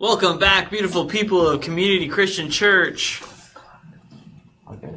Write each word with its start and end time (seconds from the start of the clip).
Welcome 0.00 0.38
back, 0.38 0.70
beautiful 0.70 1.06
people 1.06 1.44
of 1.48 1.60
Community 1.60 2.06
Christian 2.06 2.50
Church. 2.50 3.20
Okay. 4.70 4.94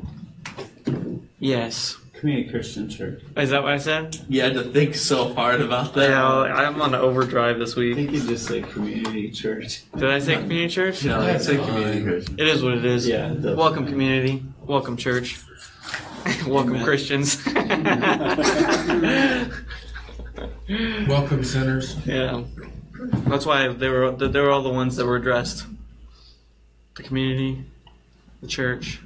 Yes. 1.39 1.97
Community 2.13 2.47
Christian 2.47 2.87
Church. 2.87 3.19
Is 3.35 3.49
that 3.49 3.63
what 3.63 3.71
I 3.71 3.79
said? 3.79 4.15
You 4.29 4.41
had 4.41 4.53
to 4.53 4.63
think 4.63 4.93
so 4.93 5.33
hard 5.33 5.59
about 5.59 5.95
that. 5.95 6.11
Yeah, 6.11 6.23
I'm 6.23 6.79
on 6.83 6.93
overdrive 6.93 7.57
this 7.57 7.75
I 7.75 7.79
week. 7.79 7.95
think 7.95 8.11
you 8.11 8.27
just 8.27 8.45
say 8.45 8.61
Community 8.61 9.31
Church. 9.31 9.81
Did 9.95 10.07
I 10.07 10.19
say 10.19 10.35
Community 10.35 10.69
Church? 10.69 11.03
No, 11.03 11.19
it's 11.23 11.47
a 11.47 11.57
community 11.57 12.03
Christian. 12.03 12.39
It 12.39 12.47
is 12.47 12.61
what 12.61 12.75
it 12.75 12.85
is. 12.85 13.07
Yeah, 13.07 13.31
it 13.31 13.41
does. 13.41 13.57
Welcome, 13.57 13.87
community. 13.87 14.45
Welcome, 14.67 14.97
church. 14.97 15.39
Welcome, 16.45 16.75
Amen. 16.75 16.83
Christians. 16.83 17.43
Welcome, 21.07 21.43
sinners. 21.43 21.95
That's 23.01 23.45
why 23.45 23.67
they 23.67 23.89
were 23.89 24.11
they 24.11 24.39
were 24.39 24.51
all 24.51 24.61
the 24.61 24.69
ones 24.69 24.95
that 24.97 25.05
were 25.05 25.15
addressed. 25.15 25.65
The 26.95 27.03
community, 27.03 27.63
the 28.41 28.47
church, 28.47 28.99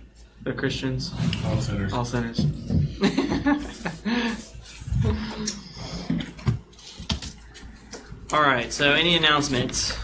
the 0.44 0.54
Christians, 0.54 1.14
All 1.46 1.62
sinners. 1.62 1.94
all 1.94 2.04
sinners. 2.04 2.40
all 8.34 8.42
right. 8.42 8.74
So, 8.74 8.92
any 8.92 9.16
announcements? 9.16 9.96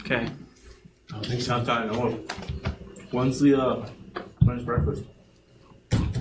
Okay. 0.00 0.28
I 1.12 1.20
think 1.22 1.40
so. 1.40 1.64
Sometime 1.64 1.88
know. 1.88 2.10
When's 3.10 3.40
the 3.40 3.60
uh, 3.60 3.88
when's 4.44 4.62
breakfast? 4.64 5.02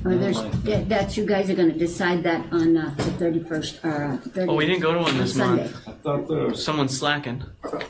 Or 0.06 0.16
there's, 0.16 0.42
that, 0.64 0.88
that 0.90 1.18
you 1.18 1.26
guys 1.26 1.50
are 1.50 1.56
gonna 1.56 1.74
decide 1.74 2.24
that 2.24 2.46
on, 2.52 2.78
uh, 2.78 2.94
the 2.98 3.04
thirty-first, 3.04 3.84
or, 3.84 4.04
uh, 4.06 4.18
thirty. 4.18 4.50
Oh, 4.50 4.56
we 4.56 4.66
didn't 4.66 4.82
go 4.82 4.94
to 4.94 5.00
one 5.00 5.18
this 5.18 5.36
Sunday. 5.36 5.64
month. 5.64 5.88
I 5.88 5.92
thought 5.92 6.28
there 6.28 6.48
was 6.48 6.64
Someone's 6.64 6.98
slacking. 6.98 7.44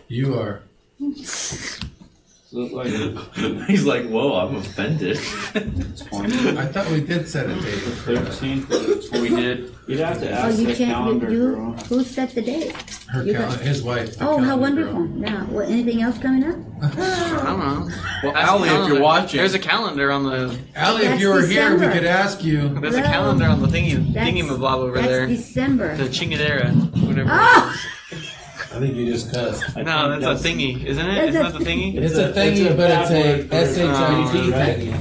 You 0.07 0.37
are. 0.39 0.61
looked 2.51 2.73
like 2.73 2.87
He's 3.67 3.85
like, 3.85 4.07
whoa, 4.07 4.35
I'm 4.35 4.55
offended. 4.55 5.17
I 5.17 6.65
thought 6.65 6.89
we 6.91 7.01
did 7.01 7.27
set 7.27 7.45
a 7.49 7.53
date 7.55 7.61
for 7.79 8.13
that. 8.13 8.33
Thirteenth 8.33 9.11
We 9.13 9.29
did. 9.29 9.75
You'd 9.87 9.99
have 9.99 10.19
to 10.19 10.29
Oh, 10.29 10.33
ask 10.33 10.59
you 10.59 10.67
the 10.67 10.75
can't, 10.75 10.91
calendar 10.91 11.31
you, 11.31 11.37
you, 11.37 11.55
girl. 11.55 11.71
who 11.73 12.03
set 12.03 12.35
the 12.35 12.41
date? 12.43 12.71
Her 13.09 13.23
You 13.23 13.33
cal- 13.33 13.49
got- 13.49 13.59
his 13.61 13.81
wife. 13.81 14.17
the 14.17 14.27
Oh, 14.27 14.37
how 14.37 14.55
calendar 14.55 14.85
wonderful. 14.85 14.93
girl. 15.05 15.07
Now, 15.17 15.45
what, 15.45 15.67
anything 15.67 16.01
else 16.01 16.17
coming 16.19 16.43
up? 16.43 16.55
Oh. 16.81 17.39
I 17.41 17.45
don't 17.45 17.59
know. 17.59 17.95
Well, 18.23 18.33
That's 18.33 18.49
Allie, 18.49 18.69
the 18.69 18.81
if 18.83 18.87
you're 18.87 19.01
watching, 19.01 19.37
there's 19.39 19.53
a 19.53 19.59
calendar 19.59 20.11
on 20.11 20.23
the 20.23 20.57
Allie, 20.75 21.01
if 21.03 21.09
That's 21.09 21.21
you 21.21 21.29
were 21.29 21.45
here, 21.45 21.71
we 21.71 21.77
December. 21.77 21.91
could 21.91 22.05
ask 22.05 22.43
you. 22.43 22.69
there's 22.79 22.95
a 22.95 23.01
No. 23.01 23.05
calendar 23.07 23.45
on 23.45 23.61
the 23.61 23.67
thingy 23.67 24.13
That's- 24.13 24.33
thingy 24.33 24.43
mabob 24.43 24.75
over 24.77 24.95
That's 24.95 25.07
there. 25.07 25.27
December. 25.27 25.97
The 25.97 26.03
chingadera, 26.05 26.71
whatever. 27.07 27.29
Oh! 27.31 27.75
I 28.71 28.79
think 28.79 28.95
you 28.95 29.05
just 29.11 29.31
cussed. 29.33 29.63
I 29.77 29.81
no, 29.83 30.09
think 30.11 30.21
that's 30.23 30.43
a 30.43 30.47
thingy, 30.47 30.85
isn't 30.85 31.05
it? 31.05 31.15
That's 31.15 31.29
Isn't 31.29 31.45
a- 31.45 31.49
that 31.51 31.59
the 31.59 31.65
thingy? 31.65 31.95
It's 31.95 32.15
a 32.15 32.31
thingy, 32.33 32.65
it's 32.65 32.71
a 32.71 32.75
but 32.75 32.91
it's 32.91 33.09
bad 33.09 33.11
a 33.11 33.13
word 33.37 33.49
for- 33.49 33.55
S-H-I-T 33.55 34.39
Oh, 34.39 34.51
thing. 34.51 34.93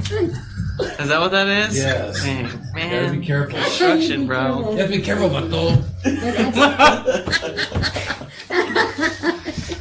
Is 0.99 1.07
that 1.09 1.19
what 1.19 1.31
that 1.31 1.47
is? 1.69 1.77
Yes. 1.77 2.23
Dang, 2.23 2.45
Gotta 2.75 3.11
be 3.19 3.25
careful. 3.25 3.59
Construction, 3.59 4.27
bro. 4.27 4.71
You 4.71 4.77
have 4.77 4.89
to 4.89 4.95
be 4.97 5.03
careful, 5.03 5.29
Bato. 5.29 5.75
But 6.03 6.13
that's- 6.55 8.19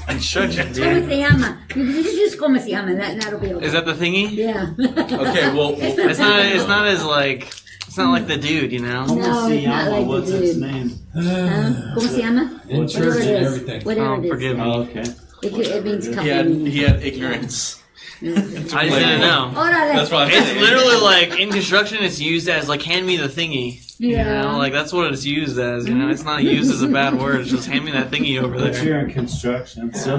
Construction, 0.07 0.69
¿Cómo 0.69 0.75
dude. 0.75 1.09
se 1.09 1.17
llama? 1.21 1.59
You 1.77 1.83
you 1.85 2.03
just 2.03 2.39
como 2.39 2.59
se 2.59 2.71
llama, 2.71 2.95
that, 2.97 3.21
that'll 3.21 3.39
be 3.39 3.53
okay. 3.55 3.67
Is 3.67 3.73
that 3.73 3.85
the 3.87 3.93
thingy? 3.95 4.31
Yeah. 4.33 4.71
Okay, 4.79 5.53
well, 5.55 5.75
It's 5.79 6.19
not. 6.19 6.41
It's 6.47 6.67
not 6.67 6.87
as 6.89 7.05
like. 7.05 7.47
It's 7.99 8.05
not 8.05 8.13
like 8.13 8.29
the 8.29 8.37
dude, 8.37 8.71
you 8.71 8.79
know. 8.79 9.07
No, 9.07 9.07
Como 9.09 9.49
se 9.49 9.59
it's 9.59 9.67
not 9.67 9.85
llama? 9.85 9.91
like 9.91 10.01
the 10.05 10.07
What's 10.07 10.31
its 10.31 10.53
dude. 10.53 10.63
name? 10.63 10.91
Huh? 11.13 11.21
¿Cómo 11.97 12.01
se 12.09 12.23
llama? 12.23 12.61
In 12.69 12.79
What's 12.79 12.93
church 12.93 13.05
Whatever 13.07 13.19
and 13.19 13.29
it 13.29 13.43
is. 13.43 13.47
everything. 13.55 13.83
Whatever 13.85 14.07
Oh, 14.09 14.15
it 14.21 14.25
is. 14.25 14.31
forgive 14.31 14.57
me. 14.57 14.63
Oh, 14.63 14.81
okay. 14.83 15.01
It, 15.01 15.51
could- 15.53 15.67
it 15.67 15.85
means 15.85 16.07
he 16.07 16.13
had 16.29 16.47
meanings. 16.47 16.73
he 16.75 16.83
had 16.85 17.03
ignorance. 17.03 17.83
I 18.23 18.25
just 18.27 18.73
didn't 18.73 19.21
know. 19.21 19.53
Órale. 19.53 19.95
That's 19.97 20.11
what 20.13 20.23
I'm 20.23 20.31
It's 20.31 20.47
saying. 20.47 20.61
literally 20.61 21.01
like 21.01 21.41
in 21.41 21.51
construction, 21.51 21.99
it's 22.05 22.21
used 22.21 22.49
as 22.49 22.69
like 22.69 22.83
hand 22.83 23.05
me 23.05 23.17
the 23.17 23.27
thingy. 23.27 23.85
You 24.01 24.11
Yeah. 24.11 24.43
know, 24.43 24.59
like 24.59 24.73
that's 24.73 24.93
what 24.93 25.13
it's 25.13 25.25
used 25.25 25.59
as. 25.59 25.89
You 25.89 25.97
know, 25.97 26.09
it's 26.09 26.23
not 26.25 26.39
mm-hmm. 26.39 26.55
used 26.55 26.71
as 26.73 26.83
a 26.83 26.89
bad 26.89 27.15
word. 27.19 27.41
It's 27.41 27.51
just 27.51 27.67
hand 27.73 27.85
me 27.85 27.91
that 27.93 28.13
thingy 28.13 28.41
over 28.41 28.55
But 28.57 28.75
there. 28.75 28.85
you're 28.85 28.99
in 29.01 29.11
construction, 29.11 29.93
so. 29.93 30.15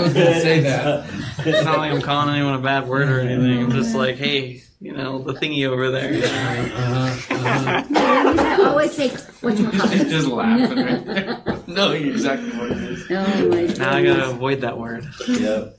was 0.00 0.14
gonna 0.14 0.40
say 0.40 0.60
that. 0.60 1.04
It's 1.40 1.62
not 1.62 1.76
like 1.76 1.92
I'm 1.92 2.00
calling 2.00 2.34
anyone 2.34 2.54
a 2.54 2.58
bad 2.58 2.88
word 2.88 3.10
or 3.10 3.20
anything. 3.20 3.64
I'm 3.64 3.70
just 3.72 3.94
like, 3.94 4.16
hey, 4.16 4.62
you 4.80 4.92
know, 4.92 5.18
the 5.18 5.32
thingy 5.34 5.66
over 5.66 5.90
there. 5.90 6.12
you? 6.12 6.24
Uh-huh, 6.24 7.34
uh-huh. 7.34 7.84
Yeah, 7.90 8.30
we 8.32 8.38
should 8.38 8.66
always 8.66 8.92
say 8.92 9.08
what 9.40 9.58
you 9.58 9.70
call 9.70 9.90
it. 9.90 10.08
just 10.08 10.28
laughing. 10.28 11.64
no, 11.74 11.92
you're 11.92 12.12
exactly 12.12 12.50
what 12.50 12.70
it 12.72 12.78
is. 12.78 13.06
Oh 13.10 13.48
my 13.48 13.62
Now 13.78 13.96
I 13.96 14.04
gotta 14.04 14.30
avoid 14.30 14.60
that 14.60 14.78
word. 14.78 15.06
Yep. 15.28 15.78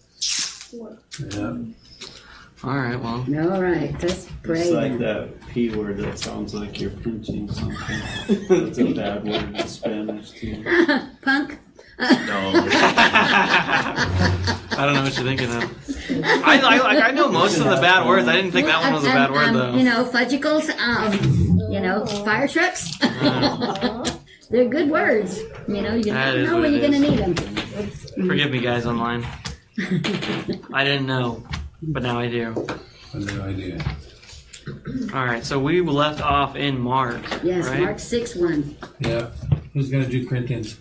Yeah. 1.31 1.57
All 2.63 2.75
right, 2.75 2.95
well, 2.99 3.23
All 3.53 3.61
right, 3.61 3.93
let's 4.01 4.27
pray. 4.41 4.61
It's 4.61 4.71
like 4.71 4.97
that 4.97 5.29
P 5.49 5.69
word 5.75 5.97
that 5.97 6.17
sounds 6.17 6.55
like 6.55 6.81
you're 6.81 6.89
pinching 6.89 7.51
something. 7.51 7.77
It's 8.29 8.79
a 8.79 8.93
bad 8.93 9.23
word 9.23 9.55
in 9.55 9.67
Spanish 9.67 10.31
too. 10.31 10.63
Punk. 11.21 11.59
No. 12.27 12.51
I 14.79 14.85
don't 14.85 14.93
know 14.93 15.01
what 15.03 15.15
you're 15.17 15.25
thinking 15.25 15.49
of. 15.49 15.63
I, 16.45 16.59
I 16.63 16.77
like 16.77 17.03
I 17.03 17.11
know 17.11 17.29
most 17.29 17.57
of 17.57 17.63
the 17.65 17.77
bad 17.77 18.05
words. 18.05 18.27
I 18.27 18.35
didn't 18.35 18.51
think 18.51 18.67
that 18.67 18.79
one 18.83 18.93
was 18.93 19.03
a 19.03 19.07
bad 19.07 19.31
word 19.31 19.47
Um, 19.49 19.53
though. 19.55 19.75
You 19.75 19.83
know, 19.83 20.05
fudgicles, 20.05 20.69
um, 20.79 21.13
you 21.71 21.79
know, 21.79 22.05
fire 22.23 22.47
trucks. 22.47 22.95
They're 24.49 24.69
good 24.69 24.89
words. 24.91 25.39
You 25.67 25.81
know, 25.81 25.95
you 25.95 26.03
That 26.13 26.35
never 26.35 26.37
is 26.37 26.47
know 26.47 26.53
what 26.55 26.61
when 26.63 26.71
you're 26.73 26.81
going 26.87 26.93
to 26.93 26.99
need 26.99 27.17
them. 27.19 27.35
Forgive 28.27 28.51
me, 28.51 28.59
guys 28.59 28.85
online. 28.85 29.25
I 30.73 30.83
didn't 30.83 31.07
know, 31.07 31.43
but 31.81 32.03
now 32.03 32.19
I 32.19 32.27
do. 32.29 32.53
I 33.13 33.17
have 33.17 33.25
no 33.35 33.41
idea. 33.43 33.79
All 35.13 35.25
right, 35.25 35.43
so 35.43 35.59
we 35.59 35.81
left 35.81 36.21
off 36.21 36.55
in 36.55 36.77
Mark, 36.79 37.21
Yes, 37.43 37.67
right? 37.67 37.81
Mark 37.81 37.99
6 37.99 38.35
1. 38.35 38.77
Yeah. 38.99 39.29
Who's 39.73 39.89
gonna 39.89 40.07
do 40.07 40.27
Corinthians? 40.27 40.77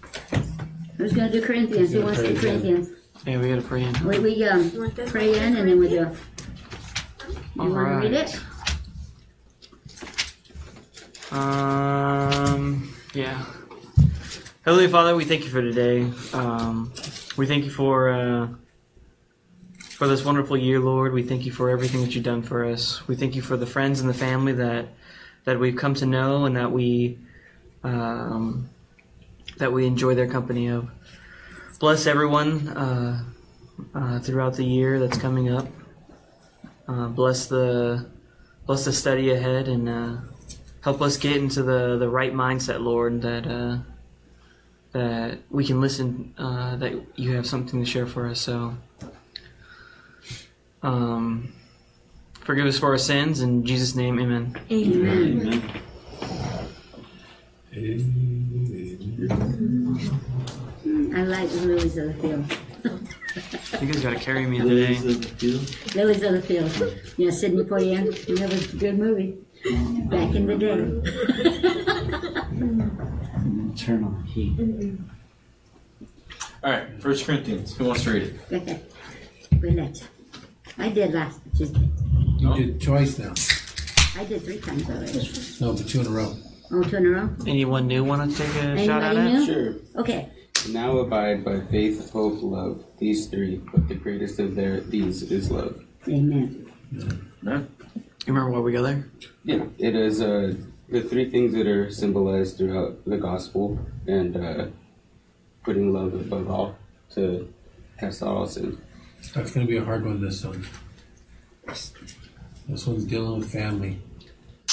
Who's 0.96 1.12
going 1.12 1.30
to 1.30 1.40
do 1.40 1.46
Corinthians? 1.46 1.92
Who 1.92 2.02
wants 2.02 2.20
to 2.20 2.28
do 2.28 2.38
Pray 2.38 2.50
again. 2.50 2.62
Corinthians? 2.62 2.96
Yeah, 3.26 3.40
we 3.40 3.48
gotta 3.48 3.62
pray 3.62 3.82
in. 3.82 4.06
We, 4.06 4.18
we 4.20 4.44
um, 4.44 4.70
pray 5.06 5.36
in 5.36 5.56
and 5.56 5.68
then 5.68 5.80
we 5.80 5.88
do. 5.88 5.94
You 5.94 6.10
All 7.58 7.70
want 7.70 8.02
to 8.02 8.08
read 8.08 8.12
it? 8.12 8.40
Um, 11.32 12.94
yeah. 13.14 13.44
Heavenly 14.64 14.86
Father, 14.88 15.16
we 15.16 15.24
thank 15.24 15.42
you 15.44 15.50
for 15.50 15.60
today. 15.60 16.08
Um, 16.32 16.92
we 17.36 17.46
thank 17.46 17.64
you 17.64 17.70
for 17.70 18.10
uh, 18.10 18.48
for 19.78 20.06
this 20.06 20.24
wonderful 20.24 20.56
year, 20.56 20.78
Lord. 20.78 21.12
We 21.12 21.24
thank 21.24 21.46
you 21.46 21.52
for 21.52 21.68
everything 21.70 22.02
that 22.02 22.14
you've 22.14 22.22
done 22.22 22.42
for 22.42 22.64
us. 22.64 23.06
We 23.08 23.16
thank 23.16 23.34
you 23.34 23.42
for 23.42 23.56
the 23.56 23.66
friends 23.66 24.00
and 24.00 24.08
the 24.08 24.14
family 24.14 24.52
that 24.52 24.88
that 25.44 25.58
we've 25.58 25.76
come 25.76 25.94
to 25.94 26.06
know 26.06 26.44
and 26.44 26.56
that 26.56 26.70
we 26.70 27.18
um, 27.82 28.68
that 29.58 29.72
we 29.72 29.86
enjoy 29.86 30.14
their 30.14 30.28
company 30.28 30.68
of. 30.68 30.88
Bless 31.78 32.06
everyone 32.06 32.68
uh, 32.68 33.24
uh, 33.94 34.18
throughout 34.20 34.54
the 34.54 34.64
year 34.64 34.98
that's 34.98 35.18
coming 35.18 35.50
up. 35.50 35.66
Uh, 36.88 37.08
bless 37.08 37.46
the 37.46 38.06
bless 38.66 38.84
the 38.84 38.92
study 38.92 39.30
ahead 39.30 39.68
and. 39.68 39.88
Uh, 39.88 40.16
help 40.86 41.02
us 41.02 41.16
get 41.16 41.36
into 41.36 41.64
the, 41.64 41.96
the 41.98 42.08
right 42.08 42.32
mindset, 42.32 42.80
Lord, 42.80 43.20
that 43.22 43.44
uh, 43.44 43.78
that 44.92 45.40
we 45.50 45.64
can 45.66 45.80
listen, 45.80 46.32
uh, 46.38 46.76
that 46.76 46.92
you 47.16 47.34
have 47.34 47.44
something 47.44 47.84
to 47.84 47.90
share 47.90 48.06
for 48.06 48.28
us. 48.28 48.40
So, 48.40 48.76
um, 50.84 51.52
forgive 52.44 52.66
us 52.66 52.78
for 52.78 52.90
our 52.90 52.98
sins 52.98 53.40
in 53.40 53.66
Jesus' 53.66 53.96
name, 53.96 54.20
Amen. 54.20 54.56
Amen. 54.70 55.82
I 57.76 57.78
like 61.24 61.50
the 61.50 61.60
lilies 61.66 61.96
of 61.98 62.06
the 62.08 62.14
field. 62.22 62.44
You 63.82 63.92
guys 63.92 64.02
got 64.02 64.10
to 64.14 64.18
carry 64.18 64.46
me 64.46 64.62
Lilies 64.62 65.02
today. 65.02 65.12
of 65.14 65.20
the 65.20 65.28
field. 65.28 65.94
Lilies 65.94 66.22
of 66.22 66.32
the 66.32 66.40
field. 66.40 66.72
Yeah, 67.18 67.30
Sidney 67.30 67.64
Poitier. 67.64 68.04
That 68.38 68.50
was 68.50 68.72
a 68.72 68.76
good 68.78 68.98
movie. 68.98 69.36
Back 70.08 70.34
in 70.34 70.46
the 70.46 70.56
day. 70.56 70.76
Turn 73.76 74.04
on 74.04 74.24
heat. 74.24 74.58
All 76.64 76.70
right, 76.72 77.02
First 77.02 77.26
Corinthians. 77.26 77.76
Who 77.76 77.84
wants 77.84 78.04
to 78.04 78.10
read 78.12 78.22
it? 78.22 78.40
Okay. 78.52 78.80
Well, 79.62 79.72
let's. 79.74 80.02
I 80.78 80.88
did 80.88 81.12
last 81.12 81.40
Tuesday. 81.58 81.86
You 82.38 82.54
did 82.54 82.80
twice 82.80 83.18
now. 83.18 83.34
I 84.18 84.24
did 84.24 84.42
three 84.42 84.60
times 84.60 84.88
already. 84.88 85.28
No, 85.60 85.74
but 85.74 85.86
two 85.86 86.00
in 86.00 86.06
a 86.06 86.10
row. 86.10 86.34
Oh, 86.70 86.82
two 86.82 86.96
in 86.96 87.06
a 87.06 87.10
row? 87.10 87.30
Anyone 87.46 87.86
new 87.86 88.02
want 88.04 88.30
to 88.30 88.36
take 88.36 88.54
a 88.56 88.84
shot 88.84 89.02
at 89.02 89.16
Anybody 89.16 89.18
it? 89.18 89.38
new? 89.38 89.46
Sure. 89.46 89.74
Okay. 90.00 90.28
Now 90.70 90.96
abide 90.98 91.44
by 91.44 91.60
faith, 91.60 92.10
hope, 92.10 92.42
love. 92.42 92.84
These 92.98 93.28
three, 93.28 93.58
but 93.72 93.86
the 93.88 93.94
greatest 93.94 94.38
of 94.40 94.54
their 94.54 94.80
these 94.80 95.22
is 95.22 95.50
love. 95.50 95.80
Amen. 96.08 96.70
You 96.92 97.12
remember 98.26 98.50
why 98.50 98.58
we 98.60 98.72
go 98.72 98.82
there? 98.82 99.08
Yeah, 99.44 99.66
it 99.78 99.94
is 99.94 100.20
uh, 100.20 100.54
the 100.88 101.02
three 101.02 101.30
things 101.30 101.52
that 101.54 101.66
are 101.68 101.90
symbolized 101.90 102.56
throughout 102.58 103.04
the 103.04 103.18
gospel, 103.18 103.78
and 104.08 104.36
uh, 104.36 104.66
putting 105.62 105.92
love 105.92 106.14
above 106.14 106.50
all 106.50 106.76
to 107.14 107.52
cast 108.00 108.22
out 108.22 108.28
all 108.28 108.46
sin. 108.46 108.80
That's 109.34 109.52
going 109.52 109.66
to 109.66 109.70
be 109.70 109.76
a 109.76 109.84
hard 109.84 110.04
one, 110.04 110.20
this 110.20 110.44
one. 110.44 110.66
This 112.68 112.86
one's 112.86 113.04
dealing 113.04 113.38
with 113.40 113.52
family. 113.52 114.00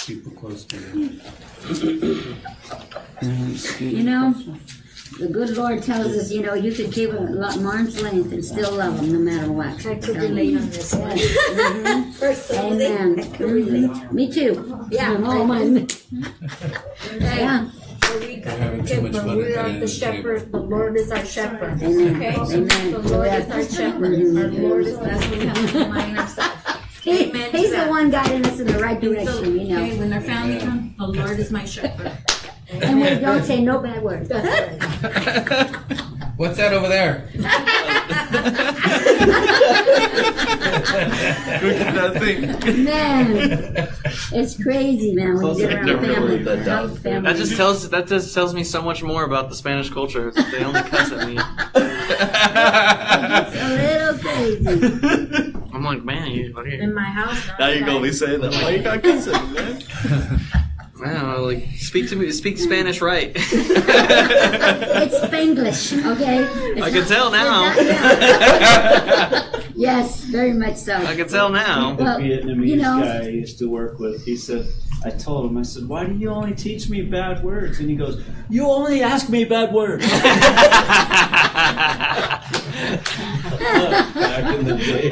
People 0.05 0.31
close 0.33 0.65
to 0.65 0.75
you. 0.77 1.19
You 3.79 4.03
know, 4.03 4.33
the 5.19 5.27
good 5.31 5.51
Lord 5.55 5.81
tells 5.83 6.07
us, 6.17 6.29
you 6.31 6.41
know, 6.41 6.53
you 6.55 6.73
could 6.73 6.91
keep 6.91 7.11
them 7.11 7.25
at 7.27 7.31
lo- 7.31 7.69
arm's 7.71 8.01
length 8.01 8.33
and 8.33 8.43
still 8.43 8.73
love 8.73 8.97
them 8.97 9.13
no 9.13 9.19
matter 9.19 9.51
what. 9.51 9.85
I 9.85 9.95
could 9.95 10.17
relate 10.17 10.57
on 10.57 10.69
this 10.71 10.93
one. 10.93 11.11
Mhm. 11.17 12.19
Personally, 12.19 12.85
Amen. 12.85 13.19
I 13.19 13.37
could 13.37 13.49
relate. 13.51 13.91
Mhm. 13.91 14.11
Me 14.11 14.31
too. 14.31 14.87
Yeah. 14.91 15.15
Oh, 15.23 15.45
my. 15.45 15.59
Hey, 15.59 15.87
Yeah. 17.39 17.69
we 18.19 18.35
They're 18.41 18.57
having 18.57 18.85
too 18.85 19.01
much 19.03 19.13
fun 19.13 19.37
we 19.37 19.43
the 19.43 19.59
are 19.59 19.69
the 19.69 19.75
of 19.75 19.79
the 19.79 19.87
table. 19.87 19.87
shepherd. 19.87 20.51
The 20.51 20.59
Lord 20.59 20.97
is 20.97 21.11
our 21.11 21.25
shepherd. 21.25 21.81
Amen. 21.81 22.15
Okay, 22.17 22.35
Amen. 22.35 22.91
the 22.91 22.99
Lord 22.99 23.27
is 23.27 23.49
our 23.49 23.63
shepherd. 23.63 24.13
Our 24.37 24.47
Lord 24.51 24.85
is 24.85 24.97
that's 24.99 25.25
what 25.27 25.39
we 25.39 25.45
have 25.45 25.71
to 25.71 25.77
remind 25.79 26.17
ourselves. 26.19 26.62
He, 27.03 27.25
Amen 27.29 27.51
to 27.51 27.57
he's 27.57 27.71
the 27.71 27.75
that. 27.77 27.89
one 27.89 28.09
guiding 28.09 28.45
us 28.45 28.59
in 28.61 28.67
the 28.67 28.79
right 28.79 29.01
So, 29.01 29.11
direction, 29.11 29.59
you 29.59 29.75
okay, 29.75 29.89
know. 29.91 29.95
when 29.97 30.13
our 30.13 30.21
family 30.21 30.55
Amen. 30.55 30.95
comes, 30.97 31.15
the 31.15 31.21
Lord 31.21 31.37
is 31.39 31.51
my 31.51 31.65
shepherd. 31.65 32.11
And 32.71 33.01
we 33.01 33.09
don't 33.19 33.43
say 33.43 33.61
no 33.61 33.79
bad 33.79 34.01
words. 34.01 34.29
That's 36.37 36.39
right. 36.39 36.39
What's 36.39 36.57
that 36.57 36.73
over 36.73 36.87
there? 36.89 37.29
Look 41.63 41.75
at 41.79 41.93
that 41.95 42.13
thing. 42.19 42.83
Man, 42.83 43.87
it's 44.31 44.61
crazy, 44.61 45.13
man, 45.15 45.35
when 45.35 45.55
you 45.57 45.67
get 45.67 45.73
around 45.73 46.01
family. 46.05 46.43
that 46.43 46.65
down. 46.65 46.89
How 46.89 46.95
family- 46.95 47.31
That 47.31 47.37
just 47.37 47.55
tells 47.55 47.89
that 47.89 48.07
just 48.07 48.33
tells 48.33 48.53
me 48.53 48.63
so 48.63 48.81
much 48.81 49.03
more 49.03 49.23
about 49.23 49.49
the 49.49 49.55
Spanish 49.55 49.89
culture. 49.89 50.31
They 50.31 50.63
only 50.63 50.81
cuss 50.81 51.11
at 51.11 51.27
me. 51.27 51.37
It's 53.45 53.55
a 53.55 53.69
little 53.75 54.17
crazy. 54.19 55.53
I'm 55.73 55.83
like, 55.83 56.03
man, 56.03 56.31
you, 56.31 56.51
what 56.53 56.65
are 56.65 56.69
you? 56.69 56.81
In 56.81 56.93
my 56.93 57.03
house. 57.03 57.47
now 57.59 57.67
you're 57.67 57.85
gonna 57.85 58.01
be 58.01 58.11
saying 58.11 58.41
that. 58.41 58.51
Why 58.53 58.69
you 58.71 58.83
got 58.83 59.01
kissing, 59.01 59.53
man? 59.53 59.81
Wow, 61.03 61.41
like 61.41 61.67
speak 61.75 62.07
to 62.09 62.15
me, 62.15 62.31
speak 62.31 62.57
Spanish 62.57 63.01
right. 63.01 63.31
It's 63.35 65.15
Spanglish, 65.19 65.91
okay? 66.13 66.43
It's 66.71 66.81
I 66.81 66.89
can 66.91 66.99
not- 66.99 67.07
tell 67.09 67.29
now. 67.31 67.65
not- 67.65 67.75
yeah. 67.85 69.61
Yes, 69.75 70.23
very 70.25 70.53
much 70.53 70.75
so. 70.77 70.95
I 70.95 71.15
can 71.15 71.27
tell 71.27 71.49
now. 71.49 71.93
The 71.95 72.03
Well, 72.03 72.19
Vietnamese 72.19 72.67
you 72.67 72.75
know- 72.77 73.01
guy 73.01 73.17
I 73.25 73.27
used 73.27 73.57
to 73.59 73.69
work 73.69 73.99
with, 73.99 74.23
he 74.23 74.37
said, 74.37 74.65
I 75.05 75.09
told 75.09 75.49
him, 75.51 75.57
I 75.57 75.63
said, 75.63 75.89
why 75.89 76.05
do 76.05 76.13
you 76.15 76.29
only 76.29 76.53
teach 76.55 76.87
me 76.89 77.01
bad 77.01 77.43
words? 77.43 77.79
And 77.79 77.89
he 77.89 77.95
goes, 77.97 78.23
you 78.49 78.65
only 78.65 79.01
ask 79.03 79.27
me 79.27 79.43
bad 79.43 79.73
words. 79.73 80.05
Back 84.13 84.55
in 84.55 84.65
the 84.65 84.77
day. 84.77 85.09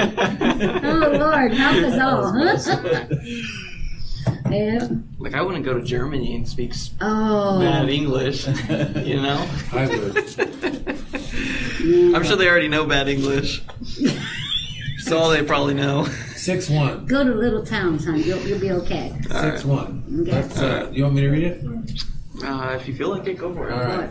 Oh, 0.83 1.11
Lord, 1.19 1.53
help 1.53 1.75
us 1.83 1.99
all, 1.99 2.31
huh? 2.31 2.57
Yeah. 4.51 4.87
Like 5.19 5.33
I 5.33 5.41
wouldn't 5.41 5.65
go 5.65 5.73
to 5.73 5.81
Germany 5.83 6.35
and 6.35 6.47
speak 6.47 6.71
s- 6.71 6.91
Oh. 7.01 7.59
bad 7.59 7.89
English, 7.89 8.47
you 8.47 9.21
know. 9.21 9.47
I 9.71 9.87
would. 9.87 10.17
I'm 12.15 12.23
sure 12.23 12.35
they 12.35 12.47
already 12.49 12.67
know 12.67 12.85
bad 12.85 13.07
English. 13.07 13.61
That's 14.01 15.11
all 15.11 15.29
they 15.29 15.43
probably 15.43 15.73
know. 15.73 16.05
Six 16.35 16.69
one. 16.69 17.05
Go 17.05 17.23
to 17.23 17.31
little 17.33 17.65
towns, 17.65 18.05
hon. 18.05 18.19
You'll, 18.23 18.39
you'll 18.39 18.59
be 18.59 18.71
okay. 18.71 19.13
Six 19.29 19.65
one. 19.65 20.03
Okay. 20.21 20.31
That's, 20.31 20.57
uh, 20.59 20.89
you 20.93 21.03
want 21.03 21.15
me 21.15 21.21
to 21.21 21.29
read 21.29 21.43
it? 21.43 21.65
Uh, 22.43 22.77
if 22.79 22.87
you 22.87 22.95
feel 22.95 23.09
like 23.09 23.27
it, 23.27 23.37
go 23.37 23.53
for 23.53 23.69
it. 23.69 23.73
All 23.73 23.79
right. 23.83 24.09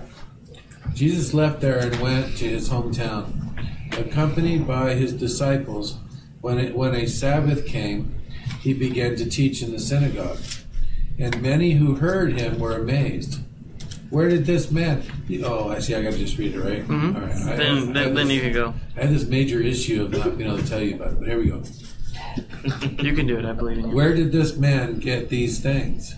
Jesus 0.95 1.33
left 1.33 1.61
there 1.61 1.79
and 1.79 1.95
went 2.01 2.37
to 2.39 2.49
his 2.49 2.69
hometown, 2.69 3.33
accompanied 3.99 4.67
by 4.67 4.95
his 4.95 5.13
disciples. 5.13 5.97
When 6.41 6.59
it, 6.59 6.75
when 6.75 6.95
a 6.95 7.07
Sabbath 7.07 7.67
came, 7.67 8.15
he 8.61 8.73
began 8.75 9.17
to 9.17 9.29
teach 9.29 9.63
in 9.63 9.71
the 9.73 9.79
synagogue, 9.79 10.39
and 11.19 11.41
many 11.43 11.73
who 11.73 11.97
heard 11.97 12.33
him 12.39 12.59
were 12.59 12.77
amazed. 12.77 13.41
Where 14.11 14.29
did 14.29 14.45
this 14.45 14.71
man? 14.73 15.03
Oh, 15.45 15.69
I 15.69 15.79
see. 15.79 15.95
I 15.95 16.03
got 16.03 16.13
to 16.15 16.19
just 16.19 16.37
read 16.37 16.55
it, 16.57 16.61
right? 16.61 16.85
Mhm. 16.87 17.15
All 17.15 17.21
right. 17.21 17.31
I, 17.31 17.57
Then, 17.57 17.77
I, 17.77 17.81
then, 18.05 18.15
then 18.15 18.15
this, 18.27 18.31
you 18.35 18.41
can 18.41 18.53
go. 18.53 18.75
I 18.97 19.03
had 19.03 19.11
this 19.11 19.27
major 19.27 19.61
issue 19.61 20.03
of 20.03 20.11
not 20.11 20.37
being 20.37 20.51
able 20.51 20.61
to 20.61 20.69
tell 20.69 20.81
you 20.83 20.97
about 20.97 21.13
it, 21.13 21.19
but 21.21 21.29
here 21.29 21.39
we 21.39 21.47
go. 21.47 21.63
You 23.03 23.15
can 23.15 23.27
do 23.27 23.39
it. 23.39 23.45
I 23.45 23.53
believe 23.53 23.79
in 23.79 23.89
you. 23.91 23.95
Where 23.97 24.15
did 24.15 24.31
this 24.33 24.57
man 24.57 24.99
get 24.99 25.29
these 25.31 25.61
things? 25.61 26.15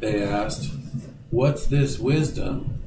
They 0.00 0.22
asked. 0.22 0.72
What's 1.30 1.66
this 1.66 1.98
wisdom 1.98 2.80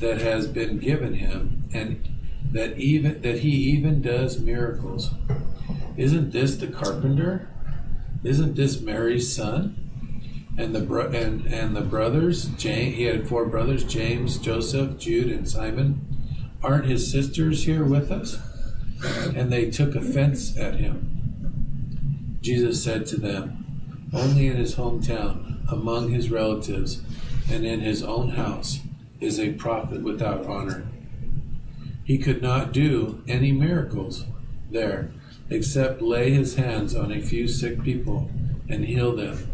that 0.00 0.20
has 0.20 0.46
been 0.46 0.78
given 0.78 1.14
him 1.14 1.64
and 1.72 2.06
that 2.52 2.76
even 2.78 3.22
that 3.22 3.38
he 3.38 3.50
even 3.50 4.02
does 4.02 4.38
miracles? 4.40 5.10
Isn't 5.96 6.32
this 6.32 6.56
the 6.56 6.66
carpenter? 6.66 7.48
Isn't 8.24 8.56
this 8.56 8.80
Mary's 8.80 9.34
son? 9.34 9.82
And 10.58 10.74
the 10.74 10.80
bro- 10.80 11.10
and 11.10 11.46
and 11.46 11.76
the 11.76 11.82
brothers, 11.82 12.48
he 12.58 13.02
had 13.02 13.28
four 13.28 13.44
brothers, 13.46 13.84
James, 13.84 14.38
Joseph, 14.38 14.98
Jude, 14.98 15.30
and 15.30 15.48
Simon. 15.48 16.00
Aren't 16.62 16.86
his 16.86 17.10
sisters 17.10 17.64
here 17.64 17.84
with 17.84 18.10
us? 18.10 18.38
And 19.34 19.52
they 19.52 19.70
took 19.70 19.94
offense 19.94 20.56
at 20.56 20.76
him. 20.76 22.38
Jesus 22.40 22.82
said 22.82 23.06
to 23.06 23.20
them, 23.20 24.08
Only 24.12 24.46
in 24.46 24.56
his 24.56 24.76
hometown, 24.76 25.70
among 25.70 26.10
his 26.10 26.30
relatives, 26.30 27.02
and 27.50 27.66
in 27.66 27.80
his 27.80 28.02
own 28.02 28.30
house 28.30 28.80
is 29.20 29.38
a 29.38 29.52
prophet 29.52 30.02
without 30.02 30.46
honor. 30.46 30.86
He 32.04 32.18
could 32.18 32.40
not 32.40 32.72
do 32.72 33.22
any 33.28 33.52
miracles 33.52 34.24
there 34.70 35.10
except 35.50 36.02
lay 36.02 36.30
his 36.30 36.56
hands 36.56 36.94
on 36.94 37.12
a 37.12 37.20
few 37.20 37.46
sick 37.48 37.82
people 37.82 38.30
and 38.68 38.84
heal 38.84 39.14
them. 39.14 39.50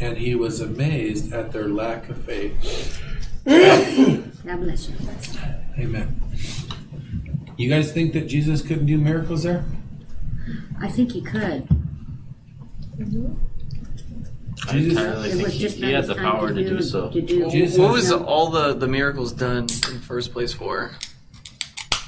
And 0.00 0.18
he 0.18 0.34
was 0.34 0.60
amazed 0.60 1.32
at 1.32 1.52
their 1.52 1.68
lack 1.68 2.08
of 2.08 2.18
faith. 2.18 3.00
God 3.46 4.60
bless 4.60 4.88
you. 4.88 4.96
Amen. 5.78 6.20
You 7.56 7.68
guys 7.68 7.92
think 7.92 8.12
that 8.14 8.26
Jesus 8.26 8.62
couldn't 8.62 8.86
do 8.86 8.98
miracles 8.98 9.42
there? 9.44 9.64
I 10.80 10.88
think 10.88 11.12
he 11.12 11.20
could. 11.20 11.68
I 14.66 14.76
entirely 14.76 15.30
It 15.30 15.36
think 15.36 15.48
he, 15.48 15.58
just 15.58 15.76
he 15.76 15.82
not 15.82 15.92
has 15.92 16.08
the 16.08 16.14
power 16.14 16.52
to 16.52 16.64
do 16.64 16.80
so. 16.80 17.10
To 17.10 17.20
do. 17.20 17.50
Jesus 17.50 17.78
What 17.78 17.92
was 17.92 18.10
all 18.10 18.50
the, 18.50 18.74
the 18.74 18.88
miracles 18.88 19.32
done 19.32 19.66
in 19.88 19.94
the 19.94 20.02
first 20.02 20.32
place 20.32 20.52
for? 20.52 20.92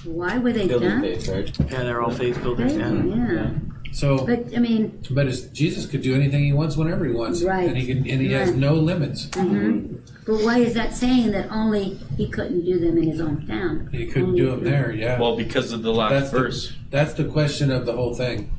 Why 0.06 0.38
were 0.38 0.52
they 0.52 0.66
Building 0.66 0.88
done? 0.90 1.00
faith, 1.02 1.28
right? 1.28 1.58
Yeah, 1.70 1.82
they're 1.82 2.02
all 2.02 2.10
faith 2.10 2.40
builders. 2.42 2.74
Yeah. 2.74 2.92
Yeah. 2.92 3.50
So, 3.92 4.24
But 4.26 4.54
I 4.54 4.58
mean, 4.60 5.00
but 5.10 5.26
it's, 5.26 5.42
Jesus 5.42 5.86
could 5.86 6.02
do 6.02 6.14
anything 6.14 6.44
he 6.44 6.52
wants 6.52 6.76
whenever 6.76 7.04
he 7.06 7.12
wants, 7.12 7.42
Right. 7.42 7.66
and 7.68 7.76
he 7.76 7.86
can, 7.86 7.98
and 7.98 8.20
he 8.20 8.32
has 8.32 8.50
Right. 8.50 8.58
no 8.58 8.74
limits. 8.74 9.26
mhm. 9.28 9.96
but 10.26 10.42
why 10.42 10.58
is 10.58 10.74
that 10.74 10.94
saying 10.94 11.30
that 11.32 11.48
only 11.50 11.98
he 12.16 12.28
couldn't 12.28 12.64
do 12.64 12.78
them 12.78 12.98
in 12.98 13.04
his 13.10 13.20
own 13.20 13.46
town? 13.46 13.88
He 13.92 14.06
couldn't 14.06 14.30
Only 14.30 14.40
do 14.40 14.50
them 14.50 14.64
there. 14.64 14.92
Yeah, 14.92 15.18
Well, 15.20 15.36
because 15.36 15.72
of 15.72 15.82
the 15.82 15.92
last 15.94 16.10
That's 16.10 16.30
the- 16.30 16.38
verse. 16.38 16.72
that's 16.90 17.14
the 17.14 17.24
question 17.24 17.70
of 17.70 17.86
the 17.86 17.92
whole 17.92 18.12
thing. 18.14 18.50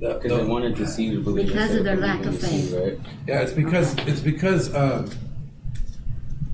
The- 0.00 0.14
Because 0.20 0.30
the- 0.38 0.44
they 0.44 0.50
wanted 0.50 0.76
to 0.76 0.86
see 0.86 1.04
you 1.04 1.20
believe. 1.20 1.46
Because 1.46 1.70
instead 1.70 1.78
of 1.78 1.84
their 1.84 1.96
believing 1.96 2.18
lack 2.24 2.26
of 2.34 2.40
to 2.40 2.46
see, 2.46 2.62
faith. 2.62 2.74
right? 2.82 2.98
yeah, 3.28 3.40
it's 3.40 3.52
because 3.52 3.94
it's 4.06 4.20
because 4.20 4.74
um, 4.74 5.06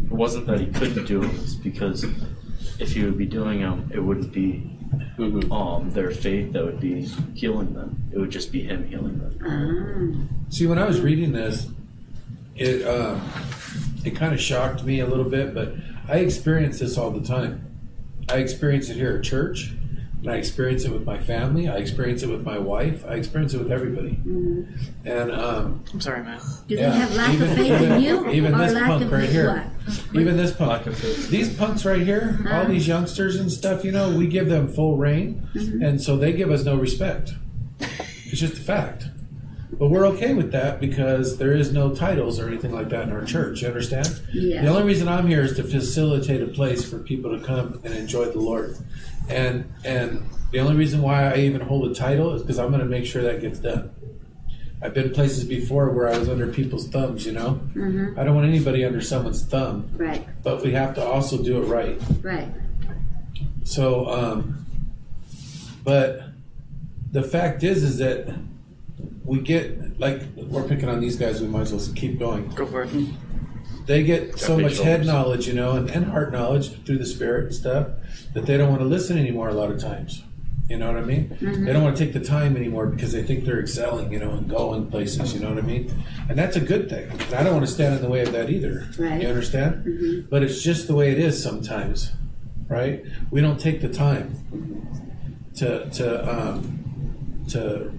It 0.04 0.12
wasn't 0.16 0.46
that 0.46 0.58
he 0.60 0.66
couldn't 0.66 1.06
do 1.06 1.22
it, 1.22 1.30
It's 1.42 1.54
because 1.54 2.04
if 2.80 2.96
you 2.96 3.04
would 3.06 3.18
be 3.18 3.26
doing 3.26 3.60
them, 3.60 3.90
it 3.92 4.00
wouldn't 4.00 4.32
be 4.32 4.62
Mhm. 5.18 5.52
um 5.52 5.90
their 5.90 6.10
faith 6.10 6.52
that 6.52 6.64
would 6.64 6.80
be 6.80 7.02
healing 7.34 7.74
them. 7.74 7.96
It 8.12 8.18
would 8.18 8.30
just 8.30 8.50
be 8.50 8.60
him 8.62 8.84
healing 8.88 9.18
them. 9.18 9.34
Ah. 9.46 10.26
see 10.48 10.66
when 10.66 10.78
I 10.78 10.86
was 10.86 11.00
reading 11.00 11.32
this, 11.32 11.68
it 12.56 12.84
uh, 12.86 13.18
it 14.04 14.16
kind 14.16 14.32
of 14.32 14.40
shocked 14.40 14.84
me 14.84 15.00
a 15.00 15.06
little 15.06 15.28
bit, 15.28 15.54
but 15.54 15.74
I 16.08 16.16
experience 16.18 16.80
this 16.80 16.98
all 16.98 17.10
the 17.10 17.20
time. 17.26 17.60
I 18.28 18.38
experience 18.38 18.88
it 18.88 18.94
here 18.94 19.16
at 19.16 19.22
church, 19.24 19.72
and 20.22 20.30
I 20.30 20.36
experience 20.36 20.84
it 20.84 20.92
with 20.92 21.04
my 21.04 21.18
family. 21.18 21.68
I 21.68 21.76
experience 21.76 22.22
it 22.22 22.28
with 22.28 22.44
my 22.44 22.58
wife. 22.58 23.04
I 23.08 23.14
experience 23.14 23.54
it 23.54 23.58
with 23.58 23.72
everybody, 23.72 24.18
Mhm. 24.26 24.66
and 25.04 25.32
um, 25.32 25.84
I'm 25.92 26.00
sorry, 26.00 26.22
man. 26.22 26.38
Do 26.68 26.74
Yeah, 26.74 26.90
they 26.90 26.96
have 26.98 27.16
lack 27.16 27.34
even- 27.34 27.48
of 27.50 27.56
faith 27.56 27.72
even- 27.80 27.92
in 27.92 28.02
you, 28.02 28.30
even 28.30 28.54
or 28.54 28.58
this 28.58 28.74
lack 28.74 28.84
punk 28.86 29.04
of 29.04 29.12
right 29.12 29.28
here. 29.28 29.64
what? 29.86 30.20
even 30.20 30.36
this 30.36 30.52
punk. 30.52 30.70
Lack 30.70 30.86
of 30.86 30.96
faith. 30.96 31.30
These 31.30 31.54
punks 31.54 31.84
right 31.84 32.02
here, 32.02 32.38
all 32.46 32.52
Uh-huh. 32.62 32.70
these 32.70 32.86
youngsters 32.86 33.36
and 33.36 33.50
stuff, 33.50 33.84
you 33.84 33.92
know, 33.92 34.10
we 34.16 34.26
give 34.26 34.48
them 34.48 34.68
full 34.68 34.96
reign, 34.96 35.42
Mm-hmm. 35.54 35.82
and 35.82 36.00
so 36.02 36.16
they 36.16 36.32
give 36.32 36.50
us 36.50 36.64
no 36.64 36.76
respect. 36.76 37.32
It's 37.80 38.38
just 38.40 38.54
a 38.54 38.60
fact. 38.60 39.06
But 39.78 39.88
we're 39.88 40.06
okay 40.08 40.34
with 40.34 40.52
that 40.52 40.78
because 40.80 41.38
there 41.38 41.52
is 41.54 41.72
no 41.72 41.94
titles 41.94 42.38
or 42.38 42.46
anything 42.48 42.72
like 42.72 42.90
that 42.90 43.04
in 43.04 43.12
our 43.12 43.24
church. 43.24 43.62
You 43.62 43.68
understand? 43.68 44.20
Yeah. 44.32 44.60
The 44.62 44.68
only 44.68 44.82
reason 44.82 45.08
I'm 45.08 45.26
here 45.26 45.40
is 45.40 45.54
to 45.56 45.62
facilitate 45.62 46.42
a 46.42 46.46
place 46.48 46.84
for 46.84 46.98
people 46.98 47.30
to 47.38 47.42
come 47.42 47.80
and 47.82 47.94
enjoy 47.94 48.26
the 48.26 48.40
Lord. 48.40 48.76
And 49.30 49.72
and 49.84 50.28
the 50.50 50.58
only 50.58 50.74
reason 50.76 51.00
why 51.02 51.32
I 51.32 51.36
even 51.38 51.60
hold 51.60 51.90
a 51.90 51.94
title 51.94 52.34
is 52.34 52.42
because 52.42 52.58
I'm 52.58 52.68
going 52.68 52.80
to 52.80 52.86
make 52.86 53.06
sure 53.06 53.22
that 53.22 53.40
gets 53.40 53.58
done. 53.60 53.90
I've 54.82 54.94
been 54.94 55.10
places 55.10 55.44
before 55.44 55.90
where 55.90 56.08
I 56.08 56.18
was 56.18 56.28
under 56.28 56.46
people's 56.46 56.88
thumbs, 56.88 57.26
you 57.26 57.32
know? 57.32 57.60
Mhm. 57.74 58.16
I 58.18 58.24
don't 58.24 58.34
want 58.34 58.48
anybody 58.48 58.82
under 58.84 59.02
someone's 59.02 59.42
thumb, 59.44 59.90
Right, 59.96 60.26
but 60.42 60.62
we 60.64 60.72
have 60.72 60.94
to 60.94 61.04
also 61.04 61.42
do 61.42 61.62
it 61.62 61.66
right. 61.66 62.00
right. 62.22 62.48
So, 63.62 64.08
um, 64.08 64.64
but 65.84 66.22
the 67.12 67.22
fact 67.22 67.62
is, 67.62 67.82
is 67.84 67.98
that 67.98 68.34
we 69.24 69.40
get 69.40 70.00
like 70.00 70.22
we're 70.34 70.62
picking 70.66 70.88
on 70.88 71.00
these 71.00 71.16
guys. 71.16 71.40
We 71.42 71.48
might 71.48 71.62
as 71.62 71.72
well 71.74 71.94
keep 71.94 72.18
going. 72.18 72.48
Go 72.48 72.64
for 72.66 72.82
it. 72.84 72.90
They 73.86 74.02
get 74.02 74.38
so 74.38 74.58
much 74.58 74.78
head 74.78 75.04
knowledge, 75.04 75.46
you 75.46 75.54
know, 75.54 75.72
and, 75.72 75.90
and 75.90 76.06
heart 76.06 76.32
knowledge 76.32 76.70
through 76.84 76.98
the 76.98 77.06
spirit 77.06 77.46
and 77.46 77.54
stuff 77.54 77.88
that 78.34 78.46
they 78.46 78.56
don't 78.56 78.68
want 78.68 78.80
to 78.80 78.86
listen 78.86 79.18
anymore. 79.18 79.48
A 79.48 79.54
lot 79.54 79.70
of 79.70 79.80
times, 79.80 80.22
you 80.68 80.76
know 80.76 80.86
what 80.86 80.96
I 80.96 81.04
mean? 81.04 81.36
They 81.40 81.72
don't 81.72 81.82
want 81.82 81.96
to 81.96 82.04
take 82.04 82.12
the 82.12 82.24
time 82.24 82.56
anymore 82.56 82.86
because 82.86 83.12
they 83.12 83.22
think 83.22 83.44
they're 83.44 83.60
excelling, 83.60 84.12
you 84.12 84.18
know, 84.18 84.30
and 84.30 84.48
going 84.48 84.90
places. 84.90 85.34
You 85.34 85.40
know 85.40 85.48
what 85.48 85.58
I 85.58 85.66
mean? 85.66 85.92
And 86.28 86.38
that's 86.38 86.56
a 86.56 86.60
good 86.60 86.88
thing. 86.88 87.10
And 87.10 87.34
I 87.34 87.42
don't 87.42 87.54
want 87.54 87.66
to 87.66 87.72
stand 87.72 87.96
in 87.96 88.02
the 88.02 88.08
way 88.08 88.22
of 88.22 88.32
that 88.32 88.50
either. 88.50 88.88
Right. 88.98 89.20
You 89.20 89.28
understand? 89.28 90.28
But 90.30 90.42
it's 90.42 90.62
just 90.62 90.86
the 90.86 90.94
way 90.94 91.10
it 91.10 91.18
is 91.18 91.42
sometimes, 91.42 92.12
right? 92.68 93.04
We 93.30 93.40
don't 93.40 93.58
take 93.58 93.80
the 93.80 93.88
time 93.88 94.86
to 95.56 95.90
to 95.90 96.30
um, 96.30 97.44
to 97.48 97.92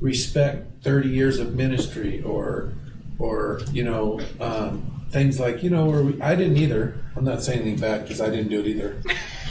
respect 0.00 0.82
30 0.82 1.08
years 1.08 1.38
of 1.38 1.54
ministry 1.54 2.22
or 2.22 2.72
or 3.20 3.60
you 3.72 3.84
know 3.84 4.20
um, 4.40 5.06
things 5.10 5.38
like 5.38 5.62
you 5.62 5.70
know 5.70 5.84
where 5.84 6.02
we, 6.02 6.20
I 6.20 6.34
didn't 6.34 6.56
either. 6.56 6.96
I'm 7.16 7.24
not 7.24 7.42
saying 7.42 7.60
anything 7.60 7.80
bad 7.80 8.02
because 8.02 8.20
I 8.20 8.30
didn't 8.30 8.48
do 8.48 8.60
it 8.60 8.66
either. 8.66 9.00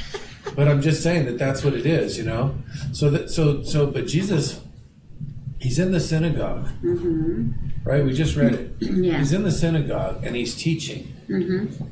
but 0.55 0.67
I'm 0.67 0.81
just 0.81 1.03
saying 1.03 1.25
that 1.25 1.37
that's 1.37 1.63
what 1.63 1.73
it 1.73 1.85
is, 1.85 2.17
you 2.17 2.23
know. 2.23 2.55
So 2.91 3.09
that 3.11 3.29
so 3.29 3.63
so 3.63 3.87
but 3.87 4.07
Jesus, 4.07 4.61
he's 5.59 5.79
in 5.79 5.91
the 5.91 5.99
synagogue, 5.99 6.67
mm-hmm. 6.83 7.51
right? 7.83 8.03
We 8.03 8.13
just 8.13 8.35
read 8.35 8.53
it. 8.53 8.75
Yeah. 8.79 9.17
He's 9.19 9.33
in 9.33 9.43
the 9.43 9.51
synagogue 9.51 10.23
and 10.25 10.35
he's 10.35 10.55
teaching. 10.55 11.15
Mm-hmm. 11.29 11.83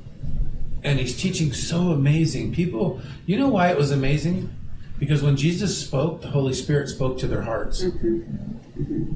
And 0.84 1.00
he's 1.00 1.20
teaching 1.20 1.54
so 1.54 1.92
amazing. 1.92 2.54
People, 2.54 3.02
you 3.26 3.38
know 3.38 3.50
why 3.50 3.70
it 3.70 3.78
was 3.78 3.92
amazing? 3.92 4.54
Because 5.00 5.22
when 5.22 5.36
Jesus 5.36 5.78
spoke, 5.78 6.22
the 6.22 6.30
Holy 6.30 6.54
Spirit 6.54 6.88
spoke 6.90 7.18
to 7.20 7.28
their 7.28 7.42
hearts. 7.42 7.84
Mm-hmm. 7.84 8.57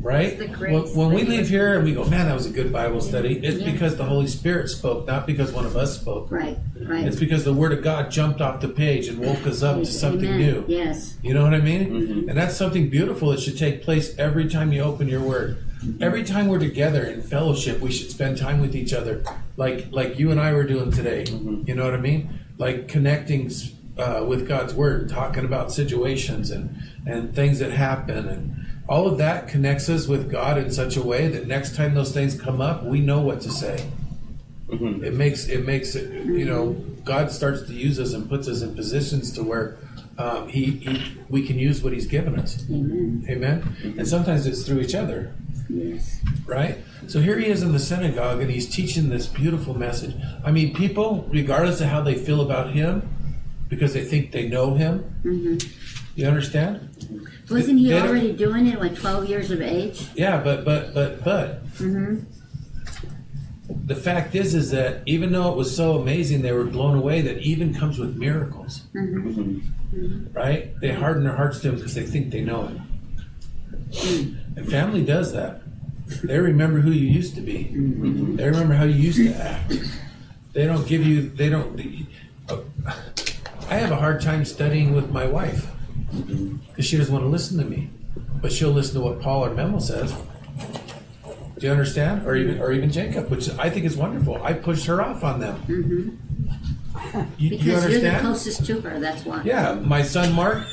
Right? 0.01 0.37
When, 0.59 0.83
when 0.95 1.13
we 1.13 1.23
that 1.23 1.29
leave 1.29 1.49
here 1.49 1.75
and 1.75 1.83
we 1.83 1.93
go, 1.93 2.03
man, 2.05 2.25
that 2.25 2.33
was 2.33 2.45
a 2.47 2.49
good 2.49 2.73
Bible 2.73 3.01
study, 3.01 3.39
it's 3.43 3.59
Yeah. 3.59 3.71
because 3.71 3.95
the 3.95 4.03
Holy 4.05 4.27
Spirit 4.27 4.69
spoke, 4.69 5.05
not 5.05 5.27
because 5.27 5.51
one 5.51 5.65
of 5.65 5.75
us 5.77 5.99
spoke. 5.99 6.31
Right, 6.31 6.57
right. 6.81 7.05
It's 7.05 7.19
because 7.19 7.43
the 7.45 7.53
Word 7.53 7.71
of 7.71 7.83
God 7.83 8.09
jumped 8.09 8.41
off 8.41 8.61
the 8.61 8.67
page 8.69 9.07
and 9.07 9.19
woke 9.19 9.45
us 9.45 9.61
up 9.61 9.77
to 9.77 9.85
something 9.85 10.27
Amen. 10.29 10.39
new. 10.39 10.65
Yes. 10.67 11.17
You 11.21 11.33
know 11.33 11.43
what 11.43 11.53
I 11.53 11.59
mean? 11.61 11.89
Mm-hmm. 11.91 12.29
And 12.29 12.37
that's 12.37 12.55
something 12.55 12.89
beautiful 12.89 13.29
that 13.29 13.39
should 13.39 13.57
take 13.57 13.83
place 13.83 14.17
every 14.17 14.47
time 14.49 14.73
you 14.73 14.81
open 14.81 15.07
your 15.07 15.21
word. 15.21 15.57
Every 15.99 16.23
time 16.23 16.47
we're 16.47 16.59
together 16.59 17.03
in 17.03 17.23
fellowship, 17.23 17.79
we 17.79 17.91
should 17.91 18.11
spend 18.11 18.37
time 18.37 18.61
with 18.61 18.75
each 18.75 18.93
other, 18.93 19.23
like 19.57 19.87
like 19.91 20.19
you 20.19 20.29
and 20.29 20.39
I 20.39 20.53
were 20.53 20.63
doing 20.63 20.91
today. 20.91 21.25
You 21.65 21.73
know 21.73 21.83
what 21.85 21.95
I 21.95 21.99
mean? 21.99 22.39
Like 22.59 22.87
connecting 22.87 23.49
uh, 23.97 24.23
with 24.27 24.47
God's 24.47 24.75
word, 24.75 25.09
talking 25.09 25.43
about 25.43 25.71
situations 25.71 26.51
and 26.51 26.83
and 27.07 27.33
things 27.33 27.57
that 27.59 27.71
happen, 27.71 28.27
and 28.27 28.60
all 28.91 29.07
of 29.07 29.17
that 29.19 29.47
connects 29.47 29.87
us 29.87 30.05
with 30.05 30.29
God 30.29 30.57
in 30.57 30.69
such 30.69 30.97
a 30.97 31.01
way 31.01 31.29
that 31.29 31.47
next 31.47 31.77
time 31.77 31.93
those 31.93 32.11
things 32.11 32.39
come 32.39 32.59
up, 32.59 32.83
we 32.83 32.99
know 32.99 33.21
what 33.21 33.39
to 33.41 33.49
say. 33.49 33.89
Mhm. 34.69 35.03
it 35.03 35.13
makes 35.13 35.47
it 35.49 35.65
makes 35.65 35.95
it 35.95 36.05
you 36.25 36.45
know 36.45 36.77
God 37.03 37.29
starts 37.29 37.63
to 37.63 37.73
use 37.73 37.99
us 37.99 38.13
and 38.13 38.29
puts 38.29 38.47
us 38.47 38.61
in 38.61 38.73
positions 38.73 39.31
to 39.33 39.43
where 39.43 39.77
um, 40.17 40.47
he, 40.47 40.65
he 40.85 41.17
we 41.29 41.45
can 41.45 41.59
use 41.59 41.81
what 41.83 41.91
he's 41.91 42.05
given 42.05 42.39
us. 42.39 42.65
Amen. 42.69 43.25
amen 43.29 43.95
and 43.97 44.07
sometimes 44.07 44.45
it's 44.45 44.63
through 44.63 44.79
each 44.79 44.95
other. 44.95 45.33
Yes. 45.69 46.21
right? 46.45 46.77
So 47.07 47.19
here 47.21 47.37
he 47.37 47.47
is 47.47 47.63
in 47.63 47.71
the 47.73 47.79
synagogue 47.79 48.41
and 48.41 48.49
he's 48.51 48.69
teaching 48.69 49.09
this 49.09 49.27
beautiful 49.27 49.77
message. 49.77 50.15
I 50.45 50.51
mean 50.51 50.73
people 50.73 51.27
regardless 51.29 51.81
of 51.81 51.87
how 51.87 52.01
they 52.01 52.15
feel 52.15 52.39
about 52.41 52.71
him 52.71 52.93
because 53.67 53.93
they 53.93 54.05
think 54.05 54.31
they 54.31 54.47
know 54.47 54.75
him. 54.75 54.93
You 56.15 56.27
understand 56.27 56.91
Wasn't 57.51 57.79
he 57.79 57.89
They 57.89 57.99
already 58.01 58.33
doing 58.33 58.67
it 58.67 58.79
at 58.79 58.95
12 58.95 59.29
years 59.29 59.51
of 59.51 59.61
age? 59.61 60.07
Yeah, 60.15 60.41
but 60.41 60.63
but 60.65 60.93
but 60.93 61.23
but 61.23 61.65
Mhm. 61.77 62.23
the 63.85 63.95
fact 63.95 64.35
is 64.35 64.53
is 64.55 64.71
that 64.71 65.01
even 65.05 65.31
though 65.31 65.51
it 65.51 65.57
was 65.57 65.75
so 65.75 65.99
amazing, 65.99 66.41
they 66.41 66.51
were 66.51 66.65
blown 66.65 66.97
away. 66.97 67.21
That 67.21 67.39
even 67.39 67.73
comes 67.73 67.97
with 67.99 68.15
miracles, 68.15 68.83
Mhm. 68.95 69.61
right? 70.33 70.79
They 70.81 70.91
harden 70.93 71.23
their 71.23 71.35
hearts 71.35 71.59
to 71.61 71.69
him 71.69 71.75
because 71.75 71.93
they 71.95 72.03
think 72.05 72.31
they 72.31 72.41
know 72.41 72.67
him. 72.67 72.81
And 74.55 74.67
family 74.69 75.03
does 75.03 75.33
that. 75.33 75.61
They 76.23 76.39
remember 76.39 76.79
who 76.81 76.91
you 76.91 77.07
used 77.07 77.35
to 77.35 77.41
be. 77.41 77.69
They 78.35 78.45
remember 78.49 78.73
how 78.75 78.83
you 78.83 78.95
used 78.95 79.17
to 79.17 79.33
act. 79.33 79.73
They 80.53 80.65
don't 80.65 80.85
give 80.87 81.05
you. 81.05 81.29
They 81.29 81.49
don't. 81.49 81.79
I 83.69 83.75
have 83.75 83.91
a 83.91 83.95
hard 83.95 84.19
time 84.21 84.43
studying 84.43 84.93
with 84.93 85.09
my 85.11 85.25
wife 85.25 85.67
because 86.11 86.85
she 86.85 86.97
doesn't 86.97 87.13
want 87.13 87.23
to 87.25 87.29
listen 87.29 87.57
to 87.57 87.65
me, 87.65 87.89
but 88.41 88.51
she'll 88.51 88.71
listen 88.71 88.95
to 88.95 89.01
what 89.01 89.21
Paul 89.21 89.45
or 89.45 89.53
Memo 89.53 89.79
says. 89.79 90.13
Do 91.57 91.67
you 91.67 91.71
understand? 91.71 92.25
Or 92.25 92.35
even 92.35 92.59
or 92.59 92.71
even 92.71 92.91
Jacob, 92.91 93.29
which 93.29 93.49
I 93.59 93.69
think 93.69 93.85
is 93.85 93.95
wonderful. 93.95 94.41
I 94.43 94.53
pushed 94.53 94.85
her 94.87 95.01
off 95.01 95.23
on 95.23 95.39
them. 95.39 95.61
Mm-hmm. 95.67 96.09
You, 97.37 97.49
Because 97.51 97.65
you 97.65 97.71
you're 97.71 97.79
the 97.79 97.85
understand? 97.85 98.21
closest 98.21 98.65
to 98.65 98.81
her, 98.81 98.99
that's 98.99 99.25
why. 99.25 99.41
Yeah, 99.43 99.75
my 99.75 100.01
son 100.01 100.33
Mark. 100.33 100.63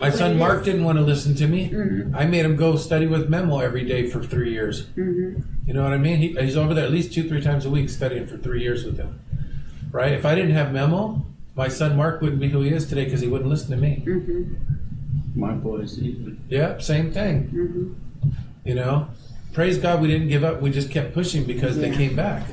My 0.00 0.10
son 0.10 0.36
Mark 0.36 0.64
didn't 0.64 0.82
want 0.82 0.98
to 0.98 1.04
listen 1.04 1.34
to 1.36 1.46
me. 1.46 1.70
Mm-hmm. 1.70 2.16
I 2.16 2.26
made 2.26 2.44
him 2.44 2.56
go 2.56 2.76
study 2.76 3.06
with 3.06 3.28
Memo 3.28 3.60
every 3.60 3.84
day 3.84 4.10
for 4.10 4.22
three 4.22 4.50
years. 4.52 4.86
Mm-hmm. 4.86 5.40
You 5.66 5.74
know 5.74 5.84
what 5.84 5.92
I 5.92 5.98
mean? 5.98 6.18
He, 6.18 6.34
he's 6.34 6.56
over 6.56 6.74
there 6.74 6.84
at 6.84 6.90
least 6.90 7.12
two, 7.12 7.28
three 7.28 7.40
times 7.40 7.64
a 7.66 7.70
week 7.70 7.88
studying 7.88 8.26
for 8.26 8.36
three 8.36 8.62
years 8.62 8.84
with 8.84 8.96
him. 8.96 9.20
Right? 9.92 10.12
If 10.12 10.26
I 10.26 10.34
didn't 10.34 10.52
have 10.52 10.72
Memo, 10.72 11.24
my 11.54 11.68
son 11.68 11.96
Mark 11.96 12.20
wouldn't 12.20 12.40
be 12.40 12.48
who 12.48 12.62
he 12.62 12.70
is 12.70 12.86
today 12.86 13.04
because 13.04 13.20
he 13.20 13.28
wouldn't 13.28 13.50
listen 13.50 13.70
to 13.70 13.76
me. 13.76 14.02
Mm-hmm. 14.06 14.54
My 15.38 15.52
boys, 15.52 15.98
even. 15.98 16.42
Yep, 16.48 16.82
same 16.82 17.12
thing. 17.12 17.48
Mm-hmm. 17.48 18.28
You 18.64 18.74
know, 18.74 19.08
praise 19.52 19.78
God 19.78 20.00
we 20.00 20.08
didn't 20.08 20.28
give 20.28 20.44
up. 20.44 20.60
We 20.60 20.70
just 20.70 20.90
kept 20.90 21.14
pushing 21.14 21.44
because 21.44 21.78
they 21.78 21.90
came 21.90 22.14
back 22.14 22.46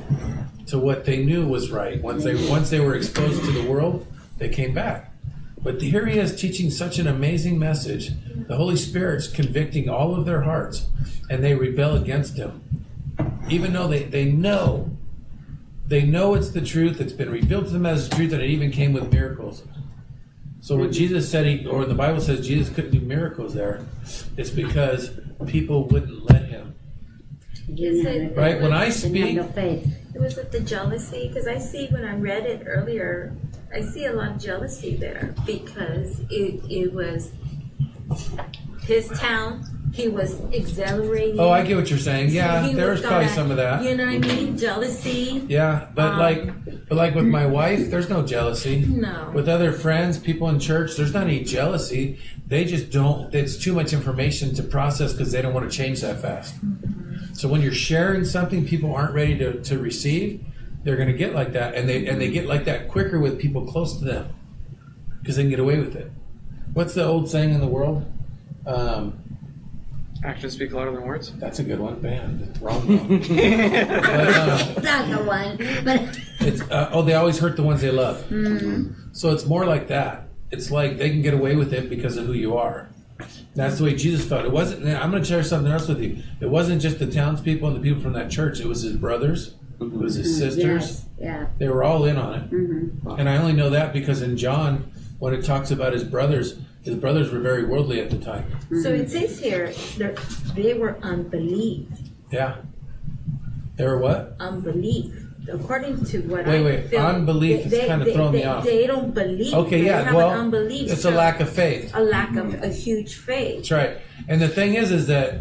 to 0.66 0.78
what 0.78 1.04
they 1.04 1.24
knew 1.24 1.46
was 1.46 1.70
right. 1.70 2.00
Once 2.02 2.24
they 2.24 2.34
mm-hmm. 2.34 2.50
once 2.50 2.70
they 2.70 2.80
were 2.80 2.94
exposed 2.94 3.44
to 3.44 3.52
the 3.52 3.68
world, 3.68 4.06
they 4.38 4.48
came 4.48 4.74
back. 4.74 5.12
But 5.62 5.80
here 5.82 6.06
he 6.06 6.18
is 6.18 6.40
teaching 6.40 6.70
such 6.70 6.98
an 6.98 7.06
amazing 7.06 7.58
message. 7.58 8.12
The 8.48 8.56
Holy 8.56 8.76
Spirit's 8.76 9.28
convicting 9.28 9.88
all 9.88 10.14
of 10.14 10.24
their 10.24 10.42
hearts, 10.42 10.86
and 11.28 11.44
they 11.44 11.54
rebel 11.54 11.96
against 11.96 12.36
him, 12.36 12.62
even 13.48 13.72
though 13.72 13.88
they 13.88 14.04
they 14.04 14.26
know. 14.26 14.90
They 15.90 16.04
know 16.04 16.34
it's 16.34 16.50
the 16.50 16.60
truth. 16.60 17.00
It's 17.00 17.12
been 17.12 17.30
revealed 17.30 17.66
to 17.66 17.72
them 17.72 17.84
as 17.84 18.08
the 18.08 18.14
truth, 18.14 18.32
and 18.32 18.40
it 18.40 18.48
even 18.48 18.70
came 18.70 18.92
with 18.92 19.12
miracles. 19.12 19.64
So 20.60 20.76
when 20.76 20.92
Jesus 20.92 21.28
said 21.28 21.46
he, 21.46 21.66
or 21.66 21.84
the 21.84 21.94
Bible 21.94 22.20
says 22.20 22.46
Jesus 22.46 22.72
couldn't 22.72 22.92
do 22.92 23.00
miracles 23.00 23.54
there, 23.54 23.84
it's 24.36 24.50
because 24.50 25.10
people 25.46 25.88
wouldn't 25.88 26.30
let 26.30 26.44
him. 26.44 26.76
He 27.66 27.74
didn't 27.74 28.06
it. 28.06 28.36
Right? 28.36 28.62
When 28.62 28.72
I 28.72 28.90
speak, 28.90 29.36
have 29.36 29.46
no 29.48 29.52
faith. 29.52 29.92
Was 30.14 30.38
it 30.38 30.52
the 30.52 30.60
jealousy? 30.60 31.26
Because 31.26 31.48
I 31.48 31.58
see 31.58 31.88
when 31.88 32.04
I 32.04 32.14
read 32.14 32.46
it 32.46 32.62
earlier, 32.66 33.34
I 33.74 33.80
see 33.80 34.04
a 34.04 34.12
lot 34.12 34.36
of 34.36 34.38
jealousy 34.38 34.94
there 34.94 35.34
because 35.44 36.20
it, 36.30 36.62
it 36.70 36.92
was 36.92 37.32
his 38.90 39.08
town. 39.18 39.64
He 39.92 40.06
was 40.06 40.38
exhilarating. 40.52 41.40
oh, 41.40 41.50
I 41.50 41.64
get 41.64 41.76
what 41.76 41.90
you're 41.90 41.98
saying. 41.98 42.30
Yeah, 42.30 42.64
He 42.64 42.74
there 42.74 42.90
was 42.90 43.00
probably 43.00 43.24
gonna- 43.24 43.34
some 43.34 43.50
of 43.50 43.56
that. 43.56 43.82
You 43.82 43.96
know 43.96 44.04
what 44.06 44.14
I 44.14 44.18
mean? 44.18 44.56
Jealousy. 44.56 45.44
Yeah, 45.48 45.86
but 45.96 46.12
Um, 46.12 46.18
like, 46.18 46.88
but 46.88 46.96
like 46.96 47.14
with 47.16 47.24
my 47.26 47.44
wife, 47.46 47.90
there's 47.90 48.08
no 48.08 48.22
jealousy. 48.24 48.84
No. 48.86 49.32
With 49.34 49.48
other 49.48 49.72
friends, 49.72 50.16
people 50.18 50.48
in 50.48 50.60
church, 50.60 50.96
there's 50.96 51.12
not 51.12 51.24
any 51.24 51.42
jealousy. 51.42 52.18
They 52.46 52.64
just 52.64 52.90
don't. 52.92 53.34
It's 53.34 53.56
too 53.56 53.72
much 53.72 53.92
information 53.92 54.54
to 54.54 54.62
process 54.62 55.12
because 55.12 55.32
they 55.32 55.42
don't 55.42 55.54
want 55.54 55.68
to 55.68 55.76
change 55.76 56.02
that 56.02 56.20
fast. 56.22 56.54
So 57.32 57.48
when 57.48 57.60
you're 57.60 57.72
sharing 57.72 58.24
something 58.24 58.64
people 58.66 58.94
aren't 58.94 59.14
ready 59.14 59.36
to, 59.38 59.60
to 59.60 59.78
receive, 59.78 60.40
they're 60.84 60.96
going 60.96 61.08
to 61.08 61.18
get 61.18 61.34
like 61.34 61.52
that, 61.54 61.74
and 61.74 61.88
they 61.88 62.06
and 62.06 62.20
they 62.20 62.30
get 62.30 62.46
like 62.46 62.64
that 62.66 62.86
quicker 62.88 63.18
with 63.18 63.40
people 63.40 63.66
close 63.66 63.98
to 63.98 64.04
them 64.04 64.28
because 65.20 65.34
they 65.36 65.42
can 65.42 65.50
get 65.50 65.58
away 65.60 65.78
with 65.78 65.96
it. 65.96 66.12
What's 66.74 66.94
the 66.94 67.04
old 67.04 67.28
saying 67.28 67.52
in 67.52 67.60
the 67.60 67.66
world? 67.66 68.04
Um, 68.66 69.18
Actions 70.22 70.52
speak 70.52 70.72
louder 70.72 70.92
than 70.92 71.04
words. 71.06 71.32
that's 71.38 71.60
a 71.60 71.62
good 71.64 71.78
one. 71.80 72.00
Man, 72.02 72.46
it's 72.50 72.60
wrong. 72.60 72.86
though. 72.86 73.18
but, 73.18 74.04
uh, 74.04 74.80
Not 74.82 75.08
the 75.08 75.24
one, 75.24 75.56
but 75.82 76.20
It's 76.40 76.60
uh, 76.70 76.90
oh, 76.92 77.00
they 77.02 77.14
always 77.14 77.38
hurt 77.38 77.56
the 77.56 77.62
ones 77.62 77.80
they 77.80 77.90
love. 77.90 78.22
So 79.12 79.32
it's 79.32 79.46
more 79.46 79.64
like 79.64 79.88
that. 79.88 80.24
It's 80.50 80.70
like 80.70 80.98
they 80.98 81.08
can 81.10 81.22
get 81.22 81.32
away 81.32 81.56
with 81.56 81.72
it 81.72 81.88
because 81.88 82.16
of 82.18 82.26
who 82.26 82.34
you 82.34 82.56
are. 82.56 82.90
That's 83.54 83.78
the 83.78 83.84
way 83.84 83.94
Jesus 83.94 84.26
felt. 84.28 84.44
It 84.44 84.52
wasn't. 84.52 84.86
I'm 84.86 85.10
going 85.10 85.22
to 85.22 85.28
share 85.28 85.42
something 85.42 85.70
else 85.72 85.88
with 85.88 86.00
you. 86.02 86.22
It 86.40 86.50
wasn't 86.50 86.82
just 86.82 86.98
the 86.98 87.06
townspeople 87.10 87.68
and 87.68 87.76
the 87.76 87.80
people 87.80 88.02
from 88.02 88.12
that 88.14 88.30
church. 88.30 88.60
It 88.60 88.66
was 88.66 88.82
his 88.82 88.96
brothers. 88.96 89.54
It 89.80 89.92
was 89.92 90.14
his 90.16 90.36
sisters. 90.36 90.64
yes, 90.64 91.04
yeah. 91.18 91.46
They 91.58 91.68
were 91.68 91.82
all 91.82 92.04
in 92.04 92.16
on 92.16 92.34
it. 92.34 93.18
And 93.18 93.28
I 93.28 93.38
only 93.38 93.54
know 93.54 93.70
that 93.70 93.92
because 93.94 94.20
in 94.22 94.36
John, 94.36 94.90
when 95.18 95.32
it 95.34 95.44
talks 95.44 95.70
about 95.70 95.92
his 95.94 96.04
brothers, 96.04 96.58
his 96.82 96.94
brothers 96.96 97.30
were 97.30 97.40
very 97.40 97.64
worldly 97.64 98.00
at 98.00 98.10
the 98.10 98.18
time. 98.18 98.44
So 98.82 98.90
it 98.90 99.10
says 99.10 99.38
here 99.38 99.72
that 99.98 100.16
they 100.54 100.74
were 100.74 100.98
unbelief. 101.02 101.86
Yeah. 102.30 102.56
They 103.76 103.84
were 103.84 103.98
what? 103.98 104.36
Unbelief. 104.40 105.14
according 105.50 106.04
to 106.04 106.20
what 106.22 106.46
Wait, 106.46 106.60
I 106.60 106.62
wait, 106.64 106.88
feel, 106.90 107.00
unbelief 107.00 107.66
is 107.66 107.72
kinda 107.86 108.12
throwing 108.12 108.32
me 108.32 108.44
off. 108.44 108.64
They 108.64 108.86
don't 108.86 109.12
believe. 109.12 109.52
Okay, 109.54 109.80
they 109.80 109.86
yeah, 109.86 110.02
have 110.02 110.14
well, 110.14 110.30
an 110.32 110.40
unbelief. 110.40 110.90
it's 110.92 111.04
a 111.04 111.10
lack 111.10 111.40
of 111.40 111.48
faith. 111.50 111.90
a 111.94 112.00
lack 112.00 112.36
of 112.36 112.62
a 112.62 112.68
huge 112.68 113.16
faith. 113.16 113.56
That's 113.56 113.70
right. 113.70 113.98
And 114.28 114.40
the 114.40 114.48
thing 114.48 114.74
is, 114.74 114.92
is 114.92 115.06
that 115.08 115.40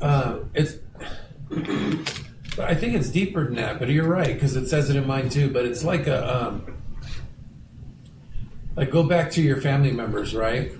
uh, 0.00 0.40
it's. 0.54 0.74
I 2.60 2.74
think 2.74 2.94
it's 2.94 3.08
deeper 3.08 3.44
than 3.44 3.54
that, 3.56 3.78
but 3.78 3.88
you're 3.88 4.08
right 4.08 4.34
because 4.34 4.56
it 4.56 4.68
says 4.68 4.90
it 4.90 4.96
in 4.96 5.06
mine 5.06 5.28
too. 5.30 5.48
But 5.50 5.64
it's 5.64 5.84
like 5.84 6.06
a, 6.06 6.46
um, 6.48 6.81
like 8.76 8.90
go 8.90 9.02
back 9.02 9.30
to 9.32 9.42
your 9.42 9.60
family 9.60 9.90
members, 9.92 10.34
right? 10.34 10.72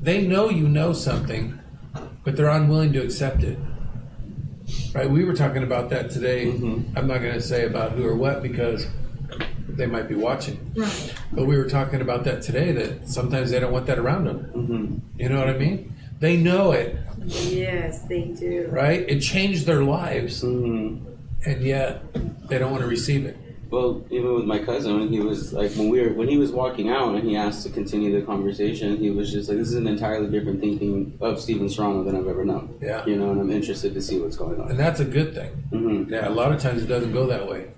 They 0.00 0.22
know 0.26 0.48
you 0.48 0.68
know 0.68 0.92
something, 0.92 1.58
but 2.24 2.36
they're 2.36 2.48
unwilling 2.48 2.92
to 2.94 3.02
accept 3.02 3.42
it. 3.42 3.58
Right? 4.94 5.08
We 5.08 5.24
were 5.24 5.34
talking 5.34 5.62
about 5.62 5.90
that 5.90 6.10
today. 6.10 6.50
I'm 6.50 7.06
not 7.06 7.18
going 7.18 7.34
to 7.34 7.40
say 7.42 7.66
about 7.66 7.92
who 7.92 8.06
or 8.06 8.14
what 8.16 8.42
because 8.42 8.86
they 9.68 9.86
might 9.86 10.08
be 10.08 10.14
watching. 10.14 10.72
Right. 10.76 11.14
But 11.32 11.46
we 11.46 11.56
were 11.56 11.68
talking 11.68 12.00
about 12.00 12.24
that 12.24 12.42
today 12.42 12.72
that 12.72 13.08
sometimes 13.08 13.50
they 13.50 13.60
don't 13.60 13.72
want 13.72 13.86
that 13.86 13.98
around 13.98 14.24
them. 14.24 14.50
Mm-hmm. 14.54 15.20
You 15.20 15.28
know 15.28 15.38
what 15.38 15.50
I 15.50 15.58
mean? 15.58 15.94
They 16.18 16.36
know 16.36 16.72
it, 16.72 16.96
Yes, 17.26 18.02
they 18.02 18.22
do. 18.22 18.68
right? 18.70 19.04
It 19.08 19.20
changed 19.20 19.66
their 19.66 19.82
lives, 19.82 20.42
Mm-hmm. 20.42 21.04
and 21.50 21.62
yet 21.62 22.02
they 22.48 22.58
don't 22.58 22.70
want 22.70 22.82
to 22.82 22.88
receive 22.88 23.26
it. 23.26 23.36
Well, 23.70 24.04
even 24.10 24.34
with 24.34 24.44
my 24.44 24.58
cousin, 24.58 24.98
when 25.00 25.08
he 25.08 25.20
was 25.20 25.52
like 25.52 25.72
when 25.72 25.88
we 25.88 26.00
were 26.00 26.12
when 26.12 26.28
he 26.28 26.38
was 26.38 26.52
walking 26.52 26.88
out 26.88 27.14
and 27.14 27.28
he 27.28 27.36
asked 27.36 27.62
to 27.64 27.70
continue 27.70 28.18
the 28.18 28.24
conversation, 28.24 28.96
he 28.96 29.10
was 29.10 29.32
just 29.32 29.48
like, 29.48 29.58
"This 29.58 29.68
is 29.68 29.74
an 29.74 29.86
entirely 29.86 30.30
different 30.30 30.60
thinking 30.60 31.18
of 31.20 31.40
Stephen 31.40 31.66
Strano 31.66 32.04
than 32.04 32.16
I've 32.16 32.28
ever 32.28 32.44
known." 32.44 32.78
Yeah. 32.80 33.04
You 33.06 33.16
know, 33.16 33.30
and 33.32 33.40
I'm 33.40 33.50
interested 33.50 33.94
to 33.94 34.02
see 34.02 34.20
what's 34.20 34.36
going 34.36 34.60
on. 34.60 34.70
And 34.70 34.78
that's 34.78 35.00
a 35.00 35.04
good 35.04 35.34
thing. 35.34 35.50
hmm 35.70 36.12
Yeah, 36.12 36.28
a 36.28 36.30
lot 36.30 36.52
of 36.52 36.60
times 36.60 36.82
it 36.82 36.86
doesn't 36.86 37.12
go 37.12 37.26
that 37.26 37.48
way. 37.48 37.68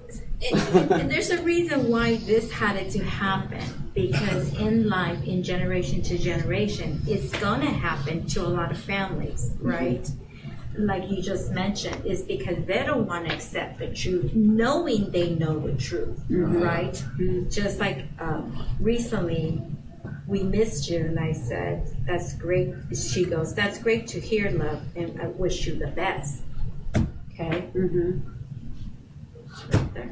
And, 0.52 0.92
and 0.92 1.10
there's 1.10 1.30
a 1.30 1.42
reason 1.42 1.88
why 1.88 2.16
this 2.18 2.50
had 2.52 2.90
to 2.90 3.02
happen 3.02 3.90
because 3.94 4.54
in 4.54 4.88
life, 4.88 5.22
in 5.24 5.42
generation 5.42 6.00
to 6.02 6.16
generation, 6.16 7.00
it's 7.06 7.32
gonna 7.40 7.70
happen 7.70 8.26
to 8.28 8.42
a 8.42 8.46
lot 8.48 8.70
of 8.70 8.78
families, 8.78 9.54
right? 9.60 10.08
Like 10.78 11.10
you 11.10 11.20
just 11.20 11.50
mentioned, 11.52 12.04
is 12.06 12.22
because 12.22 12.64
they 12.64 12.84
don't 12.84 13.06
want 13.06 13.26
to 13.28 13.34
accept 13.34 13.78
the 13.78 13.88
truth, 13.92 14.32
knowing 14.34 15.10
they 15.10 15.30
know 15.30 15.58
the 15.58 15.72
truth, 15.74 16.20
right? 16.28 17.02
Just 17.50 17.80
like 17.80 18.04
um, 18.20 18.52
recently, 18.80 19.60
we 20.26 20.42
missed 20.42 20.88
you, 20.88 20.98
and 20.98 21.18
I 21.18 21.32
said, 21.32 21.90
"That's 22.06 22.34
great." 22.34 22.74
She 22.96 23.24
goes, 23.24 23.54
"That's 23.54 23.78
great 23.78 24.06
to 24.08 24.20
hear, 24.20 24.50
love, 24.50 24.82
and 24.94 25.20
I 25.20 25.26
wish 25.28 25.66
you 25.66 25.74
the 25.74 25.88
best." 25.88 26.42
Okay, 27.32 27.68
Mm-hmm. 27.74 28.20
right 29.72 29.94
there. 29.94 30.10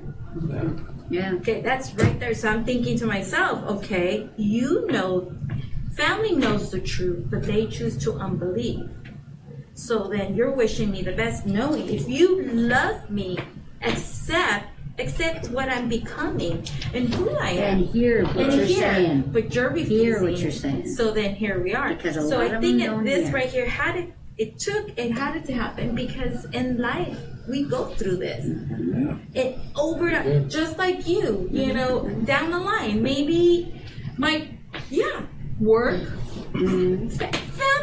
Yeah. 0.49 0.71
Yeah. 1.09 1.33
Okay, 1.35 1.61
that's 1.61 1.95
right 1.95 2.19
there. 2.19 2.35
So 2.35 2.49
I'm 2.49 2.65
thinking 2.65 2.99
to 2.99 3.07
myself, 3.07 3.63
okay, 3.79 4.29
you 4.37 4.87
know, 4.89 5.33
family 5.95 6.35
knows 6.35 6.71
the 6.71 6.81
truth, 6.81 7.27
but 7.31 7.45
they 7.45 7.67
choose 7.67 7.97
to 7.99 8.15
unbelieve. 8.15 8.91
So 9.77 10.09
then 10.09 10.35
you're 10.35 10.53
wishing 10.53 10.91
me 10.91 11.03
the 11.03 11.13
best, 11.13 11.45
knowing 11.45 11.87
if 11.93 12.09
you 12.09 12.43
love 12.45 13.11
me, 13.11 13.39
accept, 13.83 14.65
accept 14.99 15.51
what 15.51 15.69
I'm 15.69 15.87
becoming 15.87 16.67
and 16.95 17.13
who 17.13 17.29
I 17.37 17.51
am. 17.51 17.79
And 17.81 17.87
hear 17.89 18.25
what 18.25 18.37
And 18.39 18.55
you're 18.55 18.65
hear, 18.65 18.95
saying. 18.95 19.31
but 19.31 19.55
you're 19.55 19.69
refusing. 19.69 19.99
Hear 19.99 20.23
what 20.23 20.39
you're 20.39 20.51
saying. 20.51 20.89
So 20.95 21.11
then 21.13 21.35
here 21.35 21.63
we 21.63 21.75
are. 21.75 21.95
Because 21.95 22.15
so 22.15 22.41
I 22.41 22.59
think 22.59 22.79
this 23.05 23.31
right 23.31 23.51
here 23.51 23.67
had 23.67 23.97
it. 23.97 24.15
It 24.39 24.59
took 24.59 24.99
it 24.99 25.13
had 25.13 25.37
it 25.37 25.45
to 25.47 25.53
happen 25.53 25.95
because 25.95 26.47
in 26.47 26.79
life 26.79 27.19
we 27.47 27.65
go 27.65 27.87
through 27.87 28.17
this. 28.17 28.47
Mm-hmm. 28.47 29.17
It 29.35 29.59
over 29.77 30.41
just 30.49 30.79
like 30.79 31.07
you, 31.07 31.49
you 31.53 31.73
mm-hmm. 31.73 31.77
know, 31.77 32.09
down 32.25 32.51
the 32.51 32.59
line 32.59 33.03
maybe 33.03 33.83
my 34.17 34.49
yeah 34.91 35.23
work. 35.61 36.01
Mm-hmm. 36.53 37.09
fa- 37.09 37.33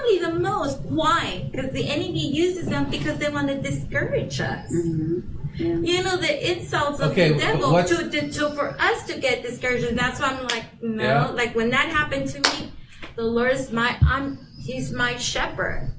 Family 0.03 0.19
the 0.19 0.39
most. 0.39 0.79
Why? 0.81 1.49
Because 1.51 1.71
the 1.71 1.89
enemy 1.89 2.27
uses 2.27 2.67
them 2.67 2.89
because 2.89 3.17
they 3.17 3.29
want 3.29 3.47
to 3.47 3.61
discourage 3.61 4.39
us. 4.39 4.71
Mm-hmm. 4.71 5.19
Yeah. 5.55 5.75
You 5.75 6.03
know 6.03 6.17
the 6.17 6.51
insults 6.51 6.99
of 6.99 7.11
Okay, 7.11 7.33
the 7.33 7.37
devil 7.37 7.83
to, 7.83 8.09
to, 8.09 8.31
to 8.31 8.49
for 8.51 8.75
us 8.79 9.05
to 9.07 9.19
get 9.19 9.43
discouraged. 9.43 9.85
And 9.85 9.97
that's 9.97 10.19
why 10.19 10.29
I'm 10.29 10.47
like, 10.47 10.65
no. 10.81 11.03
Yeah. 11.03 11.27
Like 11.27 11.55
when 11.55 11.69
that 11.69 11.89
happened 11.89 12.27
to 12.29 12.39
me, 12.39 12.71
the 13.15 13.23
Lord 13.23 13.51
is 13.51 13.71
my 13.71 13.97
I'm 14.01 14.39
He's 14.59 14.91
my 14.91 15.17
shepherd. 15.17 15.91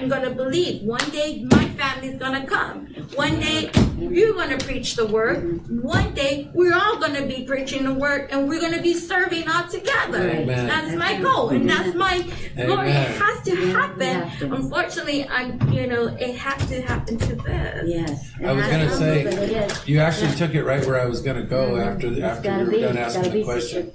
I, 0.00 0.02
I'm 0.02 0.08
gonna 0.08 0.30
believe 0.30 0.82
one 0.82 1.08
day 1.10 1.44
my 1.50 1.64
family's 1.70 2.16
gonna 2.16 2.46
come. 2.46 2.86
One 3.14 3.38
day 3.38 3.70
you're 3.98 4.32
gonna 4.34 4.56
preach 4.58 4.96
the 4.96 5.06
word. 5.06 5.60
One 5.82 6.14
day 6.14 6.50
we're 6.54 6.74
all 6.74 6.98
gonna 6.98 7.26
be 7.26 7.44
preaching 7.44 7.84
the 7.84 7.92
word 7.92 8.30
and 8.30 8.48
we're 8.48 8.60
gonna 8.60 8.80
be 8.82 8.94
serving 8.94 9.46
all 9.48 9.66
together. 9.68 10.30
Amen. 10.30 10.66
That's 10.66 10.94
my 10.96 11.20
goal 11.20 11.50
and 11.50 11.68
that's 11.68 11.94
my 11.94 12.16
Lord. 12.56 12.86
It 12.88 12.92
has 12.94 13.44
to 13.44 13.56
happen. 13.72 14.00
have. 14.00 14.52
Unfortunately, 14.52 15.28
I'm 15.28 15.60
you 15.70 15.86
know 15.86 16.06
it 16.06 16.34
has 16.36 16.66
to 16.68 16.80
happen 16.82 17.18
to 17.18 17.34
this. 17.36 17.88
Yes. 17.88 18.32
I 18.44 18.52
was 18.52 18.66
gonna 18.66 18.90
say- 18.96 19.24
know 19.24 19.30
that 19.30 19.42
it 19.42 19.70
is. 19.70 19.88
You 19.88 20.00
actually 20.00 20.34
took 20.36 20.54
it 20.54 20.64
right 20.64 20.84
where 20.86 21.00
I 21.00 21.04
was 21.06 21.20
going 21.20 21.36
to 21.36 21.42
go 21.42 21.76
after 21.76 22.06
It's 22.08 22.20
after 22.20 22.48
gotta 22.48 22.64
we 22.64 22.64
were 22.64 22.70
be. 22.72 22.80
done 22.80 22.96
asking 22.98 23.22
the 23.24 23.30
be 23.30 23.44
question. 23.44 23.92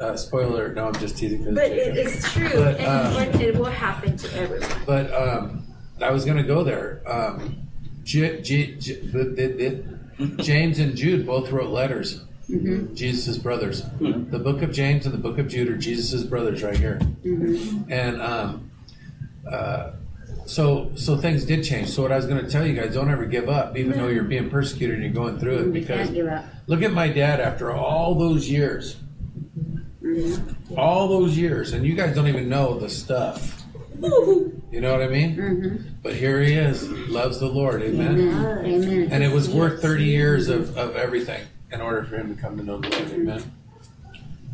Uh, 0.00 0.16
spoiler: 0.16 0.72
No, 0.72 0.86
I'm 0.88 0.94
just 0.94 1.16
teasing. 1.18 1.44
'cause 1.44 1.54
But 1.54 1.70
it's 1.72 2.14
it 2.16 2.22
JJ. 2.22 2.32
true, 2.50 2.60
But, 2.64 2.80
and 2.80 3.34
uh, 3.36 3.38
it 3.40 3.56
will 3.56 3.64
happen 3.64 4.16
to 4.16 4.36
everyone. 4.38 4.68
But 4.86 5.12
um, 5.12 5.64
I 6.00 6.10
was 6.12 6.24
going 6.24 6.36
to 6.36 6.44
go 6.44 6.62
there. 6.62 7.00
Um, 7.06 7.56
J- 8.04 8.40
J- 8.40 8.74
J- 8.76 9.00
the, 9.00 9.24
the, 9.24 9.46
the, 10.18 10.42
James 10.42 10.78
and 10.78 10.96
Jude 10.96 11.26
both 11.26 11.50
wrote 11.50 11.70
letters. 11.70 12.22
Mm-hmm. 12.48 12.94
Jesus' 12.94 13.36
brothers. 13.38 13.82
The 14.00 14.38
book 14.38 14.62
of 14.62 14.72
James 14.72 15.04
and 15.04 15.12
the 15.12 15.18
book 15.18 15.36
of 15.38 15.48
Jude 15.48 15.68
are 15.68 15.76
Jesus' 15.76 16.22
brothers 16.22 16.62
right 16.62 16.76
here. 16.78 16.98
Mm-hmm. 17.24 17.92
And 17.92 18.22
um, 18.22 18.70
uh, 19.46 19.90
so 20.46 20.90
so 20.94 21.18
things 21.18 21.44
did 21.44 21.62
change. 21.64 21.88
So 21.90 22.00
what 22.02 22.10
I 22.12 22.16
was 22.16 22.24
going 22.24 22.42
to 22.42 22.50
tell 22.50 22.66
you 22.66 22.72
guys, 22.74 22.94
don't 22.94 23.10
ever 23.10 23.26
give 23.26 23.50
up, 23.50 23.76
even 23.76 23.98
though 23.98 24.08
you're 24.08 24.24
being 24.24 24.48
persecuted 24.48 24.94
and 24.94 25.04
you're 25.04 25.12
going 25.12 25.38
through 25.38 25.58
it. 25.58 25.66
You 25.66 25.72
Because 25.72 26.06
can't 26.06 26.14
give 26.14 26.28
up. 26.28 26.44
look 26.68 26.82
at 26.82 26.92
my 26.92 27.08
dad 27.08 27.40
after 27.40 27.70
all 27.72 28.14
those 28.14 28.48
years. 28.48 28.96
Mm-hmm. 30.08 30.78
All 30.78 31.08
those 31.08 31.36
years, 31.36 31.72
and 31.72 31.84
you 31.84 31.94
guys 31.94 32.14
don't 32.14 32.28
even 32.28 32.48
know 32.48 32.78
the 32.78 32.88
stuff. 32.88 33.62
You 34.00 34.80
know 34.80 34.92
what 34.92 35.02
I 35.02 35.08
mean? 35.08 35.36
Mm-hmm. 35.36 35.88
But 36.02 36.14
here 36.14 36.40
he 36.40 36.54
is, 36.54 36.88
loves 37.08 37.40
the 37.40 37.48
Lord, 37.48 37.82
amen. 37.82 38.18
Amen. 38.18 38.64
Amen. 38.64 39.08
And 39.10 39.24
it 39.24 39.32
was 39.32 39.50
worth 39.50 39.82
30 39.82 40.04
years 40.04 40.48
of, 40.48 40.76
of 40.78 40.94
everything 40.94 41.44
in 41.72 41.80
order 41.80 42.04
for 42.04 42.16
him 42.16 42.34
to 42.34 42.40
come 42.40 42.56
to 42.56 42.62
know 42.62 42.80
the 42.80 42.88
Lord, 42.88 43.10
amen. 43.12 43.52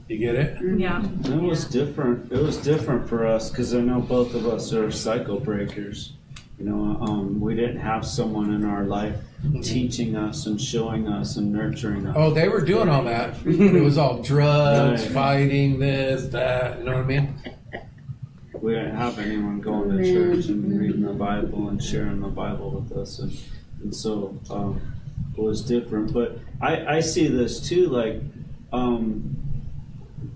You 0.08 0.18
get 0.18 0.34
it? 0.34 0.78
Yeah. 0.78 1.02
It 1.24 1.40
was 1.40 1.64
different. 1.64 2.30
It 2.30 2.38
was 2.38 2.58
different 2.58 3.08
for 3.08 3.26
us 3.26 3.50
because 3.50 3.74
I 3.74 3.80
know 3.80 4.00
both 4.00 4.34
of 4.34 4.46
us 4.46 4.72
are 4.72 4.90
cycle 4.90 5.40
breakers. 5.40 6.12
You 6.58 6.66
know, 6.66 6.96
um, 7.00 7.40
we 7.40 7.54
didn't 7.54 7.78
have 7.80 8.06
someone 8.06 8.52
in 8.54 8.64
our 8.64 8.84
life 8.84 9.16
teaching 9.62 10.16
us 10.16 10.46
and 10.46 10.58
showing 10.60 11.08
us 11.08 11.36
and 11.36 11.52
nurturing 11.52 12.06
us. 12.06 12.14
Oh, 12.16 12.32
they 12.32 12.48
were 12.48 12.60
doing 12.60 12.88
all 12.88 13.02
that. 13.04 13.34
It 13.44 13.82
was 13.82 13.98
all 13.98 14.22
drugs, 14.22 15.02
Right. 15.02 15.10
fighting, 15.12 15.78
this, 15.80 16.28
that. 16.28 16.78
You 16.78 16.84
know 16.84 16.92
what 16.92 17.00
I 17.04 17.06
mean? 17.06 17.34
We 18.60 18.72
didn't 18.74 18.96
have 18.96 19.18
anyone 19.18 19.60
going 19.60 19.96
to 19.96 20.02
church 20.04 20.46
and 20.46 20.80
reading 20.80 21.02
the 21.02 21.12
Bible 21.12 21.68
and 21.68 21.82
sharing 21.82 22.20
the 22.20 22.28
Bible 22.28 22.70
with 22.70 22.96
us, 22.96 23.18
and 23.18 23.36
and 23.82 23.94
so 23.94 24.38
um, 24.48 24.80
it 25.36 25.40
was 25.40 25.60
different. 25.60 26.14
But 26.14 26.38
I 26.62 26.96
I 26.96 27.00
see 27.00 27.26
this 27.28 27.60
too, 27.60 27.88
like. 27.88 28.22
Um, 28.72 29.36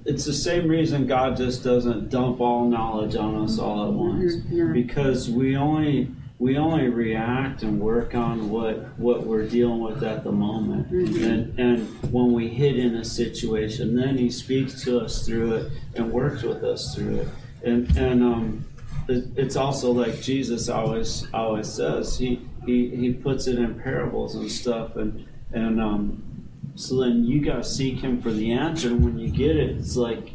it's 0.08 0.24
the 0.24 0.32
same 0.32 0.68
reason 0.68 1.06
God 1.06 1.36
just 1.36 1.62
doesn't 1.62 2.08
dump 2.08 2.40
all 2.40 2.64
knowledge 2.68 3.14
on 3.14 3.36
us 3.44 3.58
all 3.58 3.86
at 3.88 3.92
once. 3.92 4.36
Mhm, 4.36 4.50
no. 4.52 4.72
because 4.72 5.28
we 5.30 5.54
only 5.56 6.08
we 6.38 6.56
only 6.56 6.86
react 6.88 7.62
and 7.64 7.80
work 7.80 8.14
on 8.14 8.48
what 8.48 8.76
what 8.98 9.26
we're 9.26 9.46
dealing 9.46 9.80
with 9.80 10.02
at 10.02 10.24
the 10.24 10.32
moment. 10.32 10.88
And 10.90 11.58
and 11.58 11.86
when 12.10 12.32
we 12.32 12.48
hit 12.48 12.78
in 12.78 12.94
a 12.94 13.04
situation 13.04 13.94
then 13.96 14.16
he 14.16 14.30
speaks 14.30 14.82
to 14.84 15.00
us 15.00 15.26
through 15.26 15.52
it 15.54 15.72
and 15.94 16.10
works 16.12 16.42
with 16.42 16.62
us 16.64 16.94
through 16.94 17.16
it. 17.22 17.28
And 17.64 17.96
and 17.96 18.22
um 18.22 18.64
it, 19.08 19.24
it's 19.36 19.56
also 19.56 19.90
like 19.92 20.20
Jesus 20.22 20.68
always 20.68 21.26
always 21.34 21.66
says 21.66 22.16
he 22.18 22.40
he 22.64 22.88
he 22.96 23.12
puts 23.12 23.46
it 23.46 23.58
in 23.58 23.74
parables 23.74 24.34
and 24.36 24.50
stuff 24.50 24.96
and 24.96 25.26
and 25.52 25.80
um 25.80 26.22
so 26.78 27.00
then 27.00 27.24
you 27.24 27.44
gotta 27.44 27.64
seek 27.64 27.98
him 27.98 28.22
for 28.22 28.30
the 28.30 28.52
answer. 28.52 28.88
And 28.88 29.04
when 29.04 29.18
you 29.18 29.30
get 29.30 29.56
it 29.56 29.76
it's 29.76 29.96
like 29.96 30.32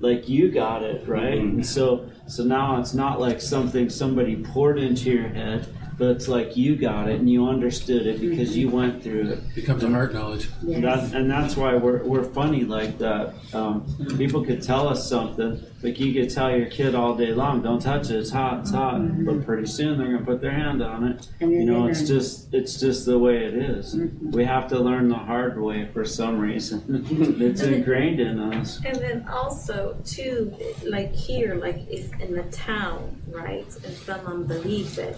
like 0.00 0.28
you 0.28 0.50
got 0.50 0.82
it 0.82 1.08
right? 1.08 1.38
Mm-hmm. 1.38 1.56
And 1.56 1.66
so 1.66 2.10
so 2.26 2.44
now 2.44 2.78
it's 2.78 2.94
not 2.94 3.20
like 3.20 3.40
something 3.40 3.88
somebody 3.88 4.36
poured 4.36 4.78
into 4.78 5.10
your 5.10 5.28
head 5.28 5.66
but 5.98 6.10
it's 6.10 6.28
like 6.28 6.56
you 6.56 6.76
got 6.76 7.08
it 7.08 7.18
and 7.18 7.28
you 7.28 7.46
understood 7.46 8.06
it 8.06 8.20
because 8.20 8.56
you 8.56 8.70
went 8.70 9.02
through 9.02 9.30
it. 9.30 9.54
Becomes 9.54 9.82
a 9.82 9.90
heart 9.90 10.14
knowledge. 10.14 10.48
And, 10.62 10.84
that, 10.84 11.12
and 11.12 11.30
that's 11.30 11.56
why 11.56 11.74
we're, 11.74 12.04
we're 12.04 12.22
funny 12.22 12.64
like 12.64 12.98
that. 12.98 13.34
Um, 13.52 13.84
people 14.16 14.44
could 14.44 14.62
tell 14.62 14.88
us 14.88 15.08
something, 15.08 15.60
like 15.82 16.00
you 16.00 16.12
could 16.12 16.32
tell 16.32 16.56
your 16.56 16.66
kid 16.66 16.94
all 16.94 17.14
day 17.14 17.32
long, 17.32 17.62
"Don't 17.62 17.80
touch 17.80 18.10
it, 18.10 18.16
it's 18.16 18.30
hot, 18.30 18.60
it's 18.60 18.70
hot." 18.72 19.24
But 19.24 19.44
pretty 19.44 19.66
soon 19.66 19.96
they're 19.96 20.12
gonna 20.12 20.24
put 20.24 20.40
their 20.40 20.50
hand 20.50 20.82
on 20.82 21.04
it. 21.04 21.28
You 21.40 21.64
know, 21.64 21.86
it's 21.86 22.06
just 22.06 22.52
it's 22.52 22.80
just 22.80 23.06
the 23.06 23.18
way 23.18 23.44
it 23.44 23.54
is. 23.54 23.96
We 24.20 24.44
have 24.44 24.66
to 24.68 24.78
learn 24.78 25.08
the 25.08 25.14
hard 25.14 25.60
way 25.60 25.88
for 25.92 26.04
some 26.04 26.38
reason. 26.38 27.06
it's 27.40 27.62
ingrained 27.62 28.18
in 28.18 28.40
us. 28.40 28.80
And 28.84 28.96
then 28.96 29.28
also 29.28 29.96
too, 30.04 30.52
like 30.84 31.14
here, 31.14 31.54
like 31.54 31.86
it's 31.88 32.12
in 32.20 32.34
the 32.34 32.44
town, 32.44 33.22
right? 33.28 33.66
And 33.84 33.96
someone 33.98 34.44
believes 34.44 34.98
it. 34.98 35.16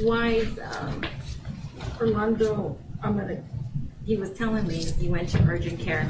Why 0.00 0.28
is 0.28 0.58
um, 0.78 1.04
Orlando? 2.00 2.78
I'm 3.02 3.16
gonna. 3.16 3.42
He 4.04 4.16
was 4.16 4.30
telling 4.32 4.66
me 4.66 4.84
he 4.84 5.08
went 5.08 5.28
to 5.30 5.42
urgent 5.48 5.80
care, 5.80 6.08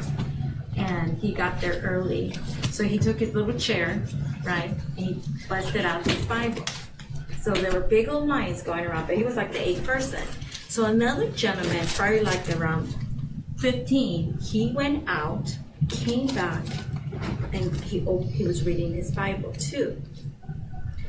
and 0.77 1.17
he 1.19 1.33
got 1.33 1.61
there 1.61 1.81
early. 1.83 2.35
So 2.71 2.83
he 2.83 2.99
took 2.99 3.19
his 3.19 3.35
little 3.35 3.59
chair, 3.59 4.03
right? 4.45 4.75
And 4.97 5.07
he 5.07 5.23
busted 5.49 5.85
out 5.85 6.05
his 6.05 6.25
Bible. 6.27 6.65
So 7.41 7.53
there 7.53 7.73
were 7.73 7.81
big 7.81 8.09
old 8.09 8.27
lines 8.27 8.63
going 8.63 8.85
around, 8.85 9.07
but 9.07 9.17
he 9.17 9.23
was 9.23 9.37
like 9.37 9.53
the 9.53 9.67
eighth 9.67 9.87
person. 9.87 10.23
So 10.69 10.87
another 10.87 11.31
gentleman, 11.31 11.87
probably 11.87 12.21
like 12.21 12.51
around 12.57 12.93
15, 13.59 14.39
he 14.39 14.73
went 14.73 15.05
out, 15.09 15.57
came 15.89 16.27
back, 16.29 16.65
and 17.53 17.75
he 17.83 18.05
oh, 18.07 18.23
he 18.23 18.45
was 18.47 18.65
reading 18.65 18.95
his 18.95 19.13
Bible 19.13 19.53
too. 19.53 20.03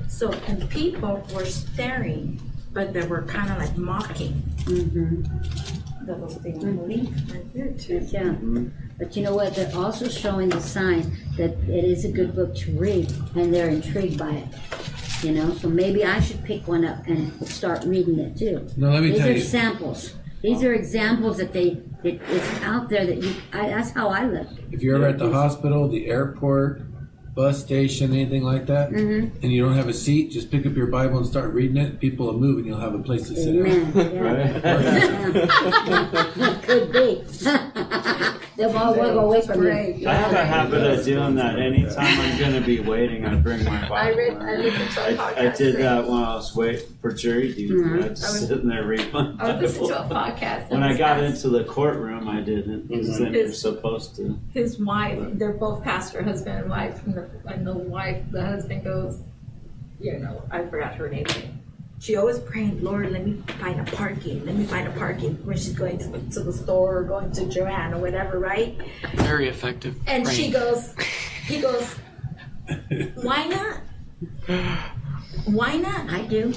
So 0.08 0.32
and 0.48 0.70
people 0.70 1.28
were 1.34 1.46
staring, 1.46 2.40
but 2.74 2.94
they 2.94 3.06
were 3.06 3.24
kind 3.24 3.52
of 3.52 3.58
like 3.58 3.78
mocking. 3.78 4.34
Mm-hmm. 4.66 6.06
That 6.06 6.20
was 6.20 6.38
the 6.40 6.52
belief 6.52 7.10
right 7.32 7.54
there 7.54 7.72
too. 7.74 8.00
Yeah. 8.10 8.34
But 8.98 9.16
you 9.16 9.24
know 9.24 9.36
what? 9.36 9.56
They're 9.56 9.76
also 9.76 10.08
showing 10.08 10.50
the 10.50 10.62
sign 10.62 11.18
that 11.38 11.52
it 11.68 11.84
is 11.84 12.06
a 12.06 12.12
good 12.12 12.36
book 12.36 12.56
to 12.58 12.72
read, 12.78 13.12
and 13.36 13.54
they're 13.54 13.70
intrigued 13.70 14.18
by 14.18 14.32
it. 14.32 14.48
You 15.24 15.32
know, 15.32 15.54
so 15.56 15.68
maybe 15.68 16.06
I 16.06 16.20
should 16.20 16.44
pick 16.44 16.68
one 16.68 16.86
up 16.86 17.06
and 17.08 17.34
start 17.48 17.84
reading 17.86 18.20
it 18.20 18.38
too. 18.38 18.68
No, 18.78 18.92
let 18.92 19.02
me 19.02 19.18
tell 19.18 19.28
you 19.28 19.34
These 19.34 19.52
tell 19.52 19.62
are 19.62 19.68
you. 19.70 19.74
samples. 19.74 20.14
These 20.44 20.64
are 20.64 20.74
examples 20.74 21.38
that 21.38 21.52
they 21.52 21.82
that 22.04 22.22
it's 22.30 22.62
out 22.64 22.88
there 22.90 23.06
that 23.06 23.22
you. 23.24 23.34
I, 23.52 23.68
that's 23.70 23.92
how 23.92 24.10
I 24.10 24.26
look. 24.28 24.48
If 24.72 24.82
you're 24.84 24.96
ever 24.98 25.08
at 25.08 25.18
the 25.18 25.32
hospital, 25.32 25.90
the 25.90 26.08
airport, 26.08 26.84
bus 27.38 27.62
station, 27.64 28.12
anything 28.14 28.44
like 28.44 28.66
that, 28.66 28.90
Mm-hmm. 28.90 29.38
and 29.44 29.52
you 29.54 29.64
don't 29.64 29.76
have 29.76 29.88
a 29.88 29.94
seat, 29.94 30.32
just 30.32 30.50
pick 30.52 30.66
up 30.66 30.76
your 30.76 30.88
Bible 30.88 31.20
and 31.20 31.28
start 31.28 31.54
reading 31.54 31.78
it. 31.78 32.00
People 32.00 32.26
will 32.26 32.40
move, 32.40 32.58
and 32.58 32.66
you'll 32.66 32.80
have 32.80 32.96
a 32.96 33.00
place 33.00 33.28
to 33.30 33.36
sit 33.36 33.54
down. 33.54 33.68
Amen. 33.68 33.92
Yeah. 33.96 35.38
Right? 35.38 36.64
Could 36.64 36.92
be. 36.92 37.24
They'll 38.58 38.76
all 38.76 38.96
go 38.96 39.20
away 39.20 39.42
from 39.42 39.64
you. 39.64 39.70
I 40.10 40.14
have 40.16 40.34
a 40.34 40.44
habit 40.44 40.84
of 41.00 41.06
doing 41.06 41.36
that. 41.36 41.60
Anytime 41.60 42.20
I'm 42.20 42.40
going 42.40 42.54
to 42.54 42.62
be 42.62 42.80
waiting, 42.80 43.24
I 43.24 43.36
bring 43.36 43.64
my 43.64 43.82
Bible. 43.82 43.96
I 43.96 44.10
read. 44.10 44.34
I 44.38 44.56
listened 44.56 44.92
to 44.92 45.08
a 45.08 45.14
podcast. 45.16 45.38
I, 45.38 45.48
I 45.52 45.56
did 45.56 45.76
that 45.78 46.08
when 46.08 46.24
I 46.24 46.34
was 46.36 46.56
waiting 46.56 46.88
for 47.00 47.12
jury 47.12 47.54
duty. 47.54 47.74
Mm-hmm. 47.76 48.04
I 48.04 48.08
just 48.10 48.26
I 48.26 48.32
was- 48.32 48.48
sitting 48.48 48.68
there 48.68 48.84
reading 48.88 49.12
my 49.12 49.36
I 49.40 49.54
was 49.54 49.62
listening 49.62 49.90
to 49.90 50.02
a 50.02 50.10
podcast. 50.10 50.70
When 50.72 50.82
I 50.82 50.98
got 50.98 51.20
asked- 51.24 51.46
into 51.46 51.50
the 51.56 51.66
courtroom, 51.66 52.28
I 52.28 52.42
didn't 52.42 52.88
because 52.88 53.20
then 53.20 53.34
you're 53.36 53.54
supposed 53.54 54.16
to. 54.16 54.40
his 54.54 54.80
wife, 54.80 55.20
they're 55.34 55.54
both 55.54 55.84
pastor, 55.84 56.24
husband 56.24 56.60
and 56.62 56.70
wife, 56.70 57.06
and 57.06 57.14
the, 57.14 57.30
and 57.46 57.66
the 57.66 57.74
wife, 57.76 58.24
the 58.32 58.44
husband 58.44 58.84
goes, 58.84 59.20
you 60.00 60.18
know, 60.18 60.42
I 60.50 60.66
forgot 60.66 60.96
her 60.96 61.10
name. 61.10 61.28
She 62.00 62.16
always 62.16 62.38
praying, 62.40 62.84
Lord, 62.84 63.12
let 63.12 63.26
me 63.26 63.42
find 63.60 63.80
a 63.80 63.84
parking, 63.92 64.46
let 64.46 64.56
me 64.56 64.66
find 64.66 64.88
a 64.88 64.92
parking 64.92 65.34
when 65.46 65.58
she's 65.58 65.74
going 65.74 65.98
to 65.98 66.08
the, 66.08 66.20
to 66.36 66.42
the 66.42 66.54
store 66.54 67.00
or 67.00 67.04
going 67.04 67.32
to 67.32 67.46
Joanne 67.50 67.94
or 67.94 67.98
whatever, 68.00 68.38
right? 68.40 68.78
Very 69.16 69.50
effective. 69.50 69.96
And 70.06 70.28
she 70.28 70.52
goes, 70.52 70.94
he 71.46 71.60
goes, 71.60 71.96
why 73.16 73.48
not? 73.48 73.82
Why 75.46 75.78
not? 75.78 76.10
I 76.12 76.22
do. 76.24 76.52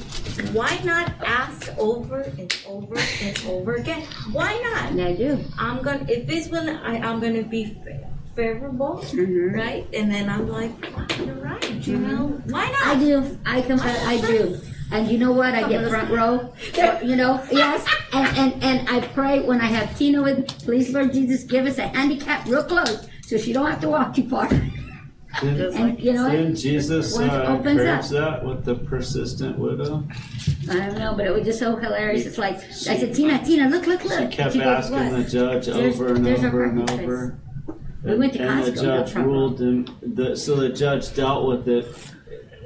Why 0.52 0.78
not 0.84 1.12
ask 1.24 1.70
over 1.78 2.20
and 2.22 2.54
over 2.66 2.96
and 3.22 3.44
over 3.46 3.74
again? 3.76 4.02
Why 4.32 4.52
not? 4.62 4.98
I 5.06 5.14
do. 5.14 5.38
I'm 5.58 5.80
gonna 5.82 6.04
if 6.08 6.28
it's 6.28 6.48
gonna 6.48 6.80
I, 6.84 6.96
I'm 6.96 7.20
gonna 7.20 7.44
be 7.44 7.66
fa- 7.74 8.10
favorable, 8.34 8.98
Mhm. 9.04 9.54
right? 9.54 9.86
And 9.94 10.10
then 10.10 10.28
I'm 10.28 10.48
like, 10.48 10.72
you're 11.18 11.34
right, 11.36 11.70
you 11.86 11.98
know, 11.98 12.40
why 12.46 12.68
not? 12.72 12.86
I 12.86 12.98
do. 12.98 13.38
I 13.46 13.62
confess. 13.62 14.04
I 14.06 14.20
do. 14.20 14.60
And 14.92 15.08
you 15.08 15.18
know 15.18 15.32
what? 15.32 15.54
I 15.54 15.68
get 15.68 15.88
front 15.88 16.10
row. 16.10 16.52
You 17.02 17.16
know, 17.16 17.42
yes. 17.50 17.86
And, 18.12 18.36
and 18.36 18.62
and 18.62 18.88
I 18.88 19.06
pray 19.08 19.40
when 19.40 19.60
I 19.60 19.66
have 19.66 19.96
Tina 19.96 20.22
with. 20.22 20.38
me, 20.38 20.44
Please, 20.64 20.92
Lord 20.92 21.12
Jesus, 21.12 21.44
give 21.44 21.66
us 21.66 21.78
a 21.78 21.88
handicap 21.88 22.46
real 22.46 22.64
close, 22.64 23.06
so 23.26 23.36
she 23.38 23.52
don't 23.52 23.70
have 23.70 23.80
to 23.80 23.88
walk 23.88 24.14
too 24.14 24.28
far. 24.28 24.48
Didn't, 25.40 25.76
And 25.76 26.00
you 26.00 26.12
know 26.12 26.24
what? 26.24 26.32
didn't 26.32 26.56
Jesus 26.56 27.16
When 27.16 27.28
it 27.28 27.32
uh, 27.32 27.52
opens 27.56 27.80
encourage 27.80 28.08
that 28.08 28.44
with 28.44 28.64
the 28.64 28.74
persistent 28.74 29.56
widow? 29.58 30.04
I 30.68 30.74
don't 30.74 30.98
know, 30.98 31.14
but 31.16 31.24
it 31.26 31.32
was 31.32 31.44
just 31.44 31.60
so 31.60 31.76
hilarious. 31.76 32.26
It's 32.26 32.36
like 32.38 32.56
I 32.56 32.60
said, 32.98 33.14
Tina, 33.14 33.42
Tina, 33.44 33.68
look, 33.68 33.86
look, 33.86 34.02
She 34.02 34.08
look. 34.08 34.30
kept 34.32 34.52
She 34.54 34.58
goes, 34.58 34.90
asking 34.90 34.96
"What?" 35.12 35.16
the 35.24 35.30
judge 35.30 35.66
There's- 35.66 35.94
over 35.94 36.14
and 36.14 36.26
over 36.26 36.64
and 36.64 36.78
parking 36.78 36.86
place. 36.86 37.00
over. 37.08 37.38
We 38.02 38.14
went 38.16 38.32
to 38.34 38.42
and 38.42 38.64
the 38.64 38.70
Costco, 38.72 38.82
not 38.86 39.06
judge 39.06 39.14
ruled, 39.14 39.60
and 39.60 39.90
the, 40.02 40.34
so 40.36 40.56
the 40.56 40.70
judge 40.70 41.14
dealt 41.14 41.46
with 41.46 41.68
it. 41.68 41.86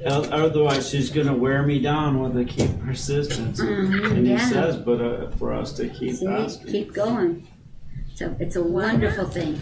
O- 0.07 0.23
Otherwise, 0.31 0.89
she's 0.89 1.11
going 1.11 1.27
to 1.27 1.35
wear 1.35 1.63
me 1.63 1.81
down 1.81 2.21
with 2.21 2.35
the 2.35 2.45
keep 2.45 2.79
persistence. 2.81 3.61
Mhm, 3.61 4.11
and 4.13 4.27
he 4.27 4.33
yeah. 4.33 4.49
says, 4.49 4.77
but 4.77 5.01
uh, 5.01 5.31
for 5.33 5.53
us 5.53 5.73
to 5.75 5.89
keep 5.89 6.17
See, 6.17 6.27
asking. 6.27 6.67
keep 6.73 6.93
going. 6.93 7.47
So 8.15 8.35
it's 8.39 8.57
a 8.57 8.63
wonderful 8.63 9.27
thing. 9.27 9.59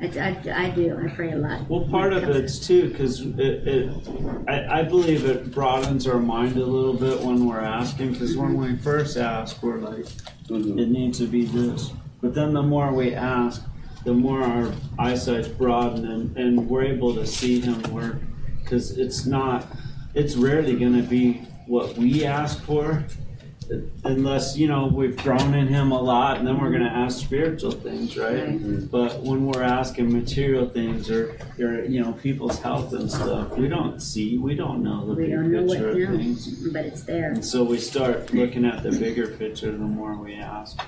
I, 0.00 0.06
I, 0.06 0.66
I 0.66 0.70
do. 0.70 0.98
I 1.02 1.08
pray 1.14 1.32
a 1.32 1.36
lot. 1.36 1.68
Well, 1.70 1.88
part 1.88 2.12
of 2.12 2.24
it's 2.24 2.58
too 2.58 2.90
because 2.90 3.20
it, 3.22 3.38
it 3.38 4.08
I, 4.46 4.80
I 4.80 4.82
believe 4.82 5.24
it 5.24 5.52
broadens 5.52 6.06
our 6.06 6.18
mind 6.18 6.56
a 6.56 6.64
little 6.66 6.92
bit 6.92 7.20
when 7.20 7.46
we're 7.46 7.60
asking. 7.60 8.12
Because 8.12 8.36
when 8.36 8.56
we 8.58 8.76
first 8.76 9.16
ask, 9.16 9.62
we're 9.62 9.78
like, 9.78 10.04
Mhm. 10.48 10.78
it 10.78 10.90
needs 10.90 11.18
to 11.18 11.26
be 11.26 11.44
this. 11.46 11.92
But 12.20 12.34
then 12.34 12.52
the 12.52 12.62
more 12.62 12.92
we 12.92 13.14
ask, 13.14 13.62
the 14.04 14.12
more 14.12 14.42
our 14.42 14.70
eyesight's 14.98 15.48
broadened 15.48 16.04
and, 16.06 16.36
and 16.36 16.68
we're 16.68 16.84
able 16.84 17.14
to 17.14 17.26
see 17.26 17.60
Him 17.60 17.80
work. 17.92 18.16
Because 18.66 18.98
it's 18.98 19.26
not, 19.26 19.64
it's 20.12 20.34
rarely 20.34 20.76
going 20.76 21.00
to 21.00 21.08
be 21.08 21.34
what 21.66 21.96
we 21.96 22.24
ask 22.24 22.60
for. 22.64 23.04
Unless 24.04 24.56
you 24.56 24.68
know 24.68 24.86
we've 24.86 25.16
grown 25.16 25.52
in 25.54 25.66
Him 25.66 25.90
a 25.90 26.00
lot, 26.00 26.38
and 26.38 26.46
then 26.46 26.60
we're 26.60 26.70
going 26.70 26.82
to 26.84 26.88
mm-hmm. 26.88 27.06
ask 27.06 27.18
spiritual 27.18 27.72
things, 27.72 28.16
right? 28.16 28.34
Right. 28.34 28.48
Mm-hmm. 28.48 28.86
But 28.86 29.20
when 29.22 29.44
we're 29.44 29.64
asking 29.64 30.12
material 30.12 30.68
things 30.68 31.10
or, 31.10 31.36
or 31.58 31.84
you 31.84 32.00
know 32.00 32.12
people's 32.12 32.60
health 32.60 32.92
and 32.92 33.10
stuff, 33.10 33.56
we 33.56 33.66
don't 33.66 34.00
see, 34.00 34.38
we 34.38 34.54
don't 34.54 34.84
know 34.84 35.06
the 35.06 35.14
We 35.14 35.24
big 35.24 35.32
don't 35.32 35.50
know 35.50 35.62
what 35.64 35.78
picture 35.78 36.04
of 36.04 36.10
now, 36.10 36.16
things. 36.16 36.68
but 36.68 36.84
it's 36.86 37.02
there. 37.02 37.32
And 37.32 37.44
so 37.44 37.64
we 37.64 37.78
start 37.78 38.32
looking 38.32 38.64
at 38.64 38.84
the 38.84 38.92
bigger 38.92 39.26
picture 39.26 39.72
the 39.72 39.78
more 39.78 40.14
we 40.14 40.34
ask. 40.34 40.78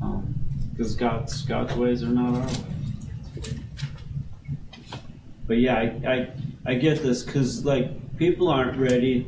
Um, 0.00 0.34
because 0.70 0.96
God's 0.96 1.42
God's 1.42 1.74
ways 1.74 2.02
are 2.02 2.06
not 2.06 2.34
our 2.34 2.46
ways. 2.46 2.64
But 5.46 5.58
yeah, 5.58 5.76
I 5.76 5.82
I, 6.06 6.30
I 6.66 6.74
get 6.74 7.02
this 7.02 7.22
because 7.22 7.64
like 7.64 8.16
people 8.16 8.48
aren't 8.48 8.78
ready 8.78 9.26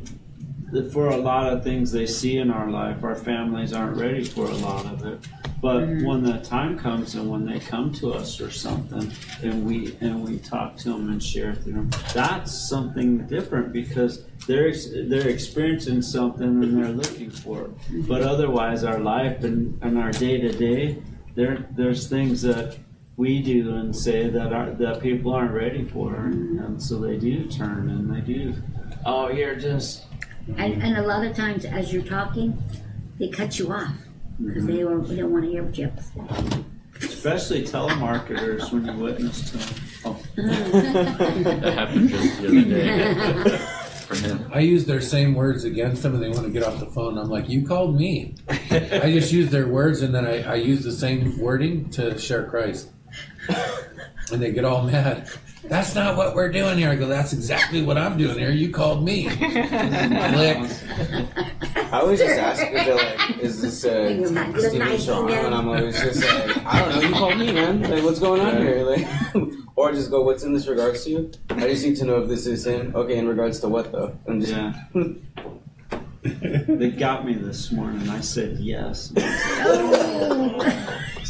for 0.93 1.09
a 1.09 1.17
lot 1.17 1.53
of 1.53 1.63
things 1.63 1.93
they 1.93 2.07
see 2.07 2.39
in 2.39 2.51
our 2.51 2.71
life. 2.71 3.05
Our 3.05 3.15
families 3.15 3.73
aren't 3.73 3.97
ready 3.97 4.25
for 4.25 4.47
a 4.47 4.55
lot 4.55 4.85
of 4.87 5.05
it. 5.05 5.21
But 5.63 5.85
Mhm. 5.85 6.05
when 6.07 6.23
the 6.23 6.39
time 6.39 6.77
comes 6.79 7.15
and 7.15 7.31
when 7.31 7.47
they 7.47 7.59
come 7.61 7.93
to 7.95 8.13
us 8.13 8.41
or 8.41 8.51
something, 8.51 9.11
and 9.43 9.65
we 9.65 9.95
and 10.01 10.23
we 10.25 10.39
talk 10.39 10.77
to 10.79 10.91
them 10.91 11.09
and 11.11 11.23
share 11.23 11.55
through 11.55 11.73
them, 11.75 11.91
that's 12.13 12.53
something 12.53 13.19
different 13.27 13.73
because 13.73 14.25
they're 14.47 14.73
they're 15.09 15.29
experiencing 15.29 16.03
something 16.03 16.63
and 16.63 16.77
they're 16.77 16.93
looking 16.93 17.31
for 17.31 17.63
it. 17.65 17.71
But 18.09 18.23
otherwise, 18.23 18.85
our 18.85 18.99
life 18.99 19.45
and, 19.45 19.79
and 19.83 19.97
our 19.99 20.11
day 20.11 20.39
to 20.41 20.53
day, 20.53 20.99
there 21.35 21.67
there's 21.75 22.07
things 22.09 22.43
that 22.43 22.77
we 23.17 23.41
do 23.43 23.75
and 23.77 23.95
say 23.97 24.29
that 24.29 24.53
are, 24.53 24.71
that 24.73 25.01
people 25.01 25.33
aren't 25.33 25.53
ready 25.53 25.85
for, 25.85 26.15
and 26.17 26.83
so 26.83 26.99
they 26.99 27.17
do 27.17 27.47
turn 27.47 27.89
and 27.91 28.15
they 28.15 28.21
do. 28.21 28.55
Oh, 29.05 29.29
you're 29.31 29.57
just 29.57 30.05
And, 30.57 30.83
and 30.83 30.97
a 30.99 31.03
lot 31.03 31.25
of 31.25 31.35
times, 31.37 31.65
as 31.65 31.93
you're 31.93 32.03
talking, 32.03 32.57
they 33.19 33.29
cut 33.29 33.59
you 33.59 33.73
off 33.73 33.95
because 34.45 34.67
they, 34.67 34.79
don't- 34.81 35.09
they 35.09 35.17
don't 35.17 35.33
want 35.33 35.45
to 35.45 35.51
hear 35.51 35.63
what 35.63 35.77
you 35.79 35.85
have 35.85 35.97
to 35.97 36.03
say. 36.03 36.65
especially 37.01 37.63
telemarketers 37.65 38.71
when 38.73 38.85
you 38.87 38.93
witness 39.03 39.51
to 39.51 39.57
them. 39.59 39.75
Oh. 40.05 40.23
That 40.37 41.73
happened 41.75 42.09
just 42.11 42.41
the 42.43 42.49
other 42.49 42.63
day 42.63 43.59
for 44.07 44.15
him. 44.17 44.51
I 44.53 44.61
use 44.61 44.85
their 44.85 45.01
same 45.01 45.35
words 45.35 45.65
against 45.65 46.03
them, 46.03 46.15
and 46.15 46.23
they 46.23 46.29
want 46.29 46.45
to 46.45 46.51
get 46.51 46.63
off 46.63 46.79
the 46.79 46.87
phone. 46.87 47.19
I'm 47.19 47.29
like, 47.29 47.49
"You 47.49 47.67
called 47.67 47.97
me." 47.97 48.35
I 48.71 49.11
just 49.13 49.33
use 49.33 49.51
their 49.51 49.67
words, 49.67 50.03
and 50.03 50.15
then 50.15 50.27
I, 50.27 50.43
I 50.43 50.55
use 50.57 50.85
the 50.85 50.93
same 50.93 51.39
wording 51.39 51.89
to 51.91 52.17
share 52.19 52.45
Christ, 52.45 52.91
and 54.33 54.43
they 54.43 54.53
get 54.53 54.65
all 54.65 54.83
mad. 54.83 55.29
That's 55.65 55.95
not 55.97 56.17
what 56.17 56.35
we're 56.37 56.51
doing 56.53 56.79
here. 56.79 56.91
I 56.91 56.95
go, 56.97 57.09
that's 57.09 57.33
exactly 57.33 57.83
what 57.83 57.99
I'm 57.99 58.17
doing 58.17 58.39
here. 58.39 58.51
You 58.53 58.71
called 58.71 59.05
me. 59.05 59.25
Click. 59.29 60.59
I 61.93 62.01
always 62.01 62.21
just 62.21 62.39
ask 62.39 62.63
if 62.63 62.73
they're 62.73 62.95
like, 62.95 63.39
is 63.39 63.61
this 63.63 63.85
uh, 63.85 63.89
You're 64.19 64.31
not- 64.31 64.51
you're 64.53 64.61
Steven 64.69 64.89
nice 64.89 65.03
Strong? 65.03 65.25
again. 65.29 65.47
And 65.47 65.55
I'm 65.55 65.69
always 65.69 66.01
just 66.01 66.23
like, 66.23 66.65
I 66.67 66.79
don't 66.81 66.95
know, 66.95 67.01
you 67.09 67.15
called 67.15 67.39
me, 67.39 67.53
man. 67.53 67.83
Like, 67.83 68.05
what's 68.05 68.21
going 68.21 68.43
on 68.43 68.59
here? 68.59 68.85
Like, 68.85 69.07
or 69.77 69.91
just 69.93 70.11
go, 70.11 70.23
what's 70.23 70.45
in 70.45 70.53
this 70.53 70.69
regards 70.69 71.03
to 71.05 71.11
you? 71.11 71.31
I 71.51 71.61
just 71.69 71.85
need 71.85 71.97
to 71.97 72.05
know 72.05 72.23
if 72.23 72.29
this 72.29 72.47
is 72.47 72.65
him. 72.67 72.95
Okay, 72.95 73.17
in 73.19 73.27
regards 73.27 73.59
to 73.61 73.69
what 73.69 73.91
though? 73.91 74.17
And 74.27 74.41
just, 74.41 74.53
Yeah. 74.53 74.73
They 76.23 76.91
got 76.91 77.25
me 77.25 77.35
this 77.35 77.71
morning. 77.71 78.09
I 78.09 78.21
said 78.21 78.59
yes. 78.59 79.13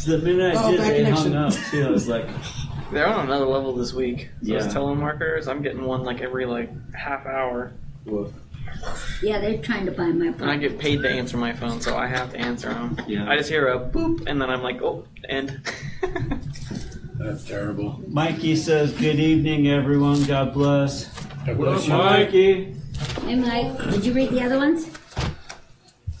So 0.07 0.15
the 0.17 0.23
minute 0.23 0.55
I 0.55 0.63
Oh, 0.63 0.71
did, 0.71 0.77
bad 0.79 0.91
they 0.93 1.03
connection. 1.03 1.33
hung 1.33 1.43
up 1.47 1.53
too. 1.69 1.85
I 1.85 1.89
was 1.89 2.07
like, 2.07 2.27
They're 2.93 3.07
on 3.07 3.25
another 3.25 3.45
level 3.45 3.73
this 3.75 3.91
week. 3.93 4.29
Those 4.41 4.65
Yeah. 4.65 4.71
telemarketers, 4.73 5.49
I'm 5.49 5.61
getting 5.61 5.83
one 5.83 6.03
like 6.03 6.21
every 6.21 6.45
like 6.45 6.69
half 6.95 7.25
hour, 7.25 7.73
Woof. 8.05 8.31
Yeah, 9.21 9.39
they're 9.39 9.57
trying 9.57 9.85
to 9.87 9.91
buy 9.91 10.05
my 10.05 10.27
and 10.27 10.35
I 10.45 10.47
phone. 10.53 10.59
get 10.61 10.79
paid 10.79 11.01
to 11.01 11.09
answer 11.09 11.35
my 11.35 11.51
phone, 11.51 11.81
so 11.81 11.97
I 11.97 12.07
have 12.07 12.31
to 12.31 12.37
answer 12.39 12.69
them. 12.69 12.97
Yeah. 13.05 13.29
I 13.29 13.35
just 13.35 13.49
hear 13.49 13.67
a 13.67 13.79
boop, 13.79 14.25
and 14.27 14.41
then 14.41 14.49
I'm 14.49 14.61
like, 14.61 14.81
oh, 14.81 15.03
end. 15.27 15.59
That's 17.19 17.43
terrible. 17.45 18.01
Mikey 18.07 18.55
says, 18.55 18.93
"Good 18.93 19.19
evening, 19.19 19.67
everyone. 19.67 20.23
God 20.23 20.53
bless." 20.53 21.09
God 21.45 21.57
bless 21.57 21.85
you. 21.87 21.93
Mikey. 21.93 22.75
Hey, 23.25 23.35
Mike, 23.35 23.77
did 23.91 24.05
you 24.05 24.13
read 24.13 24.29
the 24.29 24.41
other 24.43 24.57
ones? 24.57 24.85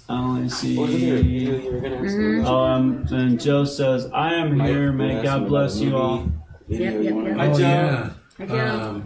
I 0.09 0.13
only 0.17 0.49
see. 0.49 0.77
What 0.77 0.87
was 0.87 0.95
it 0.95 0.99
you, 1.01 1.15
you, 1.17 1.55
you 1.57 1.71
were 1.71 1.79
gonna 1.81 1.95
ask 1.97 2.15
Mhm. 2.15 2.45
Oh, 2.45 2.55
um, 2.55 3.05
and 3.11 3.39
Joe 3.39 3.65
says, 3.65 4.09
"I 4.13 4.33
am 4.35 4.57
here. 4.59 4.91
May 4.93 5.15
asked 5.17 5.23
God 5.23 5.47
bless 5.47 5.79
you 5.79 5.97
all." 5.97 6.27
Video 6.69 6.91
Yep, 7.01 7.03
yep, 7.03 7.13
yep. 7.15 7.25
to 7.25 7.33
Hi, 7.39 7.47
Oh 7.47 7.53
Joe. 7.53 7.59
yeah. 7.59 8.09
Hi, 8.37 8.45
Joe. 8.45 8.79
Um, 8.89 9.05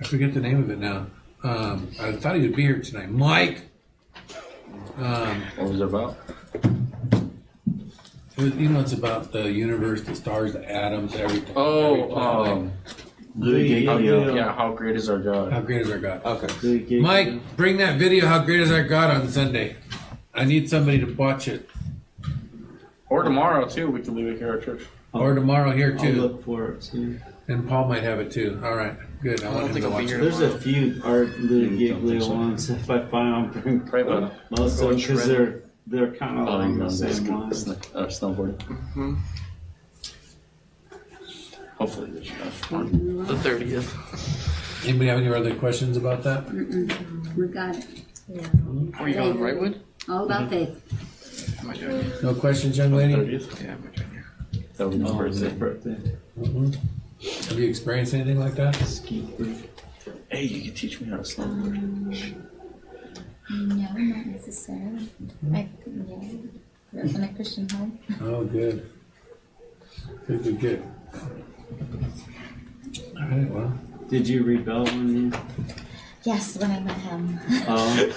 I 0.00 0.04
forget 0.04 0.34
the 0.34 0.40
name 0.40 0.60
of 0.62 0.70
it 0.70 0.78
now. 0.78 1.06
Um, 1.42 1.88
I 2.00 2.12
thought 2.12 2.36
he 2.36 2.42
would 2.42 2.56
be 2.56 2.62
here 2.62 2.80
tonight. 2.80 3.10
Mike. 3.10 3.62
Um, 4.98 5.42
What 5.56 5.68
was 5.70 5.80
it 5.80 5.84
about? 5.84 6.16
it 6.54 8.42
was, 8.42 8.54
you 8.56 8.68
know, 8.70 8.80
it's 8.80 8.92
about 8.94 9.32
the 9.32 9.50
universe, 9.50 10.02
the 10.02 10.14
stars, 10.14 10.52
the 10.54 10.70
atoms, 10.70 11.14
everything. 11.14 11.52
Oh, 11.56 11.94
Every 11.94 12.06
planet. 12.14 12.72
Louis 13.38 13.84
how, 13.84 13.98
Giglio. 13.98 14.34
yeah, 14.34 14.52
how 14.54 14.72
great 14.72 14.96
is 14.96 15.08
our 15.08 15.18
God? 15.18 15.52
how 15.52 15.60
great 15.60 15.82
is 15.82 15.90
our 15.90 15.98
God? 15.98 16.24
Okay. 16.24 16.46
Louis 16.62 16.78
Giglio. 16.80 17.02
Mike, 17.02 17.56
bring 17.56 17.76
that 17.78 17.98
video. 17.98 18.26
How 18.26 18.42
great 18.44 18.60
is 18.60 18.70
our 18.72 18.82
God 18.84 19.10
on 19.10 19.28
Sunday? 19.28 19.76
I 20.34 20.44
need 20.44 20.68
somebody 20.70 20.98
to 21.00 21.06
watch 21.14 21.48
it, 21.48 21.68
Or 23.08 23.22
tomorrow 23.22 23.66
too, 23.68 23.90
we 23.90 24.00
can 24.02 24.14
leave 24.14 24.26
it 24.28 24.38
here 24.38 24.54
at 24.54 24.64
church. 24.64 24.82
or 25.12 25.34
tomorrow 25.34 25.70
here 25.72 25.96
I'll 25.98 26.04
too. 26.04 26.12
look 26.20 26.44
for 26.44 26.68
it 26.72 26.82
too. 26.82 27.18
And 27.48 27.68
Paul 27.68 27.86
might 27.88 28.02
have 28.02 28.18
it 28.20 28.30
too. 28.32 28.60
All 28.64 28.74
right, 28.76 28.96
good. 29.22 29.42
I, 29.44 29.48
I 29.50 29.54
want 29.54 29.66
him 29.68 29.72
think 29.74 29.84
to 29.86 29.90
I'll 29.92 29.98
be 29.98 30.04
watch 30.04 30.10
here 30.12 30.18
it. 30.18 30.22
There's 30.22 30.40
a 30.40 30.58
few 30.58 31.00
art 31.04 31.38
Louis 31.38 31.76
Giglio 31.78 32.20
so. 32.20 32.32
ones. 32.34 32.70
If 32.70 32.90
I 32.90 33.04
find 33.06 33.52
them, 33.54 33.62
bring 33.62 33.80
Pray 33.80 34.02
about 34.02 34.24
it. 34.24 34.32
most 34.58 34.80
of 34.80 34.88
them 34.88 34.96
because 34.96 35.26
they're 35.28 35.62
they're 35.86 36.12
kind 36.12 36.38
of 36.40 36.48
Oh, 36.48 36.56
along 36.56 36.78
the 36.78 36.90
same 36.90 37.12
same 37.12 37.38
lines. 37.40 37.64
snowboarding. 37.66 38.56
Mm-hmm. 38.56 39.14
Hopefully 41.86 42.10
there's 42.10 42.30
enough 42.30 42.54
fun. 42.66 43.26
The 43.26 43.36
thirtieth. 43.38 44.84
Anybody 44.84 45.08
have 45.08 45.18
any 45.20 45.28
other 45.32 45.54
questions 45.54 45.96
about 45.96 46.24
that? 46.24 46.44
Mm-mm. 46.48 47.36
We 47.36 47.46
got 47.46 47.76
it. 47.76 47.86
Are 48.98 49.08
you 49.08 49.14
going 49.14 49.34
to 49.34 49.38
Brightwood? 49.38 49.78
All 50.08 50.24
about 50.26 50.50
faith. 50.50 50.82
Am 51.60 51.70
I 51.70 51.76
doing 51.76 51.96
it? 52.06 52.22
No 52.24 52.34
questions, 52.34 52.76
young 52.76 52.92
lady. 52.92 53.14
30th? 53.14 53.62
Yeah, 53.62 53.70
am 53.72 53.84
I 53.92 53.96
doing 53.96 54.24
it? 54.52 54.76
That 54.76 54.88
would 54.88 54.98
be 54.98 55.04
my 55.04 55.10
Oh, 55.10 55.20
it's 55.22 55.38
his 55.38 55.52
birthday. 55.52 55.90
birthday. 55.94 56.16
Mhm. 56.40 56.76
Have 57.48 57.58
you 57.58 57.68
experienced 57.68 58.14
anything 58.14 58.40
like 58.40 58.54
that? 58.56 58.74
Ski. 58.84 59.28
Hey, 60.28 60.42
you 60.42 60.62
can 60.62 60.74
teach 60.74 61.00
me 61.00 61.08
how 61.08 61.18
to 61.18 61.22
snowboard. 61.22 62.34
No, 63.48 63.76
not 63.76 64.26
necessarily. 64.26 65.08
I, 65.54 65.68
yeah, 65.86 66.18
grew 66.90 67.08
up 67.08 67.14
in 67.14 67.22
a 67.24 67.32
Christian 67.34 67.68
home. 67.68 67.98
Oh, 68.22 68.44
good. 68.44 68.90
Good, 70.26 70.42
good, 70.42 70.60
good. 70.60 70.82
All 73.16 73.28
right, 73.28 73.50
well. 73.50 73.72
Did 74.08 74.28
you 74.28 74.44
rebel 74.44 74.84
when 74.84 75.08
you? 75.16 75.32
Yes, 76.24 76.56
when 76.58 76.70
I 76.70 76.80
met 76.80 76.96
him. 76.96 77.40
Oh. 77.68 78.12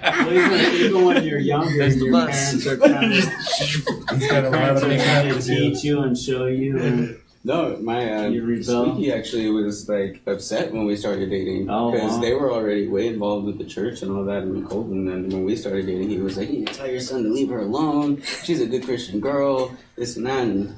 Well, 0.18 0.32
even, 0.36 0.74
even 0.74 1.04
when 1.04 1.24
you're 1.24 1.38
younger, 1.38 1.78
That's 1.78 1.96
your 1.96 2.10
bus. 2.12 2.30
parents 2.30 2.66
are 2.66 2.76
kind 2.76 3.12
of 3.12 4.18
He's 4.18 4.30
got 4.30 4.44
a 4.44 4.50
lot 4.50 4.52
parents 4.52 4.82
of 4.82 4.88
trying 4.90 5.28
to 5.28 5.40
to 5.40 5.40
teach 5.40 5.84
you 5.84 6.00
and 6.00 6.18
show 6.18 6.46
you. 6.46 6.76
And, 6.78 7.20
No, 7.48 7.78
my 7.80 8.12
uh? 8.12 8.30
Squeaky 8.62 9.10
actually 9.10 9.48
was 9.48 9.88
like 9.88 10.20
upset 10.26 10.70
when 10.70 10.84
we 10.84 10.96
started 10.96 11.30
dating 11.30 11.70
Oh, 11.70 11.90
because 11.90 12.12
wow. 12.12 12.20
they 12.20 12.34
were 12.34 12.52
already 12.52 12.88
way 12.88 13.06
involved 13.06 13.46
with 13.46 13.56
the 13.56 13.64
church 13.64 14.02
and 14.02 14.14
all 14.14 14.22
that 14.24 14.42
and 14.42 14.68
Colton. 14.68 15.08
And 15.08 15.32
when 15.32 15.44
we 15.44 15.56
started 15.56 15.86
dating, 15.86 16.10
he 16.10 16.18
was 16.18 16.36
like, 16.36 16.50
"You 16.50 16.58
need 16.58 16.68
to 16.68 16.74
tell 16.74 16.90
your 16.90 17.00
son 17.00 17.22
to 17.22 17.30
leave 17.30 17.48
her 17.48 17.60
alone. 17.60 18.20
She's 18.44 18.60
a 18.60 18.66
good 18.66 18.84
Christian 18.84 19.18
girl. 19.20 19.74
This 19.96 20.18
and 20.18 20.26
that." 20.26 20.42
And, 20.42 20.74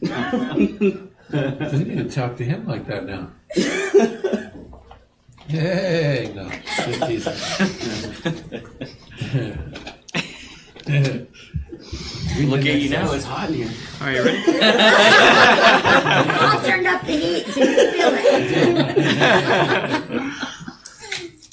yeah. 0.00 0.54
You 1.72 1.84
need 1.84 1.98
to 1.98 2.08
talk 2.08 2.36
to 2.36 2.44
him 2.44 2.64
like 2.68 2.86
that 2.86 3.06
now. 3.06 3.32
Hey, 5.46 6.32
no. 6.34 6.48
Just 6.86 7.02
teasing. 7.06 7.34
Look 12.36 12.66
at 12.66 12.80
you 12.80 12.88
now. 12.90 13.12
it's 13.12 13.24
hot 13.24 13.48
in 13.50 13.54
here. 13.54 13.70
All 14.00 14.06
right, 14.08 14.16
you 14.16 14.22
ready? 14.24 14.42
Paul 16.38 16.60
turned 16.62 16.86
up 16.86 17.02
the 17.06 17.12
heat 17.16 17.46
so 17.46 17.60
you 17.60 17.66
can 17.76 17.92
feel 17.92 18.12
it. 18.16 18.98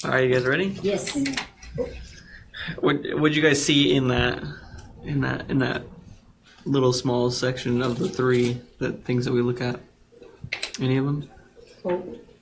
All 0.04 0.10
right, 0.10 0.24
you 0.28 0.34
guys 0.34 0.44
ready? 0.44 0.76
Yes. 0.82 1.16
What 2.80 2.96
What'd 3.14 3.36
you 3.36 3.42
guys 3.42 3.64
see 3.64 3.94
in 3.94 4.08
that 4.08 4.42
in 5.04 5.20
that 5.20 5.48
in 5.50 5.58
that 5.60 5.82
little 6.64 6.92
small 6.92 7.30
section 7.30 7.82
of 7.82 7.98
the 7.98 8.08
three 8.08 8.60
that 8.78 9.04
things 9.04 9.24
that 9.24 9.32
we 9.32 9.42
look 9.42 9.60
at? 9.60 9.80
Any 10.80 10.96
of 10.96 11.04
them? 11.04 11.28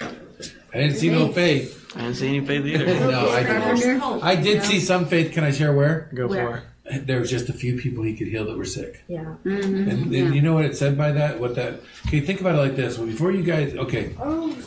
I 0.03 0.79
didn't 0.79 0.97
see 0.97 1.11
no 1.11 1.33
faith. 1.33 1.93
I 1.97 2.03
didn't 2.03 2.17
see 2.17 2.29
any 2.29 2.47
faith 2.47 2.65
either. 2.65 2.87
No, 3.11 3.29
I 3.31 3.43
didn't. 3.43 3.63
Carpenter. 4.01 4.25
I 4.25 4.37
did 4.37 4.63
see 4.63 4.81
some 4.81 5.07
faith. 5.07 5.33
Can 5.33 5.45
I 5.45 5.51
share 5.51 5.73
where? 5.75 6.09
Go 6.15 6.27
Where? 6.27 6.47
for 6.47 6.57
it. 6.59 6.63
There 6.99 7.21
was 7.21 7.31
just 7.31 7.49
a 7.49 7.53
few 7.53 7.77
people 7.79 8.03
he 8.03 8.17
could 8.17 8.27
heal 8.29 8.45
that 8.47 8.57
were 8.57 8.65
sick. 8.65 9.03
Yeah. 9.09 9.37
Mhm, 9.45 9.63
And, 9.65 9.89
and 9.91 10.13
yeah. 10.13 10.29
you 10.31 10.43
know 10.43 10.55
what 10.55 10.65
it 10.65 10.77
said 10.77 10.97
by 10.99 11.13
that? 11.13 11.39
What 11.41 11.55
that? 11.55 11.81
Okay, 12.07 12.21
think 12.21 12.41
about 12.41 12.55
it 12.57 12.59
like 12.59 12.77
this. 12.77 12.99
Well, 12.99 13.07
before 13.07 13.31
you 13.33 13.43
guys, 13.43 13.75
okay, 13.75 14.15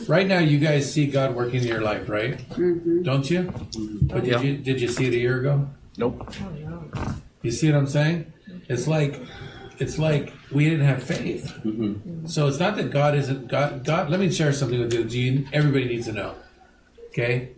right 0.08 0.26
now 0.26 0.38
you 0.38 0.58
guys 0.58 0.90
see 0.92 1.06
God 1.06 1.34
working 1.34 1.60
in 1.62 1.66
your 1.68 1.80
life, 1.82 2.08
right? 2.08 2.38
Mhm. 2.50 3.04
Don't 3.04 3.30
you? 3.30 3.52
But 4.02 4.24
did 4.24 4.32
Yeah. 4.32 4.40
you 4.40 4.56
did 4.56 4.80
you 4.80 4.88
see 4.88 5.06
it 5.06 5.14
a 5.14 5.18
year 5.18 5.38
ago? 5.40 5.68
Nope. 5.98 6.32
You 7.42 7.50
see 7.50 7.70
what 7.70 7.78
I'm 7.78 7.86
saying? 7.86 8.32
It's 8.68 8.86
like 8.88 9.20
it's 9.78 9.98
like 9.98 10.32
we 10.52 10.64
didn't 10.70 10.86
have 10.86 11.02
faith. 11.02 11.52
Mhm. 11.64 12.28
So 12.28 12.46
it's 12.46 12.58
not 12.60 12.76
that 12.76 12.90
God 12.90 13.16
isn't 13.16 13.48
God. 13.48 13.84
God. 13.84 14.08
Let 14.10 14.20
me 14.20 14.30
share 14.30 14.52
something 14.52 14.78
with 14.80 14.92
you. 14.94 15.02
you. 15.04 15.46
Everybody 15.52 15.86
needs 15.86 16.06
to 16.06 16.12
know. 16.12 16.34
Okay. 17.08 17.50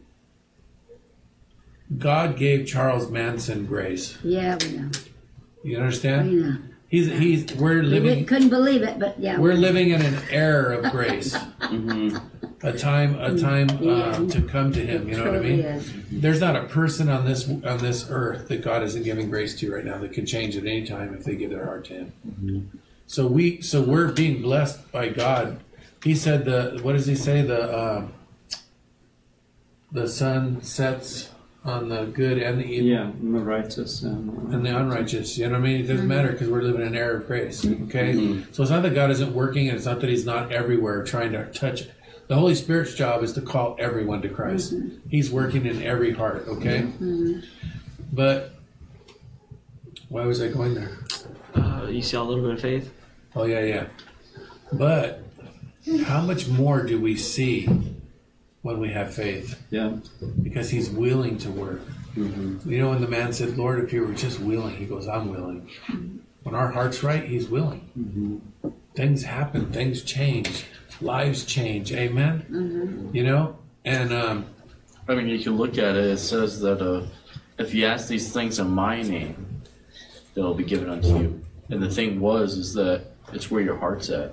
God 1.99 2.37
gave 2.37 2.67
Charles 2.67 3.11
Manson 3.11 3.67
grace. 3.67 4.19
Yeah, 4.25 4.59
we 4.63 4.73
know. 4.77 4.91
You 5.63 5.79
understand? 5.79 6.31
We 6.31 6.37
know. 6.37 6.57
He's 6.89 7.07
he's 7.09 7.53
we're 7.55 7.81
We 7.83 7.87
living 7.89 8.27
couldn't 8.27 8.49
believe 8.51 8.83
it, 8.83 8.99
but 8.99 9.19
yeah. 9.19 9.39
we're 9.39 9.55
living 9.55 9.91
in 9.91 10.03
an 10.03 10.19
era 10.31 10.79
of 10.79 10.93
grace. 10.93 11.37
A 12.63 12.73
time 12.73 13.15
a 13.21 13.39
time 13.39 13.69
Yeah. 13.81 13.93
uh, 13.93 14.29
to 14.31 14.41
come 14.41 14.73
to 14.73 14.81
him 14.85 15.09
you 15.09 15.17
know 15.17 15.27
what 15.27 15.35
i 15.37 15.41
mean 15.41 15.61
is. 15.61 15.93
there's 16.11 16.41
not 16.41 16.57
a 16.57 16.65
person 16.65 17.09
on 17.11 17.27
this 17.27 17.47
on 17.49 17.79
this 17.79 18.07
earth 18.09 18.49
that 18.49 18.63
god 18.63 18.83
isn't 18.83 19.03
giving 19.03 19.29
grace 19.29 19.55
to 19.61 19.73
right 19.73 19.85
now 19.85 19.99
that 19.99 20.13
can 20.15 20.25
change 20.25 20.57
at 20.57 20.63
any 20.65 20.85
time 20.87 21.15
if 21.15 21.23
they 21.25 21.37
give 21.37 21.51
their 21.51 21.67
heart 21.67 21.85
to 21.85 21.93
him 21.95 22.81
so 23.07 23.27
we 23.27 23.61
so 23.61 23.83
we're 23.83 24.11
being 24.11 24.41
blessed 24.41 24.91
by 24.91 25.09
god 25.11 25.61
he 26.03 26.15
said 26.15 26.47
the 26.47 26.81
what 26.83 26.95
does 26.95 27.07
he 27.07 27.15
say 27.15 27.43
the 27.43 27.61
uh, 27.71 28.07
the 29.93 30.09
sun 30.09 30.61
sets 30.63 31.29
on 31.67 31.89
the 31.89 32.05
good 32.07 32.39
and 32.39 32.61
the 32.61 32.65
evil 32.65 32.87
Yeah, 32.89 33.03
I'm 33.03 33.33
the 33.33 33.41
righteous 33.41 34.03
and, 34.03 34.53
and 34.55 34.65
the 34.65 34.77
unrighteous. 34.77 35.37
You 35.37 35.47
know 35.47 35.53
what 35.53 35.59
I 35.59 35.63
mean? 35.63 35.81
It 35.85 35.89
doesn't 35.89 36.07
matter 36.07 36.31
because 36.33 36.49
we're 36.49 36.63
living 36.63 36.81
in 36.83 36.89
an 36.89 36.95
era 36.95 37.17
of 37.19 37.27
grace. 37.27 37.65
Okay? 37.65 38.15
Mhm. 38.15 38.55
So 38.55 38.63
it's 38.63 38.71
not 38.71 38.83
that 38.85 38.95
God 38.95 39.11
isn't 39.11 39.35
working 39.35 39.69
and 39.69 39.77
it's 39.77 39.87
not 39.87 40.01
that 40.01 40.09
He's 40.09 40.25
not 40.25 40.53
everywhere 40.53 41.03
trying 41.05 41.33
to 41.33 41.47
touch 41.53 41.83
it. 41.83 41.93
The 42.29 42.37
Holy 42.37 42.55
Spirit's 42.55 42.95
job 42.95 43.23
is 43.23 43.33
to 43.35 43.41
call 43.41 43.77
everyone 43.79 44.23
to 44.23 44.29
Christ. 44.29 44.75
He's 45.09 45.31
working 45.31 45.65
in 45.67 45.83
every 45.83 46.13
heart, 46.13 46.45
okay? 46.49 46.89
But 48.13 48.55
why 50.09 50.25
was 50.27 50.41
I 50.43 50.49
going 50.49 50.75
there? 50.75 50.91
Uh, 51.55 51.87
you 51.89 52.03
see 52.03 52.17
a 52.17 52.23
little 52.23 52.43
bit 52.45 52.55
of 52.55 52.61
faith. 52.61 52.93
Oh, 53.35 53.45
yeah, 53.45 53.61
yeah. 53.61 53.87
But 54.73 55.23
how 56.05 56.21
much 56.21 56.49
more 56.49 56.83
do 56.83 57.01
we 57.01 57.17
see 57.17 57.69
when 58.67 58.81
we 58.81 58.89
have 58.91 59.15
faith? 59.15 59.63
yeah. 59.71 59.97
Because 60.43 60.69
He's 60.71 60.91
willing 60.91 61.39
to 61.39 61.51
work. 61.51 61.81
Mhm. 62.17 62.67
You 62.67 62.79
know, 62.81 62.91
when 62.91 63.01
the 63.01 63.07
man 63.09 63.33
said, 63.33 63.57
Lord, 63.57 63.83
if 63.85 63.93
you 63.93 64.05
were 64.05 64.13
just 64.15 64.41
willing, 64.41 64.75
he 64.75 64.87
goes, 64.87 65.07
I'm 65.07 65.31
willing. 65.31 65.69
When 66.43 66.55
our 66.55 66.69
heart's 66.73 67.03
right, 67.03 67.23
he's 67.25 67.49
willing. 67.49 68.43
things 68.95 69.23
happen, 69.23 69.71
things 69.73 70.03
change, 70.03 70.65
lives 71.01 71.45
change. 71.45 71.93
Amen. 71.93 73.11
You 73.13 73.23
know, 73.25 73.57
and 73.85 74.13
um, 74.13 74.47
I 75.09 75.15
mean, 75.15 75.29
you 75.29 75.39
can 75.39 75.57
look 75.57 75.77
at 75.79 75.95
it. 75.97 76.05
It 76.05 76.17
says 76.19 76.61
that 76.61 76.81
uh, 76.83 77.07
if 77.59 77.73
you 77.75 77.85
ask 77.87 78.09
these 78.09 78.33
things 78.33 78.59
in 78.59 78.69
my 78.71 79.03
name, 79.03 79.63
they'll 80.35 80.55
be 80.55 80.65
given 80.65 80.89
unto 80.89 81.09
you. 81.19 81.41
And 81.71 81.83
the 81.83 81.91
thing 81.91 82.19
was, 82.21 82.57
is 82.57 82.73
that 82.75 83.03
it's 83.33 83.51
where 83.51 83.61
your 83.63 83.77
heart's 83.77 84.09
at. 84.11 84.33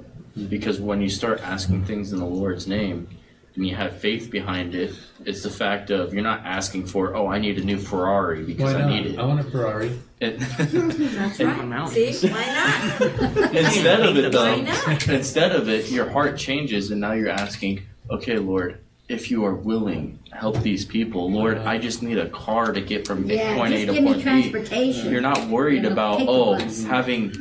Because 0.50 0.80
when 0.80 1.02
you 1.02 1.10
start 1.10 1.41
asking 1.41 1.86
things 1.86 2.13
in 2.13 2.19
the 2.19 2.26
Lord's 2.26 2.65
name, 2.67 3.08
and 3.56 3.68
you 3.68 3.76
have 3.76 4.00
faith 4.00 4.32
behind 4.32 4.74
it, 4.76 4.96
it's 5.26 5.44
the 5.44 5.50
fact 5.50 5.92
of 5.92 6.13
you're 6.13 6.24
not 6.24 6.46
asking 6.46 6.88
for, 6.88 7.16
oh, 7.16 7.28
I 7.28 7.39
need 7.39 7.58
a 7.60 7.63
new 7.63 7.78
Ferrari 7.78 8.39
why 8.42 8.46
because 8.46 8.74
I 8.74 8.80
not? 8.82 8.89
need 8.89 9.06
it. 9.08 9.20
I 9.20 9.26
want 9.26 9.39
a 9.39 9.44
Ferrari. 9.44 10.00
It- 10.20 10.39
That's 10.39 11.39
On 11.42 11.70
right. 11.70 11.89
See, 11.92 12.30
why 12.30 12.46
not? 12.46 13.54
instead 13.56 14.02
of 14.02 14.18
it, 14.18 14.32
though, 14.32 15.13
instead 15.13 15.52
of 15.52 15.70
it, 15.70 15.92
your 15.92 16.10
heart 16.10 16.38
changes, 16.38 16.92
and 16.92 17.00
now 17.02 17.12
you're 17.13 17.30
asking, 17.30 17.84
okay, 18.10 18.38
Lord, 18.39 18.80
if 19.10 19.30
you 19.30 19.46
are 19.46 19.54
willing, 19.54 20.18
help 20.32 20.62
these 20.62 20.86
people. 20.86 21.30
Lord, 21.30 21.58
I 21.60 21.78
just 21.78 22.02
need 22.02 22.18
a 22.18 22.30
car 22.30 22.72
to 22.72 22.82
get 22.82 23.06
from 23.06 23.26
Yeah, 23.26 23.54
point 23.54 23.74
A 23.74 23.86
to 23.88 24.02
point 24.02 24.18
B. 24.18 24.24
transportation. 24.24 25.12
You're 25.12 25.22
not 25.22 25.50
worried 25.50 25.86
about 25.86 26.22
oh 26.26 26.56
having 26.88 27.34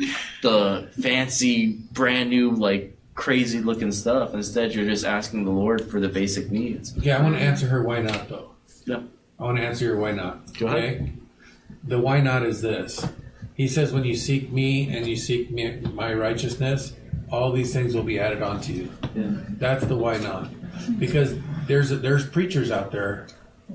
the 0.43 0.89
fancy, 1.01 1.69
brand 1.93 2.31
new, 2.31 2.51
like 2.51 2.92
crazy 3.15 3.61
looking 3.61 3.93
stuff. 3.93 4.35
Instead, 4.35 4.75
you're 4.75 4.87
just 4.87 5.05
asking 5.05 5.45
the 5.45 5.51
Lord 5.51 5.91
for 5.91 6.01
the 6.01 6.09
basic 6.09 6.51
needs. 6.51 6.97
Okay, 6.99 7.13
I 7.13 7.23
want 7.23 7.35
to 7.35 7.41
answer 7.41 7.67
her 7.69 7.83
why 7.83 8.01
not 8.01 8.29
though. 8.29 8.51
Yeah. 8.87 9.03
I 9.39 9.45
want 9.45 9.59
to 9.59 9.65
answer 9.65 9.85
your 9.85 9.99
why 9.99 10.13
not. 10.13 10.57
Go 10.59 10.67
ahead. 10.67 10.79
okay? 10.79 11.13
The 11.85 11.99
why 11.99 12.21
not 12.21 12.45
is 12.45 12.63
this. 12.63 13.07
He 13.55 13.69
says, 13.69 13.93
when 13.93 14.05
you 14.05 14.15
seek 14.15 14.51
me 14.51 14.89
and 14.89 15.07
you 15.07 15.17
seek 15.17 15.51
me, 15.51 15.81
my 15.93 16.15
righteousness, 16.15 16.95
all 17.31 17.53
these 17.53 17.73
things 17.73 17.95
will 17.95 18.03
be 18.03 18.19
added 18.19 18.43
onto 18.43 18.73
you. 18.73 18.93
Yeah. 19.15 19.31
That's 19.59 19.85
the 19.87 19.97
why 19.97 20.19
not. 20.19 20.49
Because 20.99 21.37
there's 21.67 21.91
there's 21.91 22.27
preachers 22.27 22.71
out 22.71 22.93
there, 22.93 23.27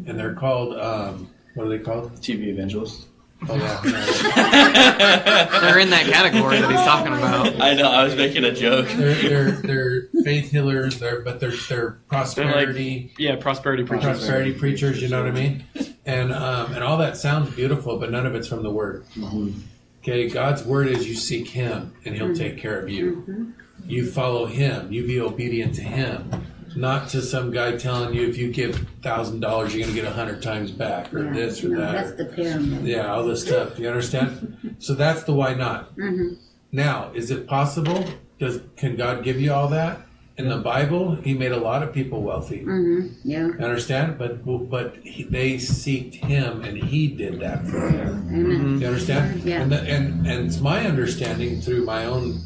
and 0.06 0.18
they're 0.18 0.34
called 0.34 0.78
um, 0.80 1.30
what 1.54 1.68
are 1.68 1.70
they 1.70 1.80
called? 1.80 2.14
TV 2.16 2.48
evangelist. 2.48 3.08
Oh 3.48 3.56
yeah, 3.56 3.82
They're 5.62 5.80
in 5.80 5.92
that 5.92 6.08
category 6.08 6.60
that 6.60 6.72
he's 6.72 6.80
talking 6.80 7.14
oh 7.14 7.18
about. 7.18 7.62
I 7.62 7.74
know. 7.76 7.90
I 7.90 8.04
was 8.04 8.16
making 8.16 8.44
a 8.44 8.52
joke. 8.52 8.88
they're, 8.88 9.14
they're 9.14 9.52
they're 9.52 10.02
faith 10.24 10.50
healers. 10.50 11.00
They're 11.00 11.22
but 11.22 11.40
they're 11.40 11.52
they're 11.52 11.92
prosperity. 12.08 13.14
Yeah, 13.18 13.36
prosperity 13.36 13.84
preachers. 13.84 14.06
prosperity 14.06 14.54
preachers, 14.54 15.02
you 15.02 15.10
know 15.10 15.24
what 15.24 15.32
I 15.32 15.36
mean? 15.36 15.64
And 16.06 16.34
um, 16.34 16.74
and 16.74 16.84
all 16.84 16.98
that 16.98 17.16
sounds 17.16 17.54
beautiful, 17.56 18.00
but 18.00 18.12
none 18.12 18.26
of 18.26 18.34
it's 18.34 18.48
from 18.48 18.64
the 18.64 18.72
Word. 18.72 19.06
Mm-hmm. 19.16 19.60
Okay, 20.00 20.30
God's 20.30 20.64
Word 20.64 20.88
is 20.88 21.08
you 21.08 21.16
seek 21.16 21.48
Him, 21.48 21.94
and 22.06 22.16
He'll 22.16 22.28
mm-hmm. 22.28 22.34
take 22.36 22.58
care 22.58 22.80
of 22.80 22.90
you. 22.90 23.26
Mm-hmm. 23.28 23.90
You 23.90 24.10
follow 24.10 24.48
Him. 24.48 24.92
You 24.92 25.06
be 25.06 25.22
obedient 25.22 25.76
to 25.76 25.84
Him, 25.84 26.32
not 26.78 27.10
to 27.10 27.22
some 27.22 27.52
guy 27.52 27.76
telling 27.78 28.14
you 28.14 28.28
if 28.28 28.38
you 28.38 28.52
give 28.52 28.86
thousand 29.02 29.40
dollars, 29.40 29.74
you're 29.74 29.84
going 29.84 29.96
to 29.96 30.02
get 30.02 30.10
a 30.10 30.14
hundred 30.14 30.42
times 30.42 30.72
back, 30.72 31.14
or 31.14 31.26
Yeah, 31.26 31.34
this 31.34 31.64
or 31.64 31.70
no, 31.70 31.80
that. 31.82 31.92
That's 31.94 32.12
or- 32.12 32.16
the 32.16 32.26
pyramid. 32.26 32.86
yeah, 32.86 33.12
all 33.14 33.26
this 33.26 33.46
stuff. 33.46 33.78
You 33.80 33.88
understand? 33.90 34.54
So 34.80 34.94
that's 34.94 35.24
the 35.24 35.34
why 35.34 35.56
not. 35.56 35.96
Mm-hmm. 35.98 36.36
Now, 36.72 37.12
is 37.16 37.32
it 37.32 37.48
possible? 37.48 38.06
Does 38.38 38.62
can 38.76 38.96
God 38.96 39.24
give 39.24 39.42
you 39.42 39.52
all 39.52 39.68
that? 39.70 40.02
In 40.38 40.50
the 40.50 40.60
Bible, 40.60 41.16
He 41.16 41.34
made 41.34 41.52
a 41.52 41.58
lot 41.58 41.82
of 41.82 41.92
people 41.92 42.22
wealthy. 42.22 42.60
Mm-hmm. 42.60 43.08
Yeah. 43.24 43.48
You 43.48 43.54
understand? 43.66 44.20
But 44.20 44.46
but 44.70 44.98
he, 45.04 45.24
they 45.24 45.56
seeked 45.56 46.14
him, 46.16 46.62
and 46.64 46.78
he 46.78 47.08
did 47.08 47.40
that 47.40 47.66
for 47.66 47.90
them. 47.92 48.30
Amen. 48.32 48.80
You 48.82 48.86
understand? 48.88 49.42
Yeah. 49.44 49.62
And, 49.64 49.72
the, 49.72 49.82
and 49.82 50.28
and 50.28 50.46
it's 50.46 50.60
my 50.60 50.86
understanding 50.86 51.60
through 51.60 51.86
my 51.86 52.06
own 52.06 52.42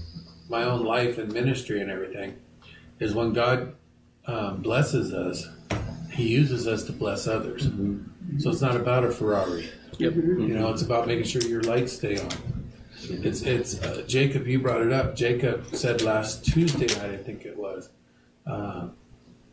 my 0.48 0.64
own 0.64 0.86
life 0.86 1.18
and 1.18 1.34
ministry 1.34 1.82
and 1.82 1.92
everything 1.92 2.36
is 3.02 3.14
when 3.14 3.34
God 3.34 3.74
um, 4.28 4.62
blesses 4.62 5.14
us, 5.14 5.48
He 6.12 6.28
uses 6.28 6.68
us 6.68 6.84
to 6.84 6.92
bless 6.92 7.28
others. 7.28 7.70
So 8.38 8.50
it's 8.50 8.62
not 8.62 8.76
about 8.76 9.04
a 9.04 9.12
Ferrari. 9.12 9.70
Yep. 9.98 10.16
You 10.16 10.58
know, 10.58 10.72
it's 10.72 10.82
about 10.82 11.08
making 11.08 11.26
sure 11.26 11.42
your 11.44 11.62
lights 11.62 11.94
stay 11.94 12.18
on. 12.18 12.30
It's 13.04 13.42
it's 13.42 13.82
uh, 13.82 14.04
Jacob. 14.08 14.48
You 14.48 14.60
brought 14.60 14.82
it 14.82 14.92
up. 14.92 15.16
Jacob 15.16 15.66
said 15.76 16.02
last 16.02 16.46
Tuesday 16.46 16.88
night, 17.00 17.12
I 17.12 17.18
think 17.18 17.46
it 17.46 17.58
was, 17.58 17.90
uh, 18.46 18.88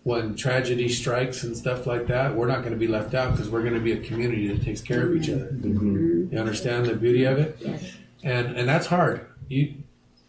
when 0.04 0.36
tragedy 0.36 0.88
strikes 0.88 1.42
and 1.44 1.56
stuff 1.56 1.86
like 1.86 2.06
that, 2.06 2.34
we're 2.34 2.46
not 2.46 2.60
going 2.60 2.72
to 2.72 2.78
be 2.78 2.88
left 2.88 3.14
out 3.14 3.32
because 3.32 3.48
we're 3.50 3.62
going 3.62 3.74
to 3.74 3.80
be 3.80 3.92
a 3.92 4.00
community 4.00 4.48
that 4.48 4.62
takes 4.62 4.80
care 4.80 5.06
of 5.06 5.16
each 5.16 5.28
other. 5.28 5.50
You 5.62 6.30
understand 6.38 6.86
the 6.86 6.94
beauty 6.94 7.24
of 7.24 7.38
it? 7.38 7.56
Yes. 7.60 7.92
And 8.22 8.56
and 8.56 8.68
that's 8.68 8.86
hard. 8.86 9.26
You 9.48 9.74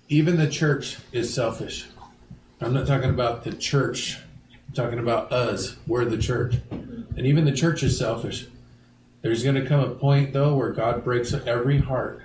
even 0.08 0.38
the 0.38 0.50
church 0.50 0.98
is 1.12 1.34
selfish. 1.34 1.88
I'm 2.62 2.74
not 2.74 2.88
talking 2.88 3.10
about 3.10 3.44
the 3.44 3.54
church. 3.54 4.20
I'm 4.70 4.76
talking 4.76 5.00
about 5.00 5.32
us. 5.32 5.78
We're 5.88 6.06
the 6.06 6.18
church. 6.18 6.58
And 6.70 7.26
even 7.26 7.46
the 7.46 7.52
church 7.52 7.82
is 7.82 7.98
selfish. 7.98 8.46
There's 9.24 9.44
going 9.44 9.56
to 9.56 9.66
come 9.66 9.80
a 9.80 9.90
point 9.90 10.32
though 10.32 10.56
where 10.56 10.72
God 10.72 11.04
breaks 11.04 11.34
every 11.34 11.80
heart. 11.80 12.22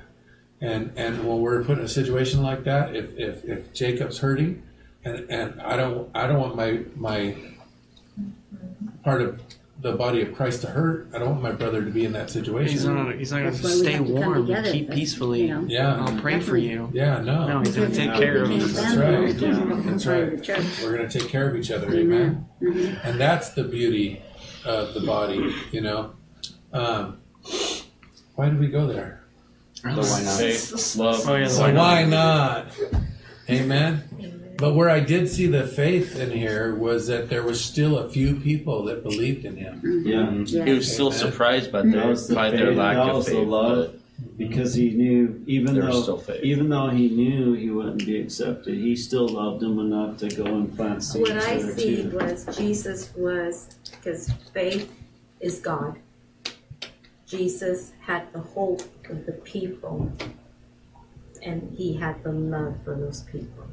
And 0.61 0.93
and 0.95 1.27
when 1.27 1.41
we're 1.41 1.65
put 1.65 1.79
in 1.79 1.85
a 1.85 1.89
situation 1.89 2.43
like 2.43 2.65
that, 2.65 2.95
if 2.95 3.17
if, 3.19 3.45
if 3.45 3.73
Jacob's 3.73 4.19
hurting 4.19 4.63
and, 5.05 5.31
and 5.31 5.61
I 5.63 5.77
don't 5.77 6.11
I 6.15 6.27
don't 6.27 6.39
want 6.39 6.55
my 6.55 6.81
my 6.97 7.35
part 9.03 9.23
of 9.23 9.43
the 9.85 9.93
body 9.93 10.23
of 10.23 10.35
Christ 10.35 10.63
to 10.63 10.69
hurt. 10.69 11.09
I 11.15 11.19
don't 11.19 11.29
want 11.29 11.43
my 11.43 11.53
brother 11.53 11.85
to 11.85 11.91
be 11.91 12.07
in 12.07 12.13
that 12.15 12.31
situation. 12.31 12.73
He's 12.73 12.87
not. 12.87 13.15
He's 13.17 13.31
not 13.31 13.41
going 13.43 13.53
to 13.55 13.69
stay 13.69 13.93
have 13.93 14.07
to 14.07 14.13
warm 14.15 14.47
together, 14.47 14.69
and 14.69 14.73
keep 14.73 14.87
but, 14.89 14.97
peacefully. 14.97 15.43
you 15.43 15.49
know. 15.49 15.65
Yeah. 15.69 16.03
I'll 16.03 16.21
pray 16.23 16.41
for 16.41 16.57
you. 16.57 16.89
Yeah, 16.95 17.21
no. 17.21 17.47
No, 17.47 17.61
he's 17.61 17.77
going 17.77 17.91
to 17.91 17.95
take 17.95 18.07
Because 18.09 18.21
care 18.21 18.43
of 18.45 18.49
we 18.49 18.63
us. 18.63 18.73
That's 18.73 18.97
right. 18.97 19.39
for 19.39 19.79
it. 19.79 19.85
That's 19.85 20.07
right. 20.07 20.83
We're 20.83 20.97
going 20.97 21.07
to 21.07 21.19
take 21.19 21.29
care 21.29 21.51
of 21.51 21.57
each 21.57 21.71
other, 21.71 21.93
amen. 21.95 22.49
Mhm. 22.63 22.99
And 23.05 23.21
that's 23.21 23.51
the 23.51 23.65
beauty 23.65 24.23
of 24.65 24.95
the 24.95 25.01
body, 25.01 25.55
you 25.71 25.83
know. 25.83 26.15
Um, 26.73 27.19
why 28.37 28.49
did 28.49 28.59
we 28.59 28.69
go 28.69 28.87
there? 28.87 29.23
The 29.83 29.91
why 29.91 30.23
not? 30.25 30.39
Faith, 30.39 30.97
love. 30.97 31.29
Oh, 31.29 31.37
yeah, 31.37 31.47
So 31.49 31.75
why 31.75 32.05
not? 32.05 32.69
Amen. 33.51 34.03
But 34.57 34.75
where 34.75 34.89
I 34.91 35.01
did 35.01 35.29
see 35.29 35.47
the 35.47 35.67
faith 35.67 36.19
in 36.19 36.31
here 36.31 36.75
was 36.75 37.07
that 37.09 37.29
there 37.29 37.43
was 37.43 37.63
still 37.65 37.99
a 37.99 38.09
few 38.09 38.37
people 38.37 38.85
that 38.85 39.03
believed 39.03 39.45
in 39.45 39.57
him. 39.57 39.81
Mm-hmm. 39.83 40.07
Yeah. 40.07 40.59
Yeah. 40.61 40.65
He 40.67 40.73
was 40.75 40.93
still 40.93 41.09
Amen. 41.09 41.19
surprised 41.19 41.73
by 41.73 41.83
That 41.83 41.91
their 41.93 42.07
was 42.09 42.29
the 42.29 42.35
by 42.35 42.51
their 42.51 42.73
lack 42.75 42.97
that 42.97 43.09
of 43.11 43.17
was 43.17 43.27
the 43.27 43.33
faith. 43.33 43.49
love. 43.49 43.95
Because 44.39 44.75
he 44.75 44.91
knew, 44.91 45.43
even 45.47 45.75
There 45.75 45.85
though, 45.87 46.03
still 46.03 46.19
faith. 46.19 46.43
even 46.45 46.69
though 46.69 46.89
he 46.89 47.09
knew 47.09 47.55
he 47.55 47.69
wouldn't 47.71 47.99
be 48.07 48.21
accepted, 48.21 48.75
he 48.75 48.95
still 48.95 49.29
loved 49.29 49.63
him 49.63 49.79
enough 49.81 50.19
to 50.19 50.29
go 50.29 50.45
and 50.45 50.75
plant 50.77 51.03
seeds 51.03 51.29
What 51.31 51.39
I 51.43 51.57
there 51.61 51.77
see 51.77 52.03
too. 52.05 52.17
was 52.17 52.47
Jesus 52.57 53.13
was, 53.17 53.77
because 53.91 54.31
faith 54.53 54.93
is 55.41 55.59
God. 55.59 55.99
Jesus 57.27 57.93
had 58.01 58.33
the 58.33 58.39
hope 58.41 58.83
of 59.11 59.27
the 59.27 59.33
people, 59.33 60.13
and 61.43 61.75
he 61.77 61.95
had 61.95 62.23
the 62.23 62.33
love 62.33 62.77
for 62.85 62.95
those 62.95 63.23
people. 63.23 63.65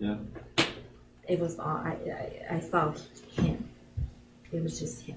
Yeah. 0.00 0.16
It 1.28 1.38
was 1.38 1.58
all, 1.58 1.76
I, 1.76 1.96
I, 2.50 2.56
I 2.56 2.60
saw 2.60 2.92
him. 3.36 3.68
It 4.50 4.62
was 4.62 4.80
just 4.80 5.02
him. 5.02 5.16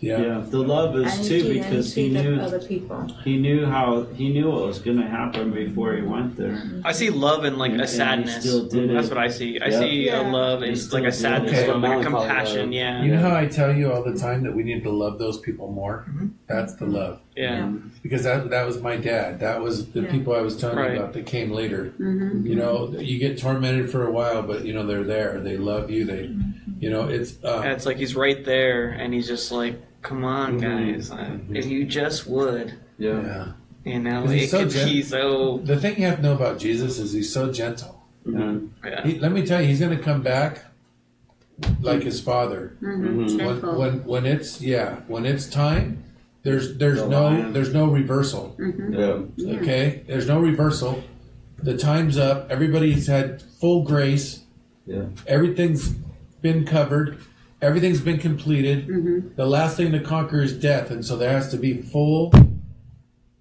Yeah. 0.00 0.20
Yeah, 0.20 0.44
the 0.48 0.58
love 0.58 0.96
is 0.96 1.12
didn't 1.28 1.46
too 1.48 1.52
because 1.54 1.92
he 1.92 2.08
knew 2.08 2.38
other 2.40 2.60
people. 2.60 3.08
he 3.24 3.36
knew 3.36 3.66
how 3.66 4.04
he 4.14 4.28
knew 4.28 4.48
what 4.48 4.66
was 4.66 4.78
going 4.78 4.98
to 4.98 5.08
happen 5.08 5.50
before 5.50 5.94
he 5.94 6.02
went 6.02 6.36
there. 6.36 6.62
I 6.84 6.92
see 6.92 7.10
love 7.10 7.42
and 7.42 7.58
like 7.58 7.72
And- 7.72 7.80
a 7.80 7.82
and 7.84 7.90
he 7.90 7.96
sadness. 7.96 8.40
still 8.40 8.64
did 8.66 8.90
That's 8.90 9.08
it. 9.08 9.10
what 9.14 9.18
I 9.18 9.28
see. 9.28 9.58
I 9.60 9.68
Yeah. 9.68 9.78
see 9.80 10.06
Yeah. 10.06 10.20
a 10.20 10.30
love 10.30 10.62
and 10.62 10.92
like 10.92 11.04
a 11.04 11.10
sadness, 11.10 11.52
Okay. 11.52 11.66
love, 11.66 11.82
like 11.82 11.90
a 11.90 11.98
Melancholy 12.00 12.28
compassion. 12.28 12.72
Yeah. 12.72 13.02
You 13.02 13.10
know 13.12 13.18
how 13.20 13.34
I 13.34 13.46
tell 13.46 13.74
you 13.74 13.92
all 13.92 14.04
the 14.04 14.16
time 14.16 14.44
that 14.44 14.54
we 14.54 14.62
need 14.62 14.84
to 14.84 14.90
love 14.90 15.18
those 15.18 15.38
people 15.40 15.72
more? 15.72 16.06
That's 16.46 16.74
the 16.74 16.86
love. 16.86 17.18
Yeah. 17.36 17.68
Because 18.02 18.22
that 18.22 18.50
that 18.50 18.66
was 18.66 18.80
my 18.80 18.96
dad. 18.96 19.40
That 19.40 19.60
was 19.60 19.86
the 19.90 20.02
Yeah. 20.02 20.10
people 20.12 20.32
I 20.34 20.42
was 20.42 20.56
telling 20.56 20.76
Right. 20.78 20.96
about 20.96 21.12
that 21.14 21.26
came 21.26 21.50
later. 21.50 21.92
Mhm. 21.98 22.46
You 22.46 22.54
know, 22.54 22.94
you 23.00 23.18
get 23.18 23.36
tormented 23.38 23.90
for 23.90 24.06
a 24.06 24.12
while, 24.12 24.42
but 24.42 24.64
you 24.64 24.72
know 24.74 24.86
they're 24.86 25.02
there. 25.02 25.40
They 25.40 25.56
love 25.56 25.90
you. 25.90 26.04
They, 26.04 26.30
you 26.78 26.88
know, 26.90 27.08
it's 27.08 27.36
uh, 27.44 27.62
And 27.64 27.72
it's 27.72 27.84
like 27.86 27.96
he's 27.96 28.14
right 28.14 28.44
there, 28.44 28.88
and 28.90 29.12
he's 29.12 29.26
just 29.26 29.50
like, 29.50 29.74
"Come 30.02 30.24
on, 30.24 30.58
guys! 30.58 31.10
Uh, 31.10 31.38
If 31.50 31.66
you 31.66 31.84
just 31.84 32.26
would, 32.26 32.74
Yeah. 32.98 33.22
yeah. 33.22 33.52
you 33.92 34.00
know, 34.00 34.22
'Cause 34.22 34.30
he's 34.32 34.44
it 34.44 34.50
so 34.50 34.58
could 34.60 34.70
gen- 34.70 34.88
be 34.88 35.02
so." 35.02 35.60
The 35.64 35.76
thing 35.76 35.96
you 36.00 36.06
have 36.06 36.16
to 36.16 36.22
know 36.22 36.34
about 36.34 36.58
Jesus 36.58 36.98
is 36.98 37.12
he's 37.12 37.32
so 37.32 37.52
gentle. 37.52 38.02
And 38.24 38.72
Yeah. 38.84 39.06
He, 39.06 39.18
let 39.18 39.32
me 39.32 39.44
tell 39.46 39.60
you, 39.62 39.68
he's 39.68 39.80
going 39.80 39.96
to 39.96 40.02
come 40.02 40.22
back 40.22 40.64
like 41.80 42.02
his 42.02 42.20
father. 42.20 42.72
Mhm. 42.82 43.28
Mhm. 43.30 43.62
When, 43.62 43.76
when 43.78 44.04
when 44.04 44.26
it's 44.26 44.60
yeah, 44.60 44.96
when 45.08 45.24
it's 45.26 45.46
time, 45.48 46.02
there's 46.42 46.76
there's 46.76 47.00
The 47.00 47.08
no 47.08 47.22
lion. 47.24 47.52
there's 47.52 47.72
no 47.74 47.86
reversal. 47.86 48.54
Mhm. 48.58 48.94
Yeah. 48.96 49.18
Yeah. 49.46 49.60
Okay, 49.60 50.02
there's 50.06 50.28
no 50.28 50.38
reversal. 50.40 51.02
The 51.62 51.76
time's 51.76 52.16
up. 52.16 52.46
Everybody's 52.50 53.06
had 53.08 53.42
full 53.42 53.82
grace. 53.82 54.40
Yeah. 54.86 55.06
Everything's 55.26 55.94
been 56.42 56.64
covered. 56.64 57.16
Everything's 57.60 58.00
been 58.00 58.18
completed. 58.18 58.86
Mhm. 58.86 59.34
The 59.36 59.46
last 59.46 59.76
thing 59.76 59.90
to 59.92 60.00
conquer 60.00 60.42
is 60.42 60.52
death, 60.52 60.90
and 60.90 61.04
so 61.04 61.16
there 61.16 61.30
has 61.30 61.48
to 61.50 61.56
be 61.56 61.74
full 61.82 62.32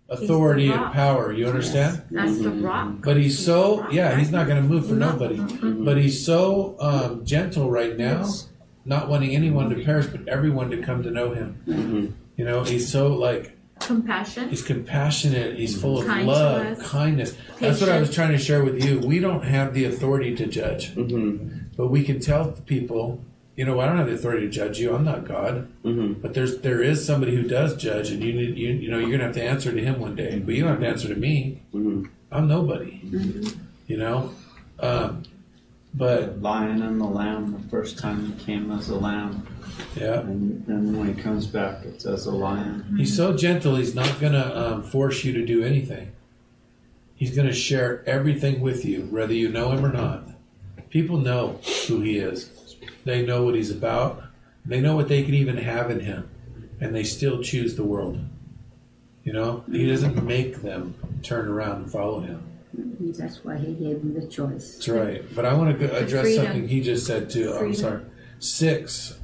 authority 0.10 0.72
and 0.72 0.92
power. 0.92 1.32
You 1.34 1.48
understand? 1.48 2.02
That's 2.10 2.38
the 2.40 2.50
Mhm. 2.50 2.64
rock. 2.64 2.94
But 3.04 3.18
he's 3.18 3.38
so 3.38 3.82
rock, 3.82 3.94
yeah, 3.94 4.10
right? 4.10 4.18
he's 4.20 4.32
not 4.32 4.48
going 4.48 4.62
to 4.62 4.68
move 4.68 4.88
for 4.88 4.94
No. 4.96 5.12
nobody. 5.12 5.36
Mhm. 5.38 5.84
But 5.86 5.98
he's 5.98 6.24
so 6.26 6.76
um, 6.80 7.26
gentle 7.26 7.70
right 7.70 7.98
now, 7.98 8.26
not 8.86 9.10
wanting 9.10 9.36
anyone 9.36 9.70
to 9.70 9.76
perish, 9.84 10.08
but 10.08 10.28
everyone 10.28 10.70
to 10.72 10.78
come 10.78 11.04
to 11.04 11.12
know 11.12 11.34
him. 11.34 11.56
Mhm. 11.68 12.12
You 12.38 12.46
know, 12.46 12.64
he's 12.64 12.88
so 12.88 13.14
like 13.14 13.58
Compassion. 13.82 14.50
he's 14.50 14.62
compassionate. 14.64 15.58
He's 15.58 15.80
full 15.80 16.00
of 16.00 16.08
Kind 16.08 16.26
love, 16.28 16.66
us. 16.80 16.90
kindness. 16.90 17.36
That's 17.60 17.82
what 17.82 17.90
I 17.90 18.00
was 18.00 18.12
trying 18.14 18.32
to 18.32 18.38
share 18.38 18.64
with 18.64 18.84
you. 18.84 19.00
We 19.00 19.20
don't 19.20 19.44
have 19.44 19.74
the 19.74 19.86
authority 19.86 20.34
to 20.36 20.46
judge, 20.48 20.96
Mhm. 20.96 21.50
but 21.76 21.88
we 21.92 22.02
can 22.04 22.20
tell 22.20 22.54
people. 22.66 23.20
You 23.58 23.66
know, 23.66 23.80
I 23.80 23.88
don't 23.88 23.98
have 23.98 24.06
the 24.06 24.14
authority 24.14 24.46
to 24.46 24.52
judge 24.52 24.80
you. 24.80 24.94
I'm 24.96 25.04
not 25.04 25.26
God. 25.28 25.68
Mhm. 25.84 26.22
But 26.22 26.36
there's 26.36 26.60
there 26.60 26.82
is 26.82 27.04
somebody 27.04 27.36
who 27.36 27.42
does 27.42 27.76
judge, 27.76 28.12
and 28.12 28.24
you 28.24 28.32
need 28.32 28.56
you 28.56 28.70
you 28.70 28.90
know 28.92 29.00
you're 29.00 29.10
gonna 29.10 29.24
have 29.24 29.34
to 29.34 29.44
answer 29.44 29.72
to 29.72 29.84
him 29.84 30.00
one 30.00 30.16
day. 30.16 30.40
But 30.40 30.54
you 30.54 30.62
don't 30.62 30.70
have 30.74 30.80
to 30.82 30.88
answer 30.88 31.08
to 31.10 31.20
me. 31.20 31.62
Mhm. 31.74 32.08
I'm 32.32 32.48
nobody. 32.48 33.02
You 33.88 33.98
know, 33.98 34.30
um, 34.80 35.24
but 35.96 36.40
Lion 36.42 36.84
and 36.84 37.02
the 37.02 37.06
lamb, 37.06 37.52
the 37.64 37.70
first 37.70 37.98
time 37.98 38.28
he 38.28 38.44
came 38.46 38.70
as 38.72 38.90
a 38.90 38.96
lamb, 38.96 39.42
yeah, 40.00 40.20
and 40.20 40.64
then 40.68 40.96
when 41.00 41.08
he 41.16 41.20
comes 41.20 41.48
back, 41.48 41.84
it's 41.84 42.06
as 42.06 42.28
a 42.28 42.32
lion. 42.32 42.84
he's 42.96 43.16
so 43.16 43.36
gentle. 43.36 43.76
He's 43.76 43.96
not 43.96 44.20
gonna 44.22 44.52
um, 44.54 44.84
force 44.84 45.24
you 45.24 45.34
to 45.34 45.44
do 45.44 45.64
anything. 45.64 46.10
He's 47.16 47.36
gonna 47.36 47.54
share 47.54 48.04
everything 48.06 48.60
with 48.62 48.86
you, 48.86 49.08
whether 49.10 49.34
you 49.34 49.50
know 49.50 49.72
him 49.72 49.84
or 49.84 49.92
not. 49.92 50.30
People 50.92 51.18
know 51.18 51.60
who 51.88 52.02
he 52.02 52.18
is. 52.18 52.52
They 53.08 53.26
know 53.26 53.44
what 53.44 53.56
he's 53.56 53.72
about. 53.72 54.22
They 54.66 54.82
know 54.82 54.94
what 54.94 55.08
they 55.08 55.24
could 55.24 55.34
even 55.34 55.56
have 55.56 55.90
in 55.90 56.02
him, 56.02 56.30
and 56.82 56.94
they 56.94 57.04
still 57.04 57.42
choose 57.42 57.78
the 57.78 57.84
world. 57.86 58.20
You 59.24 59.32
know, 59.32 59.64
he 59.72 59.88
doesn't 59.88 60.22
make 60.26 60.62
them 60.62 60.94
turn 61.24 61.48
around 61.48 61.84
and 61.84 61.92
follow 61.92 62.20
him. 62.20 62.44
That's 63.00 63.46
why 63.46 63.58
he 63.58 63.74
gave 63.74 64.02
them 64.02 64.14
the 64.14 64.28
choice. 64.28 64.74
That's 64.74 64.90
right. 64.90 65.24
But 65.34 65.46
I 65.46 65.54
want 65.54 65.80
to 65.80 65.98
address 65.98 66.36
something 66.36 66.68
he 66.68 66.82
just 66.82 67.08
said 67.08 67.30
too. 67.30 67.56
I'm 67.56 67.74
sorry. 67.74 68.02
Six. 68.40 69.18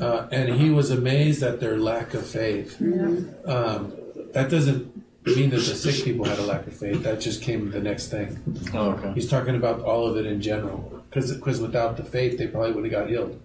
Uh, 0.00 0.28
and 0.30 0.54
he 0.54 0.70
was 0.70 0.92
amazed 0.92 1.42
at 1.42 1.58
their 1.58 1.76
lack 1.76 2.14
of 2.14 2.24
faith. 2.24 2.80
Um, 3.44 3.92
that 4.32 4.50
doesn't 4.50 5.02
mean 5.26 5.50
that 5.50 5.56
the 5.56 5.74
sick 5.74 6.04
people 6.04 6.24
had 6.26 6.38
a 6.38 6.42
lack 6.42 6.66
of 6.68 6.76
faith. 6.76 7.02
That 7.02 7.20
just 7.20 7.42
came 7.42 7.72
the 7.72 7.80
next 7.80 8.08
thing. 8.08 8.70
Oh, 8.72 8.90
okay. 8.92 9.12
He's 9.14 9.28
talking 9.28 9.56
about 9.56 9.80
all 9.80 10.06
of 10.06 10.16
it 10.16 10.26
in 10.26 10.40
general. 10.40 10.93
Because 11.14 11.60
without 11.60 11.96
the 11.96 12.04
faith, 12.04 12.36
they 12.36 12.48
probably 12.48 12.72
would 12.72 12.84
have 12.84 12.92
got 12.92 13.08
healed. 13.08 13.40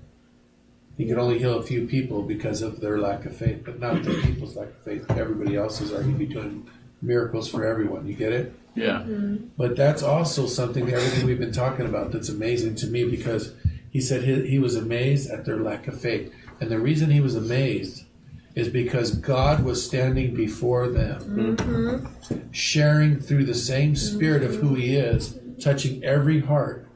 He 0.98 1.08
could 1.08 1.18
only 1.18 1.40
heal 1.40 1.58
a 1.58 1.64
few 1.64 1.88
people 1.88 2.24
because 2.24 2.62
of 2.62 2.82
their 2.82 2.98
lack 2.98 3.26
of 3.26 3.34
faith, 3.34 3.62
but 3.64 3.80
not 3.80 4.04
the 4.04 4.16
people's 4.22 4.58
lack 4.58 4.68
of 4.68 4.84
faith. 4.84 5.10
Everybody 5.12 5.56
else's 5.56 5.94
are 5.94 6.02
going 6.02 6.14
to 6.14 6.20
be 6.20 6.26
doing 6.26 6.70
miracles 7.02 7.50
for 7.50 7.66
everyone. 7.66 8.06
You 8.06 8.16
get 8.16 8.34
it? 8.34 8.54
Yeah. 8.76 9.00
Mm-hmm. 9.00 9.48
But 9.56 9.78
that's 9.78 10.04
also 10.04 10.46
something, 10.46 10.92
everything 10.92 11.26
we've 11.26 11.40
been 11.40 11.54
talking 11.54 11.86
about, 11.86 12.12
that's 12.12 12.28
amazing 12.28 12.76
to 12.76 12.88
me 12.88 13.06
because 13.06 13.54
he 13.92 14.02
said 14.02 14.24
he, 14.24 14.46
he 14.48 14.60
was 14.60 14.76
amazed 14.76 15.30
at 15.30 15.46
their 15.46 15.58
lack 15.58 15.88
of 15.88 16.00
faith. 16.00 16.34
And 16.60 16.70
the 16.70 16.80
reason 16.80 17.12
he 17.12 17.22
was 17.22 17.36
amazed 17.36 18.04
is 18.56 18.68
because 18.68 19.16
God 19.16 19.64
was 19.64 19.86
standing 19.86 20.34
before 20.34 20.90
them, 20.90 21.56
mm-hmm. 21.56 22.52
sharing 22.52 23.20
through 23.22 23.46
the 23.46 23.56
same 23.56 23.96
spirit 23.96 24.44
of 24.44 24.56
who 24.56 24.76
he 24.76 24.98
is, 24.98 25.40
touching 25.62 26.04
every 26.04 26.42
heart, 26.42 26.89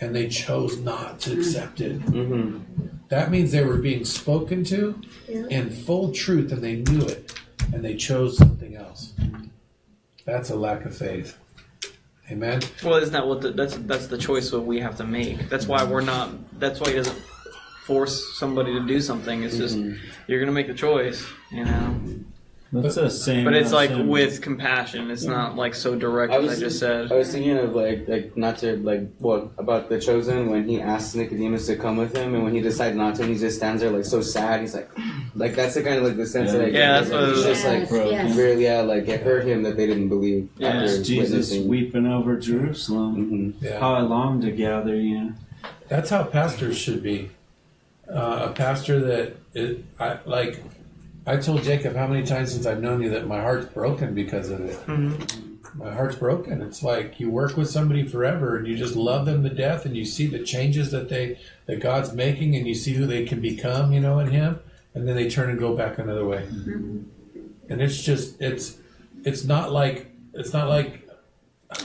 and 0.00 0.14
they 0.14 0.28
chose 0.28 0.78
not 0.78 1.20
to 1.20 1.32
accept 1.38 1.80
it. 1.80 2.00
Mhm. 2.06 2.60
That 3.08 3.30
means 3.30 3.52
they 3.52 3.64
were 3.64 3.78
being 3.78 4.04
spoken 4.04 4.64
to 4.64 5.00
in 5.28 5.70
full 5.70 6.12
truth 6.12 6.52
and 6.52 6.62
they 6.62 6.76
knew 6.76 7.06
it 7.06 7.32
and 7.72 7.84
they 7.84 7.94
chose 7.96 8.36
something 8.36 8.76
else. 8.76 9.12
That's 10.24 10.50
a 10.50 10.56
lack 10.56 10.84
of 10.84 10.96
faith. 10.96 11.38
Amen. 12.30 12.60
Well, 12.84 12.96
isn't 12.96 13.12
that 13.14 13.26
what 13.26 13.40
the, 13.40 13.52
that's 13.52 13.76
that's 13.78 14.08
the 14.08 14.18
choice 14.18 14.50
that 14.50 14.60
we 14.60 14.80
have 14.80 14.96
to 14.98 15.04
make? 15.04 15.48
That's 15.48 15.66
why 15.66 15.82
we're 15.84 16.02
not. 16.02 16.30
That's 16.60 16.78
why 16.80 16.90
he 16.90 16.96
doesn't 16.96 17.16
force 17.86 18.38
somebody 18.38 18.74
to 18.74 18.86
do 18.86 19.00
something. 19.00 19.42
It's 19.44 19.56
just 19.56 19.78
you're 20.26 20.38
gonna 20.38 20.52
make 20.52 20.66
the 20.66 20.74
choice, 20.74 21.24
you 21.50 21.64
know. 21.64 21.98
That's 22.70 22.96
the 22.96 23.08
same. 23.08 23.44
But 23.44 23.54
it's 23.54 23.72
like 23.72 23.88
him. 23.88 24.08
with 24.08 24.42
compassion. 24.42 25.10
It's 25.10 25.24
not 25.24 25.56
like 25.56 25.74
so 25.74 25.94
direct 25.96 26.32
I 26.32 26.36
as 26.36 26.58
I 26.58 26.60
just 26.60 26.78
said. 26.78 27.10
I 27.10 27.14
was 27.16 27.32
thinking 27.32 27.56
of 27.56 27.74
like 27.74 28.06
like 28.06 28.36
not 28.36 28.58
to 28.58 28.76
like 28.76 29.08
what 29.18 29.48
about 29.56 29.88
the 29.88 29.98
chosen 29.98 30.50
when 30.50 30.68
he 30.68 30.78
asks 30.78 31.14
Nicodemus 31.14 31.66
to 31.68 31.76
come 31.76 31.96
with 31.96 32.14
him 32.14 32.34
and 32.34 32.44
when 32.44 32.54
he 32.54 32.60
decides 32.60 32.94
not 32.94 33.14
to 33.16 33.22
and 33.22 33.32
he 33.32 33.38
just 33.38 33.56
stands 33.56 33.80
there 33.80 33.90
like 33.90 34.04
so 34.04 34.20
sad 34.20 34.60
he's 34.60 34.74
like 34.74 34.90
like 35.34 35.54
that's 35.54 35.76
the 35.76 35.82
kind 35.82 35.96
of 35.96 36.02
like 36.04 36.16
the 36.18 36.26
sense 36.26 36.52
that 36.52 36.60
I 36.60 36.64
get. 36.66 36.74
Yeah, 36.74 37.00
that's 37.00 37.10
like, 37.10 37.20
what 37.20 37.28
he's 37.36 37.44
it 37.44 37.48
just 37.48 37.64
like 37.64 37.78
Yes, 37.80 37.88
broken. 37.88 38.12
yes. 38.12 38.36
really 38.36 38.64
yeah 38.64 38.80
like 38.82 39.08
it 39.08 39.22
hurt 39.22 39.46
him 39.46 39.62
that 39.62 39.76
they 39.78 39.86
didn't 39.86 40.10
believe 40.10 40.50
Yeah. 40.58 40.68
after 40.68 40.84
It's 40.98 41.08
Jesus 41.08 41.30
witnessing. 41.30 41.68
weeping 41.68 42.06
over 42.06 42.36
Jerusalem. 42.36 43.54
Mhm. 43.60 43.62
Yeah. 43.62 43.80
How 43.80 43.94
I 43.94 44.00
long 44.00 44.42
to 44.42 44.50
gather 44.50 44.94
you. 44.94 45.32
That's 45.88 46.10
how 46.10 46.24
pastors 46.24 46.76
should 46.76 47.02
be. 47.02 47.30
Uh, 48.12 48.48
a 48.50 48.52
pastor 48.52 49.00
that 49.00 49.36
it, 49.54 49.84
I 49.98 50.18
like. 50.26 50.62
I 51.28 51.36
told 51.36 51.62
Jacob 51.62 51.94
how 51.94 52.06
many 52.06 52.24
times 52.24 52.52
since 52.52 52.64
I've 52.64 52.80
known 52.80 53.02
you 53.02 53.10
that 53.10 53.26
my 53.26 53.40
heart's 53.42 53.66
broken 53.66 54.14
because 54.14 54.48
of 54.48 54.60
it. 54.60 54.76
Mm-hmm. 54.86 55.78
My 55.78 55.92
heart's 55.92 56.16
broken. 56.16 56.62
It's 56.62 56.82
like 56.82 57.20
you 57.20 57.30
work 57.30 57.54
with 57.54 57.68
somebody 57.68 58.02
forever 58.02 58.56
and 58.56 58.66
you 58.66 58.78
just 58.78 58.96
love 58.96 59.26
them 59.26 59.42
to 59.42 59.50
death, 59.50 59.84
and 59.84 59.94
you 59.94 60.06
see 60.06 60.26
the 60.26 60.42
changes 60.42 60.90
that 60.92 61.10
they 61.10 61.38
that 61.66 61.80
God's 61.80 62.14
making, 62.14 62.56
and 62.56 62.66
you 62.66 62.74
see 62.74 62.94
who 62.94 63.04
they 63.04 63.26
can 63.26 63.42
become, 63.42 63.92
you 63.92 64.00
know, 64.00 64.18
in 64.20 64.30
Him, 64.30 64.60
and 64.94 65.06
then 65.06 65.16
they 65.16 65.28
turn 65.28 65.50
and 65.50 65.58
go 65.58 65.76
back 65.76 65.98
another 65.98 66.24
way. 66.24 66.46
Mm-hmm. 66.46 67.02
And 67.68 67.82
it's 67.82 68.02
just 68.02 68.40
it's 68.40 68.78
it's 69.24 69.44
not 69.44 69.70
like 69.70 70.10
it's 70.32 70.54
not 70.54 70.68
like 70.68 71.06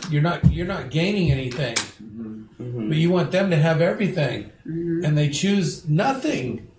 you're 0.10 0.22
not 0.22 0.50
you're 0.54 0.66
not 0.66 0.90
gaining 0.90 1.32
anything. 1.32 1.76
Mm-hmm. 1.76 2.88
But 2.88 2.98
you 2.98 3.10
want 3.12 3.32
them 3.32 3.50
to 3.50 3.58
have 3.58 3.82
everything. 3.82 4.52
And 4.64 5.18
they 5.18 5.30
choose 5.30 5.88
nothing 5.90 6.72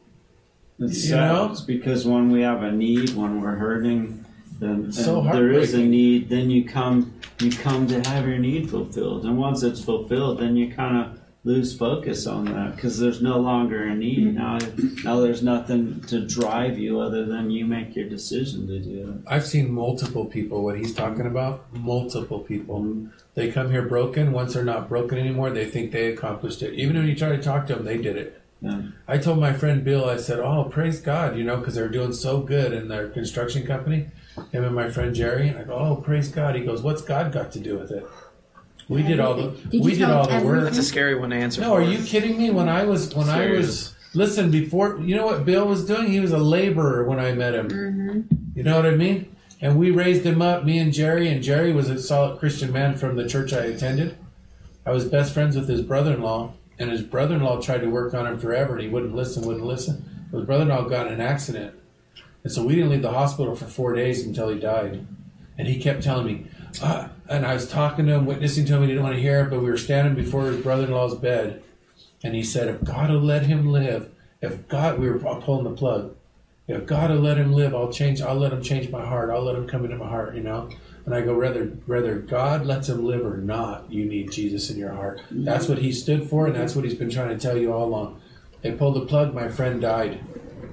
It's 0.85 1.05
You 1.05 1.11
sad. 1.11 1.33
know? 1.33 1.51
It's 1.51 1.61
because 1.61 2.07
when 2.07 2.31
we 2.31 2.43
have 2.43 2.63
a 2.63 2.73
need, 2.73 3.11
when 3.11 3.41
we're 3.41 3.57
hurting, 3.57 4.25
then 4.61 4.93
So 4.93 5.23
there 5.23 5.51
is 5.51 5.75
a 5.75 5.83
need. 5.83 6.29
Then 6.29 6.51
you 6.51 6.65
come, 6.65 7.13
you 7.41 7.51
come 7.51 7.87
to 7.89 8.01
have 8.09 8.27
your 8.27 8.39
need 8.39 8.71
fulfilled. 8.71 9.25
And 9.25 9.37
once 9.39 9.63
it's 9.63 9.83
fulfilled, 9.83 10.39
then 10.41 10.57
you 10.57 10.73
kind 10.73 10.97
of 10.97 11.21
lose 11.47 11.77
focus 11.77 12.27
on 12.27 12.47
that 12.47 12.75
because 12.75 12.99
there's 12.99 13.21
no 13.21 13.39
longer 13.39 13.85
a 13.85 13.95
need. 13.95 14.35
Mm-hmm. 14.35 15.05
Now, 15.05 15.15
now 15.17 15.21
there's 15.21 15.43
nothing 15.43 16.01
to 16.03 16.27
drive 16.27 16.79
you 16.79 17.01
other 17.01 17.27
than 17.27 17.51
you 17.51 17.67
make 17.67 17.95
your 17.95 18.09
decision 18.09 18.67
to 18.67 18.79
do 18.79 19.11
it. 19.11 19.21
i've 19.27 19.47
seen 19.47 19.71
multiple 19.71 20.25
people 20.25 20.65
what 20.65 20.79
he's 20.79 20.95
talking 20.95 21.27
about 21.27 21.71
multiple 21.75 22.41
people 22.41 22.81
mm-hmm. 22.81 23.09
they 23.35 23.51
come 23.51 23.71
here 23.71 23.83
broken 23.83 24.33
once 24.33 24.55
they're 24.55 24.65
not 24.65 24.89
broken 24.89 25.19
anymore 25.19 25.51
they 25.51 25.67
think 25.67 25.93
they 25.93 26.07
accomplished 26.13 26.63
it 26.63 26.73
even 26.75 26.97
when 26.97 27.07
you 27.07 27.15
try 27.15 27.29
to 27.29 27.43
talk 27.43 27.67
to 27.67 27.75
them 27.75 27.85
they 27.85 27.99
did 27.99 28.17
it 28.17 28.41
Yeah. 28.65 28.81
i 29.07 29.19
told 29.19 29.39
my 29.39 29.53
friend 29.53 29.85
bill 29.85 30.09
i 30.09 30.17
said 30.17 30.41
oh 30.41 30.65
praise 30.65 31.01
god 31.01 31.37
you 31.37 31.45
know 31.45 31.59
because 31.59 31.75
they're 31.75 31.89
doing 31.89 32.13
so 32.15 32.41
good 32.41 32.73
in 32.73 32.89
their 32.89 33.09
construction 33.11 33.67
company 33.67 34.07
him 34.53 34.65
and 34.65 34.75
my 34.75 34.89
friend 34.91 35.15
jerry 35.15 35.49
and 35.49 35.59
i 35.59 35.65
go 35.65 35.75
oh 35.75 35.97
praise 35.97 36.29
god 36.29 36.55
he 36.55 36.63
goes 36.63 36.81
what's 36.81 37.03
god 37.03 37.31
got 37.31 37.53
to 37.53 37.61
do 37.61 37.77
with 37.79 37.91
it 37.91 38.07
we 38.89 39.03
did 39.03 39.21
all 39.21 39.35
the 39.35 39.49
Did 39.69 39.83
we 39.83 39.95
did 39.95 40.11
all 40.11 40.27
the 40.27 40.45
work? 40.45 40.63
That's 40.63 40.79
a 40.79 40.83
scary 40.83 41.15
one 41.15 41.31
to 41.31 41.37
answer. 41.37 41.61
No, 41.61 41.71
for. 41.71 41.81
are 41.81 41.83
you 41.83 42.05
kidding 42.05 42.37
me? 42.37 42.51
When 42.51 42.69
I 42.69 42.85
was 42.85 43.15
when 43.15 43.29
I 43.29 43.51
was 43.51 43.95
listen 44.15 44.51
before, 44.51 45.01
you 45.01 45.17
know 45.17 45.27
what 45.27 45.45
Bill 45.45 45.67
was 45.67 45.87
doing? 45.87 46.11
He 46.11 46.21
was 46.21 46.33
a 46.33 46.39
laborer 46.39 47.05
when 47.05 47.19
I 47.19 47.33
met 47.33 47.55
him. 47.55 48.29
You 48.55 48.63
know 48.63 48.77
what 48.77 48.87
I 48.87 48.95
mean? 48.95 49.35
And 49.61 49.79
we 49.79 49.91
raised 49.91 50.25
him 50.25 50.43
up, 50.43 50.65
me 50.65 50.79
and 50.79 50.93
Jerry, 50.93 51.29
and 51.29 51.43
Jerry 51.43 51.73
was 51.73 51.89
a 51.89 52.01
solid 52.01 52.39
Christian 52.39 52.73
man 52.73 52.97
from 52.97 53.17
the 53.17 53.27
church 53.27 53.53
I 53.53 53.65
attended. 53.65 54.17
I 54.85 54.91
was 54.91 55.07
best 55.07 55.33
friends 55.33 55.57
with 55.57 55.69
his 55.69 55.81
brother-in-law, 55.81 56.53
and 56.79 56.91
his 56.91 57.03
brother-in-law 57.03 57.61
tried 57.61 57.83
to 57.83 57.89
work 57.89 58.15
on 58.15 58.27
him 58.27 58.39
forever, 58.39 58.75
and 58.75 58.83
he 58.83 58.89
wouldn't 58.89 59.15
listen, 59.15 59.47
wouldn't 59.47 59.67
listen. 59.67 60.27
But 60.31 60.39
His 60.39 60.47
brother-in-law 60.47 60.89
got 60.89 61.07
in 61.07 61.15
an 61.15 61.21
accident, 61.21 61.75
and 62.43 62.53
so 62.53 62.65
we 62.65 62.75
didn't 62.75 62.91
leave 62.91 63.03
the 63.03 63.13
hospital 63.13 63.55
for 63.55 63.67
four 63.67 63.95
days 63.95 64.27
until 64.27 64.49
he 64.49 64.59
died. 64.59 65.07
And 65.57 65.69
he 65.69 65.79
kept 65.79 66.03
telling 66.03 66.27
me, 66.27 66.47
uh, 66.83 67.09
and 67.29 67.47
I 67.47 67.55
was 67.55 67.69
talking 67.69 68.07
to 68.07 68.15
him, 68.15 68.27
witnessing 68.27 68.65
to 68.67 68.75
him. 68.75 68.83
He 68.83 68.89
didn't 68.89 69.05
want 69.05 69.15
to 69.15 69.23
hear 69.23 69.43
it, 69.43 69.51
but 69.51 69.63
we 69.63 69.71
were 69.71 69.79
standing 69.79 70.17
before 70.17 70.47
his 70.47 70.61
brother-in-law's 70.61 71.15
bed, 71.15 71.63
and 72.25 72.35
he 72.35 72.43
said, 72.43 72.67
"If 72.69 72.83
God 72.83 73.11
will 73.11 73.21
let 73.21 73.47
him 73.47 73.71
live, 73.71 74.11
if 74.43 74.67
God, 74.67 74.99
we 74.99 75.09
were 75.09 75.19
pulling 75.19 75.63
the 75.63 75.71
plug. 75.71 76.17
If 76.67 76.87
God 76.87 77.11
will 77.11 77.21
let 77.21 77.39
him 77.39 77.53
live, 77.53 77.73
I'll 77.75 77.93
change. 77.93 78.21
I'll 78.21 78.35
let 78.35 78.53
him 78.53 78.63
change 78.63 78.91
my 78.91 79.07
heart. 79.07 79.31
I'll 79.31 79.45
let 79.45 79.55
him 79.55 79.69
come 79.69 79.85
into 79.85 79.97
my 79.97 80.09
heart. 80.09 80.35
You 80.35 80.43
know." 80.43 80.71
And 81.07 81.15
I 81.15 81.21
go, 81.21 81.37
"Whether 81.37 81.67
whether 81.87 82.19
God 82.19 82.65
lets 82.65 82.89
him 82.89 83.05
live 83.05 83.27
or 83.27 83.37
not, 83.37 83.93
you 83.93 84.07
need 84.07 84.33
Jesus 84.33 84.71
in 84.71 84.79
your 84.79 84.93
heart. 84.93 85.19
Mm-hmm. 85.19 85.45
That's 85.45 85.69
what 85.69 85.79
he 85.79 85.93
stood 85.93 86.29
for, 86.29 86.47
and 86.47 86.57
that's 86.57 86.75
what 86.75 86.85
he's 86.85 86.95
been 86.95 87.11
trying 87.11 87.29
to 87.29 87.39
tell 87.39 87.57
you 87.57 87.73
all 87.73 87.85
along." 87.85 88.21
They 88.63 88.73
pulled 88.73 88.97
the 88.97 89.05
plug. 89.05 89.35
My 89.35 89.49
friend 89.49 89.81
died. 89.81 90.21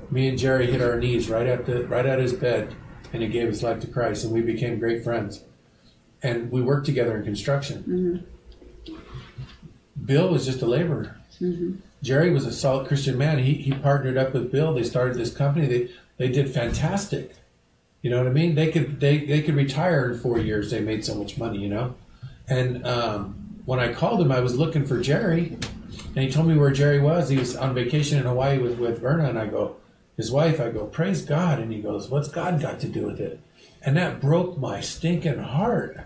Me 0.09 0.29
and 0.29 0.37
Jerry 0.37 0.71
hit 0.71 0.81
our 0.81 0.97
knees 0.97 1.29
right 1.29 1.47
at 1.47 1.65
the 1.65 1.85
right 1.87 2.05
at 2.05 2.19
his 2.19 2.33
bed, 2.33 2.75
and 3.11 3.21
he 3.21 3.27
gave 3.27 3.47
his 3.47 3.61
life 3.61 3.81
to 3.81 3.87
Christ, 3.87 4.23
and 4.23 4.33
we 4.33 4.41
became 4.41 4.79
great 4.79 5.03
friends. 5.03 5.43
And 6.23 6.51
we 6.51 6.61
worked 6.61 6.85
together 6.85 7.17
in 7.17 7.23
construction. 7.23 8.25
Mm-hmm. 8.87 8.95
Bill 10.05 10.29
was 10.29 10.45
just 10.45 10.61
a 10.61 10.65
laborer. 10.65 11.17
Mm-hmm. 11.41 11.77
Jerry 12.01 12.31
was 12.31 12.45
a 12.45 12.53
solid 12.53 12.87
Christian 12.87 13.17
man. 13.17 13.39
He, 13.39 13.53
he 13.53 13.71
partnered 13.71 14.17
up 14.17 14.33
with 14.33 14.51
Bill. 14.51 14.73
They 14.73 14.83
started 14.83 15.17
this 15.17 15.33
company. 15.33 15.67
They 15.67 15.89
they 16.17 16.29
did 16.29 16.49
fantastic. 16.49 17.33
You 18.01 18.09
know 18.09 18.17
what 18.17 18.27
I 18.27 18.31
mean? 18.31 18.55
They 18.55 18.71
could 18.71 18.99
they 18.99 19.19
they 19.19 19.41
could 19.41 19.55
retire 19.55 20.11
in 20.11 20.19
four 20.19 20.39
years. 20.39 20.71
They 20.71 20.79
made 20.79 21.05
so 21.05 21.15
much 21.15 21.37
money, 21.37 21.59
you 21.59 21.69
know. 21.69 21.95
And 22.47 22.85
um, 22.85 23.61
when 23.65 23.79
I 23.79 23.93
called 23.93 24.21
him, 24.21 24.31
I 24.31 24.39
was 24.39 24.57
looking 24.57 24.85
for 24.85 24.99
Jerry, 24.99 25.57
and 26.15 26.25
he 26.25 26.31
told 26.31 26.47
me 26.47 26.57
where 26.57 26.71
Jerry 26.71 26.99
was. 26.99 27.29
He 27.29 27.37
was 27.37 27.55
on 27.55 27.75
vacation 27.75 28.17
in 28.17 28.25
Hawaii 28.25 28.57
with 28.57 28.79
with 28.79 28.99
Verna, 28.99 29.29
and 29.29 29.37
I 29.37 29.45
go, 29.45 29.75
his 30.17 30.31
wife. 30.31 30.59
I 30.59 30.69
go, 30.69 30.85
praise 30.85 31.21
God, 31.21 31.59
and 31.59 31.71
he 31.71 31.79
goes, 31.79 32.09
what's 32.09 32.27
God 32.27 32.59
got 32.59 32.79
to 32.79 32.87
do 32.87 33.05
with 33.05 33.19
it? 33.19 33.39
And 33.83 33.95
that 33.97 34.19
broke 34.19 34.57
my 34.57 34.81
stinking 34.81 35.39
heart. 35.39 35.99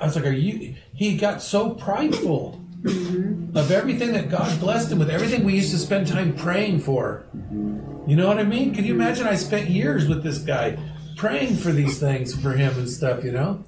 I 0.00 0.06
was 0.06 0.16
like, 0.16 0.26
are 0.26 0.30
you? 0.30 0.74
He 0.94 1.16
got 1.16 1.42
so 1.42 1.70
prideful 1.70 2.60
of 2.84 3.70
everything 3.70 4.12
that 4.12 4.28
God 4.28 4.58
blessed 4.58 4.90
him 4.90 4.98
with, 4.98 5.10
everything 5.10 5.44
we 5.44 5.54
used 5.54 5.70
to 5.72 5.78
spend 5.78 6.08
time 6.08 6.34
praying 6.34 6.80
for. 6.80 7.24
You 8.06 8.16
know 8.16 8.26
what 8.26 8.38
I 8.38 8.44
mean? 8.44 8.74
Can 8.74 8.84
you 8.84 8.94
imagine? 8.94 9.26
I 9.26 9.36
spent 9.36 9.68
years 9.68 10.08
with 10.08 10.24
this 10.24 10.38
guy 10.38 10.76
praying 11.22 11.54
for 11.54 11.70
these 11.70 12.00
things 12.00 12.34
for 12.34 12.50
him 12.50 12.76
and 12.76 12.90
stuff, 12.90 13.22
you 13.22 13.30
know? 13.30 13.62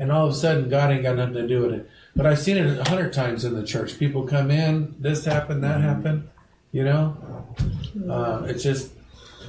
And 0.00 0.10
all 0.10 0.26
of 0.26 0.32
a 0.32 0.34
sudden, 0.34 0.68
God 0.68 0.90
ain't 0.90 1.04
got 1.04 1.14
nothing 1.14 1.34
to 1.34 1.46
do 1.46 1.62
with 1.62 1.74
it. 1.74 1.88
But 2.16 2.26
I've 2.26 2.40
seen 2.40 2.56
it 2.56 2.76
a 2.76 2.90
hundred 2.90 3.12
times 3.12 3.44
in 3.44 3.54
the 3.54 3.64
church. 3.64 4.00
People 4.00 4.26
come 4.26 4.50
in, 4.50 4.96
this 4.98 5.24
happened, 5.24 5.62
that 5.62 5.80
happened, 5.80 6.28
you 6.72 6.82
know? 6.82 7.16
Uh, 8.10 8.42
it's 8.48 8.64
just, 8.64 8.90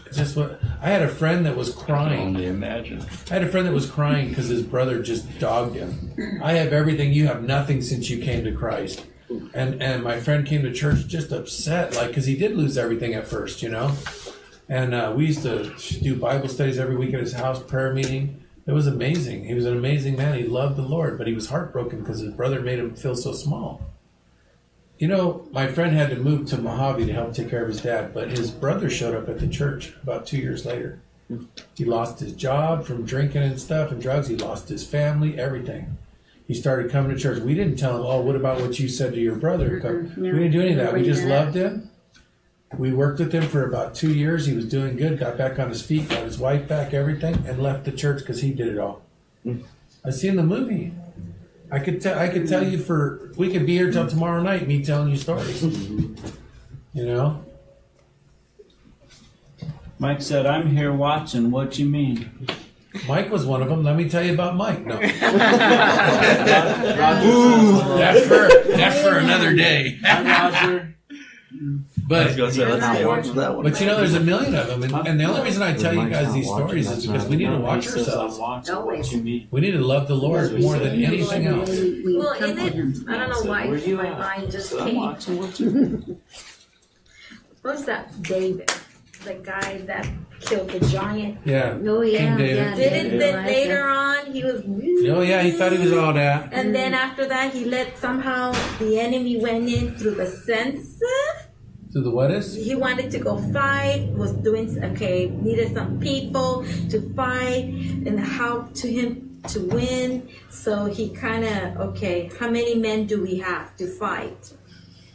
it's 0.06 0.16
just 0.16 0.36
what 0.36 0.62
I 0.80 0.90
had 0.90 1.02
a 1.02 1.08
friend 1.08 1.44
that 1.48 1.58
was 1.58 1.74
crying. 1.74 2.12
I 2.12 2.18
can 2.18 2.36
only 2.36 2.46
imagine. 2.46 3.04
I 3.32 3.34
had 3.34 3.44
a 3.44 3.50
friend 3.50 3.66
that 3.66 3.74
was 3.74 3.90
crying 3.90 4.30
because 4.30 4.50
his 4.50 4.62
brother 4.62 5.02
just 5.02 5.40
dogged 5.40 5.76
him. 5.76 6.40
I 6.44 6.54
have 6.54 6.72
everything, 6.72 7.14
you 7.14 7.26
have 7.26 7.42
nothing 7.42 7.82
since 7.82 8.12
you 8.12 8.24
came 8.24 8.44
to 8.44 8.52
Christ. 8.52 9.08
And 9.56 9.82
and 9.82 10.04
my 10.04 10.20
friend 10.20 10.46
came 10.46 10.62
to 10.62 10.72
church 10.72 11.08
just 11.08 11.32
upset, 11.32 11.96
like 11.96 12.10
because 12.10 12.28
he 12.28 12.36
did 12.38 12.56
lose 12.56 12.78
everything 12.78 13.16
at 13.16 13.26
first, 13.26 13.64
you 13.64 13.70
know. 13.70 13.96
And 14.74 14.96
uh, 14.96 15.14
we 15.16 15.28
used 15.28 15.44
to 15.44 15.72
do 16.02 16.16
Bible 16.16 16.50
studies 16.50 16.80
every 16.80 16.96
week 16.96 17.14
at 17.14 17.20
his 17.20 17.34
house, 17.34 17.62
prayer 17.62 17.94
meeting. 17.94 18.44
It 18.66 18.72
was 18.72 18.88
amazing. 18.88 19.46
He 19.46 19.54
was 19.54 19.68
an 19.68 19.78
amazing 19.78 20.16
man. 20.16 20.36
He 20.36 20.46
loved 20.46 20.78
the 20.78 20.82
Lord, 20.82 21.20
but 21.20 21.28
he 21.28 21.34
was 21.36 21.50
heartbroken 21.50 22.00
because 22.00 22.22
his 22.22 22.34
brother 22.34 22.60
made 22.60 22.80
him 22.80 22.96
feel 22.96 23.16
so 23.16 23.34
small. 23.34 23.84
You 24.98 25.10
know, 25.10 25.48
my 25.52 25.68
friend 25.68 25.96
had 25.96 26.10
to 26.10 26.16
move 26.16 26.48
to 26.48 26.58
Mojave 26.58 27.06
to 27.06 27.14
help 27.14 27.36
take 27.36 27.52
care 27.52 27.62
of 27.62 27.68
his 27.68 27.84
dad, 27.84 28.16
but 28.16 28.32
his 28.32 28.50
brother 28.50 28.90
showed 28.90 29.14
up 29.14 29.30
at 29.30 29.38
the 29.38 29.48
church 29.48 29.94
about 30.02 30.26
two 30.26 30.40
years 30.40 30.66
later. 30.66 31.04
He 31.76 31.86
lost 31.86 32.20
his 32.20 32.34
job 32.34 32.84
from 32.84 33.06
drinking 33.06 33.44
and 33.44 33.62
stuff 33.62 33.92
and 33.92 34.02
drugs. 34.02 34.28
He 34.28 34.38
lost 34.38 34.70
his 34.70 34.88
family, 34.88 35.40
everything. 35.40 36.00
He 36.48 36.56
started 36.56 36.92
coming 36.92 37.16
to 37.16 37.22
church. 37.22 37.44
We 37.44 37.54
didn't 37.54 37.76
tell 37.76 37.98
him, 37.98 38.08
oh, 38.08 38.22
what 38.22 38.36
about 38.36 38.60
what 38.60 38.80
you 38.80 38.90
said 38.90 39.14
to 39.14 39.20
your 39.20 39.36
brother? 39.36 39.80
We 40.18 40.32
didn't 40.32 40.52
do 40.52 40.62
any 40.62 40.72
of 40.72 40.78
that. 40.78 40.94
We 40.96 41.04
just 41.04 41.26
loved 41.26 41.54
him. 41.56 41.92
We 42.78 42.92
worked 42.92 43.20
with 43.20 43.32
him 43.32 43.44
for 43.44 43.66
about 43.66 43.94
two 43.94 44.14
years. 44.14 44.46
He 44.46 44.56
was 44.56 44.68
doing 44.68 44.96
good, 44.96 45.20
got 45.20 45.38
back 45.38 45.60
on 45.60 45.70
his 45.70 45.82
feet, 45.82 46.10
got 46.10 46.24
his 46.24 46.40
wife 46.40 46.68
back, 46.68 46.94
everything, 46.94 47.44
and 47.48 47.62
left 47.62 47.86
the 47.86 47.92
church 47.92 48.20
because 48.20 48.42
he 48.42 48.52
did 48.52 48.68
it 48.68 48.80
all. 48.80 49.02
Hmm. 49.44 49.62
I 50.04 50.10
seen 50.10 50.36
the 50.36 50.44
movie. 50.44 50.94
I 51.72 51.80
could 51.80 52.02
tell. 52.02 52.18
I 52.18 52.28
could 52.30 52.48
tell 52.48 52.68
you 52.68 52.78
for 52.78 53.32
we 53.38 53.52
could 53.52 53.66
be 53.66 53.74
here 53.74 53.92
till 53.92 54.08
tomorrow 54.08 54.42
night. 54.42 54.68
Me 54.68 54.84
telling 54.84 55.10
you 55.10 55.18
stories. 55.18 55.62
Mm-hmm. 55.62 56.16
You 56.94 57.06
know. 57.06 57.44
Mike 60.00 60.22
said, 60.22 60.46
I'm 60.46 60.76
here 60.76 60.92
watching. 60.92 61.50
What 61.50 61.80
you 61.80 61.86
mean? 61.86 62.48
Mike 63.08 63.32
was 63.32 63.46
one 63.46 63.62
of 63.62 63.70
them. 63.70 63.84
Let 63.84 63.96
me 63.96 64.10
tell 64.10 64.24
you 64.24 64.34
about 64.34 64.56
Mike. 64.56 64.86
No, 64.86 64.96
Roger 65.00 65.12
that's 67.98 68.28
for 68.28 68.50
that's 68.76 69.02
for 69.02 69.18
another 69.18 69.56
day. 69.56 69.98
Hi, 70.04 70.52
Roger. 70.52 70.96
But 72.06 72.34
say, 72.34 72.42
let's 72.42 72.58
not 72.58 73.06
watch 73.06 73.28
that 73.30 73.56
one. 73.56 73.64
But 73.64 73.80
you 73.80 73.86
know, 73.88 73.98
there's 73.98 74.14
a 74.14 74.20
million 74.20 74.54
of 74.56 74.68
them, 74.68 74.84
and, 74.84 75.08
and 75.08 75.20
the 75.20 75.24
only 75.24 75.42
reason 75.44 75.62
I 75.64 75.74
tell 75.74 75.94
you 75.94 76.10
guys 76.10 76.34
these 76.34 76.48
stories 76.48 76.90
is 76.92 77.08
because 77.08 77.28
we 77.28 77.38
need 77.38 77.46
to 77.46 77.58
watch 77.58 77.86
He 77.86 77.92
says, 77.92 78.10
I'm 78.10 78.26
ourselves. 78.30 78.40
watching. 78.40 78.76
What 78.86 79.12
you 79.12 79.22
mean? 79.24 79.48
We 79.52 79.62
need 79.62 79.72
to 79.72 79.80
love 79.80 80.08
the 80.10 80.16
Lord 80.16 80.60
more 80.60 80.78
than 80.78 81.02
anything 81.04 81.46
else. 81.48 81.70
We, 81.70 82.02
we 82.06 82.18
Well, 82.18 82.36
come 82.36 82.58
in 82.58 82.92
it. 82.92 83.10
I 83.10 83.18
don't 83.18 83.30
know 83.30 83.50
why 83.50 83.68
my 83.68 84.10
mind 84.20 84.52
just 84.52 84.78
came. 84.78 84.96
watching. 84.98 85.38
What 85.38 85.60
you 85.60 85.70
mean? 85.72 86.22
What 87.62 87.76
was 87.76 87.86
that? 87.86 88.22
David, 88.22 88.70
the 89.24 89.36
guy 89.36 89.78
that 89.86 90.06
killed 90.42 90.70
the 90.70 90.82
giant. 90.88 91.38
Yeah. 91.46 91.78
Oh, 91.88 92.02
yeah, 92.02 92.18
King 92.18 92.38
David. 92.38 92.56
yeah. 92.58 92.76
Didn't 92.76 93.04
David 93.12 93.22
then 93.22 93.34
Elijah. 93.36 93.48
later 93.54 93.84
on 93.88 94.32
he 94.34 94.44
was. 94.44 94.62
Oh 95.16 95.22
yeah, 95.22 95.42
he 95.44 95.52
thought 95.54 95.72
he 95.72 95.78
was 95.78 95.94
all 95.94 96.12
that. 96.14 96.52
And 96.52 96.76
then 96.76 96.94
after 96.94 97.26
that, 97.28 97.54
he 97.54 97.64
let 97.64 97.98
somehow 97.98 98.52
the 98.80 99.00
enemy 99.00 99.38
went 99.40 99.70
in 99.70 99.96
through 99.96 100.16
the 100.16 100.28
census. 100.28 101.43
To 101.94 102.02
the 102.02 102.10
what 102.10 102.32
is? 102.32 102.56
He 102.56 102.74
wanted 102.74 103.12
to 103.12 103.20
go 103.20 103.38
fight. 103.54 104.10
Was 104.14 104.34
doing 104.34 104.84
okay. 104.84 105.28
Needed 105.30 105.76
some 105.76 106.00
people 106.00 106.66
to 106.90 107.14
fight 107.14 107.66
and 108.08 108.20
how 108.20 108.64
to 108.82 108.92
him 108.92 109.40
to 109.50 109.60
win. 109.60 110.28
So 110.50 110.86
he 110.86 111.10
kind 111.10 111.46
of 111.46 111.78
okay. 111.90 112.32
How 112.40 112.50
many 112.50 112.74
men 112.74 113.06
do 113.06 113.22
we 113.22 113.38
have 113.38 113.78
to 113.78 113.86
fight? 113.86 114.54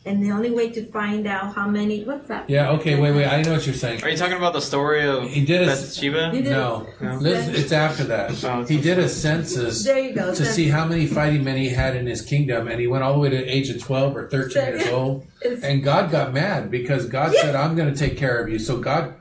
And 0.08 0.22
the 0.24 0.30
only 0.30 0.50
way 0.50 0.70
to 0.70 0.84
find 0.86 1.26
out 1.26 1.54
how 1.54 1.68
many. 1.68 2.02
What's 2.04 2.28
that? 2.28 2.48
Yeah. 2.48 2.70
Okay. 2.70 2.98
Wait. 2.98 3.12
Wait. 3.12 3.26
I 3.26 3.42
know 3.42 3.52
what 3.52 3.66
you're 3.66 3.74
saying. 3.74 4.02
Are 4.02 4.08
you 4.08 4.16
talking 4.16 4.36
about 4.38 4.54
the 4.54 4.60
story 4.60 5.06
of 5.06 5.28
He 5.28 5.44
did 5.44 5.62
a 5.62 5.66
Bathsheba? 5.66 6.30
He 6.30 6.40
did 6.42 6.50
no. 6.50 6.86
a- 7.00 7.18
This, 7.18 7.48
it's 7.48 7.72
after 7.72 8.04
that. 8.04 8.42
Oh, 8.44 8.60
it's 8.62 8.70
He 8.70 8.80
did 8.80 8.98
a 8.98 9.08
census 9.08 9.84
There 9.84 9.98
you 9.98 10.14
go. 10.14 10.34
to 10.34 10.44
see 10.46 10.68
how 10.68 10.86
many 10.86 11.06
fighting 11.06 11.44
men 11.44 11.56
he 11.58 11.68
had 11.68 11.94
in 11.94 12.06
his 12.06 12.22
kingdom, 12.22 12.68
and 12.68 12.80
he 12.80 12.86
went 12.86 13.04
all 13.04 13.12
the 13.12 13.18
way 13.18 13.28
to 13.30 13.36
the 13.36 13.54
age 13.54 13.68
of 13.70 13.82
twelve 13.82 14.16
or 14.16 14.28
thirteen 14.28 14.62
years 14.78 14.88
old. 14.98 15.26
And 15.62 15.84
God 15.84 16.10
got 16.10 16.32
mad 16.32 16.70
because 16.70 17.06
God 17.06 17.34
said, 17.34 17.54
"I'm 17.54 17.76
going 17.76 17.92
to 17.92 17.98
take 17.98 18.16
care 18.16 18.38
of 18.42 18.48
you." 18.48 18.58
So 18.58 18.78
God 18.78 19.14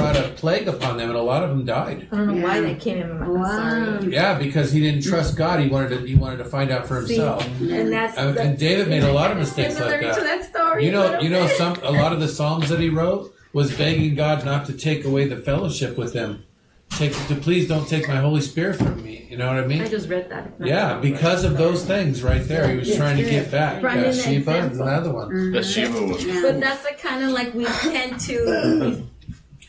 brought 0.00 0.16
a 0.16 0.28
plague 0.30 0.68
upon 0.68 0.96
them, 0.96 1.10
and 1.10 1.18
a 1.18 1.22
lot 1.22 1.42
of 1.44 1.50
them 1.50 1.64
died. 1.64 2.08
I 2.10 2.16
don't 2.16 2.26
know 2.40 2.46
why 2.46 2.56
Yeah. 2.56 2.60
that 2.68 2.80
came 2.80 2.98
in 2.98 3.18
my 3.20 3.26
mind. 3.26 3.40
Wow. 3.40 3.98
Sorry. 4.00 4.12
Yeah, 4.12 4.38
because 4.38 4.72
he 4.72 4.80
didn't 4.80 5.02
trust 5.02 5.36
God. 5.36 5.60
He 5.60 5.68
wanted 5.68 5.90
to. 5.90 6.06
He 6.06 6.14
wanted 6.14 6.38
to 6.38 6.44
find 6.44 6.70
out 6.70 6.86
for 6.88 7.06
See, 7.06 7.14
himself. 7.14 7.46
and 7.60 7.92
that's 7.92 8.16
And- 8.18 8.34
the- 8.36 8.40
and 8.42 8.58
David 8.58 8.88
made 8.88 9.02
a 9.02 9.12
lot 9.12 9.30
of 9.30 9.36
mistakes 9.38 9.78
like 9.78 10.00
that. 10.00 10.14
To 10.14 10.20
that 10.22 10.44
story, 10.44 10.86
You 10.86 10.92
know, 10.92 11.02
little 11.02 11.22
you 11.24 11.30
know, 11.30 11.46
bit. 11.46 11.56
some 11.56 11.76
a 11.84 11.92
lot 11.92 12.12
of 12.12 12.20
the 12.20 12.28
psalms 12.28 12.68
that 12.70 12.80
he 12.80 12.88
wrote 12.88 13.32
was 13.52 13.72
begging 13.72 14.14
God 14.14 14.44
not 14.44 14.66
to 14.66 14.72
take 14.72 15.04
away 15.04 15.26
the 15.26 15.36
fellowship 15.36 15.96
with 15.98 16.12
him. 16.14 16.44
Take 16.96 17.12
to 17.28 17.36
please 17.36 17.68
don't 17.68 17.86
take 17.88 18.08
my 18.08 18.16
Holy 18.16 18.40
Spirit 18.40 18.76
from 18.76 19.02
me. 19.04 19.26
You 19.30 19.36
know 19.36 19.46
what 19.46 19.58
I 19.62 19.66
mean? 19.66 19.80
I 19.80 19.86
just 19.86 20.08
read 20.08 20.28
that. 20.30 20.50
Yeah, 20.58 20.98
because 21.00 21.44
of 21.44 21.56
those 21.56 21.84
things 21.84 22.20
right 22.24 22.46
there, 22.48 22.66
he 22.68 22.76
was 22.76 22.96
trying 22.96 23.16
to 23.16 23.22
get 23.22 23.48
back. 23.50 23.80
Right, 23.80 23.96
and 23.98 24.06
Bathsheba 24.06 24.50
is 24.50 24.66
example. 24.66 24.88
another 24.88 25.12
one. 25.12 25.28
Mm-hmm. 25.28 25.52
Bathsheba 25.52 26.02
was. 26.02 26.24
Yeah. 26.24 26.40
But 26.42 26.60
that's 26.60 26.82
the 26.82 26.94
kind 27.00 27.22
of 27.24 27.30
like 27.30 27.54
we 27.54 27.64
tend 27.64 28.18
to. 28.20 29.02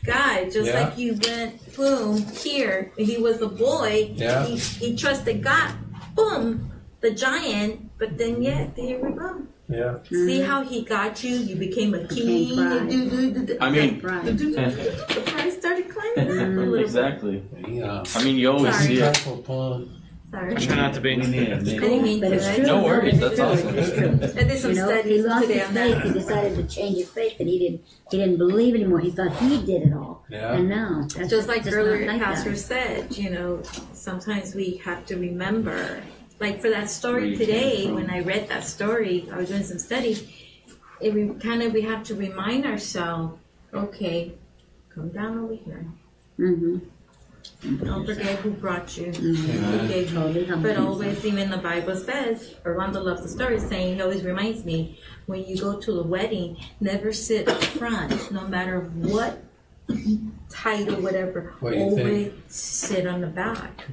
God, 0.05 0.51
just 0.51 0.67
Yeah. 0.67 0.81
like 0.81 0.97
you 0.97 1.17
went, 1.27 1.75
boom, 1.75 2.17
here. 2.43 2.91
He 2.97 3.17
was 3.17 3.41
a 3.41 3.47
boy. 3.47 4.11
Yeah. 4.15 4.45
He, 4.45 4.57
he 4.57 4.95
trusted 4.95 5.43
God. 5.43 5.71
Boom, 6.15 6.71
the 7.01 7.11
giant. 7.11 7.91
But 7.99 8.17
then, 8.17 8.41
yet, 8.41 8.71
here 8.75 8.99
we 8.99 9.11
go. 9.17 9.43
Yeah, 9.69 9.99
See 10.09 10.41
how 10.41 10.63
he 10.63 10.83
got 10.83 11.23
you? 11.23 11.37
You 11.37 11.55
became 11.55 11.93
a 11.93 12.05
king. 12.05 12.55
pride. 12.57 12.89
Do, 12.89 13.09
do, 13.09 13.31
do, 13.31 13.45
do. 13.45 13.57
I 13.61 13.69
mean, 13.69 14.01
The, 14.01 15.23
price 15.25 15.57
started 15.57 15.87
climbing 15.89 16.31
up 16.39 16.45
a 16.45 16.49
little 16.49 16.75
exactly. 16.79 17.41
yeah. 17.69 18.03
I 18.15 18.23
mean, 18.23 18.35
you 18.35 18.51
always 18.51 18.75
Sorry. 18.75 18.87
see 18.87 18.99
it. 19.01 20.00
Careful, 20.31 20.55
Paul. 20.55 20.55
Sorry. 20.55 20.55
I 20.55 20.65
try 20.65 20.75
not 20.75 20.93
to 20.95 21.01
be. 21.01 21.13
I 21.13 21.15
didn't 21.59 22.03
mean 22.03 22.19
But 22.21 22.29
to. 22.29 22.35
it's 22.35 22.45
I 22.47 22.55
true. 22.55 22.65
No 22.65 22.83
worries, 22.83 23.19
that's 23.19 23.35
true. 23.35 23.45
awesome. 23.45 23.77
It's 23.77 23.89
true. 23.97 24.07
I 24.41 24.43
did 24.43 24.59
some 24.59 24.71
You 24.71 24.77
know, 24.77 24.87
he 24.87 24.99
studies 24.99 25.25
lost 25.25 25.41
today 25.47 25.59
his 25.59 25.67
on 25.67 25.73
faith. 25.73 25.93
that. 25.95 26.03
He 26.05 26.13
decided 26.13 26.55
to 26.69 26.75
change 26.75 26.97
his 26.97 27.09
faith, 27.09 27.35
and 27.39 27.49
he 27.49 27.59
didn't. 27.59 27.81
He 28.11 28.17
didn't 28.17 28.37
believe 28.37 28.75
anymore. 28.75 28.99
He 28.99 29.11
thought 29.11 29.35
he 29.37 29.57
did 29.65 29.83
it 29.87 29.93
all. 29.93 30.25
Yeah. 30.29 30.53
And 30.53 30.69
now, 30.69 31.07
that's 31.15 31.29
just 31.29 31.47
like 31.47 31.65
not 31.65 31.73
earlier 31.73 32.07
like 32.07 32.21
pastor 32.21 32.51
that. 32.51 32.57
said 32.57 33.17
you 33.17 33.29
know 33.29 33.61
sometimes 33.93 34.55
we 34.55 34.77
have 34.85 35.05
to 35.07 35.17
remember 35.17 36.01
like 36.39 36.61
for 36.61 36.69
that 36.69 36.79
Where 36.79 36.87
story 36.87 37.29
you 37.31 37.37
came 37.37 37.45
today 37.47 37.85
from. 37.85 37.95
when 37.95 38.09
i 38.09 38.19
read 38.21 38.47
that 38.49 38.63
story 38.63 39.27
i 39.31 39.37
was 39.37 39.49
doing 39.49 39.63
some 39.63 39.77
study. 39.77 40.33
it 41.01 41.13
we 41.13 41.27
kind 41.39 41.61
of 41.61 41.73
we 41.73 41.81
have 41.81 42.03
to 42.05 42.15
remind 42.15 42.65
ourselves 42.65 43.37
okay 43.73 44.33
come 44.93 45.09
down 45.09 45.37
over 45.39 45.55
here 45.55 45.85
Mm-hmm. 46.39 46.77
Don't 47.83 48.05
forget 48.05 48.39
who 48.39 48.51
brought 48.51 48.97
you 48.97 49.07
Mhm. 49.07 49.35
who 49.35 49.87
gave 49.87 50.09
you 50.11 50.17
Totally 50.19 50.45
but 50.45 50.49
himself. 50.63 50.87
always 50.87 51.25
even 51.25 51.49
the 51.49 51.57
bible 51.57 51.95
says 51.95 52.55
orlando 52.65 53.01
loves 53.03 53.21
the 53.23 53.29
story 53.29 53.59
saying 53.59 53.95
he 53.95 54.01
always 54.01 54.23
reminds 54.23 54.65
me 54.65 54.99
when 55.25 55.43
you 55.45 55.57
go 55.57 55.79
to 55.79 55.91
the 55.93 56.03
wedding 56.03 56.57
never 56.79 57.11
sit 57.13 57.47
up 57.47 57.63
front 57.63 58.31
no 58.31 58.47
matter 58.47 58.79
what 58.79 59.43
title 60.49 61.01
whatever 61.01 61.53
What 61.59 61.73
always 61.73 62.27
think. 62.27 62.33
sit 62.47 63.05
on 63.07 63.21
the 63.21 63.27
back 63.27 63.85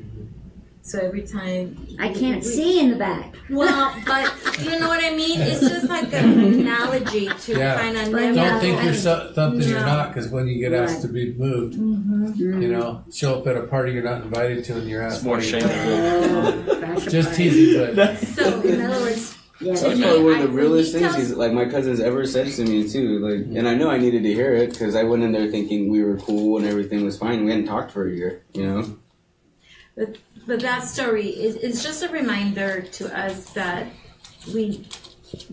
so 0.82 0.98
every 0.98 1.22
time 1.22 1.76
I 1.98 2.08
can't 2.12 2.42
we- 2.42 2.50
see 2.50 2.80
in 2.80 2.90
the 2.90 2.96
back. 2.96 3.34
well 3.50 3.94
but 4.06 4.24
you 4.60 4.78
know 4.78 4.88
what 4.88 5.02
i 5.04 5.10
mean 5.14 5.40
it's 5.40 5.60
just 5.60 5.88
like 5.88 6.12
an 6.12 6.38
analogy 6.60 7.28
to 7.28 7.58
Yeah. 7.58 7.78
kind 7.78 7.96
of 7.96 8.04
But 8.12 8.20
never 8.20 8.34
yeah, 8.34 8.50
Don't 8.50 8.60
think 8.60 8.82
you're 8.84 8.94
so, 8.94 9.32
something 9.34 9.68
you're 9.68 9.80
not, 9.80 10.08
because 10.14 10.28
when 10.30 10.46
you 10.48 10.58
get 10.58 10.72
asked 10.72 11.02
to 11.02 11.08
be 11.08 11.32
moved, 11.34 11.74
Mm-hmm. 11.74 12.62
you 12.62 12.68
know, 12.68 13.04
show 13.12 13.38
up 13.38 13.46
at 13.46 13.56
a 13.56 13.62
party 13.62 13.92
you're 13.92 14.02
not 14.02 14.22
invited 14.22 14.64
to, 14.64 14.76
and 14.78 14.88
you're 14.88 15.02
asked. 15.02 15.16
It's 15.16 15.24
more 15.24 15.40
shameful. 15.40 15.70
Oh, 15.72 16.96
Just 17.08 17.34
teasing, 17.34 17.94
but 17.94 18.16
So, 18.18 18.60
in 18.62 18.80
other 18.82 19.00
words, 19.04 19.36
Yeah. 19.60 19.72
That's 19.72 19.84
Amen. 19.84 20.02
probably 20.02 20.22
one 20.24 20.34
of 20.34 20.42
the 20.42 20.48
realest 20.56 20.92
things 20.92 21.14
he's 21.16 21.32
like 21.34 21.52
my 21.52 21.64
cousin's 21.66 22.00
ever 22.00 22.24
said 22.26 22.46
to 22.52 22.62
me 22.64 22.88
too. 22.88 23.18
Like, 23.18 23.56
and 23.58 23.66
I 23.68 23.74
know 23.74 23.90
I 23.90 23.98
needed 23.98 24.22
to 24.22 24.32
hear 24.32 24.52
it 24.54 24.70
because 24.70 24.94
I 24.94 25.02
went 25.02 25.22
in 25.24 25.32
there 25.32 25.50
thinking 25.50 25.90
we 25.90 26.02
were 26.04 26.16
cool 26.18 26.58
and 26.58 26.66
everything 26.66 27.04
was 27.04 27.18
fine. 27.18 27.44
We 27.44 27.50
hadn't 27.50 27.66
talked 27.66 27.90
for 27.90 28.06
a 28.08 28.12
year, 28.12 28.42
you 28.54 28.64
know. 28.66 28.96
But 29.99 30.16
but 30.46 30.61
that 30.61 30.84
story 30.84 31.28
is, 31.28 31.57
is 31.57 31.82
just 31.82 32.03
a 32.03 32.09
reminder 32.09 32.82
to 32.82 33.18
us 33.18 33.51
that 33.51 33.88
we 34.55 34.86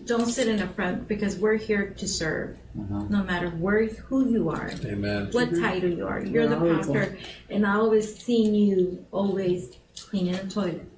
don't 0.06 0.26
sit 0.26 0.48
in 0.48 0.56
the 0.56 0.68
front 0.68 1.06
because 1.06 1.36
we're 1.36 1.56
here 1.56 1.90
to 1.90 2.08
serve, 2.08 2.56
uh-huh. 2.80 3.04
no 3.10 3.22
matter 3.24 3.50
where 3.50 3.84
who 3.86 4.30
you 4.30 4.48
are, 4.48 4.70
Amen. 4.84 5.28
what 5.32 5.50
title 5.54 5.90
you 5.90 6.06
are. 6.06 6.20
You're 6.20 6.46
the 6.46 6.56
Right. 6.56 6.76
pastor, 6.76 7.18
and 7.50 7.66
I 7.66 7.74
always 7.74 8.16
seen 8.16 8.54
you 8.54 9.04
always 9.12 9.76
cleaning 10.00 10.32
the 10.32 10.46
toilet, 10.48 10.88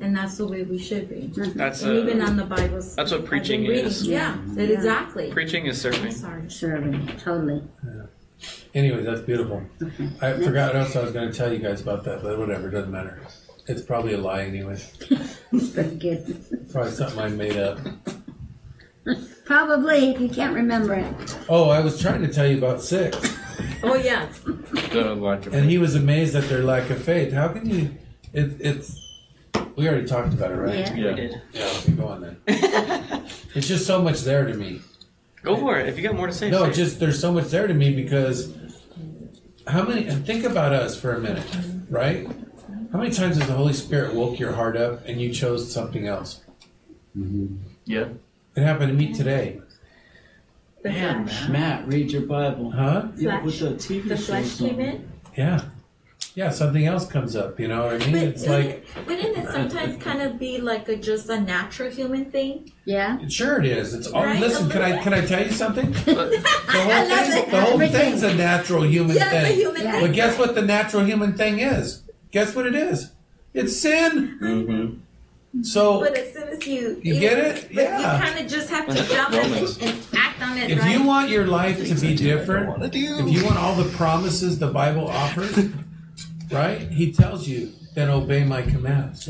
and 0.00 0.16
that's 0.16 0.38
the 0.38 0.48
way 0.48 0.62
we 0.64 0.78
should 0.78 1.08
be. 1.08 1.30
That's 1.54 1.82
And 1.82 1.96
even 1.98 2.22
on 2.22 2.36
the 2.36 2.44
bible 2.44 2.80
that's 2.96 3.12
what 3.12 3.24
preaching 3.26 3.66
is. 3.66 4.04
Yeah, 4.06 4.36
that 4.56 4.70
exactly. 4.70 5.30
preaching 5.30 5.66
is 5.66 5.84
I'm 5.84 5.92
serving. 5.92 6.12
sorry. 6.12 6.50
Serving, 6.50 7.06
totally. 7.18 7.62
Anyways, 8.74 9.04
that's 9.04 9.20
beautiful. 9.22 9.62
Mm-hmm. 9.80 10.24
I 10.24 10.34
forgot 10.34 10.74
what 10.74 10.82
else 10.82 10.96
I 10.96 11.02
was 11.02 11.12
going 11.12 11.30
to 11.30 11.36
tell 11.36 11.52
you 11.52 11.58
guys 11.58 11.80
about 11.80 12.04
that, 12.04 12.22
but 12.22 12.38
whatever, 12.38 12.70
doesn't 12.70 12.90
matter. 12.90 13.20
It's 13.66 13.82
probably 13.82 14.14
a 14.14 14.18
lie 14.18 14.42
anyway. 14.42 14.80
Pretty 15.50 15.96
good. 15.96 16.68
Probably 16.72 16.92
something 16.92 17.18
I 17.18 17.28
made 17.28 17.56
up. 17.56 17.78
Probably, 19.44 20.10
if 20.10 20.20
you 20.20 20.28
can't 20.28 20.54
remember 20.54 20.94
it. 20.94 21.38
Oh, 21.48 21.70
I 21.70 21.80
was 21.80 22.00
trying 22.00 22.22
to 22.22 22.28
tell 22.28 22.46
you 22.46 22.58
about 22.58 22.82
six, 22.82 23.16
Oh 23.82 23.94
yeah, 23.94 24.28
The 24.92 25.14
lack 25.14 25.46
of 25.46 25.54
and 25.54 25.70
he 25.70 25.78
was 25.78 25.94
amazed 25.94 26.34
at 26.34 26.44
their 26.48 26.62
lack 26.62 26.90
of 26.90 27.02
faith. 27.02 27.32
How 27.32 27.48
can 27.48 27.68
you? 27.68 27.94
It, 28.32 28.56
it's. 28.60 29.04
We 29.76 29.88
already 29.88 30.06
talked 30.06 30.32
about 30.34 30.50
it, 30.50 30.56
right? 30.56 30.74
Yeah. 30.74 30.94
Yeah. 30.94 31.12
did. 31.14 31.42
Yeah. 31.52 31.72
Okay, 31.78 31.92
go 31.92 32.08
on 32.08 32.20
then. 32.22 32.36
it's 33.54 33.68
just 33.68 33.86
so 33.86 34.02
much 34.02 34.22
there 34.22 34.46
to 34.46 34.54
me. 34.54 34.80
Go 35.42 35.56
for 35.56 35.78
it. 35.78 35.88
If 35.88 35.96
you 35.96 36.02
got 36.02 36.14
more 36.16 36.26
to 36.26 36.32
say, 36.32 36.50
No, 36.50 36.64
say 36.66 36.72
just 36.72 37.00
there's 37.00 37.20
so 37.20 37.32
much 37.32 37.46
there 37.48 37.66
to 37.66 37.74
me 37.74 37.94
because 37.94 38.54
how 39.66 39.84
many? 39.84 40.04
Think 40.10 40.44
about 40.44 40.72
us 40.72 40.98
for 40.98 41.14
a 41.14 41.20
minute, 41.20 41.46
right? 41.90 42.26
How 42.92 42.98
many 42.98 43.10
times 43.10 43.36
has 43.36 43.46
the 43.46 43.52
Holy 43.54 43.74
Spirit 43.74 44.14
woke 44.14 44.38
your 44.38 44.52
heart 44.52 44.76
up 44.76 45.04
and 45.06 45.20
you 45.20 45.32
chose 45.32 45.70
something 45.72 46.06
else? 46.06 46.42
Mm-hmm. 47.16 47.56
Yeah. 47.84 48.08
It 48.56 48.62
happened 48.62 48.88
to 48.90 48.94
me 48.96 49.12
today, 49.12 49.60
the 50.82 50.88
Man, 50.88 51.26
flesh. 51.28 51.48
Matt, 51.48 51.86
read 51.86 52.10
your 52.10 52.22
Bible. 52.22 52.70
huh? 52.72 53.08
Yeah, 53.16 53.42
with 53.42 53.58
Flesh. 53.58 53.72
the 53.72 53.76
TV 54.00 54.08
The 54.08 54.16
flesh 54.16 54.44
shows 54.48 54.58
came 54.58 54.74
on. 54.76 54.80
in. 54.80 55.12
Yeah, 55.36 55.60
yeah. 56.38 56.50
Something 56.50 56.84
else 56.92 57.04
comes 57.14 57.34
up. 57.42 57.58
You 57.60 57.68
know 57.72 57.80
what 57.86 57.94
I 58.02 58.06
mean? 58.06 58.12
But 58.12 58.22
It's 58.32 58.46
like 58.46 58.86
wouldn't 59.06 59.36
it 59.38 59.46
sometimes 59.56 60.02
kind 60.02 60.20
of 60.22 60.38
be 60.38 60.52
like 60.70 60.88
a 60.88 60.96
just 60.96 61.28
a 61.28 61.38
natural 61.40 61.90
human 61.90 62.24
thing? 62.34 62.72
Yeah? 62.84 63.18
sure 63.28 63.54
it 63.60 63.66
is. 63.66 63.92
It's 63.96 64.06
all. 64.08 64.24
Right, 64.24 64.40
Listen, 64.40 64.70
can 64.70 64.82
I 64.82 65.02
can 65.04 65.12
I 65.12 65.22
tell 65.30 65.42
you 65.44 65.52
something? 65.52 65.88
The 66.04 66.84
whole 66.84 67.08
thing, 67.16 67.38
it. 67.38 67.50
the 67.50 67.60
whole 67.60 67.78
thing's 67.96 68.22
a 68.22 68.34
natural 68.34 68.84
human 68.94 69.16
Yeah, 69.16 69.24
the 69.40 69.46
thing. 69.48 69.56
human 69.64 69.82
Yeah. 69.82 69.92
thing. 69.92 70.00
But 70.06 70.12
guess 70.14 70.38
what? 70.38 70.54
The 70.54 70.62
natural 70.62 71.04
human 71.04 71.32
thing 71.42 71.58
is. 71.58 72.02
Guess 72.30 72.54
what 72.54 72.66
it 72.66 72.74
is? 72.74 73.10
It's 73.54 73.74
sin. 73.76 74.38
Mm-hmm. 74.40 75.62
So 75.62 76.00
But 76.00 76.16
as 76.16 76.32
soon 76.34 76.48
as 76.54 76.66
you 76.66 77.00
You 77.02 77.14
get 77.18 77.38
it? 77.38 77.56
but 77.74 77.82
Yeah. 77.84 77.98
you 78.18 78.24
kind 78.24 78.38
of 78.44 78.46
just 78.56 78.68
have 78.70 78.86
to 78.86 79.02
jump 79.14 79.32
in 79.34 79.52
and, 79.52 79.78
and 79.86 79.96
act 80.16 80.42
on 80.42 80.58
it, 80.58 80.70
if 80.70 80.78
right? 80.78 80.92
you 80.92 81.02
want 81.12 81.30
your 81.30 81.46
life 81.46 81.78
to 81.88 81.94
be 82.06 82.14
different, 82.14 82.66
if 82.84 82.94
you 83.34 83.44
want 83.44 83.56
all 83.58 83.74
the 83.74 83.88
promises 83.96 84.58
the 84.58 84.68
Bible 84.68 85.08
offers, 85.08 85.54
right? 86.50 86.80
He 86.80 87.12
tells 87.12 87.46
you, 87.48 87.72
then 87.94 88.10
obey 88.10 88.44
my 88.44 88.62
commands. 88.62 89.28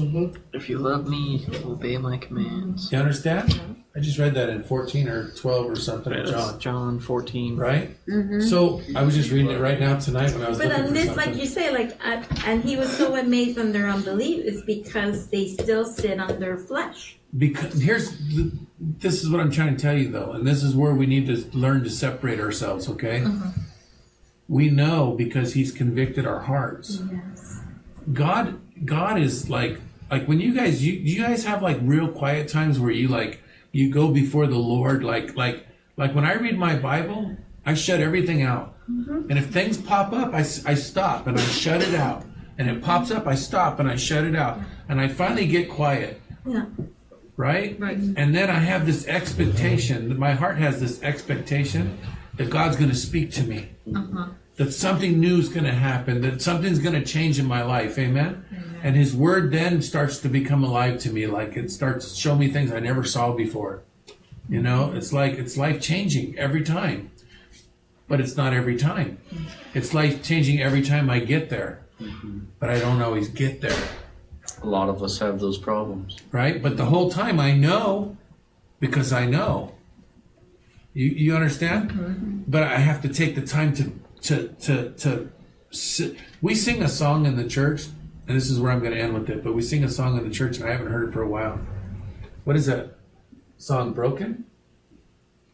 if 0.52 0.68
you 0.68 0.78
love 0.78 1.08
me, 1.08 1.46
obey 1.64 1.96
my 1.96 2.18
commands. 2.18 2.92
You 2.92 2.98
understand? 2.98 3.78
I 3.96 4.00
just 4.00 4.18
read 4.18 4.34
that 4.34 4.48
in 4.48 4.62
14 4.62 5.08
or 5.08 5.30
12 5.32 5.70
or 5.70 5.74
something 5.76 6.12
of 6.12 6.26
That's 6.26 6.30
John, 6.30 6.60
John 6.60 7.00
14. 7.00 7.56
right? 7.56 7.96
Mm-hmm. 8.06 8.42
So 8.42 8.80
I 8.94 9.02
was 9.02 9.16
just 9.16 9.30
reading 9.30 9.50
it 9.50 9.58
right 9.58 9.80
now 9.80 9.98
tonight 9.98 10.32
when 10.32 10.42
I 10.44 10.50
was 10.50 10.58
but 10.58 10.68
looking 10.68 10.84
on 10.84 10.92
this, 10.94 11.06
something. 11.06 11.32
like 11.32 11.40
you 11.40 11.46
say, 11.46 11.72
like, 11.72 11.98
uh, 12.04 12.22
and 12.44 12.62
he 12.62 12.76
was 12.76 12.96
so 12.96 13.16
amazed 13.16 13.58
on 13.58 13.72
their 13.72 13.88
unbelief 13.88 14.44
is 14.44 14.62
because 14.62 15.28
they 15.28 15.48
still 15.48 15.84
sit 15.84 16.20
on 16.20 16.38
their 16.38 16.56
flesh. 16.56 17.16
Because 17.36 17.80
here's 17.80 18.16
the, 18.34 18.52
this 18.78 19.22
is 19.22 19.30
what 19.30 19.40
I'm 19.40 19.50
trying 19.50 19.76
to 19.76 19.82
tell 19.82 19.96
you 19.96 20.10
though, 20.10 20.32
and 20.32 20.46
this 20.46 20.62
is 20.62 20.76
where 20.76 20.94
we 20.94 21.06
need 21.06 21.26
to 21.26 21.58
learn 21.58 21.82
to 21.84 21.90
separate 21.90 22.38
ourselves. 22.40 22.88
Okay, 22.88 23.24
we 24.48 24.70
know 24.70 25.14
because 25.16 25.54
He's 25.54 25.72
convicted 25.72 26.26
our 26.26 26.40
hearts. 26.40 27.02
Yes. 27.10 27.60
God, 28.12 28.60
God 28.84 29.20
is 29.20 29.50
like 29.50 29.78
like 30.10 30.26
when 30.26 30.40
you 30.40 30.54
guys 30.54 30.84
you 30.84 30.94
you 30.94 31.22
guys 31.22 31.44
have 31.44 31.62
like 31.62 31.78
real 31.82 32.08
quiet 32.08 32.48
times 32.48 32.80
where 32.80 32.90
you 32.90 33.08
like 33.08 33.42
you 33.72 33.92
go 33.92 34.08
before 34.08 34.46
the 34.46 34.58
Lord 34.58 35.04
like 35.04 35.36
like 35.36 35.66
like 35.96 36.14
when 36.14 36.24
I 36.24 36.34
read 36.34 36.56
my 36.56 36.76
Bible, 36.76 37.36
I 37.66 37.74
shut 37.74 38.00
everything 38.00 38.42
out, 38.42 38.74
mm-hmm. 38.88 39.28
and 39.28 39.38
if 39.38 39.46
things 39.50 39.76
pop 39.76 40.12
up, 40.12 40.32
I, 40.32 40.38
I 40.40 40.74
stop 40.74 41.26
and 41.26 41.36
I 41.38 41.42
shut 41.42 41.82
it 41.82 41.94
out, 41.94 42.24
and 42.56 42.70
it 42.70 42.80
pops 42.82 43.10
up, 43.10 43.26
I 43.26 43.34
stop 43.34 43.80
and 43.80 43.90
I 43.90 43.96
shut 43.96 44.24
it 44.24 44.36
out, 44.36 44.60
and 44.88 45.00
I 45.00 45.08
finally 45.08 45.46
get 45.46 45.68
quiet 45.68 46.20
Yeah. 46.46 46.66
right? 47.36 47.78
Right. 47.78 47.98
And 47.98 48.34
then 48.34 48.48
I 48.48 48.60
have 48.60 48.86
this 48.86 49.06
expectation, 49.08 50.16
my 50.18 50.32
heart 50.34 50.56
has 50.58 50.80
this 50.80 51.02
expectation 51.02 51.98
that 52.38 52.48
God's 52.50 52.76
going 52.76 52.90
to 52.90 52.96
speak 52.96 53.30
to 53.32 53.42
me, 53.42 53.68
Uh-huh. 53.94 54.28
that 54.56 54.72
something 54.72 55.20
new 55.20 55.38
is 55.38 55.48
going 55.48 55.64
to 55.66 55.72
happen, 55.74 56.20
that 56.22 56.40
something's 56.42 56.78
going 56.78 56.94
to 56.94 57.04
change 57.04 57.38
in 57.38 57.46
my 57.46 57.62
life. 57.62 57.98
Amen? 57.98 58.44
And 58.82 58.96
His 58.96 59.14
Word 59.14 59.52
then 59.52 59.82
starts 59.82 60.18
to 60.20 60.28
become 60.28 60.64
alive 60.64 60.98
to 61.00 61.10
me, 61.10 61.26
like 61.26 61.56
it 61.56 61.70
starts 61.70 62.12
to 62.12 62.18
show 62.20 62.34
me 62.36 62.48
things 62.48 62.72
I 62.72 62.80
never 62.80 63.04
saw 63.04 63.32
before. 63.32 63.82
You 64.48 64.62
know, 64.62 64.92
it's 64.94 65.12
like 65.12 65.34
it's 65.34 65.56
life 65.58 65.80
changing 65.80 66.38
every 66.38 66.62
time, 66.64 67.10
but 68.08 68.20
it's 68.20 68.36
not 68.36 68.54
every 68.54 68.76
time. 68.76 69.18
It's 69.74 69.92
life 69.92 70.22
changing 70.22 70.62
every 70.62 70.80
time 70.82 71.10
I 71.10 71.18
get 71.20 71.50
there, 71.50 71.80
but 72.58 72.70
I 72.70 72.78
don't 72.78 73.02
always 73.02 73.28
get 73.28 73.60
there 73.60 73.78
A 74.62 74.66
lot 74.66 74.88
of 74.88 75.02
us 75.02 75.18
have 75.18 75.38
those 75.40 75.58
problems. 75.58 76.16
right? 76.32 76.62
But 76.62 76.76
the 76.78 76.86
whole 76.86 77.10
time 77.10 77.38
I 77.38 77.52
know 77.52 78.16
because 78.80 79.12
I 79.12 79.26
know. 79.26 79.74
You 80.98 81.10
you 81.10 81.34
understand? 81.36 82.44
But 82.48 82.64
I 82.64 82.78
have 82.78 83.00
to 83.02 83.08
take 83.08 83.36
the 83.36 83.42
time 83.42 83.72
to 83.74 83.84
to 84.22 84.48
to 84.66 84.90
to. 85.02 85.30
si- 85.70 86.16
We 86.42 86.56
sing 86.56 86.82
a 86.82 86.88
song 86.88 87.24
in 87.24 87.36
the 87.36 87.46
church, 87.46 87.86
and 88.26 88.36
this 88.36 88.50
is 88.50 88.58
where 88.58 88.72
I'm 88.72 88.80
going 88.80 88.94
to 88.94 88.98
end 89.00 89.14
with 89.14 89.30
it. 89.30 89.44
But 89.44 89.54
we 89.54 89.62
sing 89.62 89.84
a 89.84 89.88
song 89.88 90.18
in 90.18 90.24
the 90.28 90.34
church, 90.34 90.58
and 90.58 90.66
I 90.68 90.72
haven't 90.72 90.88
heard 90.90 91.08
it 91.08 91.12
for 91.12 91.22
a 91.22 91.28
while. 91.28 91.60
What 92.42 92.56
is 92.56 92.66
that 92.66 92.96
song? 93.58 93.92
Broken? 93.92 94.44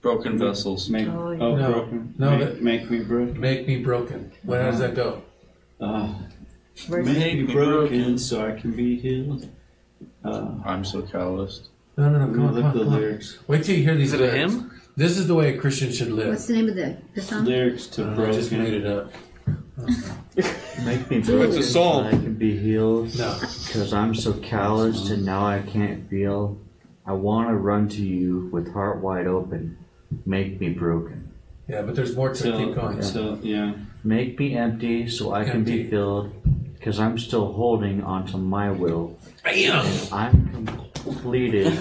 Broken 0.01 0.39
vessels. 0.39 0.89
Make, 0.89 1.09
Oh, 1.09 1.37
oh. 1.39 1.57
No, 1.57 1.73
broken. 1.73 2.15
no, 2.17 2.31
make, 2.31 2.41
that- 2.41 2.63
make 2.63 2.91
me 2.91 3.01
broken. 3.01 3.39
Make 3.39 3.67
me 3.69 3.77
broken. 3.83 4.33
What 4.45 4.63
how 4.63 4.71
does 4.71 4.81
that 4.81 4.95
go? 4.95 5.21
Uh, 5.79 6.15
make 6.89 7.05
Make 7.05 7.35
me 7.35 7.43
me 7.43 7.53
broken, 7.53 7.89
broken. 8.01 8.19
so 8.19 8.47
I 8.47 8.53
can 8.59 8.71
be 8.73 8.97
healed. 8.97 9.47
Uh, 10.25 10.53
I'm 10.65 10.85
so 10.87 11.03
calloused. 11.03 11.69
No, 11.99 12.09
no, 12.09 12.19
no. 12.19 12.25
let 12.25 12.29
me 12.31 12.35
Come 12.35 12.47
on, 12.47 12.55
come 12.55 12.65
on, 12.65 12.73
the 12.79 12.85
come 12.85 12.93
on. 12.95 13.01
lyrics. 13.01 13.39
Wait 13.47 13.63
till 13.65 13.77
you 13.77 13.83
hear 13.85 13.95
these. 13.95 14.15
Is 14.15 14.21
it 14.21 14.27
a 14.27 14.31
hymn? 14.33 14.71
This 14.97 15.19
is 15.19 15.27
the 15.27 15.35
way 15.35 15.55
a 15.55 15.59
Christian 15.59 15.93
should 15.93 16.13
live. 16.13 16.29
What's 16.29 16.47
the 16.47 16.53
name 16.53 16.69
of 16.69 16.77
the, 16.77 16.97
the 17.15 17.23
song? 17.23 17.45
Lyrics 17.45 17.89
to 17.89 18.11
I 18.11 18.31
just 18.31 18.53
made 18.53 18.75
it 18.75 18.87
up. 18.87 19.13
Make 20.85 21.11
me 21.11 21.19
broken 21.19 21.57
it's 21.57 21.57
so 21.57 21.63
psalm. 21.63 22.07
I 22.07 22.11
can 22.11 22.35
be 22.35 22.57
healed. 22.57 23.17
No. 23.19 23.37
Cause 23.73 23.93
I'm 23.93 24.15
so 24.15 24.35
calloused 24.35 25.11
and 25.11 25.25
now 25.25 25.45
I 25.45 25.63
can't 25.63 26.09
feel. 26.09 26.61
I 27.05 27.13
wanna 27.13 27.57
run 27.57 27.89
to 27.91 28.03
you 28.03 28.49
with 28.53 28.73
heart 28.73 29.03
wide 29.03 29.27
open. 29.27 29.79
Make 30.27 30.61
me 30.61 30.69
broken. 30.69 31.33
Yeah, 31.67 31.83
but 31.83 31.97
there's 31.97 32.15
more 32.15 32.33
to 32.33 32.55
it. 32.55 32.57
Keep 32.57 32.75
going. 32.77 33.01
till, 33.01 33.45
yeah. 33.45 33.75
Make 34.05 34.39
me 34.39 34.57
empty 34.57 35.09
so 35.09 35.33
I 35.33 35.45
can 35.45 35.65
be 35.65 35.89
filled. 35.91 36.33
Cause 36.81 37.01
I'm 37.01 37.19
still 37.19 37.53
holding 37.53 38.03
onto 38.03 38.37
my 38.37 38.71
will. 38.71 39.19
Bam! 39.43 39.87
I'm 40.13 40.84
completed 41.05 41.73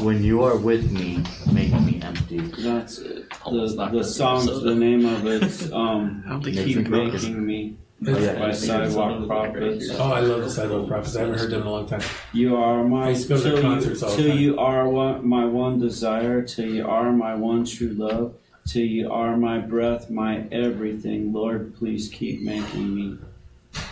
when 0.00 0.22
you 0.22 0.42
are 0.42 0.56
with 0.56 0.90
me. 0.92 1.22
Make 1.52 1.72
me 1.80 2.00
empty. 2.02 2.38
That's 2.38 2.98
it. 2.98 3.24
Almost 3.44 3.76
The, 3.76 3.82
knocked 3.82 3.92
the 3.94 4.00
us 4.00 4.14
song's 4.16 4.48
out. 4.48 4.62
the 4.62 4.74
name 4.74 5.04
of 5.06 5.26
it's 5.26 5.70
um 5.72 6.22
I 6.26 6.30
don't 6.30 6.44
think 6.44 6.56
he 6.58 6.64
me 6.66 6.74
can 6.74 6.84
broken. 6.84 7.12
making 7.12 7.46
me 7.46 7.76
Oh, 8.06 8.16
yeah. 8.16 8.38
by 8.38 8.52
Sidewalk 8.52 9.26
Prophets. 9.26 9.90
Oh, 9.98 10.12
I 10.12 10.20
love 10.20 10.42
the 10.42 10.50
Sidewalk 10.50 10.86
Prophets. 10.86 11.16
I 11.16 11.20
haven't 11.22 11.38
heard 11.40 11.50
them 11.50 11.62
in 11.62 11.66
a 11.66 11.70
long 11.72 11.86
time. 11.88 12.02
You 12.32 12.54
are 12.54 12.84
my 12.84 13.06
I 13.06 13.08
used 13.10 13.22
to 13.22 13.28
go 13.30 13.36
to 13.38 13.42
their 13.42 13.52
till 13.54 13.62
concerts 13.62 14.02
all 14.04 14.10
you, 14.10 14.16
the 14.16 14.22
till 14.22 14.30
time. 14.30 14.38
you 14.38 14.58
are 14.60 14.88
one, 14.88 15.28
my 15.28 15.44
one 15.46 15.80
desire, 15.80 16.42
till 16.42 16.66
you 16.72 16.86
are 16.86 17.10
my 17.10 17.34
one 17.34 17.64
true 17.64 17.88
love, 17.88 18.34
till 18.68 18.84
you 18.86 19.10
are 19.10 19.36
my 19.36 19.58
breath, 19.58 20.10
my 20.10 20.44
everything. 20.52 21.32
Lord, 21.32 21.74
please 21.76 22.08
keep 22.08 22.40
making 22.42 22.94
me. 22.94 23.18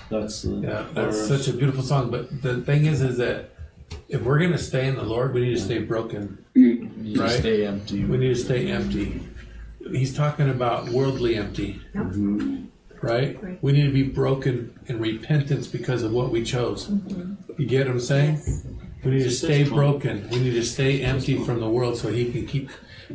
That's 0.08 0.42
the 0.42 0.50
Yeah, 0.54 0.84
that's 0.94 1.26
chorus. 1.26 1.28
such 1.28 1.48
a 1.52 1.56
beautiful 1.58 1.82
song. 1.82 2.08
But 2.12 2.42
the 2.42 2.60
thing 2.60 2.86
is, 2.86 3.02
is 3.02 3.16
that 3.16 3.50
if 4.08 4.22
we're 4.22 4.38
gonna 4.38 4.58
stay 4.58 4.86
in 4.88 4.96
the 4.96 5.02
Lord, 5.02 5.34
we 5.34 5.40
need 5.42 5.54
to 5.56 5.60
stay 5.60 5.78
broken. 5.78 6.38
You 6.54 6.88
need 6.96 7.18
Right. 7.18 7.30
to 7.30 7.38
stay 7.38 7.66
empty. 7.66 8.04
We 8.04 8.18
need 8.18 8.28
to 8.28 8.36
stay 8.36 8.68
empty. 8.70 9.20
He's 9.92 10.14
talking 10.14 10.48
about 10.48 10.88
worldly 10.90 11.36
empty, 11.36 11.80
Mhm. 11.94 12.66
right? 13.02 13.40
Right. 13.42 13.58
We 13.62 13.72
need 13.72 13.86
to 13.86 13.92
be 13.92 14.02
broken 14.02 14.70
in 14.86 15.00
repentance 15.00 15.66
because 15.68 16.02
of 16.02 16.12
what 16.12 16.30
we 16.32 16.42
chose. 16.42 16.90
You 17.58 17.66
get 17.66 17.86
what 17.86 17.94
I'm 17.94 18.00
saying? 18.00 18.34
Yes. 18.34 18.64
We 19.04 19.10
need 19.12 19.18
to 19.20 19.24
It's 19.26 19.42
a 19.42 19.46
stay 19.46 19.62
broken. 19.64 20.28
We 20.32 20.40
need 20.40 20.54
to 20.54 20.64
stay 20.64 21.02
empty 21.02 21.38
from 21.44 21.60
the 21.60 21.68
world 21.68 21.96
so 21.98 22.08
he 22.08 22.32
can 22.32 22.46
keep. 22.46 22.70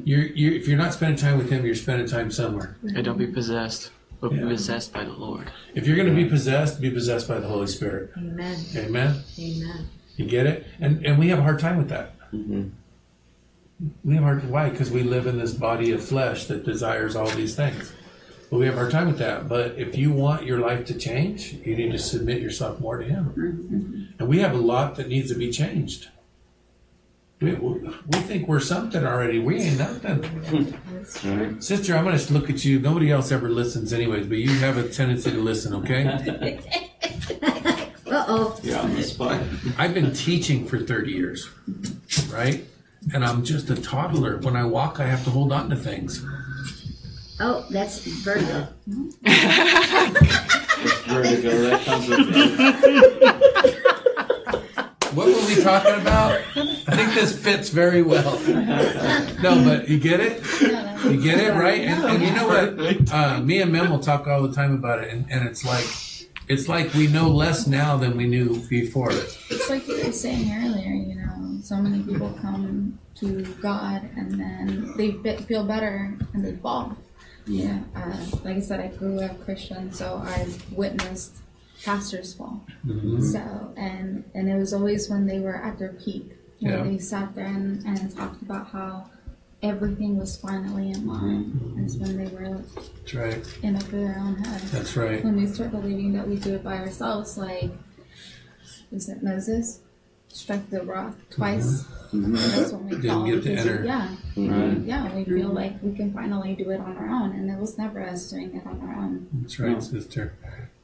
You're, 0.06 0.24
you're, 0.28 0.54
if 0.54 0.68
you're 0.70 0.78
not 0.78 0.94
spending 0.94 1.18
time 1.18 1.38
with 1.38 1.50
him, 1.50 1.66
you're 1.66 1.76
spending 1.76 2.08
time 2.08 2.32
somewhere. 2.32 2.78
And 2.96 3.04
don't 3.04 3.18
be 3.18 3.28
possessed, 3.28 3.92
but 4.22 4.32
Yeah. 4.34 4.44
be 4.44 4.48
possessed 4.48 4.94
by 4.94 5.04
the 5.04 5.12
Lord. 5.12 5.52
If 5.76 5.86
you're 5.86 5.98
going 5.98 6.08
to 6.08 6.16
be 6.16 6.24
possessed, 6.30 6.80
be 6.80 6.90
possessed 6.90 7.28
by 7.28 7.40
the 7.42 7.48
Holy 7.48 7.68
Spirit. 7.68 8.12
Amen. 8.18 8.56
Amen. 8.78 9.16
Amen. 9.38 9.86
You 10.22 10.30
get 10.30 10.46
it? 10.46 10.68
And 10.80 11.06
and 11.06 11.18
we 11.18 11.30
have 11.30 11.40
a 11.40 11.44
hard 11.44 11.60
time 11.60 11.78
with 11.78 11.90
that. 11.90 12.14
Mhm. 12.32 12.72
We 14.04 14.14
have 14.16 14.24
hard 14.24 14.50
why? 14.50 14.70
Because 14.70 14.92
we 14.92 15.04
live 15.04 15.26
in 15.26 15.40
this 15.40 15.54
body 15.54 15.92
of 15.92 16.04
flesh 16.04 16.46
that 16.46 16.64
desires 16.64 17.16
all 17.16 17.30
these 17.30 17.56
things. 17.56 17.92
But 18.50 18.60
we 18.60 18.66
have 18.66 18.76
a 18.76 18.80
hard 18.80 18.92
time 18.92 19.08
with 19.08 19.18
that. 19.18 19.48
But 19.50 19.76
if 19.78 19.98
you 19.98 20.12
want 20.12 20.46
your 20.46 20.60
life 20.60 20.86
to 20.86 20.94
change, 20.94 21.54
you 21.66 21.76
need 21.76 21.92
to 21.94 21.98
submit 21.98 22.42
yourself 22.42 22.80
more 22.80 22.98
to 22.98 23.06
Him. 23.06 24.14
And 24.20 24.28
we 24.28 24.40
have 24.40 24.54
a 24.54 24.58
lot 24.58 24.98
that 24.98 25.08
needs 25.08 25.30
to 25.32 25.36
be 25.38 25.50
changed. 25.52 26.10
We, 27.40 27.54
we 27.56 28.20
think 28.20 28.48
we're 28.48 28.60
something 28.60 29.04
already. 29.04 29.40
We 29.40 29.58
ain't 29.62 29.80
nothing. 29.80 30.78
Right. 31.24 31.64
Sister, 31.64 31.96
I'm 31.96 32.04
going 32.04 32.16
to 32.16 32.34
look 32.34 32.52
at 32.52 32.64
you. 32.64 32.80
Nobody 32.80 33.12
else 33.12 33.32
ever 33.32 33.50
listens, 33.50 33.94
anyways, 33.94 34.28
but 34.28 34.38
you 34.38 34.50
have 34.60 34.78
a 34.78 34.88
tendency 34.88 35.32
to 35.32 35.38
listen, 35.38 35.74
okay? 35.74 36.60
Oh. 38.34 38.58
You're 38.64 38.80
on 38.80 38.96
the 38.96 39.04
spot. 39.04 39.42
I've 39.78 39.94
been 39.94 40.14
teaching 40.14 40.66
for 40.66 40.80
30 40.80 41.12
years, 41.12 41.50
right? 42.30 42.64
And 43.14 43.26
I'm 43.26 43.44
just 43.44 43.70
a 43.70 43.76
toddler. 43.76 44.38
When 44.38 44.56
I 44.56 44.64
walk, 44.64 45.02
I 45.02 45.06
have 45.08 45.26
to 45.26 45.30
hold 45.32 45.52
on 45.52 45.70
to 45.70 45.76
things. 45.76 46.26
Oh, 47.42 47.66
that's 47.70 48.06
Virgo. 48.24 48.70
Vertigo, 51.08 51.62
that 51.64 51.82
comes 51.84 52.08
with 52.08 52.20
it. 52.32 53.42
What 55.14 55.28
were 55.28 55.46
we 55.46 55.62
talking 55.62 56.00
about? 56.00 56.40
I 56.56 56.96
think 56.96 57.14
this 57.14 57.38
fits 57.38 57.68
very 57.68 58.02
well. 58.02 58.40
No, 59.42 59.62
but 59.66 59.90
you 59.90 60.00
get 60.00 60.22
it? 60.22 60.42
You 61.04 61.22
get 61.22 61.38
it, 61.38 61.52
right? 61.54 61.82
And, 61.82 62.02
and 62.06 62.24
you 62.24 62.32
know 62.32 62.48
what? 62.48 63.12
Uh, 63.12 63.42
me 63.42 63.60
and 63.62 63.74
Mem 63.74 63.90
will 63.90 64.00
talk 64.00 64.26
all 64.28 64.42
the 64.44 64.54
time 64.54 64.74
about 64.74 65.04
it, 65.04 65.12
and, 65.12 65.26
and 65.30 65.46
it's 65.46 65.66
like, 65.66 65.86
it's 66.52 66.68
like 66.68 66.94
we 66.94 67.08
know 67.08 67.30
less 67.30 67.68
now 67.68 67.98
than 67.98 68.18
we 68.18 68.26
knew 68.28 68.60
before. 68.68 69.12
It's 69.12 69.70
like 69.70 69.88
you 69.88 70.04
were 70.06 70.12
saying 70.12 70.52
earlier, 70.64 70.94
you 71.10 71.16
know, 71.16 71.60
so 71.64 71.76
many 71.78 72.04
people 72.04 72.30
come 72.42 73.00
to 73.16 73.44
God 73.62 74.02
and 74.18 74.40
then 74.40 74.94
they 74.98 75.12
fe- 75.24 75.38
feel 75.50 75.64
better 75.66 76.18
and 76.34 76.44
they 76.46 76.56
fall. 76.58 76.98
Yeah. 77.46 77.80
Uh, 77.96 78.18
like 78.44 78.58
I 78.58 78.60
said, 78.60 78.80
I 78.80 78.88
grew 78.88 79.20
up 79.22 79.44
Christian, 79.46 79.92
so 79.92 80.22
I've 80.26 80.56
witnessed 80.72 81.38
pastors 81.84 82.34
fall. 82.34 82.66
Mhm. 82.86 83.22
So, 83.34 83.74
and 83.78 84.24
and 84.36 84.48
it 84.50 84.56
was 84.56 84.74
always 84.74 85.10
when 85.10 85.26
they 85.26 85.40
were 85.40 85.56
at 85.56 85.80
their 85.80 85.94
peak, 85.94 86.28
when 86.60 86.72
Yeah. 86.74 86.84
they 86.84 86.98
sat 87.00 87.34
there 87.36 87.46
and, 87.48 87.84
and 87.86 88.16
talked 88.16 88.42
about 88.44 88.68
how 88.68 89.08
everything 89.64 90.18
was 90.18 90.38
finally 90.38 90.92
in 90.92 91.08
line. 91.08 91.46
Mm-hmm. 91.46 91.82
That's 91.82 91.96
when 91.96 92.18
they 92.18 92.32
were 92.32 92.58
That's 92.76 93.14
right. 93.14 93.60
in 93.64 93.76
over 93.76 93.92
their 93.98 94.18
own 94.20 94.36
head. 94.44 94.62
That's 94.72 94.96
right. 94.98 95.24
When 95.24 95.36
we 95.36 95.48
start 95.48 95.72
believing 95.72 96.14
that 96.14 96.28
we 96.28 96.36
do 96.38 96.56
it 96.56 96.64
by 96.64 96.78
ourselves, 96.78 97.38
like, 97.38 97.72
is 98.92 99.10
it 99.10 99.22
Moses? 99.24 99.80
Struck 100.30 100.68
the 100.70 100.82
rock 100.84 101.16
twice. 101.30 101.84
Mm-hmm. 102.14 102.34
That's 102.36 102.72
when 102.72 102.86
we 102.86 102.96
Didn't 102.96 103.10
fall. 103.10 103.26
get 103.26 103.32
to 103.32 103.42
because 103.42 103.66
we- 103.66 103.72
enter. 103.72 103.86
Yeah, 103.86 104.16
Right. 104.38 104.78
yeah, 104.80 105.16
we 105.16 105.26
feel 105.26 105.50
like 105.50 105.74
we 105.84 105.94
can 105.94 106.14
finally 106.14 106.56
do 106.56 106.70
it 106.72 106.80
on 106.80 106.98
our 106.98 107.10
own, 107.10 107.32
and 107.36 107.50
it 107.50 107.58
was 107.60 107.78
never 107.78 108.02
us 108.02 108.30
doing 108.32 108.56
it 108.56 108.66
on 108.66 108.80
our 108.82 108.96
own. 108.96 109.28
That's 109.42 109.60
right, 109.60 109.72
No. 109.74 109.80
sister. 109.80 110.34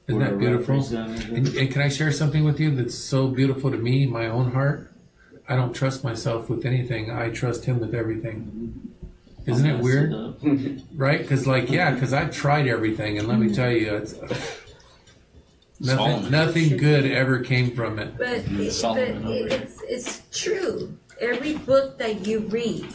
Isn't 0.08 0.20
We're 0.22 0.30
that 0.30 0.38
beautiful? 0.40 0.86
And, 0.96 1.48
and 1.50 1.72
can 1.72 1.82
I 1.82 1.90
share 1.90 2.12
something 2.14 2.44
with 2.46 2.60
you 2.62 2.74
that's 2.76 2.96
so 2.96 3.28
beautiful 3.28 3.72
to 3.72 3.78
me, 3.78 4.06
my 4.06 4.28
own 4.28 4.52
heart? 4.52 4.92
I 5.50 5.56
don't 5.56 5.74
trust 5.74 6.04
myself 6.04 6.50
with 6.50 6.66
anything. 6.66 7.10
I 7.10 7.30
trust 7.30 7.66
Him 7.66 7.80
with 7.80 7.96
everything. 7.96 8.94
Isn't 9.46 9.66
it 9.66 9.80
weird? 9.80 10.14
Right? 10.94 11.22
Because, 11.22 11.48
like, 11.48 11.70
yeah, 11.70 11.92
because 11.92 12.12
I've 12.12 12.32
tried 12.32 12.68
everything, 12.68 13.18
and 13.18 13.28
let 13.28 13.40
me 13.40 13.54
tell 13.54 13.72
you, 13.72 13.96
it's 13.96 14.14
nothing. 15.80 16.30
Nothing 16.32 16.78
good 16.78 17.06
ever 17.06 17.40
came 17.40 17.76
from 17.76 18.00
it. 18.00 18.18
But, 18.18 18.30
it, 18.30 18.82
but 18.82 18.98
it, 18.98 19.52
it's, 19.52 19.82
it's 19.84 20.24
true. 20.32 20.98
Every 21.22 21.54
book 21.54 21.98
that 22.00 22.26
you 22.28 22.40
read, 22.40 22.88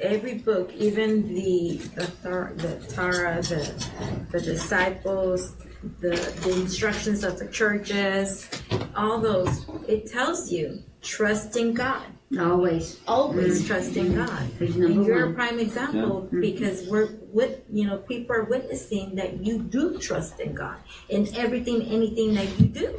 every 0.00 0.34
book, 0.34 0.72
even 0.74 1.34
the 1.34 1.76
the, 1.94 2.06
Thar, 2.06 2.52
the 2.56 2.76
Torah, 2.92 3.40
the 3.42 4.26
the 4.32 4.40
disciples, 4.40 5.54
the 6.00 6.16
the 6.42 6.52
instructions 6.60 7.24
of 7.24 7.38
the 7.38 7.46
churches, 7.48 8.48
all 8.96 9.20
those, 9.20 9.66
it 9.86 10.10
tells 10.10 10.50
you 10.50 10.82
trust 11.02 11.56
in 11.56 11.74
God. 11.74 12.06
Always. 12.38 13.00
Always 13.06 13.66
trust 13.66 13.96
in 13.96 14.14
God. 14.14 14.60
And 14.60 15.06
you're 15.06 15.30
a 15.30 15.34
prime 15.34 15.58
example 15.58 16.28
because 16.30 16.86
we're 16.86 17.14
with 17.32 17.60
you 17.70 17.86
know 17.86 17.98
people 17.98 18.36
are 18.36 18.44
witnessing 18.44 19.14
that 19.14 19.44
you 19.44 19.62
do 19.62 19.98
trust 19.98 20.38
in 20.40 20.54
God 20.54 20.76
in 21.08 21.34
everything, 21.34 21.82
anything 21.82 22.34
that 22.34 22.60
you 22.60 22.66
do. 22.66 22.96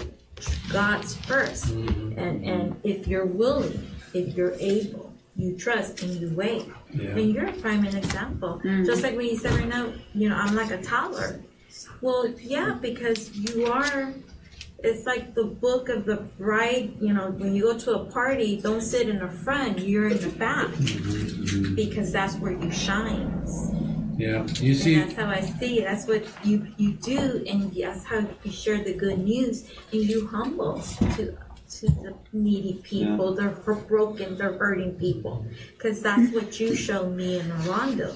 God's 0.71 1.17
1st 1.17 2.17
and 2.17 2.45
and 2.45 2.79
if 2.83 3.07
you're 3.07 3.25
willing, 3.25 3.91
if 4.13 4.35
you're 4.35 4.55
able, 4.59 5.13
you 5.35 5.55
trust 5.57 6.01
and 6.01 6.15
you 6.19 6.33
wait. 6.33 6.65
Yeah. 6.91 7.09
And 7.09 7.33
you're 7.33 7.47
a 7.47 7.53
prime 7.53 7.85
example. 7.85 8.59
Just 8.63 9.03
like 9.03 9.15
when 9.15 9.27
you 9.27 9.37
said 9.37 9.53
right 9.53 9.67
now, 9.67 9.93
you 10.15 10.29
know, 10.29 10.35
I'm 10.35 10.55
like 10.55 10.71
a 10.71 10.81
toddler. 10.81 11.41
Well, 12.01 12.29
yeah, 12.39 12.77
because 12.81 13.35
you 13.35 13.67
are. 13.67 14.13
It's 14.81 15.05
like 15.05 15.35
the 15.35 15.45
book 15.45 15.89
of 15.89 16.05
the 16.05 16.17
bride. 16.37 16.93
You 16.99 17.13
know, 17.13 17.31
when 17.31 17.53
you 17.55 17.63
go 17.63 17.77
to 17.77 17.95
a 17.95 18.05
party, 18.05 18.59
don't 18.61 18.81
sit 18.81 19.09
in 19.09 19.19
the 19.19 19.29
front. 19.29 19.79
You're 19.79 20.09
in 20.09 20.19
the 20.19 20.29
back 20.29 20.67
mm-hmm. 20.67 21.75
because 21.75 22.11
that's 22.11 22.35
where 22.35 22.53
you 22.53 22.71
shine. 22.71 23.43
Yeah. 24.17 24.45
You 24.59 24.73
And 24.73 24.77
see, 24.77 24.95
that's 24.95 25.13
how 25.13 25.27
I 25.27 25.41
see 25.41 25.79
it. 25.79 25.85
That's 25.85 26.07
what 26.07 26.25
you 26.43 26.67
you 26.77 26.93
do, 26.93 27.43
and 27.47 27.71
that's 27.73 28.03
how 28.03 28.27
you 28.43 28.51
share 28.51 28.83
the 28.83 28.93
good 28.93 29.19
news, 29.19 29.69
and 29.93 30.01
you 30.01 30.27
humble 30.27 30.81
to 31.15 31.37
to 31.69 31.85
the 31.85 32.15
needy 32.33 32.81
people, 32.83 33.35
the 33.35 33.43
hurt- 33.43 33.87
broken, 33.87 34.37
the 34.37 34.45
hurting 34.57 34.95
people, 34.95 35.45
because 35.77 36.01
that's 36.01 36.33
what 36.33 36.59
you 36.59 36.75
show 36.75 37.09
me 37.09 37.39
in 37.39 37.51
Orlando. 37.51 38.13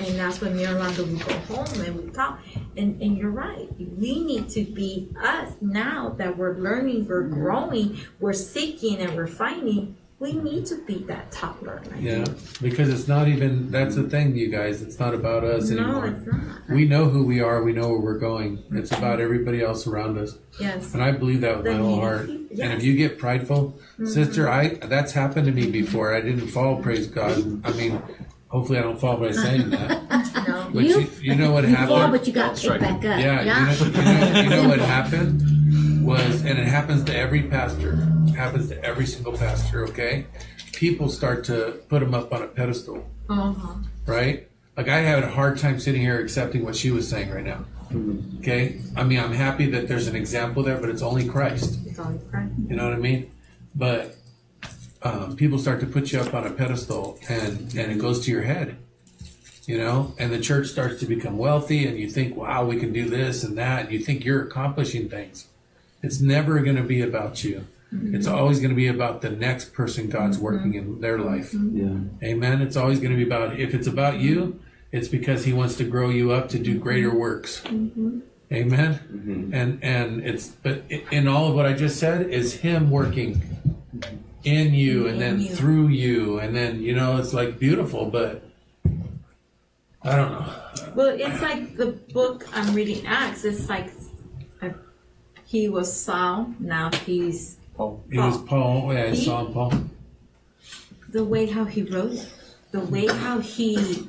And 0.00 0.18
that's 0.18 0.40
when 0.40 0.56
me 0.56 0.64
and 0.64 0.74
Orlando 0.76 1.04
we 1.04 1.18
go 1.18 1.32
home 1.54 1.80
and 1.80 1.96
we 2.00 2.10
talk. 2.10 2.40
And 2.76 3.00
and 3.02 3.18
you're 3.18 3.30
right. 3.30 3.68
We 3.78 4.24
need 4.24 4.48
to 4.50 4.64
be 4.64 5.08
us 5.20 5.54
now 5.60 6.10
that 6.18 6.36
we're 6.38 6.56
learning, 6.56 7.08
we're 7.08 7.24
mm-hmm. 7.24 7.34
growing, 7.34 8.00
we're 8.20 8.32
seeking 8.32 8.98
and 8.98 9.16
we're 9.16 9.26
finding. 9.26 9.96
We 10.20 10.32
need 10.32 10.66
to 10.66 10.84
be 10.84 11.04
that 11.04 11.30
top 11.30 11.62
learner. 11.62 11.96
yeah, 11.96 12.24
because 12.60 12.88
it's 12.88 13.06
not 13.06 13.28
even. 13.28 13.70
That's 13.70 13.94
the 13.94 14.10
thing, 14.10 14.34
you 14.34 14.50
guys. 14.50 14.82
It's 14.82 14.98
not 14.98 15.14
about 15.14 15.44
us 15.44 15.70
No, 15.70 15.84
anymore. 15.84 16.06
it's 16.08 16.26
not. 16.26 16.68
We 16.70 16.88
know 16.88 17.04
who 17.04 17.24
we 17.24 17.40
are. 17.40 17.62
We 17.62 17.72
know 17.72 17.90
where 17.90 18.00
we're 18.00 18.18
going. 18.18 18.64
It's 18.72 18.90
about 18.90 19.18
mm-hmm. 19.18 19.22
everybody 19.22 19.62
else 19.62 19.86
around 19.86 20.18
us. 20.18 20.36
Yes. 20.58 20.92
And 20.92 21.04
I 21.04 21.12
believe 21.12 21.42
that 21.42 21.58
with 21.58 21.66
my 21.66 21.74
whole 21.74 22.00
heart. 22.00 22.26
people, 22.26 22.60
And 22.60 22.72
if 22.72 22.82
you 22.82 22.96
get 22.96 23.16
prideful, 23.16 23.78
sister, 24.04 24.46
mm-hmm. 24.46 24.82
I 24.82 24.86
that's 24.88 25.12
happened 25.12 25.46
to 25.46 25.52
me 25.52 25.70
before. 25.70 26.12
I 26.12 26.20
didn't 26.20 26.48
fall, 26.48 26.82
praise 26.82 27.06
God. 27.06 27.64
I 27.64 27.70
mean, 27.74 28.02
hopefully 28.48 28.78
I 28.78 28.82
don't 28.82 28.98
fall 29.00 29.16
by 29.16 29.30
saying 29.32 29.70
that. 29.70 30.04
No. 30.48 30.70
But 30.72 30.84
you, 30.84 31.06
you 31.20 31.34
know 31.34 31.50
what 31.50 31.64
You 31.68 31.74
fall, 31.76 31.96
happened? 31.98 32.12
but 32.12 32.26
you 32.26 32.32
got 32.32 32.56
picked 32.56 32.80
back 32.80 32.96
up. 32.96 33.02
Yeah, 33.02 33.40
You, 33.42 33.82
know, 33.82 33.86
you, 33.86 34.02
know, 34.02 34.40
you 34.40 34.48
know 34.48 34.68
what 34.68 34.78
happened 34.96 36.06
was, 36.06 36.42
and 36.44 36.58
it 36.58 36.66
happens 36.66 37.04
to 37.04 37.14
every 37.16 37.42
pastor. 37.42 37.98
It 38.26 38.34
happens 38.34 38.68
to 38.68 38.82
every 38.82 39.04
single 39.06 39.32
pastor. 39.36 39.84
Okay, 39.88 40.26
people 40.72 41.10
start 41.10 41.44
to 41.44 41.80
put 41.88 42.00
them 42.00 42.14
up 42.14 42.32
on 42.32 42.42
a 42.42 42.46
pedestal, 42.46 43.06
Uh-huh. 43.28 43.74
right? 44.06 44.48
Like 44.76 44.88
I 44.88 44.98
had 45.00 45.22
a 45.22 45.28
hard 45.28 45.58
time 45.58 45.78
sitting 45.80 46.00
here 46.00 46.18
accepting 46.20 46.64
what 46.64 46.76
she 46.76 46.90
was 46.90 47.06
saying 47.08 47.30
right 47.30 47.44
now. 47.44 47.64
Okay, 48.40 48.80
I 48.96 49.02
mean, 49.04 49.18
I'm 49.20 49.32
happy 49.32 49.66
that 49.70 49.86
there's 49.88 50.06
an 50.06 50.16
example 50.16 50.62
there, 50.62 50.78
but 50.78 50.88
it's 50.88 51.02
only 51.02 51.26
Christ. 51.28 51.78
It's 51.86 51.98
all 51.98 52.12
right. 52.32 52.48
You 52.68 52.76
know 52.76 52.84
what 52.84 52.94
I 52.94 52.98
mean? 52.98 53.30
But 53.74 54.16
um, 55.02 55.36
people 55.36 55.58
start 55.58 55.80
to 55.80 55.86
put 55.86 56.12
you 56.12 56.20
up 56.20 56.34
on 56.34 56.46
a 56.46 56.50
pedestal, 56.50 57.18
and 57.28 57.74
and 57.74 57.92
it 57.92 57.98
goes 57.98 58.24
to 58.24 58.30
your 58.30 58.42
head. 58.42 58.76
You 59.66 59.76
know, 59.76 60.14
and 60.18 60.32
the 60.32 60.40
church 60.40 60.68
starts 60.68 60.98
to 61.00 61.06
become 61.06 61.36
wealthy, 61.36 61.86
and 61.86 61.98
you 61.98 62.08
think, 62.08 62.36
"Wow, 62.36 62.64
we 62.64 62.78
can 62.78 62.92
do 62.92 63.08
this 63.08 63.44
and 63.44 63.56
that." 63.58 63.84
And 63.84 63.92
you 63.92 63.98
think 63.98 64.24
you're 64.24 64.42
accomplishing 64.42 65.08
things. 65.08 65.46
It's 66.02 66.20
never 66.20 66.60
going 66.60 66.76
to 66.76 66.82
be 66.82 67.02
about 67.02 67.44
you. 67.44 67.66
Mm-hmm. 67.94 68.14
It's 68.14 68.26
always 68.26 68.60
going 68.60 68.70
to 68.70 68.76
be 68.76 68.88
about 68.88 69.22
the 69.22 69.30
next 69.30 69.72
person 69.72 70.08
God's 70.08 70.36
mm-hmm. 70.36 70.44
working 70.44 70.74
in 70.74 71.00
their 71.00 71.18
life. 71.18 71.52
Mm-hmm. 71.52 72.20
Yeah. 72.22 72.28
Amen. 72.28 72.62
It's 72.62 72.76
always 72.76 72.98
going 72.98 73.10
to 73.12 73.16
be 73.16 73.24
about 73.24 73.58
if 73.58 73.74
it's 73.74 73.86
about 73.86 74.18
you, 74.18 74.58
it's 74.90 75.08
because 75.08 75.44
He 75.44 75.52
wants 75.52 75.76
to 75.76 75.84
grow 75.84 76.08
you 76.08 76.32
up 76.32 76.48
to 76.50 76.58
do 76.58 76.78
greater 76.78 77.14
works. 77.14 77.62
Amen. 78.50 79.50
And 79.52 79.84
and 79.84 80.24
it's 80.24 80.48
but 80.48 80.84
in 80.90 81.28
all 81.28 81.48
of 81.48 81.54
what 81.54 81.66
I 81.66 81.74
just 81.74 82.00
said 82.00 82.30
is 82.30 82.54
Him 82.54 82.90
working 82.90 83.42
in 84.44 84.74
you 84.74 85.06
and 85.06 85.20
then 85.20 85.40
you. 85.40 85.54
through 85.54 85.88
you 85.88 86.38
and 86.38 86.54
then 86.54 86.80
you 86.80 86.94
know 86.94 87.16
it's 87.18 87.34
like 87.34 87.58
beautiful, 87.58 88.06
but 88.06 88.42
I 90.02 90.16
don't 90.16 90.32
know. 90.32 90.46
Well, 90.94 91.16
it's 91.18 91.42
like 91.42 91.76
the 91.76 91.86
book 92.12 92.46
I'm 92.52 92.74
reading 92.74 93.06
Acts. 93.06 93.44
It's 93.44 93.68
like 93.68 93.90
uh, 94.62 94.70
he 95.44 95.68
was 95.68 95.92
Saul, 95.92 96.54
now 96.60 96.90
he's 97.04 97.56
Paul. 97.74 98.04
He 98.10 98.18
was 98.18 98.38
Paul. 98.42 98.92
Yeah, 98.92 99.04
I 99.04 99.14
saw 99.14 99.44
him, 99.46 99.52
Paul. 99.52 99.72
the 101.08 101.24
way 101.24 101.46
how 101.46 101.64
he 101.64 101.82
wrote 101.82 102.12
it, 102.12 102.28
the 102.70 102.80
way 102.80 103.06
how 103.06 103.38
he 103.40 104.08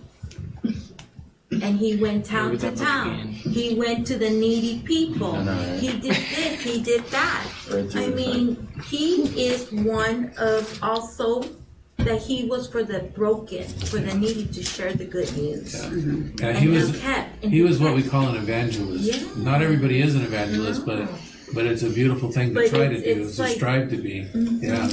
and 1.64 1.78
he 1.80 1.96
went 1.98 2.26
town 2.26 2.58
to 2.60 2.72
town. 2.76 3.28
He 3.30 3.76
went 3.76 4.06
to 4.08 4.18
the 4.18 4.30
needy 4.30 4.82
people. 4.86 5.34
Know, 5.34 5.52
right? 5.54 5.80
He 5.80 5.88
did 6.00 6.16
this, 6.16 6.62
he 6.62 6.82
did 6.82 7.04
that. 7.06 7.46
Right 7.72 7.96
I 7.96 8.08
mean, 8.08 8.68
he 8.86 9.24
is 9.48 9.72
one 9.72 10.32
of 10.38 10.80
also 10.84 11.44
that 11.98 12.22
he 12.22 12.46
was 12.46 12.68
for 12.68 12.84
the 12.84 13.00
broken, 13.14 13.64
for 13.68 13.98
the 13.98 14.14
needy 14.14 14.46
to 14.46 14.64
share 14.64 14.94
the 14.94 15.06
good 15.06 15.36
news. 15.36 15.74
Yeah, 15.76 16.48
And 16.48 16.58
he 16.58 16.68
was. 16.70 16.98
kept, 17.02 17.44
and 17.44 17.52
He 17.52 17.62
was 17.62 17.80
what 17.80 17.94
we 17.94 18.04
call 18.04 18.30
an 18.30 18.38
evangelist. 18.38 19.04
Yeah. 19.04 19.44
Not 19.44 19.62
everybody 19.62 20.02
is 20.02 20.16
an 20.16 20.22
evangelist, 20.24 20.86
but 20.86 21.10
but 21.54 21.66
it's 21.66 21.82
a 21.84 21.90
beautiful 21.90 22.32
thing 22.32 22.50
to 22.50 22.54
But 22.56 22.70
try 22.70 22.88
to 22.88 22.98
do, 22.98 23.04
it's 23.24 23.36
to 23.38 23.42
like- 23.44 23.56
strive 23.56 23.90
to 23.90 23.98
be. 23.98 24.28
Yeah. 24.34 24.88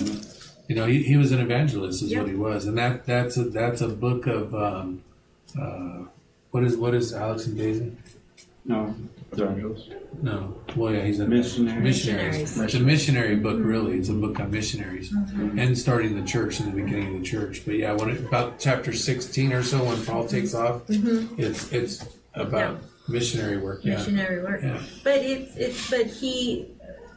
You 0.68 0.74
know, 0.74 0.86
he, 0.86 1.02
he 1.04 1.16
was 1.16 1.30
an 1.30 1.38
evangelist, 1.40 2.02
is 2.02 2.10
Yep. 2.10 2.22
what 2.22 2.28
he 2.28 2.34
was, 2.36 2.66
and 2.66 2.76
that 2.76 3.06
that's 3.06 3.36
a 3.36 3.44
that's 3.44 3.82
a 3.82 3.88
book 3.88 4.26
of 4.26 4.52
um, 4.52 5.04
uh, 5.56 5.98
what 6.56 6.64
is 6.64 6.78
what 6.78 6.94
is 6.94 7.12
Alex 7.12 7.46
and 7.46 7.58
Daisy? 7.58 7.92
No, 8.64 8.94
Evangelist. 9.30 9.92
No, 10.22 10.56
well, 10.74 10.90
yeah, 10.90 11.04
he's 11.04 11.20
a 11.20 11.26
Missionary. 11.26 11.82
Missionaries. 11.82 12.38
Missionaries. 12.38 12.74
It's 12.74 12.74
a 12.74 12.80
missionary 12.80 13.36
book, 13.36 13.58
really. 13.60 13.98
It's 13.98 14.08
a 14.08 14.14
book 14.14 14.40
on 14.40 14.50
missionaries 14.50 15.12
mm-hmm. 15.12 15.58
and 15.58 15.76
starting 15.76 16.18
the 16.18 16.26
church 16.26 16.58
in 16.60 16.74
the 16.74 16.82
beginning 16.82 17.14
of 17.14 17.20
the 17.20 17.26
church. 17.26 17.66
But 17.66 17.74
yeah, 17.74 17.92
when 17.92 18.08
it, 18.08 18.20
about 18.20 18.58
chapter 18.58 18.94
sixteen 18.94 19.52
or 19.52 19.62
so, 19.62 19.84
when 19.84 20.02
Paul 20.06 20.26
takes 20.26 20.54
mm-hmm. 20.54 20.76
off, 20.76 20.86
mm-hmm. 20.86 21.38
it's 21.38 21.70
it's 21.72 22.06
about 22.32 22.80
missionary 23.06 23.58
work. 23.58 23.84
Yeah, 23.84 23.96
missionary 23.96 24.42
work. 24.42 24.62
Yeah. 24.62 24.82
But 25.04 25.18
it's 25.18 25.54
it's 25.56 25.90
but 25.90 26.06
he 26.06 26.68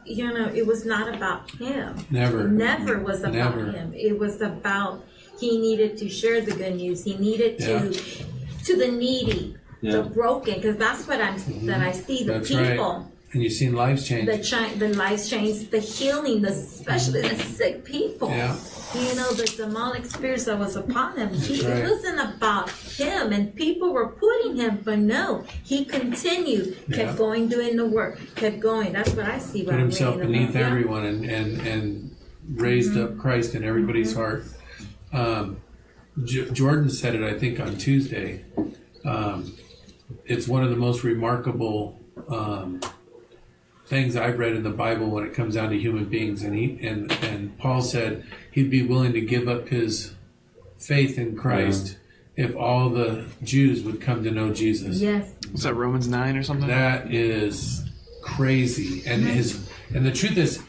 you 0.04 0.30
know, 0.34 0.50
it 0.54 0.66
was 0.66 0.84
not 0.84 1.14
about 1.14 1.50
him. 1.52 1.96
never. 2.10 2.46
Never 2.46 2.98
was 2.98 3.20
about 3.20 3.56
Never. 3.56 3.72
him. 3.72 3.94
It 3.94 4.18
was 4.18 4.42
about 4.42 5.02
he 5.38 5.58
needed 5.58 5.96
to 5.98 6.08
share 6.10 6.42
the 6.42 6.52
good 6.52 6.76
news. 6.76 7.04
He 7.04 7.16
needed 7.16 7.58
to 7.60 8.26
to 8.70 8.76
the 8.76 8.90
needy, 8.90 9.56
Yeah. 9.80 9.92
the 9.96 10.02
broken, 10.02 10.54
because 10.54 10.76
that's 10.76 11.06
what 11.08 11.20
I'm 11.20 11.36
mm-hmm. 11.36 11.66
that 11.66 11.80
I 11.80 11.92
see 11.92 12.24
the 12.24 12.34
That's 12.34 12.50
right. 12.50 12.70
people, 12.70 13.10
And 13.32 13.42
you've 13.42 13.52
seen 13.52 13.74
lives 13.74 14.06
change. 14.06 14.26
the 14.26 14.38
chi- 14.38 14.74
the 14.74 14.90
life 14.94 15.28
change, 15.28 15.70
the 15.70 15.80
healing, 15.80 16.42
the 16.42 16.50
especially 16.50 17.22
the 17.22 17.28
mm-hmm. 17.28 17.54
sick 17.58 17.84
people. 17.84 18.28
Yeah. 18.28 18.56
You 18.94 19.14
know 19.14 19.30
the 19.32 19.46
demonic 19.56 20.04
spirits 20.04 20.44
that 20.46 20.58
was 20.58 20.74
upon 20.74 21.16
him. 21.16 21.32
He, 21.32 21.62
right. 21.64 21.78
It 21.78 21.90
wasn't 21.90 22.20
about 22.34 22.70
him, 22.70 23.32
and 23.32 23.54
people 23.54 23.92
were 23.92 24.08
putting 24.08 24.56
him, 24.56 24.80
but 24.84 24.98
no, 24.98 25.44
he 25.64 25.84
continued, 25.84 26.76
kept 26.92 27.12
Yeah. 27.12 27.16
going, 27.16 27.48
doing 27.48 27.76
the 27.76 27.86
work, 27.86 28.18
kept 28.34 28.58
going. 28.58 28.92
That's 28.92 29.12
what 29.14 29.26
I 29.26 29.38
see. 29.38 29.62
Put 29.64 29.74
I'm 29.74 29.80
himself 29.80 30.18
beneath 30.18 30.56
everyone 30.56 31.04
and 31.04 31.24
and 31.24 31.50
and 31.66 32.16
raised 32.66 32.92
mm-hmm. 32.94 33.14
up 33.14 33.18
Christ 33.18 33.54
in 33.54 33.62
everybody's 33.64 34.12
heart. 34.14 34.44
Um, 35.12 35.58
J- 36.24 36.50
Jordan 36.50 36.90
said 36.90 37.14
it, 37.14 37.22
I 37.22 37.38
think, 37.38 37.60
on 37.60 37.76
Tuesday. 37.76 38.44
Um, 39.04 39.56
it's 40.26 40.48
one 40.48 40.62
of 40.62 40.70
the 40.70 40.76
most 40.76 41.04
remarkable 41.04 41.98
um, 42.28 42.80
things 43.86 44.16
I've 44.16 44.38
read 44.38 44.52
in 44.54 44.62
the 44.62 44.70
Bible 44.70 45.08
when 45.10 45.24
it 45.24 45.34
comes 45.34 45.54
down 45.54 45.70
to 45.70 45.78
human 45.78 46.04
beings. 46.06 46.42
And 46.42 46.54
he 46.56 46.86
and 46.86 47.10
and 47.24 47.56
Paul 47.58 47.82
said 47.82 48.24
he'd 48.50 48.70
be 48.70 48.82
willing 48.82 49.12
to 49.12 49.20
give 49.20 49.48
up 49.48 49.68
his 49.68 50.14
faith 50.78 51.18
in 51.18 51.36
Christ 51.36 51.96
if 52.36 52.56
all 52.56 52.88
the 52.90 53.26
Jews 53.42 53.82
would 53.82 54.00
come 54.00 54.24
to 54.24 54.30
know 54.30 54.52
Jesus. 54.52 55.00
Yes. 55.00 55.32
Is 55.52 55.64
that 55.64 55.74
Romans 55.74 56.08
9 56.08 56.36
or 56.36 56.42
something? 56.42 56.68
That 56.68 57.12
is 57.12 57.84
crazy. 58.22 59.02
And 59.06 59.22
his 59.22 59.68
and 59.94 60.06
the 60.06 60.12
truth 60.12 60.36
is 60.36 60.62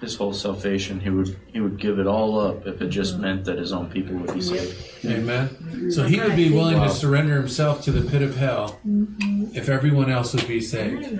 His 0.00 0.14
whole 0.16 0.34
salvation, 0.34 1.00
he 1.00 1.08
would 1.08 1.36
he 1.52 1.60
would 1.60 1.78
give 1.80 1.98
it 1.98 2.06
all 2.06 2.38
up 2.38 2.66
if 2.66 2.82
it 2.82 2.88
just 2.88 3.18
meant 3.18 3.46
that 3.46 3.56
his 3.58 3.72
own 3.72 3.88
people 3.88 4.14
would 4.16 4.34
be 4.34 4.42
saved. 4.42 4.76
Amen. 5.06 5.90
So 5.90 6.04
he 6.04 6.20
would 6.20 6.36
be 6.36 6.50
willing 6.50 6.80
to 6.82 6.90
surrender 6.90 7.34
himself 7.36 7.82
to 7.84 7.92
the 7.92 8.08
pit 8.10 8.20
of 8.20 8.36
hell 8.36 8.78
if 9.54 9.68
everyone 9.70 10.10
else 10.10 10.34
would 10.34 10.46
be 10.46 10.60
saved. 10.60 11.16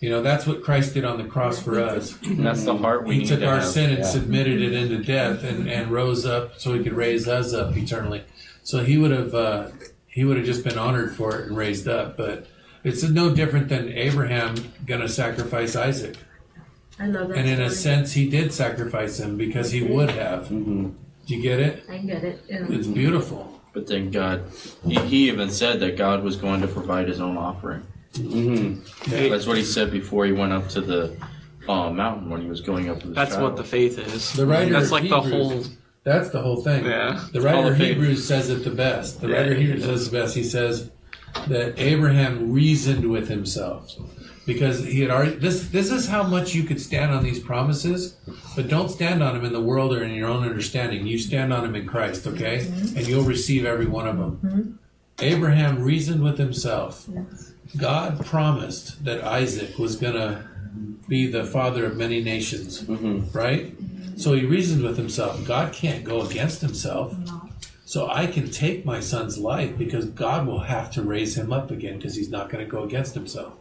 You 0.00 0.08
know, 0.08 0.22
that's 0.22 0.46
what 0.46 0.62
Christ 0.64 0.94
did 0.94 1.04
on 1.04 1.18
the 1.18 1.28
cross 1.28 1.60
for 1.62 1.78
us. 1.78 2.16
And 2.22 2.46
that's 2.46 2.64
the 2.64 2.74
heart 2.74 3.04
we 3.04 3.16
He 3.16 3.20
need 3.20 3.28
took 3.28 3.40
to 3.40 3.46
our 3.46 3.56
have. 3.56 3.66
sin 3.66 3.90
and 3.90 3.98
Yeah. 3.98 4.04
submitted 4.06 4.62
it 4.62 4.72
into 4.72 5.04
death 5.04 5.44
and, 5.44 5.68
and 5.68 5.90
rose 5.90 6.24
up 6.24 6.58
so 6.58 6.72
he 6.72 6.82
could 6.82 6.94
raise 6.94 7.28
us 7.28 7.52
up 7.52 7.76
eternally. 7.76 8.24
So 8.62 8.82
he 8.82 8.96
would 8.96 9.10
have 9.10 9.34
uh, 9.34 9.68
he 10.06 10.24
would 10.24 10.38
have 10.38 10.46
just 10.46 10.64
been 10.64 10.78
honored 10.78 11.14
for 11.14 11.36
it 11.38 11.48
and 11.48 11.56
raised 11.56 11.86
up. 11.86 12.16
But 12.16 12.46
it's 12.82 13.02
no 13.02 13.34
different 13.34 13.68
than 13.68 13.90
Abraham 13.92 14.54
gonna 14.86 15.06
sacrifice 15.08 15.76
Isaac. 15.76 16.16
I 17.00 17.06
love 17.06 17.28
that. 17.28 17.38
And 17.38 17.48
in 17.48 17.60
a 17.62 17.70
story. 17.70 17.96
sense 17.96 18.12
he 18.12 18.28
did 18.28 18.52
sacrifice 18.52 19.18
him 19.18 19.36
because 19.38 19.72
he 19.72 19.82
would 19.82 20.10
have. 20.10 20.48
Do 20.50 20.94
you 21.26 21.40
get 21.42 21.58
it? 21.58 21.84
I 21.88 21.98
get 21.98 22.22
it. 22.24 22.44
Yeah. 22.48 22.66
It's 22.68 22.86
beautiful. 22.86 23.60
But 23.72 23.86
then 23.86 24.10
God, 24.10 24.44
he, 24.84 24.96
he 25.06 25.28
even 25.28 25.50
said 25.50 25.80
that 25.80 25.96
God 25.96 26.22
was 26.22 26.36
going 26.36 26.60
to 26.60 26.68
provide 26.68 27.08
his 27.08 27.20
own 27.20 27.38
offering. 27.38 27.86
Mm-hmm. 28.14 29.30
That's 29.30 29.46
what 29.46 29.56
he 29.56 29.64
said 29.64 29.90
before 29.92 30.26
he 30.26 30.32
went 30.32 30.52
up 30.52 30.68
to 30.70 30.80
the 30.80 31.16
uh, 31.68 31.90
mountain 31.90 32.28
when 32.28 32.42
he 32.42 32.48
was 32.48 32.60
going 32.60 32.90
up 32.90 33.00
to 33.00 33.08
the 33.08 33.14
That's 33.14 33.36
what 33.36 33.56
the 33.56 33.64
faith 33.64 33.98
is. 33.98 34.32
The 34.32 34.44
writer 34.44 34.72
That's 34.72 34.86
of 34.86 34.92
like 34.92 35.08
the 35.08 35.20
whole. 35.20 35.62
That's 36.02 36.30
the 36.30 36.40
whole 36.42 36.62
thing. 36.62 36.84
Yeah. 36.84 37.24
The 37.32 37.40
writer 37.40 37.72
of. 37.72 37.76
Hebrews 37.78 38.26
says 38.26 38.50
it 38.50 38.64
the 38.64 38.70
best. 38.70 39.20
The 39.20 39.28
Yeah, 39.28 39.36
writer 39.36 39.52
of 39.52 39.58
he 39.58 39.64
Hebrews 39.66 39.84
does. 39.86 40.00
says 40.04 40.08
it 40.08 40.12
best. 40.12 40.34
He 40.34 40.44
says 40.44 40.90
that 41.46 41.78
Abraham 41.78 42.52
reasoned 42.52 43.08
with 43.10 43.28
himself 43.28 43.94
because 44.52 44.84
he 44.84 45.00
had 45.00 45.10
already. 45.12 45.36
This 45.36 45.68
this 45.68 45.92
is 45.92 46.08
how 46.08 46.24
much 46.24 46.54
you 46.54 46.64
could 46.64 46.80
stand 46.80 47.12
on 47.12 47.22
these 47.22 47.38
promises, 47.38 48.16
but 48.56 48.66
don't 48.66 48.88
stand 48.88 49.22
on 49.22 49.34
them 49.34 49.44
in 49.44 49.52
the 49.52 49.60
world 49.60 49.94
or 49.94 50.02
in 50.02 50.12
your 50.12 50.28
own 50.28 50.42
understanding. 50.42 51.06
You 51.06 51.18
stand 51.18 51.52
on 51.52 51.62
them 51.62 51.76
in 51.76 51.86
Christ, 51.86 52.26
okay, 52.26 52.58
mm-hmm. 52.58 52.96
and 52.96 53.06
you'll 53.06 53.22
receive 53.22 53.64
every 53.64 53.86
one 53.86 54.08
of 54.08 54.18
them. 54.18 54.40
Mm-hmm. 54.42 54.72
Abraham 55.20 55.82
reasoned 55.82 56.22
with 56.24 56.38
himself. 56.38 57.08
God 57.76 58.26
promised 58.26 59.04
that 59.04 59.22
Isaac 59.22 59.78
was 59.78 59.94
gonna 59.94 60.48
be 61.06 61.28
the 61.28 61.44
father 61.44 61.86
of 61.86 61.96
many 61.96 62.20
nations, 62.20 62.82
mm-hmm. 62.82 63.30
right? 63.36 63.72
So 64.16 64.34
he 64.34 64.44
reasoned 64.44 64.82
with 64.82 64.96
himself. 64.96 65.46
God 65.46 65.72
can't 65.72 66.04
go 66.04 66.22
against 66.22 66.60
himself. 66.60 67.14
So 67.84 68.08
I 68.08 68.26
can 68.26 68.50
take 68.50 68.84
my 68.84 69.00
son's 69.00 69.38
life 69.38 69.78
because 69.78 70.06
God 70.06 70.46
will 70.46 70.60
have 70.60 70.90
to 70.92 71.02
raise 71.02 71.36
him 71.36 71.52
up 71.52 71.70
again 71.70 71.96
because 71.96 72.16
he's 72.16 72.30
not 72.30 72.50
going 72.50 72.64
to 72.64 72.70
go 72.70 72.84
against 72.84 73.14
himself. 73.14 73.54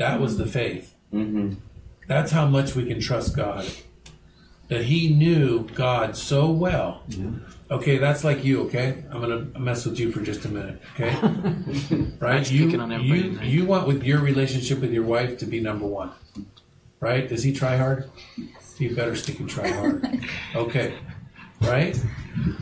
That 0.00 0.18
was 0.18 0.38
the 0.38 0.46
faith. 0.46 0.94
Mm-hmm. 1.12 1.56
That's 2.08 2.32
how 2.32 2.46
much 2.46 2.74
we 2.74 2.86
can 2.86 3.00
trust 3.00 3.36
God. 3.36 3.66
That 4.68 4.86
he 4.86 5.14
knew 5.14 5.68
God 5.74 6.16
so 6.16 6.50
well. 6.50 7.02
Okay, 7.70 7.98
that's 7.98 8.24
like 8.24 8.42
you, 8.42 8.62
okay? 8.62 9.04
I'm 9.10 9.20
going 9.20 9.52
to 9.52 9.60
mess 9.60 9.84
with 9.84 10.00
you 10.00 10.10
for 10.10 10.22
just 10.22 10.46
a 10.46 10.48
minute, 10.48 10.80
okay? 10.94 11.10
right? 12.18 12.50
You, 12.50 12.62
speaking 12.62 12.80
on 12.80 12.92
everybody 12.92 13.46
you, 13.46 13.60
you 13.60 13.66
want 13.66 13.86
with 13.86 14.02
your 14.02 14.20
relationship 14.20 14.80
with 14.80 14.90
your 14.90 15.04
wife 15.04 15.36
to 15.36 15.44
be 15.44 15.60
number 15.60 15.86
one, 15.86 16.12
right? 17.00 17.28
Does 17.28 17.42
he 17.42 17.52
try 17.52 17.76
hard? 17.76 18.10
You 18.78 18.96
better 18.96 19.14
stick 19.14 19.38
and 19.38 19.50
try 19.50 19.68
hard. 19.68 20.18
Okay, 20.54 20.94
right? 21.60 22.02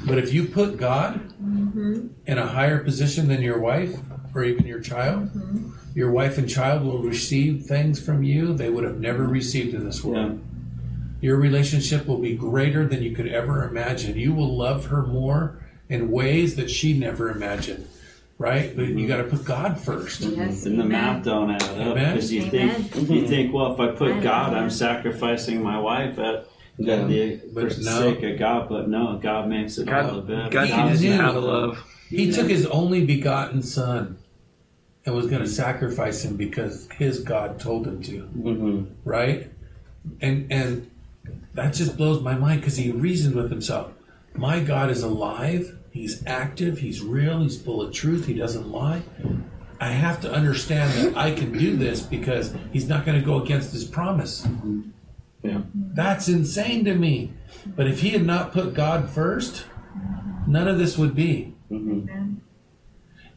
But 0.07 0.19
if 0.19 0.33
you 0.33 0.47
put 0.47 0.77
God 0.77 1.21
mm-hmm. 1.43 2.09
in 2.27 2.39
a 2.39 2.47
higher 2.47 2.83
position 2.83 3.29
than 3.29 3.43
your 3.43 3.59
wife 3.59 3.97
or 4.35 4.45
even 4.45 4.67
your 4.67 4.81
child, 4.81 5.29
mm-hmm. 5.29 5.71
your 5.95 6.11
wife 6.11 6.39
and 6.39 6.49
child 6.49 6.85
will 6.85 7.03
receive 7.03 7.67
things 7.67 8.05
from 8.05 8.23
you 8.23 8.55
they 8.55 8.71
would 8.71 8.85
have 8.85 9.01
never 9.01 9.25
received 9.25 9.75
in 9.75 9.85
this 9.85 10.03
world. 10.03 10.43
Your 11.21 11.37
relationship 11.37 12.07
will 12.07 12.19
be 12.19 12.37
greater 12.37 12.87
than 12.87 13.03
you 13.03 13.15
could 13.15 13.27
ever 13.27 13.65
imagine. 13.65 14.17
You 14.17 14.33
will 14.33 14.57
love 14.57 14.87
her 14.87 15.03
more 15.03 15.61
in 15.89 16.11
ways 16.11 16.57
that 16.57 16.71
she 16.71 16.97
never 16.97 17.31
imagined. 17.31 17.89
Right? 18.39 18.75
But 18.77 18.87
you 18.87 18.95
mm-hmm. 18.95 19.09
got 19.09 19.17
to 19.17 19.25
put 19.25 19.45
God 19.45 19.81
first. 19.81 20.21
Yes. 20.21 20.65
And 20.65 20.79
the 20.79 20.85
amen. 20.85 20.89
math 20.89 21.25
don't 21.25 21.51
add 21.51 21.63
up 21.63 21.95
because 21.97 22.33
you 22.33 22.43
Amen. 22.43 22.85
think 22.85 23.11
you 23.11 23.27
think, 23.27 23.53
well, 23.53 23.73
if 23.73 23.81
I 23.81 23.89
put 23.89 24.11
Amen. 24.13 24.23
God, 24.23 24.55
I'm 24.55 24.71
sacrificing 24.71 25.61
my 25.61 25.77
wife 25.81 26.21
at, 26.21 26.47
Yeah. 26.79 27.05
the 27.05 27.41
But 27.53 27.73
for 27.73 27.81
the 27.81 27.85
no. 27.85 28.01
sake 28.01 28.23
of 28.23 28.39
God. 28.39 28.69
But 28.69 28.89
no, 28.89 29.19
God 29.19 29.49
makes 29.49 29.79
it 29.79 29.89
all 29.89 30.03
the 30.05 30.21
God, 30.21 30.27
better. 30.27 30.49
God 30.51 30.67
He 30.69 30.73
teaches 30.75 31.05
you 31.05 31.11
knew. 31.11 31.17
how 31.17 31.39
love. 31.39 31.85
He 32.09 32.33
took 32.33 32.49
his 32.49 32.65
only 32.67 33.05
begotten 33.05 33.63
son 33.63 34.19
and 35.05 35.15
was 35.15 35.27
going 35.27 35.43
to 35.43 35.49
sacrifice 35.49 36.25
him 36.25 36.37
because 36.37 36.89
his 36.93 37.21
God 37.21 37.61
told 37.61 37.87
him 37.87 38.03
to. 38.05 38.23
Mm-hmm. 38.23 38.85
right? 39.05 39.51
And 40.21 40.51
and 40.51 40.91
that 41.55 41.75
just 41.75 41.97
blows 41.97 42.23
my 42.23 42.35
mind 42.35 42.61
because 42.61 42.77
he 42.77 42.91
reasoned 42.93 43.35
with 43.35 43.51
himself. 43.51 43.93
My 44.35 44.61
God 44.61 44.91
is 44.91 45.03
alive. 45.03 45.77
He's 45.91 46.25
active. 46.27 46.79
He's 46.79 47.03
real. 47.03 47.41
He's 47.41 47.61
full 47.61 47.83
of 47.83 47.93
truth. 47.93 48.27
He 48.27 48.35
doesn't 48.35 48.69
lie. 48.71 49.03
I 49.81 49.89
have 49.89 50.21
to 50.23 50.33
understand 50.33 50.93
that 50.93 51.17
I 51.17 51.33
can 51.33 51.53
do 51.57 51.77
this 51.77 52.03
because 52.03 52.55
he's 52.73 52.89
not 52.89 53.05
going 53.05 53.19
to 53.19 53.25
go 53.25 53.43
against 53.43 53.73
his 53.73 53.85
promise. 53.85 54.47
Yeah. 55.49 55.63
That's 55.75 56.29
insane 56.29 56.85
to 56.85 56.95
me. 56.95 57.33
But 57.67 57.87
if 57.87 58.01
he 58.01 58.11
had 58.11 58.25
not 58.27 58.53
put 58.53 58.75
God 58.75 59.09
first, 59.09 59.67
none 60.47 60.69
of 60.69 60.79
this 60.79 60.99
would 60.99 61.15
be. 61.15 61.55
Mm-hmm. 61.71 62.35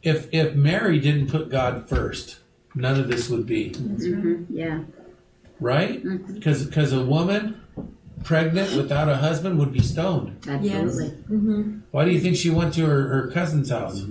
If 0.04 0.28
if 0.34 0.56
Mary 0.56 1.00
didn't 1.00 1.28
put 1.30 1.50
God 1.50 1.88
first, 1.88 2.40
none 2.76 3.00
of 3.00 3.08
this 3.08 3.30
would 3.30 3.46
be. 3.46 3.70
Mhm, 3.72 4.46
Yeah. 4.50 4.84
right? 5.60 6.04
Because 6.34 6.66
because 6.66 6.92
a 6.92 7.06
woman 7.06 7.61
pregnant 8.24 8.76
without 8.76 9.10
a 9.10 9.16
husband 9.18 9.58
would 9.60 9.72
be 9.74 9.80
stoned. 9.82 10.46
Absolutely. 10.48 11.10
Mm-hmm. 11.30 11.80
Why 11.92 12.06
do 12.06 12.12
you 12.12 12.20
think 12.20 12.36
she 12.38 12.50
went 12.50 12.74
to 12.76 12.86
her, 12.86 13.08
her 13.08 13.32
cousin's 13.32 13.70
house? 13.70 14.02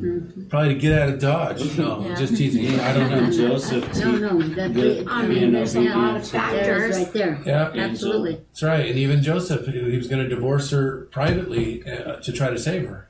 Probably 0.49 0.75
to 0.75 0.81
get 0.81 0.99
out 1.01 1.09
of 1.11 1.19
Dodge. 1.19 1.77
No, 1.79 2.05
Yeah. 2.07 2.15
just 2.17 2.37
teasing. 2.37 2.79
I 2.81 2.93
don't 2.93 3.11
know. 3.11 3.31
Joseph. 3.31 3.97
No, 3.99 4.17
no, 4.17 4.43
that, 4.55 4.75
Good. 4.75 5.07
I 5.09 5.23
I 5.23 5.27
mean, 5.27 5.41
mean, 5.41 5.53
there's 5.53 5.73
there's 5.75 5.87
a 5.95 5.97
lot 5.99 6.17
of 6.17 6.31
There's 6.31 6.31
factors. 6.31 6.97
right 6.97 7.13
there. 7.13 7.41
Yeah, 7.47 7.71
Absolutely. 7.75 8.35
that's 8.35 8.63
right. 8.63 8.87
And 8.91 8.99
even 8.99 9.23
Joseph, 9.23 9.67
he 9.67 9.73
he 9.91 9.97
was 9.97 10.09
going 10.09 10.23
to 10.23 10.29
divorce 10.29 10.71
her 10.71 11.09
privately 11.11 11.83
uh, 11.91 12.17
to 12.17 12.33
try 12.33 12.51
to 12.51 12.59
save 12.59 12.87
her. 12.89 13.09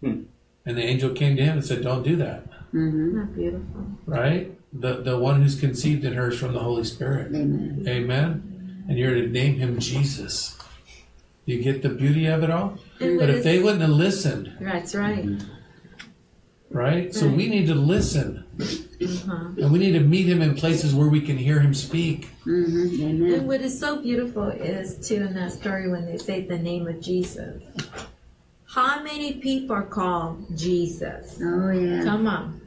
Hmm. 0.00 0.22
And 0.66 0.76
the 0.76 0.82
angel 0.82 1.10
came 1.10 1.36
to 1.36 1.42
him 1.42 1.58
and 1.58 1.64
said, 1.64 1.82
"Don't 1.82 2.02
do 2.02 2.16
that." 2.16 2.46
Mm-hmm. 2.74 3.34
Beautiful. 3.34 3.86
Right? 4.06 4.56
The 4.72 5.02
the 5.02 5.18
one 5.18 5.42
who's 5.42 5.58
conceived 5.58 6.04
in 6.04 6.12
her 6.12 6.30
is 6.30 6.38
from 6.38 6.52
the 6.52 6.60
Holy 6.60 6.84
Spirit. 6.84 7.28
Amen. 7.34 7.84
Amen. 7.88 8.49
And 8.90 8.98
you're 8.98 9.14
to 9.14 9.28
name 9.28 9.54
him 9.56 9.78
Jesus. 9.78 10.58
You 11.46 11.62
get 11.62 11.80
the 11.82 11.90
beauty 11.90 12.26
of 12.26 12.42
it 12.42 12.50
all. 12.50 12.76
And 12.98 13.18
But 13.20 13.28
what 13.28 13.30
if 13.30 13.44
they 13.44 13.60
wouldn't 13.62 13.82
have 13.82 13.90
listened, 13.90 14.52
That's 14.60 14.96
right. 14.96 15.28
right? 16.70 17.14
So 17.14 17.28
we 17.28 17.48
need 17.48 17.68
to 17.68 17.74
listen, 17.76 18.44
Uh-huh. 18.60 19.50
and 19.62 19.70
we 19.70 19.78
need 19.78 19.92
to 19.92 20.00
meet 20.00 20.26
him 20.26 20.42
in 20.42 20.56
places 20.56 20.92
where 20.92 21.08
we 21.08 21.20
can 21.20 21.36
hear 21.38 21.60
him 21.60 21.72
speak. 21.72 22.30
Mm-hmm. 22.44 23.32
And 23.32 23.46
what 23.46 23.60
is 23.60 23.78
so 23.78 24.02
beautiful 24.02 24.48
is 24.48 24.96
too 25.08 25.22
in 25.22 25.34
that 25.34 25.52
story 25.52 25.88
when 25.88 26.04
they 26.04 26.18
say 26.18 26.44
the 26.44 26.58
name 26.58 26.88
of 26.88 27.00
Jesus. 27.00 27.62
How 28.66 29.02
many 29.04 29.34
people 29.34 29.76
are 29.76 29.86
called 29.86 30.56
Jesus? 30.58 31.38
Oh, 31.40 31.70
yeah. 31.70 32.02
Come 32.02 32.26
on. 32.26 32.59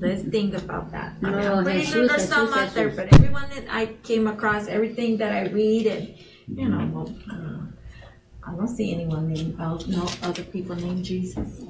Let's 0.00 0.22
think 0.22 0.54
about 0.54 0.90
that. 0.92 1.14
I 1.22 1.30
mean, 1.30 1.34
Oh, 1.46 1.54
I'm 1.56 1.64
pretty 1.64 1.80
Jesus, 1.80 2.08
there's 2.08 2.28
some 2.28 2.46
Jesus, 2.46 2.60
out 2.62 2.74
there, 2.74 2.90
Jesus. 2.90 3.04
but 3.10 3.14
everyone 3.14 3.48
that 3.54 3.64
I 3.70 3.86
came 4.02 4.26
across, 4.26 4.66
everything 4.68 5.16
that 5.18 5.32
I 5.32 5.48
read, 5.50 5.86
and 5.86 6.14
you 6.58 6.68
know, 6.68 6.90
well, 6.92 7.14
uh, 7.30 8.50
I 8.50 8.54
don't 8.56 8.68
see 8.68 8.92
anyone 8.94 9.32
named 9.32 9.56
uh, 9.60 9.78
no 9.88 10.08
other 10.22 10.42
people 10.44 10.76
named 10.76 11.04
Jesus. 11.04 11.62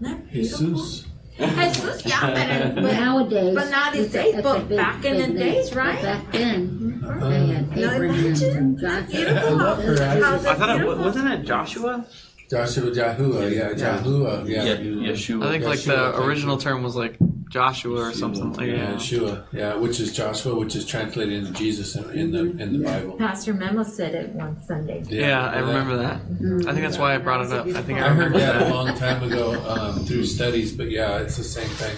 Not. 0.00 0.30
Jesus. 0.32 1.06
Jesus, 1.38 2.04
yeah, 2.04 2.74
but, 2.74 2.82
but 2.82 2.92
Nowadays. 3.00 3.54
but 3.54 3.70
not 3.70 3.92
these 3.94 4.06
it's 4.06 4.14
a- 4.14 4.22
days, 4.22 4.34
it's 4.34 4.40
a 4.40 4.42
but 4.42 4.68
big- 4.68 4.76
back 4.76 5.04
in 5.04 5.12
big 5.16 5.20
the 5.22 5.28
name. 5.28 5.38
days, 5.54 5.70
But 5.70 5.76
right? 5.78 6.02
Back 6.02 6.32
then, 6.32 7.00
they 7.20 7.46
had 7.46 7.76
Now 7.76 7.92
Abrahams 7.94 8.42
imagine. 8.42 8.56
and 8.58 8.78
Joshua. 8.78 9.10
Beautiful. 9.10 9.48
I 9.48 9.50
love 9.52 9.82
her 9.84 9.96
How's. 10.22 10.46
I 10.46 10.54
thought 10.54 10.70
it 10.70 10.78
beautiful? 10.80 11.04
wasn't 11.04 11.28
it 11.32 11.42
Joshua. 11.46 12.06
Joshua 12.50 12.90
Jahua, 12.90 13.54
yeah, 13.54 13.70
Jahua, 13.72 14.46
yeah. 14.48 14.64
Yeah, 14.64 14.76
Yeshua. 15.12 15.46
I 15.46 15.50
think 15.52 15.64
like 15.64 15.78
Yeshua, 15.78 15.86
the 15.86 16.12
thank 16.12 16.26
original 16.26 16.56
you. 16.56 16.60
term 16.60 16.82
was 16.82 16.96
like 16.96 17.16
Joshua 17.50 18.00
or 18.08 18.12
something 18.12 18.52
like 18.54 18.68
Yeah, 18.68 18.92
that. 18.92 19.00
Yeshua, 19.00 19.42
yeah, 19.52 19.74
which 19.74 19.98
is 20.00 20.12
Joshua, 20.16 20.54
which 20.54 20.74
is 20.76 20.86
translated 20.86 21.34
into 21.34 21.50
Jesus 21.52 21.96
in, 21.96 22.08
in 22.12 22.30
the 22.30 22.42
in 22.62 22.78
the 22.78 22.84
Bible. 22.84 23.16
Pastor 23.18 23.52
Memo 23.52 23.82
said 23.82 24.14
it 24.14 24.28
one 24.30 24.58
Sunday. 24.62 25.02
Yeah, 25.08 25.46
I 25.48 25.58
remember 25.58 25.96
that. 25.96 26.20
Mm-hmm. 26.22 26.68
I 26.68 26.72
think 26.72 26.84
that's 26.86 26.96
why 26.98 27.12
I 27.14 27.18
brought 27.18 27.44
it 27.44 27.52
up. 27.52 27.66
I 27.66 27.82
think 27.82 27.98
I 28.00 28.06
I 28.06 28.10
heard 28.10 28.32
remember 28.32 28.38
that 28.38 28.62
a 28.62 28.68
long 28.72 28.94
time 28.96 29.22
ago 29.24 29.60
um, 29.68 30.04
through 30.06 30.24
studies, 30.26 30.72
but 30.72 30.88
yeah, 30.90 31.18
it's 31.18 31.36
the 31.36 31.42
same 31.44 31.66
thing. 31.68 31.96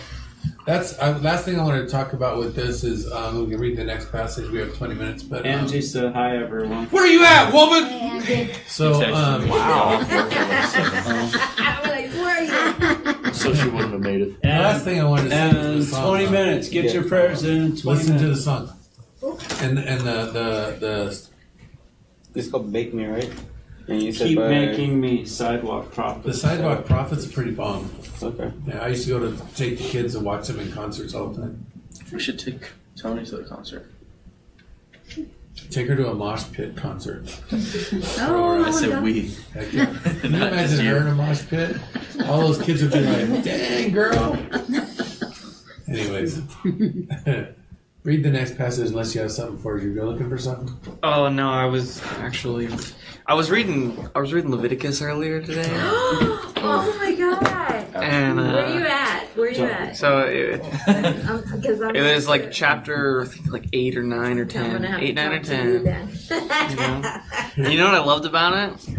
That's 0.65 0.97
uh, 1.01 1.19
last 1.23 1.45
thing 1.45 1.59
I 1.59 1.65
wanted 1.65 1.83
to 1.87 1.89
talk 1.89 2.13
about 2.13 2.39
with 2.39 2.55
this 2.55 2.85
is 2.85 3.11
um, 3.13 3.41
we 3.45 3.51
can 3.51 3.59
read 3.61 3.77
the 3.77 3.83
next 3.85 4.13
passage. 4.13 4.49
We 4.51 4.59
have 4.61 4.75
twenty 4.77 4.95
minutes, 4.95 5.21
but 5.23 5.41
um, 5.41 5.47
Angie 5.47 5.83
said 5.83 6.13
hi, 6.15 6.37
everyone. 6.37 6.87
where 6.87 7.03
are 7.03 7.07
you 7.09 7.25
at, 7.25 7.53
woman? 7.53 7.85
Hey, 8.23 8.55
So 8.69 8.93
um, 9.13 9.51
I 9.53 9.97
was 11.83 11.91
like, 11.91 12.11
where 12.15 12.39
are 12.39 12.45
you? 12.45 12.53
So 13.43 13.55
she 13.55 13.69
wouldn't 13.69 13.93
have 13.93 14.01
made 14.01 14.21
it. 14.23 14.41
the 14.43 14.49
last 14.49 14.85
thing 14.85 15.01
I 15.01 15.05
wanted 15.05 15.25
to 15.25 15.31
say 15.31 15.49
is 15.49 15.55
And 15.67 15.83
the 15.83 15.85
song. 15.87 16.09
20 16.19 16.31
minutes. 16.31 16.69
Get 16.69 16.95
your 16.95 17.05
prayers 17.05 17.43
in. 17.43 17.63
in 17.63 17.77
20 17.77 17.83
Listen 17.99 18.19
to 18.19 18.29
the 18.29 18.37
song, 18.37 18.73
and 19.61 19.79
and 19.79 20.01
the 20.01 20.19
the 20.37 20.77
the 20.81 21.29
It's 22.39 22.49
called 22.51 22.71
Make 22.73 22.95
Me, 22.95 23.07
right? 23.07 23.31
And 23.89 24.01
you 24.01 24.13
said 24.13 24.29
Keep 24.29 24.39
by, 24.39 24.49
making 24.49 25.01
me 25.01 25.25
sidewalk 25.27 25.91
prophet. 25.93 26.23
the 26.23 26.33
sidewalk 26.35 26.87
prophets 26.87 27.27
are 27.27 27.31
pretty 27.33 27.51
bomb. 27.51 27.91
Okay. 28.23 28.53
Yeah, 28.69 28.79
I 28.85 28.89
used 28.89 29.05
to 29.09 29.19
go 29.19 29.19
to 29.31 29.37
take 29.57 29.77
the 29.79 29.85
kids 29.85 30.15
and 30.15 30.25
watch 30.25 30.47
them 30.47 30.61
in 30.61 30.71
concerts 30.71 31.13
all 31.15 31.29
the 31.31 31.43
time. 31.43 31.67
We 32.13 32.21
should 32.21 32.39
take 32.39 32.71
Tony 32.97 33.25
to 33.27 33.37
the 33.39 33.43
concert. 33.45 33.91
Take 35.71 35.89
her 35.89 35.97
to 35.97 36.11
a 36.11 36.15
mosh 36.15 36.45
pit 36.53 36.77
concert. 36.77 37.25
Oh, 38.25 38.65
I 38.65 38.71
said 38.71 39.03
we. 39.03 39.35
Heck 39.55 39.73
yeah. 39.73 39.87
Can 40.21 40.33
you 40.33 40.39
imagine 40.47 40.87
her 40.87 40.97
in 40.99 41.07
a 41.09 41.15
mosh 41.15 41.47
pit? 41.47 41.77
All 42.27 42.41
those 42.41 42.61
kids 42.63 42.83
would 42.83 42.93
be 42.93 43.01
like, 43.01 43.43
dang, 43.45 43.93
girl. 43.93 44.15
Oh. 44.15 44.89
Anyways, 45.89 46.41
read 48.05 48.23
the 48.23 48.31
next 48.31 48.57
passage 48.57 48.89
unless 48.91 49.15
you 49.15 49.21
have 49.21 49.33
something 49.33 49.59
for 49.59 49.77
us. 49.79 49.83
You're 49.83 50.05
looking 50.07 50.29
for 50.29 50.39
something? 50.39 50.75
Oh 51.03 51.29
no, 51.29 51.51
I 51.51 51.67
was 51.67 52.03
actually, 52.19 52.69
I 53.27 53.35
was 53.35 53.51
reading, 53.51 54.09
I 54.15 54.21
was 54.21 54.33
reading 54.33 54.51
Leviticus 54.51 55.03
earlier 55.03 55.41
today, 55.43 55.69
oh 55.71 56.97
my 57.01 57.15
god! 57.15 57.52
And 58.03 58.37
Where 58.37 58.65
are 58.65 58.79
you 58.79 58.85
uh, 58.85 58.89
at? 58.89 59.25
Where 59.37 59.47
are 59.49 59.51
you 59.51 59.65
at? 59.65 59.97
so 59.97 60.21
it, 60.21 60.61
'cause 60.87 61.81
I'm 61.81 61.97
it 61.97 62.15
was 62.15 62.29
like 62.29 62.51
chapter, 62.53 63.23
I 63.23 63.27
think 63.27 63.51
like 63.53 63.67
eight 63.73 63.97
or 63.97 64.03
nine 64.03 64.39
or 64.39 64.43
I'm 64.43 64.49
gonna 64.49 64.79
ten, 64.79 64.83
have 64.85 65.03
eight, 65.03 65.07
to 65.09 65.15
nine 65.15 65.33
or 65.33 65.39
talk 65.39 65.47
to 65.47 65.73
you 65.73 65.85
ten. 65.85 67.03
then. 67.03 67.23
You 67.71 67.79
know 67.79 67.87
what 67.87 67.95
I 67.95 68.05
loved 68.05 68.25
about 68.27 68.55
it 68.89 68.97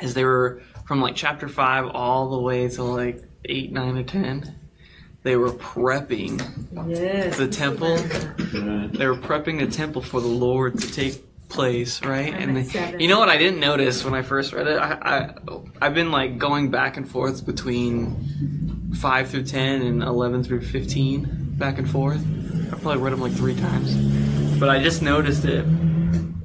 is 0.00 0.14
they 0.14 0.24
were 0.24 0.62
from 0.86 1.00
like 1.00 1.14
chapter 1.14 1.48
five 1.48 1.86
all 1.92 2.30
the 2.30 2.40
way 2.40 2.68
to 2.68 2.82
like 2.82 3.22
eight, 3.46 3.72
nine, 3.72 3.96
or 3.96 4.02
ten. 4.04 4.56
They 5.24 5.36
were 5.36 5.52
prepping 5.52 6.40
yes. 6.88 7.36
the 7.36 7.46
temple. 7.46 7.96
They 7.96 9.06
were 9.06 9.14
prepping 9.16 9.60
the 9.60 9.68
temple 9.70 10.02
for 10.02 10.20
the 10.20 10.26
Lord 10.26 10.78
to 10.80 10.90
take 10.92 11.24
place, 11.52 12.02
right? 12.02 12.32
I'm 12.34 12.48
And 12.50 12.58
at 12.58 12.66
seven. 12.66 13.00
you 13.00 13.08
know 13.08 13.18
what 13.18 13.28
I 13.28 13.36
didn't 13.38 13.60
notice 13.60 14.04
when 14.04 14.14
I 14.14 14.22
first 14.22 14.52
read 14.52 14.66
it? 14.66 14.78
I, 14.78 14.92
I 15.02 15.34
I've 15.80 15.94
been 15.94 16.10
like 16.10 16.38
going 16.38 16.70
back 16.70 16.96
and 16.96 17.08
forth 17.08 17.44
between 17.46 18.90
five 18.94 19.28
through 19.30 19.44
ten 19.44 19.82
and 19.82 20.02
eleven 20.02 20.42
through 20.42 20.62
fifteen, 20.62 21.26
back 21.58 21.78
and 21.78 21.88
forth. 21.88 22.24
I 22.72 22.76
probably 22.78 22.98
read 23.02 23.12
them 23.12 23.20
like 23.20 23.32
three 23.32 23.54
times, 23.54 23.94
but 24.58 24.68
I 24.68 24.82
just 24.82 25.02
noticed 25.02 25.44
it, 25.44 25.64
and 25.64 26.42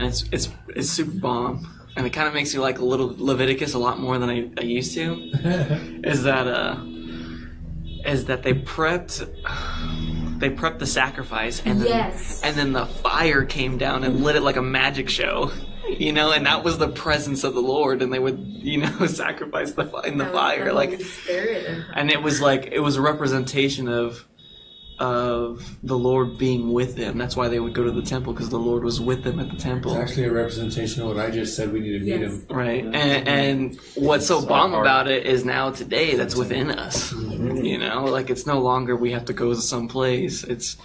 it's 0.00 0.24
it's 0.32 0.48
it's 0.68 0.88
super 0.88 1.18
bomb, 1.18 1.66
and 1.96 2.06
it 2.06 2.10
kind 2.10 2.28
of 2.28 2.34
makes 2.34 2.54
you 2.54 2.60
like 2.60 2.78
a 2.78 2.84
little 2.84 3.14
Leviticus 3.18 3.74
a 3.74 3.78
lot 3.78 3.98
more 3.98 4.18
than 4.18 4.30
I, 4.30 4.50
I 4.58 4.62
used 4.62 4.94
to. 4.94 5.14
Is 6.04 6.22
that 6.22 6.46
uh, 6.46 6.78
is 8.06 8.24
that 8.26 8.42
they 8.42 8.54
prepped 8.54 9.28
they 10.40 10.50
prepped 10.50 10.78
the 10.78 10.86
sacrifice 10.86 11.62
and 11.64 11.80
then 11.80 11.86
Yes. 11.88 12.40
and 12.42 12.56
then 12.56 12.72
the 12.72 12.86
fire 12.86 13.44
came 13.44 13.78
down 13.78 14.04
and 14.04 14.24
lit 14.24 14.36
it 14.36 14.42
like 14.42 14.56
a 14.56 14.62
magic 14.62 15.08
show. 15.08 15.50
You 15.88 16.12
know, 16.12 16.30
and 16.30 16.46
that 16.46 16.62
was 16.62 16.78
the 16.78 16.86
presence 16.88 17.42
of 17.42 17.54
the 17.54 17.60
Lord, 17.62 18.00
and 18.00 18.12
they 18.12 18.20
would, 18.20 18.38
you 18.38 18.78
know, 18.78 19.06
sacrifice 19.06 19.72
the 19.72 19.86
in 20.04 20.18
the 20.18 20.24
That 20.24 20.32
fire, 20.32 20.72
like, 20.72 21.00
Spirit 21.00 21.84
and 21.94 22.10
it 22.12 22.22
was 22.22 22.40
like 22.40 22.68
it 22.70 22.78
was 22.80 22.96
a 22.96 23.00
representation 23.02 23.88
of 23.88 24.24
of 25.00 25.76
the 25.82 25.96
Lord 25.98 26.36
being 26.38 26.72
with 26.72 26.94
them. 26.96 27.16
That's 27.18 27.34
why 27.34 27.48
they 27.48 27.58
would 27.58 27.72
go 27.74 27.82
to 27.84 27.90
the 27.90 28.02
temple 28.02 28.32
because 28.34 28.50
the 28.50 28.58
Lord 28.58 28.84
was 28.84 29.00
with 29.00 29.24
them 29.24 29.40
at 29.40 29.50
the 29.50 29.56
temple. 29.56 29.92
It's 29.96 30.10
actually 30.10 30.26
a 30.26 30.32
representation 30.32 31.02
of 31.02 31.08
what 31.08 31.18
I 31.18 31.30
just 31.30 31.56
said. 31.56 31.72
We 31.72 31.80
need 31.80 31.98
to 31.98 32.04
meet 32.04 32.20
Yes. 32.20 32.32
him. 32.32 32.46
right? 32.50 32.84
And, 32.84 33.28
and 33.28 33.80
what's 33.96 34.26
so 34.26 34.40
So 34.40 34.46
bomb 34.46 34.74
about 34.74 35.08
it 35.08 35.26
is 35.26 35.44
now 35.44 35.70
today 35.70 36.14
that's 36.16 36.36
within 36.36 36.70
us. 36.70 37.12
Mm-hmm. 37.12 37.64
You 37.64 37.78
know, 37.78 38.04
like 38.04 38.30
it's 38.30 38.46
no 38.46 38.60
longer 38.60 38.94
we 38.94 39.10
have 39.12 39.24
to 39.24 39.32
go 39.32 39.48
to 39.54 39.60
some 39.60 39.88
place. 39.88 40.44
It's 40.44 40.76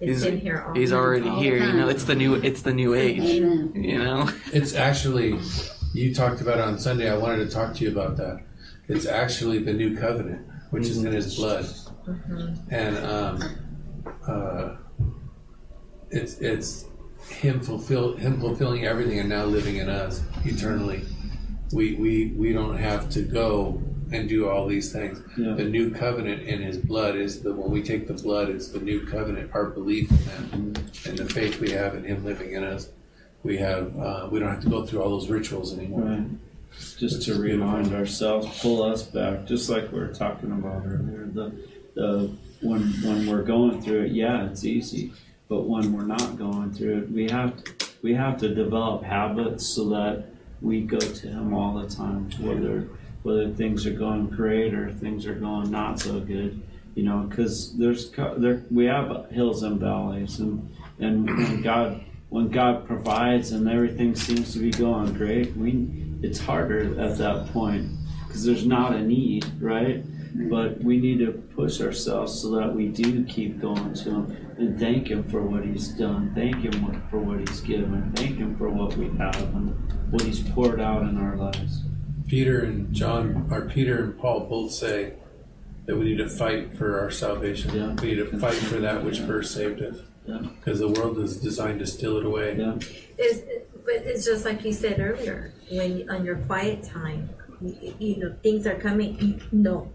It's 0.00 0.20
he's, 0.20 0.24
in 0.24 0.38
here 0.40 0.62
all 0.68 0.74
he's 0.74 0.90
time. 0.90 0.98
already 0.98 1.28
all 1.28 1.36
the 1.36 1.42
here. 1.42 1.56
You 1.56 1.72
know, 1.72 1.88
it's 1.88 2.04
the 2.04 2.14
new 2.14 2.34
it's 2.34 2.62
the 2.62 2.74
new 2.74 2.94
age. 2.94 3.20
Amen. 3.40 3.72
You 3.74 3.98
know. 3.98 4.28
It's 4.52 4.74
actually, 4.74 5.40
you 5.94 6.14
talked 6.14 6.40
about 6.42 6.58
it 6.58 6.64
on 6.64 6.78
Sunday. 6.78 7.08
I 7.10 7.16
wanted 7.16 7.48
to 7.48 7.50
talk 7.54 7.74
to 7.76 7.84
you 7.84 7.90
about 7.90 8.16
that. 8.18 8.42
It's 8.88 9.06
actually 9.06 9.60
the 9.60 9.72
new 9.72 9.96
covenant, 9.96 10.46
which 10.70 10.86
is 10.86 11.02
in 11.02 11.12
his 11.12 11.36
blood. 11.36 11.64
And 12.70 12.98
um, 12.98 13.42
uh, 14.26 14.76
it's 16.10 16.38
it's 16.38 16.86
him 17.28 17.60
fulfill 17.60 18.16
him 18.16 18.40
fulfilling 18.40 18.86
everything 18.86 19.18
and 19.18 19.28
now 19.28 19.44
living 19.44 19.76
in 19.76 19.88
us 19.88 20.22
eternally. 20.44 21.04
We 21.72 21.94
we 21.94 22.26
we 22.36 22.52
don't 22.52 22.76
have 22.76 23.08
to 23.10 23.22
go 23.22 23.82
and 24.12 24.28
do 24.28 24.48
all 24.48 24.66
these 24.66 24.92
things. 24.92 25.20
Yeah. 25.36 25.54
The 25.54 25.64
new 25.64 25.90
covenant 25.90 26.42
in 26.42 26.62
his 26.62 26.76
blood 26.76 27.16
is 27.16 27.42
the 27.42 27.52
when 27.52 27.70
we 27.70 27.82
take 27.82 28.06
the 28.06 28.14
blood, 28.14 28.48
it's 28.48 28.68
the 28.68 28.80
new 28.80 29.06
covenant. 29.06 29.50
Our 29.54 29.66
belief 29.66 30.10
in 30.10 30.16
him 30.50 30.74
and 31.06 31.18
the 31.18 31.26
faith 31.26 31.58
we 31.60 31.70
have 31.70 31.94
in 31.94 32.04
him 32.04 32.24
living 32.24 32.52
in 32.52 32.62
us. 32.64 32.90
We 33.42 33.58
have 33.58 33.98
uh, 33.98 34.28
we 34.30 34.40
don't 34.40 34.50
have 34.50 34.62
to 34.62 34.70
go 34.70 34.84
through 34.86 35.02
all 35.02 35.10
those 35.10 35.28
rituals 35.28 35.76
anymore. 35.76 36.02
Right. 36.02 36.26
Just 36.98 37.22
to 37.22 37.34
remind 37.40 37.94
ourselves, 37.94 38.60
pull 38.60 38.82
us 38.82 39.04
back, 39.04 39.46
just 39.46 39.70
like 39.70 39.92
we 39.92 40.00
were 40.00 40.12
talking 40.12 40.50
about 40.50 40.82
earlier. 40.84 41.28
The, 41.32 41.52
when 41.94 42.82
when 43.02 43.26
we're 43.26 43.42
going 43.42 43.82
through 43.82 44.04
it, 44.04 44.12
yeah, 44.12 44.46
it's 44.46 44.64
easy. 44.64 45.12
But 45.48 45.62
when 45.62 45.92
we're 45.92 46.06
not 46.06 46.38
going 46.38 46.72
through 46.72 46.98
it, 46.98 47.10
we 47.10 47.28
have 47.30 47.62
to, 47.62 47.86
we 48.02 48.14
have 48.14 48.38
to 48.38 48.54
develop 48.54 49.02
habits 49.02 49.66
so 49.66 49.88
that 49.90 50.24
we 50.60 50.80
go 50.80 50.98
to 50.98 51.28
Him 51.28 51.52
all 51.52 51.74
the 51.74 51.88
time, 51.88 52.30
whether 52.40 52.88
whether 53.22 53.50
things 53.50 53.86
are 53.86 53.92
going 53.92 54.26
great 54.26 54.74
or 54.74 54.92
things 54.92 55.26
are 55.26 55.34
going 55.34 55.70
not 55.70 56.00
so 56.00 56.20
good. 56.20 56.60
You 56.94 57.02
know, 57.02 57.18
because 57.20 57.76
there's 57.76 58.10
there 58.10 58.64
we 58.70 58.86
have 58.86 59.30
hills 59.30 59.62
and 59.62 59.80
valleys, 59.80 60.38
and 60.40 60.74
and 60.98 61.26
when 61.26 61.62
God 61.62 62.04
when 62.30 62.48
God 62.48 62.86
provides 62.86 63.52
and 63.52 63.68
everything 63.68 64.14
seems 64.14 64.52
to 64.54 64.58
be 64.58 64.70
going 64.70 65.12
great, 65.12 65.56
we 65.56 65.88
it's 66.22 66.38
harder 66.38 66.98
at 67.00 67.18
that 67.18 67.52
point 67.52 67.90
because 68.26 68.44
there's 68.44 68.66
not 68.66 68.94
a 68.94 69.00
need, 69.00 69.44
right? 69.60 70.04
But 70.34 70.82
we 70.82 70.98
need 70.98 71.20
to 71.20 71.32
push 71.54 71.80
ourselves 71.80 72.40
so 72.40 72.50
that 72.56 72.74
we 72.74 72.88
do 72.88 73.24
keep 73.24 73.60
going 73.60 73.94
to 73.94 74.10
Him 74.10 74.54
and 74.58 74.78
thank 74.78 75.08
Him 75.08 75.22
for 75.30 75.42
what 75.42 75.64
He's 75.64 75.88
done. 75.88 76.32
Thank 76.34 76.56
Him 76.64 77.02
for 77.08 77.18
what 77.18 77.38
He's 77.38 77.60
given. 77.60 78.12
Thank 78.16 78.38
Him 78.38 78.56
for 78.56 78.68
what 78.68 78.96
we 78.96 79.06
have 79.18 79.40
and 79.54 79.92
what 80.10 80.22
He's 80.22 80.40
poured 80.40 80.80
out 80.80 81.02
in 81.02 81.18
our 81.18 81.36
lives. 81.36 81.82
Peter 82.26 82.60
and 82.60 82.92
John, 82.92 83.48
or 83.50 83.68
Peter 83.68 84.02
and 84.02 84.18
Paul 84.18 84.46
both 84.46 84.72
say 84.72 85.14
that 85.86 85.96
we 85.96 86.04
need 86.04 86.18
to 86.18 86.28
fight 86.28 86.76
for 86.76 86.98
our 86.98 87.10
salvation. 87.10 87.74
Yeah. 87.74 87.94
We 88.02 88.14
need 88.14 88.30
to 88.30 88.38
fight 88.38 88.54
for 88.54 88.80
that 88.80 89.04
which 89.04 89.20
first 89.20 89.54
saved 89.54 89.82
us. 89.82 89.98
Yeah. 90.26 90.38
Because 90.38 90.80
the 90.80 90.88
world 90.88 91.18
is 91.18 91.36
designed 91.36 91.80
to 91.80 91.86
steal 91.86 92.16
it 92.16 92.24
away. 92.24 92.56
Yeah. 92.58 92.76
It's, 93.18 93.40
but 93.84 93.96
it's 93.96 94.24
just 94.24 94.44
like 94.44 94.64
you 94.64 94.72
said 94.72 94.98
earlier, 94.98 95.52
when 95.70 96.08
on 96.08 96.24
your 96.24 96.36
quiet 96.36 96.82
time, 96.82 97.28
you, 97.60 97.94
you 97.98 98.16
know 98.16 98.34
things 98.42 98.66
are 98.66 98.76
coming. 98.76 99.20
You, 99.20 99.40
no, 99.52 99.92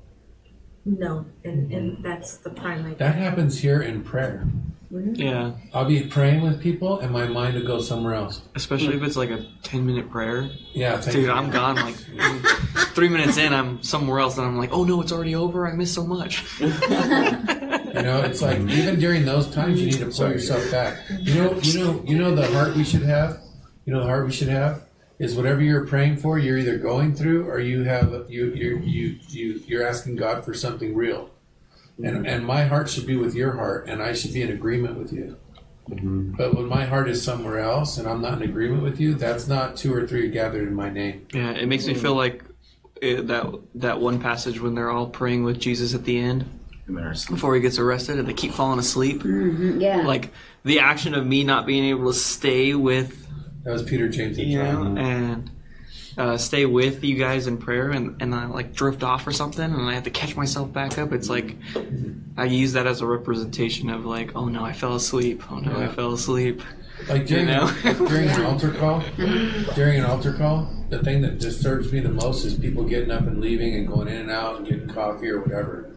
no, 0.86 1.26
and 1.44 1.72
and 1.72 2.04
that's 2.04 2.38
the 2.38 2.50
part 2.50 2.80
I. 2.80 2.94
That 2.96 3.16
happens 3.16 3.60
here 3.60 3.82
in 3.82 4.04
prayer. 4.04 4.48
Yeah, 4.92 5.52
I'll 5.72 5.86
be 5.86 6.02
praying 6.08 6.42
with 6.42 6.60
people 6.60 7.00
and 7.00 7.12
my 7.12 7.28
mind 7.28 7.54
will 7.54 7.66
go 7.66 7.80
somewhere 7.80 8.16
else. 8.16 8.42
especially 8.56 8.96
if 8.96 9.04
it's 9.04 9.16
like 9.16 9.30
a 9.30 9.46
ten 9.62 9.86
minute 9.86 10.10
prayer. 10.10 10.50
Yeah, 10.74 11.00
thank 11.00 11.16
Dude, 11.16 11.26
you. 11.26 11.32
I'm 11.32 11.52
gone 11.52 11.76
like 11.76 11.96
three 12.96 13.10
minutes 13.10 13.38
in. 13.38 13.54
I'm 13.54 13.84
somewhere 13.84 14.20
else, 14.20 14.38
and 14.38 14.48
I'm 14.48 14.58
like, 14.58 14.72
oh 14.74 14.84
no, 14.84 15.00
it's 15.02 15.12
already 15.12 15.36
over. 15.36 15.68
I 15.68 15.74
missed 15.74 15.94
so 15.94 16.06
much. 16.06 16.44
You 17.90 18.04
know, 18.06 18.22
it's 18.22 18.40
like 18.40 18.60
even 18.60 19.00
during 19.00 19.26
those 19.26 19.50
times, 19.50 19.82
you 19.82 19.88
need 19.88 19.98
to 19.98 20.06
pull 20.06 20.30
yourself 20.30 20.70
back. 20.70 21.00
You 21.10 21.34
know, 21.34 21.60
you 21.60 21.80
know, 21.80 22.04
you 22.06 22.18
know 22.20 22.36
the 22.36 22.48
heart 22.54 22.76
we 22.76 22.84
should 22.84 23.02
have. 23.02 23.42
You 23.84 23.94
know 23.94 24.02
the 24.02 24.06
heart 24.06 24.28
we 24.28 24.32
should 24.32 24.48
have 24.48 24.84
is 25.20 25.36
whatever 25.36 25.62
you're 25.62 25.86
praying 25.86 26.18
for, 26.18 26.40
you're 26.40 26.58
either 26.58 26.78
going 26.78 27.14
through 27.14 27.46
or 27.48 27.60
you 27.60 27.84
have 27.84 28.26
you 28.30 28.54
you 28.54 28.78
you 28.84 29.20
you 29.30 29.62
you're 29.68 29.86
asking 29.86 30.16
God 30.16 30.44
for 30.46 30.54
something 30.54 30.96
real. 30.96 31.30
And 32.02 32.26
and 32.26 32.46
my 32.46 32.64
heart 32.66 32.90
should 32.90 33.06
be 33.06 33.18
with 33.18 33.36
your 33.36 33.52
heart, 33.52 33.90
and 33.90 34.02
I 34.02 34.14
should 34.14 34.34
be 34.34 34.42
in 34.42 34.52
agreement 34.52 34.98
with 34.98 35.12
you. 35.12 35.36
But 35.90 36.54
when 36.56 36.68
my 36.68 36.86
heart 36.86 37.10
is 37.10 37.22
somewhere 37.22 37.60
else 37.60 37.98
and 37.98 38.08
I'm 38.08 38.22
not 38.22 38.42
in 38.42 38.48
agreement 38.48 38.84
with 38.84 39.00
you, 39.00 39.16
that's 39.16 39.48
not 39.48 39.76
two 39.76 39.94
or 39.94 40.06
three 40.08 40.30
gathered 40.30 40.68
in 40.68 40.76
my 40.76 40.90
name. 40.90 41.26
Yeah, 41.34 41.52
it 41.52 41.68
makes 41.68 41.88
me 41.88 41.96
feel 41.96 42.14
like 42.16 42.44
it, 43.02 43.28
that 43.28 43.48
that 43.76 44.00
one 44.00 44.20
passage 44.20 44.62
when 44.62 44.76
they're 44.76 44.92
all 44.92 45.08
praying 45.08 45.44
with 45.44 45.60
Jesus 45.60 45.94
at 45.94 46.06
the 46.06 46.18
end 46.18 46.46
before 47.30 47.54
he 47.56 47.62
gets 47.62 47.78
arrested, 47.80 48.18
and 48.20 48.28
they 48.28 48.34
keep 48.34 48.52
falling 48.54 48.80
asleep. 48.80 49.24
Mhm, 49.24 49.82
yeah. 49.82 49.98
Like 49.98 50.32
the 50.64 50.80
action 50.80 51.14
of 51.14 51.26
me 51.26 51.44
not 51.44 51.66
being 51.66 51.86
able 51.86 52.12
to 52.12 52.18
stay 52.18 52.76
with 52.76 53.19
That 53.64 53.72
was 53.74 53.84
Peter, 53.84 54.08
James, 54.08 54.38
and 54.38 54.48
you 54.48 54.58
know, 54.58 54.96
and 54.98 55.52
uh, 56.18 56.38
stay 56.38 56.66
with 56.66 57.04
you 57.04 57.16
guys 57.16 57.48
in 57.48 57.58
prayer, 57.58 57.92
and, 57.92 58.22
and 58.22 58.34
I 58.34 58.46
like 58.46 58.74
drift 58.74 59.04
off 59.04 59.26
or 59.28 59.32
something, 59.32 59.64
and 59.64 59.82
I 59.90 59.94
have 59.94 60.04
to 60.04 60.10
catch 60.10 60.36
myself 60.36 60.72
back 60.72 60.98
up. 60.98 61.14
It's 61.14 61.30
like 61.30 61.56
I 62.38 62.46
use 62.46 62.74
that 62.74 62.88
as 62.88 63.02
a 63.02 63.06
representation 63.06 63.90
of 63.90 64.06
like, 64.06 64.36
oh 64.36 64.46
no, 64.46 64.64
I 64.64 64.74
fell 64.74 64.96
asleep. 64.96 65.44
Oh 65.52 65.60
no, 65.60 65.78
I 65.78 65.88
fell 65.88 66.14
asleep. 66.14 66.62
Like 67.08 67.28
during, 67.28 67.48
You 67.48 67.54
know? 67.54 67.72
during 68.08 68.28
an 68.28 68.42
altar 68.46 68.72
call, 68.72 69.04
during 69.76 70.00
an 70.00 70.06
altar 70.06 70.34
call, 70.34 70.70
the 70.90 71.02
thing 71.04 71.22
that 71.22 71.40
disturbs 71.40 71.94
me 71.94 72.00
the 72.02 72.10
most 72.10 72.44
is 72.44 72.56
people 72.56 72.84
getting 72.84 73.12
up 73.12 73.22
and 73.22 73.40
leaving 73.40 73.76
and 73.76 73.88
going 73.88 74.08
in 74.08 74.18
and 74.18 74.32
out 74.32 74.58
and 74.58 74.68
getting 74.68 74.88
coffee 74.88 75.30
or 75.30 75.40
whatever. 75.40 75.92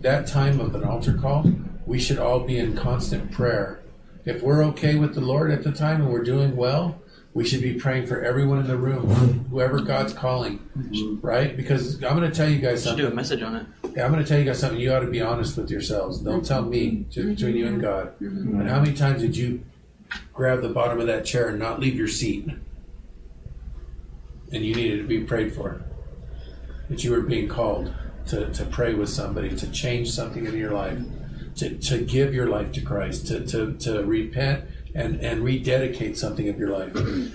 That 0.00 0.26
time 0.26 0.60
of 0.60 0.74
an 0.74 0.84
altar 0.84 1.12
call, 1.12 1.44
we 1.84 1.98
should 1.98 2.18
all 2.18 2.40
be 2.40 2.58
in 2.58 2.76
constant 2.76 3.30
prayer. 3.30 3.82
If 4.24 4.42
we're 4.42 4.64
okay 4.64 4.96
with 4.96 5.14
the 5.14 5.20
Lord 5.20 5.50
at 5.50 5.62
the 5.62 5.72
time 5.72 6.00
and 6.00 6.10
we're 6.10 6.24
doing 6.24 6.56
well, 6.56 7.00
we 7.36 7.44
should 7.44 7.60
be 7.60 7.74
praying 7.74 8.06
for 8.06 8.24
everyone 8.24 8.58
in 8.58 8.66
the 8.66 8.78
room, 8.78 9.10
whoever 9.50 9.82
God's 9.82 10.14
calling, 10.14 10.58
right? 11.20 11.54
Because 11.54 12.02
I'm 12.02 12.16
going 12.16 12.30
to 12.30 12.34
tell 12.34 12.48
you 12.48 12.58
guys 12.58 12.82
Should 12.84 12.96
do 12.96 13.02
a 13.02 13.10
something. 13.10 13.14
message 13.14 13.42
on 13.42 13.56
it. 13.56 13.66
Yeah, 13.94 14.06
I'm 14.06 14.10
going 14.10 14.24
to 14.24 14.28
tell 14.28 14.38
you 14.38 14.46
guys 14.46 14.58
something. 14.58 14.80
You 14.80 14.94
ought 14.94 15.00
to 15.00 15.10
be 15.10 15.20
honest 15.20 15.54
with 15.58 15.70
yourselves. 15.70 16.20
Don't 16.20 16.46
tell 16.46 16.62
me, 16.62 17.04
just 17.10 17.28
between 17.28 17.54
you 17.54 17.66
and 17.66 17.78
God. 17.78 18.18
Mm-hmm. 18.20 18.60
And 18.60 18.70
how 18.70 18.80
many 18.80 18.94
times 18.94 19.20
did 19.20 19.36
you 19.36 19.62
grab 20.32 20.62
the 20.62 20.70
bottom 20.70 20.98
of 20.98 21.06
that 21.08 21.26
chair 21.26 21.50
and 21.50 21.58
not 21.58 21.78
leave 21.78 21.94
your 21.94 22.08
seat? 22.08 22.48
And 24.50 24.64
you 24.64 24.74
needed 24.74 25.02
to 25.02 25.06
be 25.06 25.20
prayed 25.20 25.54
for. 25.54 25.82
That 26.88 27.04
you 27.04 27.10
were 27.10 27.20
being 27.20 27.48
called 27.48 27.92
to, 28.28 28.50
to 28.50 28.64
pray 28.64 28.94
with 28.94 29.10
somebody, 29.10 29.54
to 29.54 29.70
change 29.70 30.10
something 30.10 30.46
in 30.46 30.56
your 30.56 30.70
life, 30.70 31.00
to, 31.56 31.76
to 31.76 31.98
give 31.98 32.32
your 32.32 32.46
life 32.46 32.72
to 32.72 32.80
Christ, 32.80 33.26
to, 33.26 33.44
to, 33.48 33.74
to 33.74 34.04
repent 34.06 34.64
and, 34.96 35.20
and 35.20 35.44
rededicate 35.44 36.16
something 36.16 36.48
of 36.48 36.58
your 36.58 36.70
life. 36.70 36.94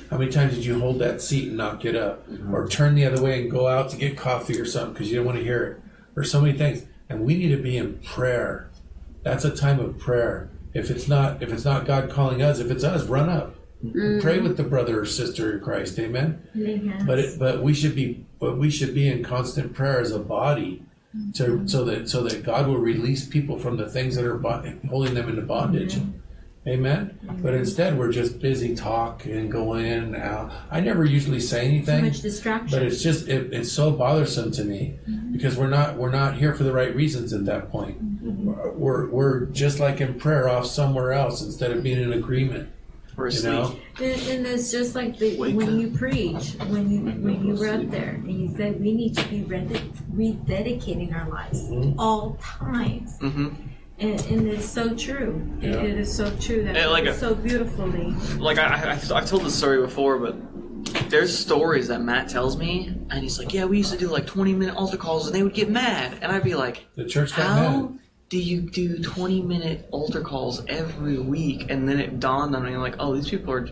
How 0.10 0.18
many 0.18 0.32
times 0.32 0.56
did 0.56 0.66
you 0.66 0.80
hold 0.80 0.98
that 1.00 1.22
seat 1.22 1.50
and 1.50 1.58
not 1.58 1.80
get 1.80 1.96
up? 1.96 2.28
Mm-hmm. 2.28 2.54
Or 2.54 2.68
turn 2.68 2.96
the 2.96 3.06
other 3.06 3.22
way 3.22 3.40
and 3.40 3.52
go 3.52 3.68
out 3.68 3.90
to 3.92 3.98
get 3.98 4.18
coffee 4.18 4.60
or 4.60 4.66
something 4.66 4.94
because 4.94 5.12
you 5.12 5.18
don't 5.18 5.26
want 5.26 5.38
to 5.38 5.44
hear 5.44 5.64
it? 5.64 5.82
Or 6.16 6.24
so 6.24 6.42
many 6.42 6.58
things. 6.58 6.86
And 7.08 7.24
we 7.24 7.36
need 7.36 7.56
to 7.56 7.62
be 7.62 7.78
in 7.78 8.00
prayer. 8.00 8.72
That's 9.24 9.46
a 9.46 9.56
time 9.56 9.80
of 9.80 10.00
prayer. 10.00 10.50
If 10.74 10.90
it's 10.90 11.08
not 11.08 11.44
if 11.44 11.54
it's 11.54 11.66
not 11.66 11.86
God 11.86 12.10
calling 12.10 12.42
us, 12.42 12.60
if 12.60 12.72
it's 12.72 12.84
us, 12.84 13.04
run 13.04 13.30
up. 13.30 13.56
Mm-hmm. 13.86 14.22
Pray 14.22 14.40
with 14.40 14.58
the 14.58 14.64
brother 14.64 15.02
or 15.02 15.06
sister 15.06 15.54
in 15.54 15.64
Christ. 15.64 16.00
Amen. 16.00 16.42
But 17.06 17.20
it, 17.20 17.40
but 17.40 17.62
we 17.62 17.74
should 17.74 17.94
be 17.94 18.26
but 18.40 18.58
we 18.58 18.72
should 18.72 18.96
be 18.96 19.08
in 19.08 19.24
constant 19.24 19.74
prayer 19.74 20.00
as 20.00 20.12
a 20.12 20.20
body 20.20 20.84
to 21.34 21.44
mm-hmm. 21.44 21.68
so 21.68 21.84
that 21.84 22.10
so 22.10 22.24
that 22.24 22.44
God 22.44 22.68
will 22.68 22.78
release 22.78 23.28
people 23.28 23.60
from 23.60 23.78
the 23.78 23.88
things 23.90 24.16
that 24.16 24.26
are 24.26 24.38
bo- 24.38 24.80
holding 24.90 25.14
them 25.14 25.30
into 25.30 25.42
bondage. 25.42 26.00
Amen. 26.68 27.18
But 27.42 27.56
instead, 27.56 27.98
we're 27.98 28.12
just 28.12 28.40
busy 28.40 28.76
talking 28.76 29.32
and 29.32 29.52
going 29.52 29.84
in 29.86 30.04
and 30.04 30.16
out. 30.16 30.52
I 30.70 30.80
never 30.80 31.04
usually 31.04 31.40
say 31.40 31.66
anything. 31.66 31.86
Too 31.86 31.92
anything, 31.92 32.06
much 32.12 32.22
distraction. 32.22 32.70
but 32.78 32.84
it's 32.86 33.02
just 33.02 33.28
it, 33.28 33.52
it's 33.52 33.72
so 33.72 33.90
bothersome 33.92 34.52
to 34.52 34.64
me 34.64 35.00
because 35.32 35.58
we're 35.58 35.70
not 35.70 35.98
we're 35.98 36.12
not 36.12 36.36
here 36.36 36.54
for 36.54 36.64
the 36.64 36.72
right 36.72 36.96
reasons 36.96 37.34
at 37.34 37.46
that 37.46 37.72
point. 37.72 37.98
We're 38.22 39.08
we're 39.10 39.46
just 39.48 39.80
like 39.80 40.02
in 40.02 40.20
prayer 40.20 40.48
off 40.50 40.68
somewhere 40.68 41.14
else 41.14 41.42
instead 41.42 41.72
of 41.72 41.82
being 41.82 42.00
in 42.00 42.14
agreement. 42.14 42.70
Or 43.18 43.26
You 43.28 43.30
asleep. 43.30 43.54
know. 43.54 43.76
And, 44.00 44.22
and 44.30 44.48
it's 44.48 44.72
just 44.72 44.96
like 44.96 45.18
the, 45.18 45.36
when 45.38 45.80
you 45.80 45.90
preach, 45.90 46.54
when 46.68 46.90
you 46.90 47.02
when 47.02 47.46
you 47.46 47.56
were 47.56 47.70
up 47.70 47.90
there 47.90 48.12
and 48.12 48.32
you 48.40 48.56
said 48.56 48.80
we 48.80 48.94
need 48.94 49.18
to 49.18 49.28
be 49.28 49.44
rede- 49.44 49.92
rededicating 50.14 51.14
our 51.14 51.28
lives 51.30 51.64
Mhm. 51.70 51.96
all 51.98 52.38
times, 52.40 53.18
hmm 53.20 53.50
and, 54.02 54.20
and 54.28 54.48
it's 54.48 54.68
so 54.70 54.96
true. 54.96 55.42
It- 55.62 55.70
Yeah. 55.72 55.82
it 55.82 55.98
is 55.98 56.14
so 56.14 56.30
true 56.38 56.64
that 56.64 56.92
like 56.92 57.06
it's 57.06 57.22
a- 57.22 57.28
uh, 57.28 57.30
so 57.30 57.36
beautifully. 57.36 58.12
Like 58.38 58.58
I, 58.58 58.92
I, 58.92 58.92
I've 59.18 59.28
told 59.30 59.44
this 59.44 59.56
story 59.56 59.80
before, 59.82 60.18
but 60.20 60.36
there's 61.10 61.38
stories 61.38 61.88
that 61.90 62.02
Matt 62.02 62.28
tells 62.30 62.58
me, 62.58 62.94
and 63.12 63.22
he's 63.22 63.38
like, 63.40 63.54
"Yeah, 63.54 63.66
we 63.66 63.78
used 63.78 63.92
to 63.94 63.98
do 64.00 64.08
like 64.08 64.26
20 64.26 64.54
minute 64.54 64.76
altar 64.76 64.98
calls, 64.98 65.28
and 65.28 65.36
they 65.36 65.44
would 65.44 65.54
get 65.54 65.70
mad," 65.70 66.18
and 66.22 66.32
I'd 66.32 66.44
be 66.44 66.56
like, 66.56 66.86
The 66.96 67.06
church 67.06 67.36
got 67.36 67.46
"How 67.48 67.72
mad. 67.82 68.00
do 68.30 68.38
you 68.40 68.62
do 68.62 68.98
20 69.02 69.42
minute 69.44 69.88
altar 69.92 70.22
calls 70.22 70.66
every 70.68 71.20
week?" 71.20 71.68
And 71.70 71.88
then 71.88 72.00
it 72.00 72.20
dawned 72.20 72.56
on 72.56 72.64
me, 72.66 72.76
like, 72.78 72.96
"Oh, 73.00 73.16
these 73.16 73.30
people 73.30 73.54
are." 73.54 73.68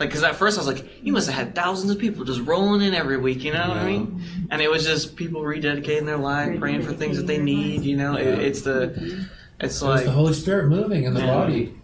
Like, 0.00 0.10
because 0.10 0.22
at 0.22 0.36
first 0.36 0.56
I 0.56 0.60
was 0.60 0.68
like, 0.68 0.88
you 1.04 1.12
must 1.12 1.28
have 1.28 1.34
had 1.36 1.54
thousands 1.56 1.90
of 1.90 1.98
people 1.98 2.24
just 2.24 2.40
rolling 2.42 2.82
in 2.82 2.94
every 2.94 3.16
week, 3.16 3.42
you 3.42 3.52
know 3.52 3.66
what 3.68 3.78
I 3.78 3.84
mean? 3.84 4.22
And 4.48 4.62
it 4.62 4.70
was 4.70 4.84
just 4.86 5.16
people 5.16 5.40
rededicating 5.42 6.06
their 6.06 6.16
life, 6.16 6.56
praying 6.60 6.82
for 6.82 6.92
things 6.92 7.16
that 7.16 7.26
they 7.26 7.38
need, 7.38 7.82
you 7.82 7.96
know? 7.96 8.14
It, 8.14 8.38
it's 8.38 8.62
the, 8.62 8.94
mm-hmm. 8.96 9.22
It's 9.60 9.74
It's 9.76 9.82
like, 9.82 10.04
the 10.04 10.10
Holy 10.12 10.32
Spirit 10.32 10.68
moving 10.68 11.04
in 11.04 11.14
the 11.14 11.20
Yeah. 11.20 11.34
body, 11.34 11.74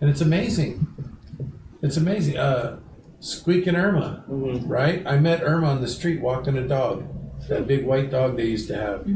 and 0.00 0.10
it's 0.10 0.20
amazing. 0.20 0.86
It's 1.82 1.96
amazing. 1.96 2.36
Uh, 2.36 2.76
Squeak 3.20 3.66
and 3.66 3.76
Irma, 3.76 4.24
right? 4.28 5.02
I 5.06 5.18
met 5.18 5.42
Irma 5.42 5.68
on 5.68 5.80
the 5.80 5.88
street 5.88 6.20
walking 6.20 6.56
a 6.58 6.66
dog, 6.68 7.04
that 7.48 7.66
big 7.66 7.84
white 7.86 8.10
dog 8.10 8.36
they 8.36 8.44
used 8.46 8.68
to 8.68 8.76
have. 8.76 9.06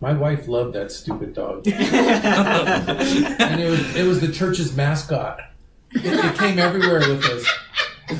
My 0.00 0.12
wife 0.14 0.48
loved 0.48 0.74
that 0.74 0.90
stupid 0.90 1.34
dog, 1.34 1.66
and 1.68 3.60
it 3.60 3.70
was 3.70 3.96
it 3.96 4.06
was 4.06 4.20
the 4.20 4.32
church's 4.32 4.74
mascot. 4.74 5.40
It, 5.92 6.06
it 6.06 6.34
came 6.38 6.58
everywhere 6.58 7.00
with 7.00 7.24
us. 7.24 7.46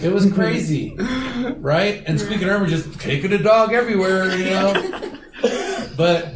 It 0.03 0.13
was 0.13 0.31
crazy, 0.33 0.95
right? 1.59 2.03
And 2.07 2.21
Squeak 2.21 2.43
and 2.43 2.51
Irma 2.51 2.69
just 2.69 3.01
taking 3.01 3.33
a 3.33 3.39
dog 3.43 3.73
everywhere, 3.73 4.37
you 4.37 4.45
know. 4.45 4.97
But 5.97 6.33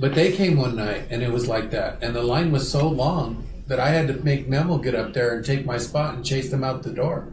but 0.00 0.14
they 0.14 0.32
came 0.32 0.56
one 0.56 0.74
night 0.74 1.06
and 1.10 1.22
it 1.22 1.30
was 1.30 1.46
like 1.46 1.70
that. 1.70 2.02
And 2.02 2.16
the 2.16 2.22
line 2.22 2.50
was 2.50 2.70
so 2.70 2.88
long 2.88 3.46
that 3.68 3.78
I 3.78 3.90
had 3.90 4.08
to 4.08 4.14
make 4.14 4.48
Memo 4.48 4.78
get 4.78 4.94
up 4.94 5.12
there 5.12 5.36
and 5.36 5.44
take 5.44 5.64
my 5.64 5.78
spot 5.78 6.14
and 6.14 6.24
chase 6.24 6.50
them 6.50 6.64
out 6.64 6.82
the 6.82 6.90
door. 6.90 7.28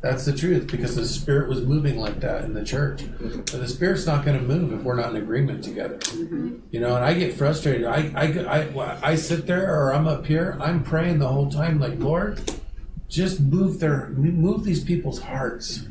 That's 0.00 0.24
the 0.24 0.32
truth 0.32 0.68
because 0.68 0.96
the 0.96 1.06
Spirit 1.06 1.48
was 1.48 1.62
moving 1.62 1.98
like 1.98 2.20
that 2.20 2.44
in 2.44 2.54
the 2.54 2.64
church. 2.64 3.02
But 3.20 3.46
the 3.46 3.68
Spirit's 3.68 4.06
not 4.06 4.24
going 4.24 4.38
to 4.38 4.44
move 4.44 4.72
if 4.72 4.82
we're 4.82 4.96
not 4.96 5.10
in 5.10 5.16
agreement 5.16 5.62
together. 5.62 5.98
Mm-hmm. 5.98 6.58
You 6.70 6.80
know, 6.80 6.96
and 6.96 7.04
I 7.04 7.14
get 7.14 7.34
frustrated. 7.34 7.86
I, 7.86 8.10
I, 8.16 8.62
I, 8.62 9.10
I 9.10 9.14
sit 9.14 9.46
there 9.46 9.72
or 9.72 9.92
I'm 9.92 10.08
up 10.08 10.26
here, 10.26 10.56
I'm 10.60 10.82
praying 10.82 11.18
the 11.18 11.28
whole 11.28 11.50
time, 11.50 11.78
like, 11.78 11.98
Lord, 11.98 12.40
just 13.08 13.40
move 13.40 13.80
their 13.80 14.08
move 14.10 14.64
these 14.64 14.84
people's 14.84 15.20
hearts. 15.20 15.86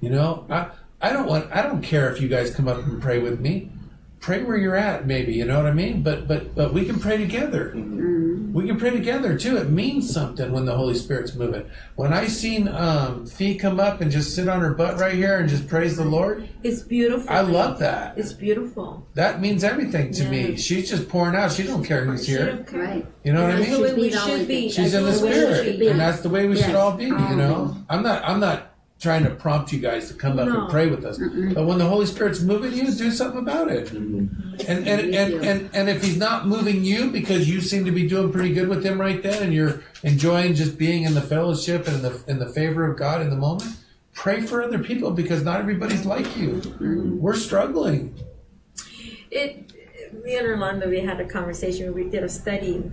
You 0.00 0.10
know, 0.10 0.46
I 0.50 0.70
I 1.00 1.12
don't 1.12 1.26
want 1.26 1.50
I 1.52 1.62
don't 1.62 1.82
care 1.82 2.12
if 2.12 2.20
you 2.20 2.28
guys 2.28 2.54
come 2.54 2.68
up 2.68 2.78
and 2.78 3.00
pray 3.00 3.20
with 3.20 3.40
me. 3.40 3.70
Pray 4.20 4.42
where 4.42 4.58
you're 4.58 4.76
at, 4.76 5.06
maybe. 5.06 5.32
You 5.32 5.46
know 5.46 5.56
what 5.56 5.66
I 5.66 5.72
mean? 5.72 6.02
But 6.02 6.28
but 6.28 6.54
but 6.54 6.74
we 6.74 6.84
can 6.84 7.00
pray 7.00 7.16
together. 7.16 7.72
We 7.74 8.66
can 8.66 8.78
pray 8.78 8.90
together 8.90 9.38
too. 9.38 9.56
It 9.56 9.70
means 9.70 10.12
something 10.12 10.52
when 10.52 10.66
the 10.66 10.74
Holy 10.76 10.94
Spirit's 10.94 11.34
moving. 11.34 11.70
When 11.94 12.12
I 12.12 12.26
seen 12.26 12.66
um, 12.68 13.24
Fee 13.24 13.54
come 13.56 13.78
up 13.80 14.00
and 14.00 14.10
just 14.10 14.34
sit 14.34 14.48
on 14.48 14.60
her 14.60 14.74
butt 14.74 14.98
right 14.98 15.14
here 15.14 15.38
and 15.38 15.48
just 15.48 15.68
praise 15.68 15.96
the 15.96 16.04
Lord, 16.04 16.48
It's 16.64 16.82
beautiful. 16.82 17.30
I 17.32 17.40
love 17.42 17.78
that. 17.78 18.18
It's 18.18 18.32
beautiful. 18.32 19.06
That 19.14 19.40
means 19.40 19.62
everything 19.64 20.12
to 20.14 20.24
me. 20.28 20.56
She's 20.56 20.90
just 20.90 21.08
pouring 21.08 21.36
out. 21.36 21.52
She 21.52 21.62
don't 21.62 21.84
care 21.84 22.04
who's 22.04 22.26
here. 22.26 22.44
don't. 22.46 22.72
Right. 22.72 23.06
You 23.24 23.32
know 23.32 23.42
what 23.44 23.52
I 23.52 23.60
mean? 23.60 23.70
the 23.70 23.80
way 23.80 23.94
we 23.94 24.10
Should 24.10 24.10
be 24.10 24.10
should 24.10 24.18
always 24.30 24.46
be. 24.48 24.60
be. 24.62 24.70
She's 24.70 24.94
in 24.94 25.04
the 25.04 25.10
That's 25.10 25.22
way 25.22 25.28
we 25.30 25.34
spirit, 25.54 25.80
and 25.92 26.00
that's 26.00 26.20
the 26.20 26.28
way 26.28 26.46
we 26.48 26.56
should 26.60 26.74
all 26.74 26.92
be. 26.92 27.04
You 27.04 27.10
know, 27.10 27.76
I'm 27.88 28.02
not. 28.02 28.22
I'm 28.28 28.40
not 28.40 28.69
trying 29.00 29.24
to 29.24 29.30
prompt 29.30 29.72
you 29.72 29.80
guys 29.80 30.08
to 30.08 30.14
come 30.14 30.38
up 30.38 30.46
No. 30.46 30.60
and 30.62 30.70
pray 30.70 30.86
with 30.86 31.04
us. 31.04 31.18
But 31.18 31.64
when 31.66 31.78
the 31.78 31.86
Holy 31.86 32.04
Spirit's 32.06 32.40
moving 32.40 32.74
you, 32.74 32.92
do 32.92 33.10
something 33.10 33.40
about 33.40 33.70
it. 33.70 33.88
Mm-hmm. 33.88 34.60
And 34.68 34.86
and, 34.86 35.14
and, 35.14 35.34
and 35.44 35.70
and 35.72 35.88
if 35.88 36.04
He's 36.04 36.18
not 36.18 36.46
moving 36.46 36.84
you 36.84 37.10
because 37.10 37.48
you 37.48 37.60
seem 37.62 37.84
to 37.86 37.90
be 37.90 38.06
doing 38.06 38.30
pretty 38.30 38.52
good 38.52 38.68
with 38.68 38.84
Him 38.84 39.00
right 39.00 39.22
then, 39.22 39.42
and 39.42 39.54
you're 39.54 39.82
enjoying 40.02 40.54
just 40.54 40.76
being 40.76 41.04
in 41.04 41.14
the 41.14 41.22
fellowship 41.22 41.88
and 41.88 42.02
the 42.02 42.22
in 42.28 42.38
the 42.38 42.48
favor 42.48 42.84
of 42.90 42.98
God 42.98 43.22
in 43.22 43.30
the 43.30 43.36
moment, 43.36 43.74
pray 44.12 44.42
for 44.42 44.62
other 44.62 44.78
people 44.78 45.10
because 45.10 45.42
not 45.42 45.60
everybody's 45.60 46.04
like 46.04 46.36
you. 46.36 46.50
Mm-hmm. 46.56 47.18
We're 47.18 47.36
struggling. 47.36 48.14
It, 49.30 49.72
me 50.24 50.36
and 50.36 50.46
Orlando, 50.46 50.88
we 50.90 51.00
had 51.00 51.20
a 51.20 51.24
conversation. 51.26 51.94
We 51.94 52.04
did 52.04 52.22
a 52.22 52.28
study. 52.28 52.90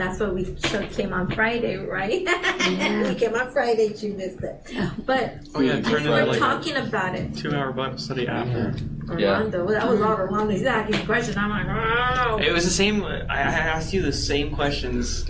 That's 0.00 0.18
what 0.18 0.34
we 0.34 0.54
ch- 0.54 0.90
came 0.96 1.12
on 1.12 1.30
Friday, 1.30 1.76
right? 1.76 2.20
we 2.20 3.14
came 3.16 3.34
on 3.34 3.52
Friday. 3.52 3.92
You 3.98 4.14
missed 4.14 4.40
it, 4.42 4.66
but 5.04 5.34
Oh, 5.54 5.60
yeah, 5.60 5.76
we 5.76 5.82
turned 5.82 6.08
were 6.08 6.24
like 6.24 6.38
talking 6.38 6.74
about 6.76 7.14
it. 7.14 7.36
two 7.36 7.54
hour 7.54 7.70
Bible 7.70 7.98
study 7.98 8.26
after. 8.26 8.74
Orlando, 9.10 9.66
that 9.66 9.86
was 9.86 10.00
all 10.00 10.14
Orlando. 10.16 10.52
He's 10.54 10.62
asking 10.64 11.04
questions. 11.04 11.36
I'm 11.36 11.50
like, 11.50 11.66
oh. 11.68 12.38
It 12.38 12.50
was 12.50 12.64
the 12.64 12.70
same. 12.70 13.04
I, 13.04 13.18
I 13.28 13.40
asked 13.42 13.92
you 13.92 14.00
the 14.00 14.10
same 14.12 14.54
questions, 14.54 15.28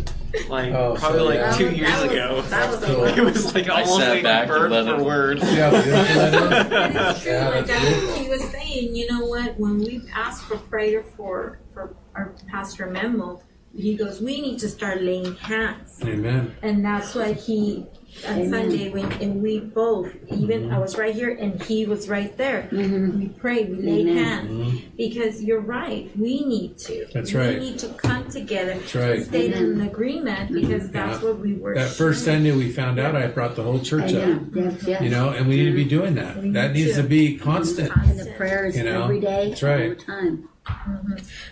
like 0.48 0.72
Oh, 0.72 0.94
probably 0.96 1.18
so, 1.18 1.24
like 1.24 1.34
yeah. 1.38 1.52
two 1.52 1.64
That 1.64 1.72
was- 1.72 1.78
years 1.80 1.90
that 1.90 2.02
was- 2.04 2.12
ago. 2.12 2.42
that 2.42 2.70
was 2.70 2.84
Cool. 2.84 3.04
a 3.06 3.16
It 3.16 3.24
was 3.34 3.54
like 3.56 3.68
I 3.68 3.80
almost 3.82 3.98
sat 3.98 4.10
like 4.14 4.22
back 4.22 4.42
and 4.50 4.50
word 4.50 4.70
let 4.70 4.84
for 4.84 4.94
it- 5.00 5.04
word. 5.04 5.38
Yeah, 5.42 5.70
we 5.72 5.90
don't 6.30 6.50
let 6.50 6.66
it- 6.66 6.72
And 6.72 6.96
it's 6.96 7.22
true. 7.22 7.32
Yeah, 7.32 7.48
like 7.48 7.66
that's 7.66 7.84
I, 8.12 8.18
he 8.18 8.28
was 8.28 8.42
saying, 8.50 8.94
you 8.94 9.10
know 9.10 9.24
what? 9.26 9.58
When 9.58 9.78
we 9.78 10.02
asked 10.14 10.44
for 10.44 10.58
prayer 10.58 11.02
for 11.16 11.58
for 11.74 11.96
our 12.14 12.32
pastor 12.48 12.86
Memo, 12.86 13.42
he 13.76 13.96
goes, 13.96 14.20
we 14.20 14.40
need 14.40 14.58
to 14.60 14.68
start 14.68 15.02
laying 15.02 15.34
hands, 15.36 16.00
Amen. 16.04 16.54
and 16.62 16.84
that's 16.84 17.14
why 17.14 17.32
he 17.32 17.86
on 18.26 18.34
Amen. 18.40 18.50
Sunday 18.50 18.90
when 18.90 19.10
and 19.22 19.40
we 19.40 19.60
both, 19.60 20.12
even 20.32 20.62
mm-hmm. 20.64 20.74
I 20.74 20.78
was 20.78 20.98
right 20.98 21.14
here 21.14 21.30
and 21.30 21.62
he 21.62 21.86
was 21.86 22.08
right 22.08 22.36
there. 22.36 22.68
Mhm. 22.72 23.18
We 23.18 23.28
prayed, 23.28 23.70
we 23.70 23.76
laid 23.76 24.08
Amen. 24.08 24.24
hands 24.24 24.50
mm-hmm. 24.50 24.96
because 24.96 25.42
you're 25.44 25.60
right. 25.60 26.10
We 26.18 26.44
need 26.44 26.76
to. 26.78 27.06
That's 27.14 27.32
right. 27.32 27.58
we 27.58 27.70
need 27.70 27.78
to 27.78 27.88
come 27.90 28.28
together. 28.28 28.74
That's 28.74 28.94
right. 28.96 29.24
Stay 29.24 29.46
in 29.46 29.52
an 29.52 29.80
agreement 29.82 30.50
mm-hmm. 30.50 30.60
because 30.60 30.90
that's 30.90 31.22
Yeah. 31.22 31.28
what 31.28 31.38
we 31.38 31.54
were. 31.54 31.74
That 31.74 31.90
first. 31.90 32.24
Sunday 32.24 32.50
we 32.52 32.70
found 32.72 32.98
out, 32.98 33.14
I 33.14 33.28
brought 33.28 33.54
the 33.56 33.62
whole 33.62 33.78
church 33.78 34.12
know. 34.12 34.32
up. 34.32 34.42
Yes, 34.54 34.82
yes. 34.86 35.02
You 35.02 35.10
know, 35.10 35.30
and 35.30 35.48
we 35.48 35.56
need 35.56 35.70
to 35.70 35.76
be 35.76 35.84
doing 35.84 36.14
that. 36.16 36.36
We 36.42 36.50
That 36.50 36.72
need 36.72 36.86
needs 36.86 36.96
to. 36.96 37.02
to 37.02 37.08
be 37.08 37.38
constant. 37.38 37.96
And 37.96 38.18
the 38.18 38.32
prayers 38.36 38.76
You 38.76 38.84
know, 38.84 39.04
every 39.04 39.20
day, 39.20 39.50
that's 39.50 39.62
right. 39.62 39.82
all 39.82 39.88
the 39.90 39.94
time. 39.94 40.48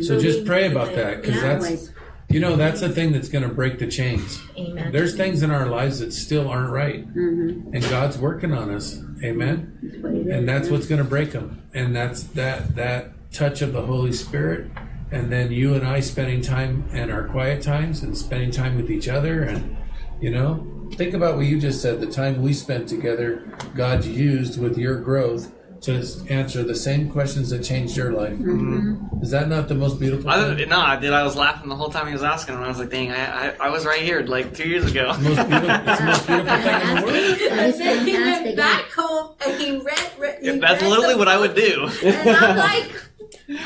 So 0.01 0.17
we 0.17 0.23
just 0.23 0.45
pray 0.45 0.71
about 0.71 0.95
that 0.95 1.23
because 1.23 1.41
that's, 1.41 1.65
Always. 1.65 1.93
You 2.29 2.41
know, 2.41 2.57
that's 2.57 2.81
the 2.81 2.89
thing 2.91 3.13
that's 3.13 3.29
going 3.29 3.47
to 3.49 3.53
break 3.55 3.79
the 3.79 3.87
chains. 3.87 4.41
Amen. 4.57 4.93
There's 4.93 5.17
things 5.17 5.43
in 5.43 5.51
our 5.51 5.67
lives 5.67 6.01
that 6.01 6.13
still 6.13 6.49
aren't 6.49 6.71
right, 6.71 7.07
Mm-hmm. 7.15 7.75
and 7.75 7.83
God's 7.85 8.19
working 8.19 8.53
on 8.53 8.71
us. 8.71 9.01
Amen. 9.25 9.79
That's 9.83 10.03
what 10.03 10.13
it 10.13 10.27
is. 10.27 10.33
And 10.35 10.49
that's 10.49 10.69
what's 10.69 10.87
going 10.87 11.03
to 11.03 11.09
break 11.09 11.33
them. 11.33 11.63
And 11.75 11.95
that's 11.97 12.23
that 12.35 12.75
that 12.77 13.11
touch 13.33 13.63
of 13.63 13.73
the 13.73 13.83
Holy 13.83 14.13
Spirit, 14.13 14.71
and 15.11 15.31
then 15.33 15.51
you 15.53 15.75
and 15.75 15.87
I 15.87 16.01
spending 16.01 16.41
time 16.43 16.89
in 16.93 17.11
our 17.11 17.25
quiet 17.29 17.63
times 17.63 18.03
and 18.03 18.17
spending 18.17 18.51
time 18.51 18.77
with 18.77 18.91
each 18.91 19.09
other, 19.09 19.43
and 19.43 19.77
you 20.21 20.31
know, 20.31 20.67
think 20.95 21.15
about 21.15 21.37
what 21.37 21.47
you 21.47 21.59
just 21.61 21.81
said. 21.83 22.01
The 22.01 22.07
time 22.07 22.43
we 22.43 22.53
spent 22.53 22.89
together, 22.89 23.45
God 23.75 24.05
used 24.05 24.61
with 24.61 24.77
your 24.79 25.01
growth 25.01 25.53
to 25.83 26.05
answer 26.29 26.63
the 26.65 26.75
same 26.75 27.09
questions 27.11 27.51
that 27.51 27.63
changed 27.63 27.97
your 27.97 28.13
life. 28.13 28.33
Mm-hmm. 28.33 28.79
Mm-hmm. 28.79 29.23
Is 29.23 29.31
that 29.31 29.49
not 29.49 29.69
the 29.69 29.75
most 29.75 30.01
beautiful? 30.01 30.29
I, 30.29 30.55
thing? 30.55 30.69
no, 30.69 30.81
I 30.81 30.97
did. 30.97 31.13
I 31.13 31.23
was 31.23 31.37
laughing 31.37 31.69
the 31.69 31.77
whole 31.77 31.91
time 31.91 32.07
he 32.07 32.13
was 32.13 32.23
asking, 32.23 32.57
and 32.57 32.65
I 32.65 32.69
was 32.69 32.79
like, 32.79 32.91
"Dang, 32.91 33.13
I, 33.13 33.51
I, 33.51 33.55
I 33.61 33.69
was 33.71 33.87
right 33.87 34.03
here 34.03 34.21
like 34.23 34.55
two 34.55 34.69
years 34.69 34.91
ago." 34.91 35.13
It's 35.15 35.23
most 35.23 35.49
beautiful, 35.49 35.71
it's 35.71 35.99
the 35.99 36.05
most 36.07 36.27
beautiful 36.27 36.57
thing 36.63 36.81
in 36.81 36.97
the 36.97 37.03
world. 37.03 37.15
That 37.15 37.59
And 37.59 37.75
then 37.81 38.07
he 38.07 38.13
went 38.15 38.57
back 38.57 38.91
home 38.93 39.35
and 39.47 39.61
he 39.61 39.79
read. 39.79 40.13
read 40.19 40.39
he 40.43 40.59
That's 40.59 40.83
read 40.83 40.91
literally 40.91 41.15
what 41.15 41.29
I 41.29 41.39
would 41.39 41.55
do. 41.55 41.89
And 42.03 42.37
I'm 42.37 42.57
like, 42.57 42.93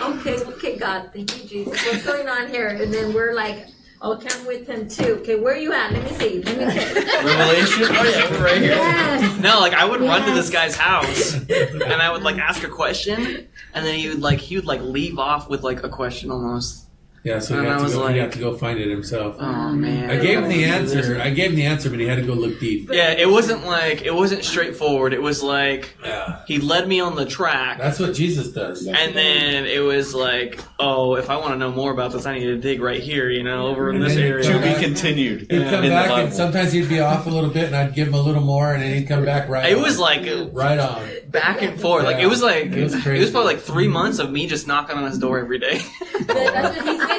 okay, 0.00 0.44
okay, 0.44 0.76
God, 0.78 1.10
thank 1.14 1.42
you, 1.42 1.48
Jesus. 1.48 1.86
What's 1.86 2.04
going 2.04 2.28
on 2.28 2.48
here? 2.48 2.68
And 2.68 2.92
then 2.92 3.12
we're 3.14 3.34
like, 3.34 3.66
Oh, 4.04 4.14
okay, 4.14 4.28
I'm 4.32 4.46
with 4.46 4.66
him 4.66 4.88
too. 4.88 5.18
Okay, 5.20 5.36
where 5.36 5.54
are 5.54 5.56
you 5.56 5.72
at? 5.72 5.92
Let 5.92 6.02
me 6.02 6.10
see. 6.18 6.42
Let 6.42 6.58
me. 6.58 6.64
Revelation? 6.64 7.84
Oh 7.84 8.02
yeah, 8.02 8.30
we're 8.32 8.44
right 8.44 8.60
here. 8.60 8.70
Yes. 8.72 9.38
No, 9.38 9.60
like 9.60 9.74
I 9.74 9.84
would 9.84 10.00
run 10.00 10.26
to 10.26 10.34
this 10.34 10.50
guy's 10.50 10.74
house, 10.74 11.34
and 11.34 11.84
I 11.84 12.10
would 12.10 12.24
like 12.24 12.36
ask 12.38 12.64
a 12.64 12.68
question, 12.68 13.46
and 13.72 13.86
then 13.86 13.94
he 13.94 14.08
would 14.08 14.20
like 14.20 14.40
he 14.40 14.56
would 14.56 14.64
like 14.64 14.80
leave 14.80 15.20
off 15.20 15.48
with 15.48 15.62
like 15.62 15.84
a 15.84 15.88
question 15.88 16.32
almost. 16.32 16.81
Yeah, 17.24 17.38
so 17.38 17.54
he 17.54 17.60
And 17.60 17.68
had, 17.68 17.76
to 17.78 17.82
was 17.84 17.94
go, 17.94 18.06
he 18.08 18.18
had 18.18 18.32
to 18.32 18.38
go 18.40 18.56
find 18.56 18.80
it 18.80 18.88
himself. 18.90 19.36
Oh 19.38 19.70
man. 19.70 20.10
I 20.10 20.16
gave 20.18 20.38
him 20.40 20.48
the 20.48 20.64
answer. 20.64 21.20
I 21.20 21.30
gave 21.30 21.50
him 21.50 21.56
the 21.56 21.66
answer, 21.66 21.88
but 21.88 22.00
he 22.00 22.06
had 22.06 22.16
to 22.18 22.26
go 22.26 22.32
look 22.34 22.58
deep. 22.58 22.88
Yeah, 22.92 23.12
it 23.12 23.28
wasn't 23.30 23.64
like 23.64 24.02
it 24.02 24.12
wasn't 24.14 24.44
straightforward. 24.44 25.12
It 25.12 25.22
was 25.22 25.40
like 25.42 25.94
Yeah, 26.04 26.42
he 26.48 26.58
led 26.58 26.88
me 26.88 26.98
on 27.00 27.14
the 27.14 27.24
track, 27.24 27.78
that's 27.78 28.00
what 28.00 28.14
Jesus 28.14 28.48
does. 28.48 28.84
Yes, 28.84 28.96
and 28.98 29.16
it 29.16 29.24
is. 29.24 29.32
then 29.54 29.66
it 29.66 29.78
was 29.80 30.14
like, 30.14 30.60
oh, 30.80 31.14
if 31.14 31.30
I 31.30 31.36
want 31.36 31.52
to 31.52 31.58
know 31.58 31.70
more 31.70 31.92
about 31.92 32.10
this, 32.12 32.26
I 32.26 32.36
need 32.38 32.46
to 32.46 32.56
dig 32.58 32.80
right 32.80 33.00
here, 33.00 33.30
you 33.30 33.44
know, 33.44 33.68
over 33.68 33.90
in 33.90 33.96
And 33.96 34.04
this 34.04 34.16
area. 34.16 34.42
To 34.42 34.52
come 34.52 34.62
be 34.62 34.74
continued. 34.80 35.40
He'd 35.50 35.70
come 35.70 35.82
back, 35.88 36.10
and 36.10 36.32
sometimes 36.32 36.72
he'd 36.72 36.88
be 36.88 36.98
off 36.98 37.26
a 37.26 37.30
little 37.30 37.50
bit, 37.50 37.66
and 37.66 37.76
I'd 37.76 37.94
give 37.94 38.08
him 38.08 38.14
a 38.14 38.20
little 38.20 38.42
more, 38.42 38.74
and 38.74 38.82
then 38.82 38.96
he'd 38.96 39.06
come 39.06 39.24
back 39.24 39.48
right. 39.48 39.70
It 39.70 39.76
on. 39.76 39.82
was 39.82 39.98
like 40.00 40.22
right 40.52 40.78
on. 40.80 41.08
back 41.28 41.62
and 41.62 41.80
forth. 41.80 42.04
Like 42.04 42.18
it 42.18 42.26
was 42.26 42.42
like 42.42 42.66
It 42.66 42.78
it 42.78 42.82
was 42.82 42.94
was, 42.96 43.30
probably 43.30 43.54
like 43.54 43.62
three 43.62 43.86
months 43.88 44.18
of 44.18 44.30
me 44.32 44.48
just 44.48 44.66
knocking 44.66 44.96
on 44.96 45.04
his 45.04 45.18
door 45.18 45.38
every 45.38 45.60
day. 45.60 45.80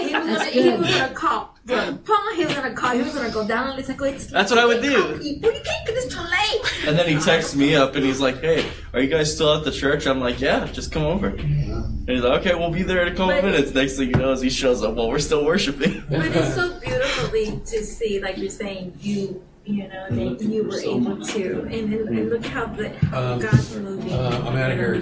That's 0.01 0.09
he 0.09 0.15
was, 0.15 0.37
gonna, 0.37 0.45
he 0.45 0.69
was 0.69 0.89
gonna 0.95 1.13
call. 1.13 1.57
Paul, 1.65 2.33
he 2.35 2.45
was 2.45 2.53
gonna 2.53 2.73
call. 2.73 2.91
He 2.95 3.01
was 3.01 3.13
gonna 3.13 3.31
go 3.31 3.47
down 3.47 3.67
and 3.69 3.77
listen. 3.77 3.95
Go, 3.95 4.05
it's 4.05 4.27
That's 4.27 4.51
what 4.51 4.59
I 4.59 4.65
would 4.65 4.81
do. 4.81 5.17
People. 5.19 5.51
You 5.53 5.61
can't 5.63 5.85
get 5.87 5.95
this 5.95 6.13
too 6.13 6.21
late. 6.21 6.87
And 6.87 6.97
then 6.97 7.07
he 7.07 7.17
texts 7.17 7.55
me 7.55 7.75
up 7.75 7.95
and 7.95 8.03
he's 8.05 8.19
like, 8.19 8.41
"Hey, 8.41 8.65
are 8.93 8.99
you 8.99 9.07
guys 9.09 9.33
still 9.33 9.53
at 9.55 9.63
the 9.63 9.71
church?" 9.71 10.05
I'm 10.05 10.19
like, 10.19 10.41
"Yeah, 10.41 10.65
just 10.67 10.91
come 10.91 11.03
over." 11.03 11.27
And 11.27 12.09
he's 12.09 12.21
like, 12.21 12.41
"Okay, 12.41 12.53
we'll 12.53 12.71
be 12.71 12.83
there 12.83 13.03
in 13.05 13.13
a 13.13 13.15
couple 13.15 13.27
But- 13.27 13.45
minutes." 13.45 13.73
Next 13.73 13.97
thing 13.97 14.09
you 14.09 14.15
know, 14.15 14.31
is 14.33 14.41
he 14.41 14.49
shows 14.49 14.83
up 14.83 14.95
while 14.95 15.07
we're 15.09 15.19
still 15.19 15.45
worshiping. 15.45 16.03
But 16.09 16.25
it's 16.25 16.55
so 16.55 16.77
beautifully 16.83 17.61
to 17.65 17.83
see, 17.85 18.19
like 18.19 18.37
you're 18.37 18.49
saying, 18.49 18.93
you 18.99 19.41
you 19.65 19.87
know 19.87 20.07
that 20.09 20.41
you 20.41 20.63
were 20.63 20.77
able 20.77 21.25
to, 21.25 21.61
and, 21.61 21.93
and, 21.93 22.09
and 22.09 22.29
look 22.29 22.45
how 22.45 22.65
the 22.65 22.89
how 22.89 23.33
Um, 23.33 23.39
God's 23.39 23.75
moving. 23.77 24.11
Uh, 24.11 24.43
I'm 24.45 24.55
out 24.57 24.71
of 24.71 24.77
here. 24.77 25.01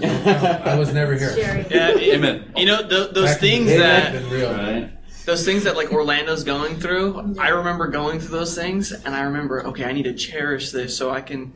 I 0.66 0.76
was 0.78 0.94
never 0.94 1.14
here. 1.18 1.34
Sharing. 1.36 1.66
Yeah, 1.72 1.90
it- 1.90 2.16
Amen. 2.16 2.52
You 2.56 2.66
know 2.68 2.88
th- 2.88 3.12
those 3.14 3.26
Back 3.26 3.36
in 3.38 3.42
the 3.42 3.50
things 3.50 3.68
day, 3.68 3.78
that 3.80 4.12
been 4.14 4.30
real. 4.30 4.52
Right? 4.54 4.92
those 5.26 5.46
things 5.46 5.64
that 5.64 5.76
like 5.76 5.92
Orlando's 5.92 6.44
going 6.44 6.80
through. 6.80 7.36
I 7.40 7.50
remember 7.50 7.88
going 7.88 8.20
through 8.20 8.38
those 8.38 8.56
things, 8.56 8.92
and 8.92 9.16
I 9.16 9.22
remember, 9.22 9.66
okay, 9.68 9.86
I 9.86 9.92
need 9.94 10.04
to 10.04 10.14
cherish 10.14 10.72
this 10.72 10.98
so 10.98 11.12
I 11.12 11.22
can, 11.22 11.54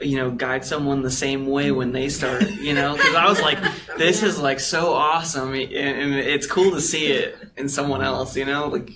you 0.00 0.16
know, 0.16 0.30
guide 0.30 0.64
someone 0.64 1.02
the 1.02 1.10
same 1.10 1.46
way 1.46 1.70
when 1.72 1.92
they 1.92 2.08
start. 2.08 2.48
You 2.50 2.74
know, 2.74 2.96
because 2.96 3.14
I 3.14 3.28
was 3.28 3.40
like, 3.40 3.58
this 3.98 4.22
is 4.24 4.40
like 4.40 4.58
so 4.60 4.92
awesome, 4.94 5.52
and 5.54 5.72
and 5.72 6.14
it's 6.14 6.46
cool 6.46 6.72
to 6.72 6.80
see 6.80 7.06
it 7.06 7.36
in 7.56 7.68
someone 7.68 8.02
else. 8.02 8.36
You 8.36 8.46
know, 8.46 8.66
like. 8.68 8.90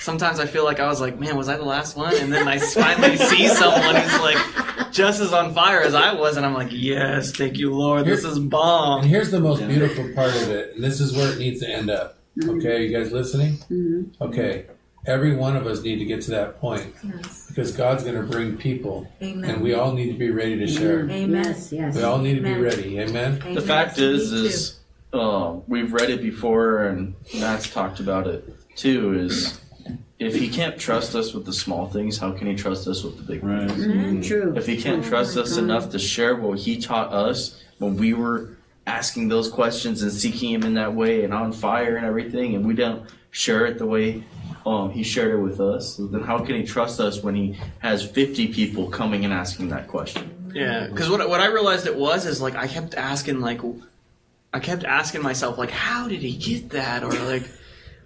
Sometimes 0.00 0.40
I 0.40 0.46
feel 0.46 0.64
like 0.64 0.80
I 0.80 0.86
was 0.88 1.00
like, 1.00 1.18
man, 1.20 1.36
was 1.36 1.48
I 1.48 1.56
the 1.56 1.64
last 1.64 1.96
one? 1.96 2.16
And 2.16 2.32
then 2.32 2.48
I 2.48 2.58
finally 2.58 3.16
see 3.18 3.48
someone 3.48 3.94
who's 3.96 4.20
like 4.20 4.92
just 4.92 5.20
as 5.20 5.32
on 5.32 5.54
fire 5.54 5.80
as 5.82 5.94
I 5.94 6.14
was, 6.14 6.36
and 6.36 6.44
I'm 6.46 6.54
like, 6.54 6.68
yes, 6.70 7.32
thank 7.32 7.58
you, 7.58 7.72
Lord, 7.72 8.06
this 8.06 8.24
is 8.24 8.38
bomb. 8.38 9.02
And 9.02 9.10
here's 9.10 9.30
the 9.30 9.40
most 9.40 9.66
beautiful 9.66 10.10
part 10.14 10.34
of 10.34 10.50
it, 10.50 10.74
and 10.74 10.82
this 10.82 11.00
is 11.00 11.14
where 11.16 11.32
it 11.32 11.38
needs 11.38 11.60
to 11.60 11.68
end 11.68 11.90
up. 11.90 12.18
Okay, 12.42 12.86
you 12.86 12.96
guys 12.96 13.12
listening? 13.12 13.58
Mhm. 13.70 14.10
Okay, 14.20 14.66
every 15.06 15.36
one 15.36 15.56
of 15.56 15.66
us 15.66 15.82
need 15.82 15.98
to 15.98 16.04
get 16.04 16.22
to 16.22 16.30
that 16.32 16.60
point 16.60 16.86
Yes. 17.04 17.46
because 17.48 17.72
God's 17.72 18.02
going 18.02 18.16
to 18.16 18.22
bring 18.22 18.56
people, 18.56 19.06
Amen. 19.22 19.48
and 19.50 19.62
we 19.62 19.74
all 19.74 19.92
need 19.92 20.10
to 20.12 20.18
be 20.18 20.30
ready 20.30 20.56
to 20.58 20.66
share. 20.66 21.00
Amen. 21.10 21.44
Yes, 21.44 21.72
yes. 21.72 21.94
We 21.96 22.02
all 22.02 22.18
need 22.18 22.36
to 22.36 22.42
be 22.42 22.54
ready. 22.54 22.98
Amen. 23.00 23.38
Amen. 23.42 23.54
The 23.54 23.60
fact 23.60 23.98
is, 23.98 24.32
is 24.32 24.80
uh, 25.12 25.56
we've 25.68 25.92
read 25.92 26.08
it 26.10 26.22
before, 26.22 26.84
and 26.84 27.14
Matt's 27.38 27.68
talked 27.70 28.00
about 28.00 28.26
it 28.26 28.48
too. 28.76 29.12
Is 29.14 29.60
if 30.20 30.34
he 30.36 30.48
can't 30.48 30.78
trust 30.78 31.14
us 31.14 31.32
with 31.32 31.46
the 31.46 31.52
small 31.52 31.88
things, 31.88 32.18
how 32.18 32.30
can 32.30 32.46
he 32.46 32.54
trust 32.54 32.86
us 32.86 33.02
with 33.02 33.16
the 33.16 33.22
big 33.22 33.40
things? 33.40 33.86
Right. 33.86 33.88
Mhm, 33.88 34.24
True. 34.24 34.52
If 34.54 34.66
he 34.66 34.76
can't 34.80 35.04
Oh 35.04 35.08
trust 35.08 35.34
my 35.34 35.42
us 35.42 35.54
God. 35.54 35.64
enough 35.64 35.90
to 35.90 35.98
share 35.98 36.36
what 36.36 36.58
he 36.60 36.76
taught 36.78 37.12
us 37.12 37.60
when 37.78 37.96
we 37.96 38.12
were 38.12 38.50
asking 38.86 39.28
those 39.28 39.48
questions 39.48 40.02
and 40.02 40.12
seeking 40.12 40.50
him 40.52 40.62
in 40.62 40.74
that 40.74 40.94
way 40.94 41.24
and 41.24 41.32
on 41.32 41.52
fire 41.52 41.96
and 41.96 42.04
everything, 42.04 42.54
and 42.54 42.66
we 42.66 42.74
don't 42.74 43.02
share 43.30 43.64
it 43.66 43.78
the 43.78 43.86
way 43.86 44.22
um, 44.66 44.90
he 44.90 45.02
shared 45.02 45.32
it 45.32 45.38
with 45.38 45.58
us, 45.60 45.96
then 45.96 46.20
how 46.22 46.38
can 46.38 46.54
he 46.56 46.64
trust 46.64 47.00
us 47.00 47.22
when 47.22 47.34
he 47.34 47.56
has 47.78 48.04
50 48.04 48.48
people 48.48 48.88
coming 48.90 49.24
and 49.24 49.32
asking 49.32 49.68
that 49.70 49.88
question? 49.88 50.30
Yeah, 50.54 50.88
because 50.88 51.08
what 51.08 51.26
what 51.30 51.40
I 51.40 51.46
realized 51.46 51.86
it 51.86 51.96
was 51.96 52.26
is 52.26 52.42
like 52.42 52.56
I 52.56 52.66
kept 52.66 52.94
asking 52.94 53.40
like, 53.40 53.60
I 54.52 54.58
kept 54.58 54.84
asking 54.84 55.22
myself 55.22 55.56
like, 55.56 55.70
how 55.70 56.08
did 56.08 56.20
he 56.20 56.36
get 56.36 56.70
that, 56.70 57.04
or 57.04 57.12
like, 57.12 57.44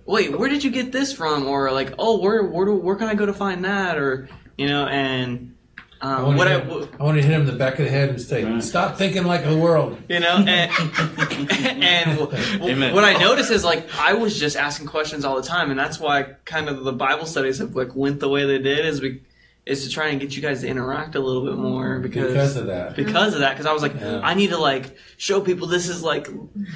wait, 0.06 0.36
where 0.39 0.48
did 0.48 0.64
you 0.64 0.70
get 0.70 0.93
this 0.93 1.12
from? 1.12 1.47
Or 1.47 1.70
like, 1.72 1.94
oh, 1.98 2.18
where 2.20 2.43
where 2.43 2.66
do, 2.66 2.76
where 2.76 2.97
can 2.97 3.09
I 3.09 3.14
go 3.14 3.26
to 3.26 3.32
find 3.35 3.64
that? 3.64 3.98
Or 3.98 4.28
you 4.56 4.68
know, 4.68 4.86
and 4.86 5.55
I 6.01 6.14
um, 6.16 6.22
want, 6.24 6.36
what 6.39 6.44
to 6.44 6.51
I 6.51 6.55
hit, 6.59 6.68
w- 6.68 6.89
I 7.01 7.02
want 7.02 7.16
to 7.16 7.22
hit 7.22 7.31
him 7.32 7.40
in 7.43 7.47
the 7.47 7.55
back 7.55 7.78
of 7.78 7.86
the 7.86 7.90
head 7.90 8.10
and 8.10 8.20
say, 8.20 8.60
"Stop 8.60 8.98
thinking 8.98 9.24
like 9.24 9.44
the 9.44 9.56
world." 9.56 9.98
you 10.09 10.20
know, 10.20 10.36
and 10.36 10.70
and 11.51 12.18
w- 12.18 12.59
w- 12.59 12.94
what 12.94 13.05
I 13.05 13.14
noticed 13.14 13.51
is 13.51 13.64
like 13.64 13.89
I 13.98 14.12
was 14.12 14.39
just 14.39 14.56
asking 14.56 14.86
questions 14.86 15.24
all 15.24 15.36
the 15.36 15.47
time, 15.47 15.70
and 15.70 15.78
that's 15.78 15.98
why 15.98 16.35
kind 16.44 16.68
of 16.68 16.85
the 16.85 16.93
Bible 16.93 17.26
studies 17.26 17.59
have 17.59 17.74
like 17.74 17.94
went 17.94 18.20
the 18.20 18.28
way 18.28 18.44
they 18.44 18.59
did 18.59 18.85
is 18.85 19.01
we 19.01 19.22
is 19.66 19.84
to 19.84 19.90
try 19.90 20.08
and 20.08 20.20
get 20.20 20.36
you 20.36 20.42
guys 20.42 20.60
to 20.60 20.68
interact 20.68 21.14
a 21.14 21.20
little 21.20 21.44
bit 21.44 21.56
more 21.56 21.98
because 21.98 22.32
Because 22.32 22.56
of 22.56 22.66
that. 22.66 22.94
because 22.96 23.32
of 23.32 23.40
that 23.40 23.52
because 23.52 23.64
i 23.64 23.72
was 23.72 23.80
like 23.82 23.94
Yeah. 23.94 24.20
i 24.22 24.34
need 24.34 24.50
to 24.50 24.58
like 24.58 24.96
show 25.16 25.40
people 25.40 25.66
this 25.66 25.88
is 25.88 26.02
like 26.02 26.28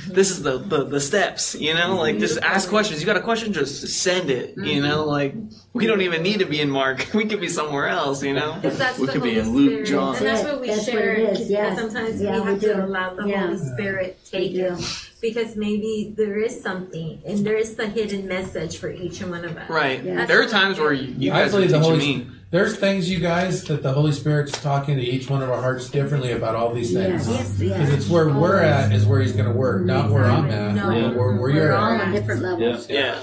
this 0.06 0.30
is 0.30 0.42
the 0.42 0.56
the, 0.58 0.84
the 0.84 1.00
steps 1.00 1.54
you 1.54 1.74
know? 1.74 1.96
Like 1.96 2.18
just 2.18 2.38
ask 2.40 2.68
questions. 2.68 3.00
You 3.00 3.06
got 3.06 3.16
a 3.16 3.22
question 3.22 3.52
just 3.52 3.86
send 3.88 4.30
it 4.30 4.56
you 4.56 4.62
mm-hmm. 4.80 4.88
know? 4.88 5.04
Like 5.04 5.34
we 5.74 5.86
don't 5.86 6.00
even 6.00 6.22
need 6.22 6.38
to 6.40 6.46
be 6.46 6.60
in 6.60 6.70
mark 6.70 7.06
we 7.14 7.24
could 7.26 7.40
be 7.40 7.48
somewhere 7.48 7.86
else 7.88 8.22
you 8.22 8.32
know 8.34 8.58
that's 8.60 8.98
We 8.98 9.06
the 9.06 9.12
could 9.12 9.22
be 9.22 9.38
in 9.38 9.48
Luke, 9.50 9.70
Spirit. 9.70 9.86
John. 9.86 10.16
And 10.16 10.26
that's 10.26 10.42
what 10.44 10.60
we 10.60 10.68
That's 10.68 10.86
what 10.86 10.92
share. 10.92 11.12
it 11.14 11.30
is, 11.32 11.40
and 11.42 11.50
yes. 11.50 11.78
Sometimes 11.78 12.20
Yeah, 12.22 12.34
we 12.36 12.40
we 12.40 12.46
have 12.52 12.60
do. 12.60 12.66
to 12.74 12.84
allow 12.84 13.14
the 13.14 13.26
Yeah. 13.28 13.46
Holy 13.46 13.58
Spirit 13.58 14.18
take 14.30 14.52
We 14.52 14.58
do. 14.58 14.64
it. 14.74 15.10
Because 15.20 15.56
maybe 15.56 16.14
there 16.16 16.38
is 16.38 16.60
something, 16.62 17.20
and 17.26 17.44
there 17.46 17.56
is 17.56 17.74
the 17.74 17.86
hidden 17.88 18.26
message 18.28 18.78
for 18.78 18.88
each 18.90 19.20
and 19.20 19.30
one 19.30 19.44
of 19.44 19.56
us. 19.56 19.68
right 19.68 20.02
Yeah. 20.02 20.24
there 20.26 20.40
are 20.42 20.46
times 20.46 20.78
where 20.78 20.92
you, 20.92 21.14
you 21.18 21.30
guys 21.30 21.48
are 21.52 21.58
believe 21.58 21.70
the 21.70 21.78
Holy 21.80 21.98
me 21.98 22.26
There's 22.50 22.76
things, 22.76 23.10
you 23.10 23.18
guys, 23.20 23.64
that 23.64 23.82
the 23.82 23.92
Holy 23.92 24.12
Spirit's 24.12 24.52
talking 24.52 24.96
to 24.96 25.02
each 25.02 25.28
one 25.28 25.42
of 25.42 25.50
our 25.50 25.60
hearts 25.60 25.90
differently 25.90 26.32
about 26.32 26.54
all 26.54 26.72
these 26.72 26.92
things. 26.94 27.28
Yes, 27.28 27.38
Yes. 27.38 27.58
Because 27.58 27.88
yes. 27.90 27.92
it's 27.92 28.08
where 28.08 28.28
we're 28.30 28.60
at 28.62 28.90
is 28.90 29.04
where 29.04 29.20
He's 29.20 29.32
going 29.32 29.50
to 29.52 29.56
work, 29.56 29.82
not 29.84 30.10
where 30.10 30.24
I'm 30.24 30.48
at, 30.50 30.74
No. 30.74 30.86
but 30.88 31.16
where, 31.16 31.32
where 31.32 31.36
We're 31.40 31.50
you're 31.50 31.76
all 31.76 31.92
at. 31.92 32.00
on 32.06 32.12
different 32.12 32.40
levels. 32.42 32.88
yeah 32.88 33.18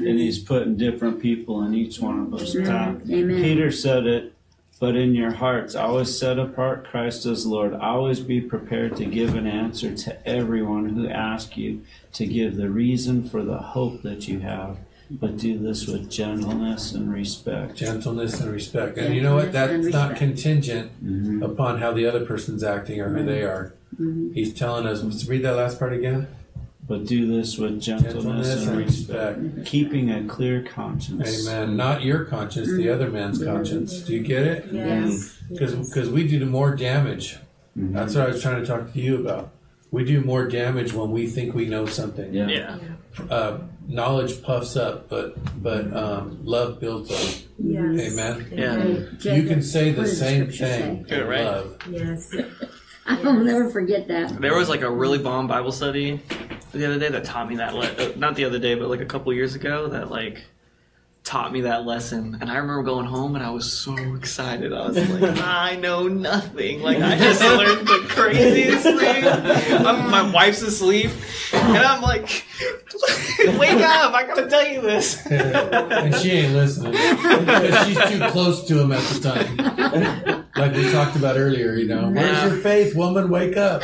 And 0.00 0.18
he's 0.18 0.38
putting 0.38 0.76
different 0.76 1.20
people 1.20 1.62
in 1.62 1.74
each 1.74 2.00
one 2.00 2.18
of 2.20 2.30
those 2.30 2.54
paths. 2.54 3.10
Amen. 3.10 3.42
Peter 3.42 3.70
said 3.70 4.06
it, 4.06 4.32
but 4.78 4.96
in 4.96 5.14
your 5.14 5.32
hearts, 5.32 5.74
always 5.74 6.16
set 6.18 6.38
apart 6.38 6.84
Christ 6.86 7.26
as 7.26 7.44
Lord. 7.46 7.74
Always 7.74 8.20
be 8.20 8.40
prepared 8.40 8.96
to 8.96 9.04
give 9.04 9.34
an 9.34 9.46
answer 9.46 9.94
to 9.94 10.28
everyone 10.28 10.90
who 10.90 11.06
asks 11.08 11.56
you 11.56 11.82
to 12.14 12.26
give 12.26 12.56
the 12.56 12.70
reason 12.70 13.28
for 13.28 13.42
the 13.42 13.58
hope 13.58 14.02
that 14.02 14.26
you 14.26 14.40
have. 14.40 14.78
But 15.12 15.38
do 15.38 15.58
this 15.58 15.88
with 15.88 16.08
gentleness 16.08 16.92
and 16.92 17.12
respect. 17.12 17.74
Gentleness 17.74 18.40
and 18.40 18.52
respect. 18.52 18.96
And 18.96 19.12
you 19.12 19.20
know 19.20 19.34
what? 19.34 19.50
That's 19.52 19.72
not 19.88 20.10
respect. 20.12 20.18
contingent 20.18 20.92
Mhm. 21.04 21.42
upon 21.44 21.78
how 21.80 21.92
the 21.92 22.06
other 22.06 22.24
person's 22.24 22.62
acting 22.62 23.00
or 23.00 23.08
who 23.10 23.24
they 23.24 23.42
are. 23.42 23.74
Mhm. 24.00 24.32
He's 24.34 24.54
telling 24.54 24.86
us, 24.86 25.02
let's 25.02 25.26
read 25.28 25.42
that 25.42 25.56
last 25.56 25.80
part 25.80 25.92
again. 25.92 26.28
But 26.90 27.06
do 27.06 27.24
this 27.24 27.56
with 27.56 27.80
gentleness, 27.80 28.14
Gentleness 28.24 28.62
and 28.62 28.68
and 28.70 28.78
respect, 28.78 29.38
respect. 29.38 29.66
keeping 29.68 30.10
a 30.10 30.24
clear 30.24 30.60
conscience. 30.64 31.46
Amen. 31.48 31.76
Not 31.76 32.02
your 32.02 32.24
conscience, 32.24 32.68
the 32.72 32.90
other 32.90 33.08
man's 33.08 33.40
conscience. 33.40 34.00
Do 34.00 34.12
you 34.12 34.24
get 34.24 34.42
it? 34.42 34.66
Yes. 34.72 35.38
Because 35.48 36.10
we 36.10 36.26
do 36.26 36.44
more 36.46 36.74
damage. 36.74 37.36
Mhm. 37.78 37.92
That's 37.92 38.16
what 38.16 38.24
I 38.26 38.30
was 38.32 38.42
trying 38.42 38.60
to 38.60 38.66
talk 38.66 38.92
to 38.92 39.00
you 39.00 39.20
about. 39.20 39.50
We 39.92 40.04
do 40.04 40.20
more 40.20 40.48
damage 40.48 40.92
when 40.92 41.12
we 41.12 41.28
think 41.28 41.54
we 41.54 41.66
know 41.66 41.86
something. 41.86 42.34
Yeah. 42.34 42.48
yeah 42.48 42.78
Uh, 43.30 43.58
knowledge 43.86 44.42
puffs 44.42 44.74
up, 44.76 45.08
but 45.08 45.36
but 45.62 45.96
um, 45.96 46.40
love 46.42 46.80
builds 46.80 47.12
up. 47.12 47.44
Yes. 47.56 48.12
Amen. 48.12 48.46
yeah 48.52 49.32
You 49.36 49.44
can 49.44 49.62
say 49.62 49.92
the 49.92 50.08
same 50.08 50.46
thing 50.50 51.06
say? 51.08 51.22
Right. 51.22 51.44
love. 51.44 51.76
Yes. 51.88 52.34
I'll 53.06 53.34
never 53.34 53.70
forget 53.70 54.08
that. 54.08 54.40
there 54.40 54.56
was 54.56 54.68
like 54.68 54.82
a 54.82 54.90
really 54.90 55.18
bomb 55.18 55.46
bible 55.46 55.72
study 55.72 56.20
the 56.72 56.86
other 56.86 56.98
day 56.98 57.08
that 57.08 57.24
taught 57.24 57.48
me 57.48 57.56
that 57.56 57.74
le- 57.74 57.86
uh, 57.86 58.12
not 58.16 58.34
the 58.36 58.44
other 58.44 58.58
day 58.58 58.74
but 58.74 58.88
like 58.88 59.00
a 59.00 59.06
couple 59.06 59.32
years 59.32 59.54
ago 59.54 59.88
that 59.88 60.10
like 60.10 60.42
taught 61.22 61.52
me 61.52 61.60
that 61.60 61.84
lesson 61.84 62.38
and 62.40 62.50
i 62.50 62.56
remember 62.56 62.82
going 62.82 63.04
home 63.04 63.34
and 63.36 63.44
i 63.44 63.50
was 63.50 63.70
so 63.70 63.94
excited 64.14 64.72
i 64.72 64.86
was 64.88 64.96
like 65.20 65.38
i 65.44 65.76
know 65.76 66.08
nothing 66.08 66.80
like 66.80 66.96
i 66.98 67.16
just 67.18 67.40
learned 67.58 67.86
the 67.86 68.04
craziest 68.08 68.84
thing 68.84 69.24
I'm, 69.86 70.10
my 70.10 70.30
wife's 70.32 70.62
asleep 70.62 71.10
and 71.52 71.76
i'm 71.78 72.00
like 72.00 72.22
wake 73.58 73.70
up 73.72 74.14
i 74.14 74.24
gotta 74.26 74.48
tell 74.48 74.66
you 74.66 74.80
this 74.80 75.26
and 75.26 76.14
she 76.16 76.30
ain't 76.30 76.54
listening 76.54 76.92
because 76.92 77.86
she's 77.86 77.98
too 78.10 78.26
close 78.30 78.64
to 78.68 78.80
him 78.80 78.92
at 78.92 79.02
the 79.02 79.20
time. 79.20 80.46
Like 80.56 80.74
we 80.74 80.90
talked 80.92 81.16
about 81.16 81.36
earlier, 81.38 81.74
you 81.74 81.86
know. 81.86 82.10
Where's 82.10 82.36
Yeah. 82.36 82.48
your 82.48 82.56
faith, 82.58 82.94
woman? 82.94 83.30
Wake 83.30 83.56
up. 83.56 83.82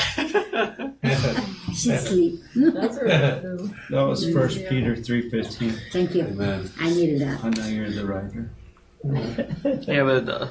She's 1.77 1.93
asleep. 1.93 2.41
That's 2.57 2.97
right. 3.03 3.41
True. 3.41 3.71
That 3.91 4.03
was 4.03 4.33
First 4.33 4.59
Peter 4.69 4.97
three 4.97 5.29
fifteen. 5.31 5.75
Thank 5.93 6.15
you. 6.15 6.23
Amen. 6.23 6.71
I 6.81 6.91
needed 6.91 7.21
that. 7.21 7.45
I 7.45 7.51
know 7.51 7.67
you're 7.67 7.91
the 7.91 8.07
writer. 8.07 8.51
yeah 9.87 10.03
but 10.03 10.29
uh, 10.29 10.49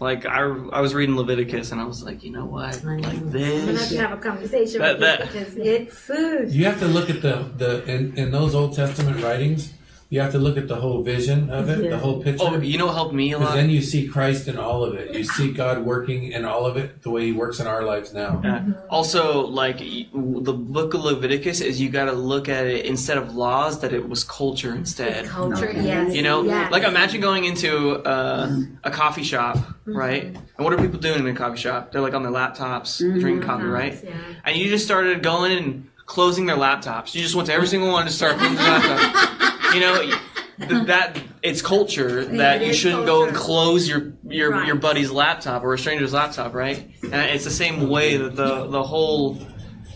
like 0.00 0.26
I, 0.26 0.40
I 0.40 0.80
was 0.80 0.92
reading 0.92 1.14
leviticus 1.16 1.70
and 1.70 1.80
i 1.80 1.84
was 1.84 2.02
like 2.02 2.24
you 2.24 2.32
know 2.32 2.44
what 2.46 2.82
like 2.82 3.04
I'm 3.06 3.30
gonna 3.30 3.44
have 3.44 3.66
this 3.66 3.88
to 3.90 3.98
have 3.98 4.12
a 4.18 4.20
conversation 4.20 4.80
That- 4.80 4.98
with 4.98 5.02
you 5.02 5.06
that- 5.06 5.32
because 5.32 5.56
it's 5.56 5.96
food. 5.98 6.50
You 6.50 6.64
have 6.64 6.80
to 6.80 6.88
look 6.88 7.10
at 7.10 7.22
the 7.22 7.48
the 7.56 7.84
in, 7.84 8.16
in 8.18 8.30
those 8.32 8.54
Old 8.56 8.74
Testament 8.74 9.22
writings. 9.22 9.72
You 10.12 10.20
have 10.20 10.32
to 10.32 10.38
look 10.38 10.58
at 10.58 10.68
the 10.68 10.76
whole 10.76 11.02
vision 11.02 11.48
of 11.48 11.70
it, 11.70 11.88
the 11.88 11.96
whole 11.96 12.22
picture. 12.22 12.44
oh 12.46 12.58
you 12.60 12.76
know 12.76 12.84
what 12.84 12.94
helped 12.96 13.14
me 13.14 13.32
a 13.32 13.38
Because 13.38 13.54
lot 13.54 13.56
then 13.56 13.70
you 13.70 13.80
see 13.80 14.06
Christ 14.06 14.46
in 14.46 14.58
all 14.58 14.84
of 14.84 14.92
it. 14.94 15.14
You 15.14 15.24
see 15.24 15.50
God 15.52 15.86
working 15.86 16.32
in 16.32 16.44
all 16.44 16.66
of 16.66 16.76
it 16.76 17.00
the 17.00 17.08
way 17.08 17.24
He 17.24 17.32
works 17.32 17.60
in 17.60 17.66
our 17.66 17.82
lives 17.82 18.12
now. 18.12 18.38
Yeah. 18.44 18.62
Also, 18.90 19.46
like 19.46 19.78
the 19.78 20.52
book 20.52 20.92
of 20.92 21.00
Leviticus 21.00 21.62
is 21.62 21.80
you 21.80 21.88
got 21.88 22.04
to 22.04 22.12
look 22.12 22.50
at 22.50 22.66
it 22.66 22.84
instead 22.84 23.16
of 23.16 23.34
laws 23.34 23.80
that 23.80 23.94
it 23.94 24.06
was 24.06 24.22
culture 24.22 24.74
instead. 24.74 25.24
Culture, 25.24 25.70
Okay. 25.70 25.82
yes. 25.82 26.14
You 26.14 26.20
know, 26.20 26.42
yes. 26.42 26.70
like 26.70 26.82
imagine 26.82 27.22
going 27.22 27.44
into 27.46 27.92
uh, 28.06 28.54
a 28.84 28.90
coffee 28.90 29.24
shop, 29.24 29.56
right? 29.86 30.24
And 30.24 30.38
what 30.58 30.74
are 30.74 30.76
people 30.76 31.00
doing 31.00 31.20
in 31.20 31.26
a 31.26 31.34
coffee 31.34 31.56
shop? 31.56 31.90
They're 31.90 32.02
like 32.02 32.12
on 32.12 32.22
their 32.22 32.32
laptops, 32.32 32.98
drinking 32.98 33.40
coffee, 33.48 33.64
right? 33.64 33.98
Yeah. 34.04 34.12
And 34.44 34.58
you 34.58 34.68
just 34.68 34.84
started 34.84 35.22
going 35.22 35.52
and 35.52 35.88
closing 36.04 36.44
their 36.44 36.56
laptops. 36.56 37.14
You 37.14 37.22
just 37.22 37.34
went 37.34 37.46
to 37.46 37.54
every 37.54 37.66
single 37.68 37.90
one 37.90 38.04
to 38.04 38.12
start 38.12 38.36
closing 38.36 38.56
their 38.56 38.78
laptops. 38.78 39.38
You 39.74 39.80
know, 39.80 40.02
th- 40.58 40.86
that 40.86 41.18
it's 41.42 41.62
culture 41.62 42.24
that 42.24 42.62
it 42.62 42.68
you 42.68 42.74
shouldn't 42.74 43.06
go 43.06 43.24
and 43.26 43.34
close 43.34 43.88
your 43.88 44.12
your 44.28 44.50
Right. 44.52 44.66
your 44.66 44.76
buddy's 44.76 45.10
laptop 45.10 45.62
or 45.64 45.74
a 45.74 45.78
stranger's 45.78 46.12
laptop, 46.12 46.54
right? 46.54 46.88
And 47.02 47.14
it's 47.14 47.44
the 47.44 47.50
same 47.50 47.88
way 47.88 48.16
that 48.16 48.36
the 48.36 48.66
the 48.68 48.82
whole 48.82 49.38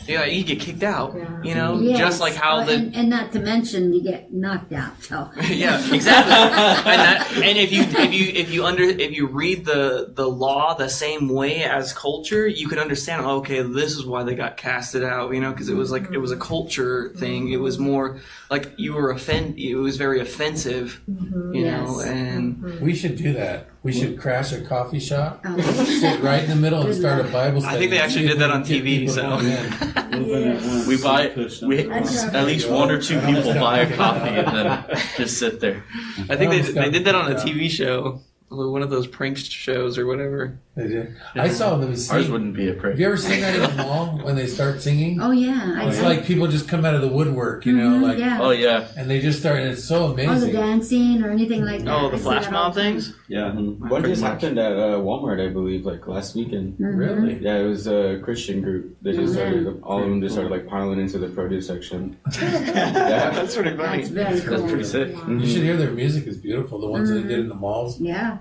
yeah 0.08 0.24
you 0.24 0.44
get 0.44 0.60
kicked 0.60 0.82
out. 0.82 1.14
Yeah. 1.16 1.42
You 1.42 1.54
know, 1.54 1.78
Yes. 1.80 1.98
just 1.98 2.20
like 2.20 2.34
how 2.34 2.60
Oh, 2.60 2.64
the 2.64 2.74
and, 2.74 2.94
and 2.96 3.10
not 3.10 3.32
to 3.32 3.40
mention 3.40 3.92
you 3.92 4.02
get 4.02 4.32
knocked 4.32 4.72
out. 4.72 5.02
So 5.02 5.30
yeah, 5.48 5.76
exactly. 5.92 6.32
and 6.92 7.00
that, 7.00 7.30
and 7.36 7.58
if 7.58 7.72
you 7.72 7.82
if 7.82 8.12
you 8.12 8.24
if 8.34 8.52
you 8.52 8.64
under 8.64 8.82
if 8.84 9.12
you 9.12 9.26
read 9.26 9.64
the 9.64 10.12
the 10.14 10.28
law 10.28 10.74
the 10.74 10.88
same 10.88 11.28
way 11.28 11.64
as 11.64 11.92
culture, 11.92 12.46
you 12.46 12.68
can 12.68 12.78
understand. 12.78 13.24
oh, 13.24 13.36
Okay, 13.36 13.60
this 13.62 13.92
is 13.96 14.04
why 14.06 14.22
they 14.24 14.34
got 14.34 14.56
casted 14.56 15.04
out. 15.04 15.32
You 15.34 15.40
know, 15.40 15.52
because 15.52 15.68
it 15.68 15.76
was 15.76 15.90
like 15.90 16.10
it 16.10 16.18
was 16.18 16.32
a 16.32 16.36
culture 16.36 17.10
thing. 17.16 17.50
It 17.52 17.58
was 17.60 17.78
more 17.78 18.18
like 18.50 18.72
you 18.76 18.94
were 18.94 19.10
offend. 19.10 19.58
It 19.58 19.74
was 19.76 19.96
very 19.96 20.20
offensive. 20.20 21.00
Mm-hmm. 21.10 21.54
You 21.54 21.64
know, 21.66 22.00
and 22.00 22.56
mm-hmm. 22.56 22.84
We 22.84 22.94
should 22.94 23.16
do 23.16 23.32
that. 23.34 23.68
We 23.86 23.92
should 23.92 24.18
crash 24.18 24.52
a 24.52 24.60
coffee 24.62 24.98
shop, 24.98 25.44
Oh. 25.46 25.56
sit 26.00 26.20
right 26.20 26.42
in 26.42 26.50
the 26.50 26.56
middle, 26.56 26.84
and 26.84 26.92
start 26.92 27.24
a 27.24 27.28
Bible 27.28 27.60
study. 27.60 27.76
I 27.76 27.78
think 27.78 27.92
they 27.92 28.00
actually 28.00 28.26
did 28.26 28.40
that 28.40 28.50
on 28.50 28.64
TV, 28.64 29.06
so- 29.08 29.22
come 29.22 29.46
in. 29.46 29.70
Moving 30.10 30.42
it 30.50 30.62
once, 30.62 30.86
We 30.88 30.96
buy 31.00 31.30
we 31.62 31.78
at 31.88 32.46
least 32.46 32.68
one 32.68 32.90
or 32.90 33.00
two 33.00 33.20
people 33.20 33.54
buy 33.54 33.80
a 33.80 33.96
coffee 33.96 34.30
and 34.30 34.56
then 34.56 34.84
just 35.16 35.38
sit 35.38 35.60
there. 35.60 35.84
I 36.28 36.34
think 36.34 36.50
they 36.50 36.62
they 36.62 36.90
did 36.90 37.04
that 37.04 37.14
on 37.14 37.30
a. 37.30 37.36
TV 37.36 37.68
show, 37.70 38.22
one 38.48 38.82
of 38.82 38.90
those 38.90 39.06
prank 39.06 39.36
shows 39.38 39.98
or 39.98 40.06
whatever. 40.06 40.58
They 40.76 40.88
did. 40.88 41.16
I 41.34 41.48
saw 41.48 41.78
them 41.78 41.88
Ours 41.92 42.06
sing. 42.06 42.30
wouldn't 42.30 42.54
be 42.54 42.68
a 42.68 42.74
Have 42.82 43.00
you 43.00 43.06
ever 43.06 43.16
seen 43.16 43.40
that 43.40 43.54
in 43.54 43.62
the 43.76 43.82
mall 43.82 44.18
when 44.22 44.36
they 44.36 44.46
start 44.46 44.82
singing? 44.82 45.22
oh 45.22 45.30
yeah, 45.30 45.72
I, 45.74 45.88
It's 45.88 46.00
I- 46.00 46.02
like 46.04 46.26
people 46.26 46.46
just 46.48 46.68
come 46.68 46.84
out 46.84 46.94
of 46.94 47.00
the 47.00 47.08
woodwork, 47.08 47.64
you 47.64 47.74
know, 47.74 47.98
Mhm, 47.98 48.02
like, 48.02 48.18
yeah. 48.18 48.38
Oh 48.42 48.50
yeah, 48.50 48.86
and 48.94 49.08
they 49.08 49.20
just 49.20 49.40
start, 49.40 49.58
and 49.60 49.70
it's 49.70 49.82
so 49.82 50.10
or 50.10 50.14
the 50.14 50.24
amazing. 50.26 50.52
dancing 50.52 51.22
or 51.24 51.30
anything 51.30 51.64
like 51.64 51.82
that. 51.82 51.88
Oh, 51.88 52.10
the 52.10 52.16
I 52.16 52.18
see 52.18 52.22
flash 52.24 52.44
that 52.44 52.54
all 52.54 52.64
mob 52.64 52.74
the 52.74 52.82
time. 52.82 52.92
things. 52.92 53.14
Yeah. 53.28 53.52
One 53.54 53.88
Pretty 53.88 54.08
just 54.10 54.20
much. 54.22 54.32
happened 54.42 54.58
at 54.58 54.72
uh, 54.72 54.98
Walmart, 55.00 55.40
I 55.44 55.50
believe, 55.50 55.86
like 55.86 56.06
last 56.06 56.36
weekend. 56.36 56.76
Mhm. 56.78 56.98
Really? 56.98 57.38
Yeah, 57.42 57.56
it 57.56 57.64
was 57.66 57.86
a 57.88 58.20
Christian 58.22 58.60
group. 58.60 58.98
They 59.00 59.12
just 59.12 59.34
Yeah. 59.34 59.48
started, 59.48 59.80
all 59.82 60.02
of 60.02 60.08
them 60.10 60.20
just 60.20 60.34
started 60.34 60.50
like 60.50 60.66
piling 60.68 61.00
into 61.00 61.16
the 61.16 61.28
produce 61.28 61.66
section. 61.68 62.18
That's 62.38 63.54
pretty 63.56 63.76
funny. 63.76 64.04
That's 64.04 64.40
very 64.40 64.58
cool. 64.58 64.68
pretty 64.68 64.84
sick. 64.84 65.14
You 65.26 65.46
should 65.46 65.62
hear 65.62 65.76
their 65.78 65.90
music 65.92 66.26
is 66.26 66.36
beautiful. 66.36 66.78
The 66.80 66.86
ones 66.86 67.08
they 67.10 67.22
did 67.22 67.38
in 67.38 67.48
the 67.48 67.54
malls, 67.54 67.98
Yeah. 67.98 68.38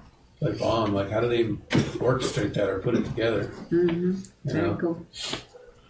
Like 0.49 0.59
bomb. 0.59 0.93
Like, 0.93 1.09
how 1.11 1.19
do 1.22 1.27
they 1.30 1.43
orchestrate 1.99 2.53
that 2.53 2.69
or 2.69 2.80
put 2.80 2.95
it 2.95 3.05
together? 3.05 3.45
Mm-hmm. 3.72 4.11
You 4.11 4.17
Very 4.45 4.67
know. 4.67 4.76
cool. 4.76 5.05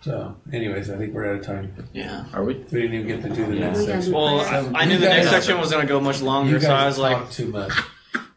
So, 0.02 0.36
anyways, 0.54 0.90
I 0.92 0.98
think 0.98 1.14
we're 1.16 1.28
out 1.32 1.40
of 1.40 1.46
time. 1.46 1.74
Yeah. 1.94 2.26
Are 2.34 2.44
we? 2.44 2.54
We 2.56 2.82
didn't 2.82 2.94
even 2.94 3.08
get 3.08 3.22
to 3.24 3.30
do 3.30 3.46
the 3.48 3.56
Yeah. 3.56 3.68
next 3.72 3.86
section. 3.86 4.14
Well. 4.14 4.42
I, 4.42 4.82
I 4.82 4.86
knew 4.86 4.98
the 4.98 5.08
next 5.10 5.30
section 5.30 5.60
was 5.60 5.72
gonna 5.72 5.88
go 5.88 6.00
much 6.00 6.22
longer, 6.22 6.52
You 6.54 6.60
so 6.60 6.68
I 6.68 6.82
guys 6.84 6.86
was 6.92 7.00
like, 7.00 7.32
too 7.32 7.48
much. 7.48 7.72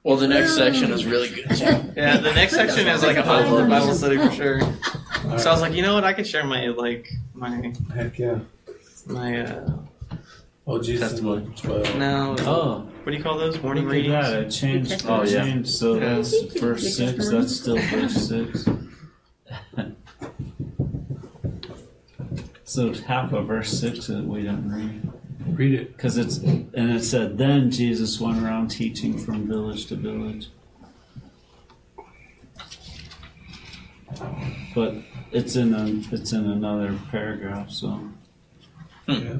Well, 0.02 0.16
the 0.16 0.28
next 0.28 0.54
section 0.56 0.90
is 0.92 1.04
really 1.04 1.28
good 1.28 1.50
too. 1.56 1.92
yeah, 1.94 2.16
the 2.16 2.32
next 2.32 2.54
section 2.54 2.88
is 2.88 3.02
like 3.02 3.18
a 3.18 3.22
whole 3.22 3.36
other 3.56 3.68
Bible 3.68 3.92
study 3.94 4.16
for 4.16 4.30
sure. 4.32 4.62
All 4.62 5.38
So 5.38 5.50
I 5.50 5.52
was 5.52 5.60
like, 5.60 5.74
you 5.74 5.82
know 5.82 5.92
what, 5.94 6.04
I 6.04 6.14
could 6.14 6.26
share 6.26 6.44
my 6.44 6.68
like 6.68 7.10
my 7.34 7.74
Heck 7.94 8.18
yeah. 8.18 8.38
my 9.06 9.40
uh, 9.42 9.70
Oh, 10.66 10.80
Jesus. 10.80 11.10
Testimony. 11.10 11.50
Twelve. 11.56 11.96
No. 11.96 12.36
Oh, 12.40 12.88
What 13.08 13.12
do 13.12 13.16
you 13.16 13.24
call 13.24 13.38
those? 13.38 13.62
Morning 13.62 13.84
look 13.84 13.94
readings? 13.94 14.12
that. 14.12 14.38
I 14.38 14.44
changed. 14.50 15.06
Oh, 15.08 15.22
yeah. 15.22 15.42
changed. 15.42 15.70
So 15.70 15.94
Yeah. 15.94 16.16
that's 16.16 16.42
verse 16.60 16.94
six. 16.94 17.30
That's 17.30 17.56
still 17.56 17.78
verse 17.78 18.28
six. 18.28 18.68
so 22.64 22.92
half 22.92 23.32
of 23.32 23.46
verse 23.46 23.70
six 23.70 24.08
that 24.08 24.26
we 24.26 24.42
didn't 24.42 24.70
read. 24.70 25.10
Read 25.58 25.72
it. 25.72 25.96
Because 25.96 26.18
it's 26.18 26.36
and 26.36 26.70
it 26.74 27.02
said 27.02 27.38
then 27.38 27.70
Jesus 27.70 28.20
went 28.20 28.42
around 28.44 28.68
teaching 28.68 29.16
from 29.16 29.48
village 29.48 29.86
to 29.86 29.96
village. 29.96 30.50
But 34.74 34.96
it's 35.32 35.56
in 35.56 35.72
a 35.72 35.86
it's 36.14 36.34
in 36.34 36.44
another 36.44 36.94
paragraph, 37.10 37.70
so 37.70 38.00
Yeah. 39.06 39.38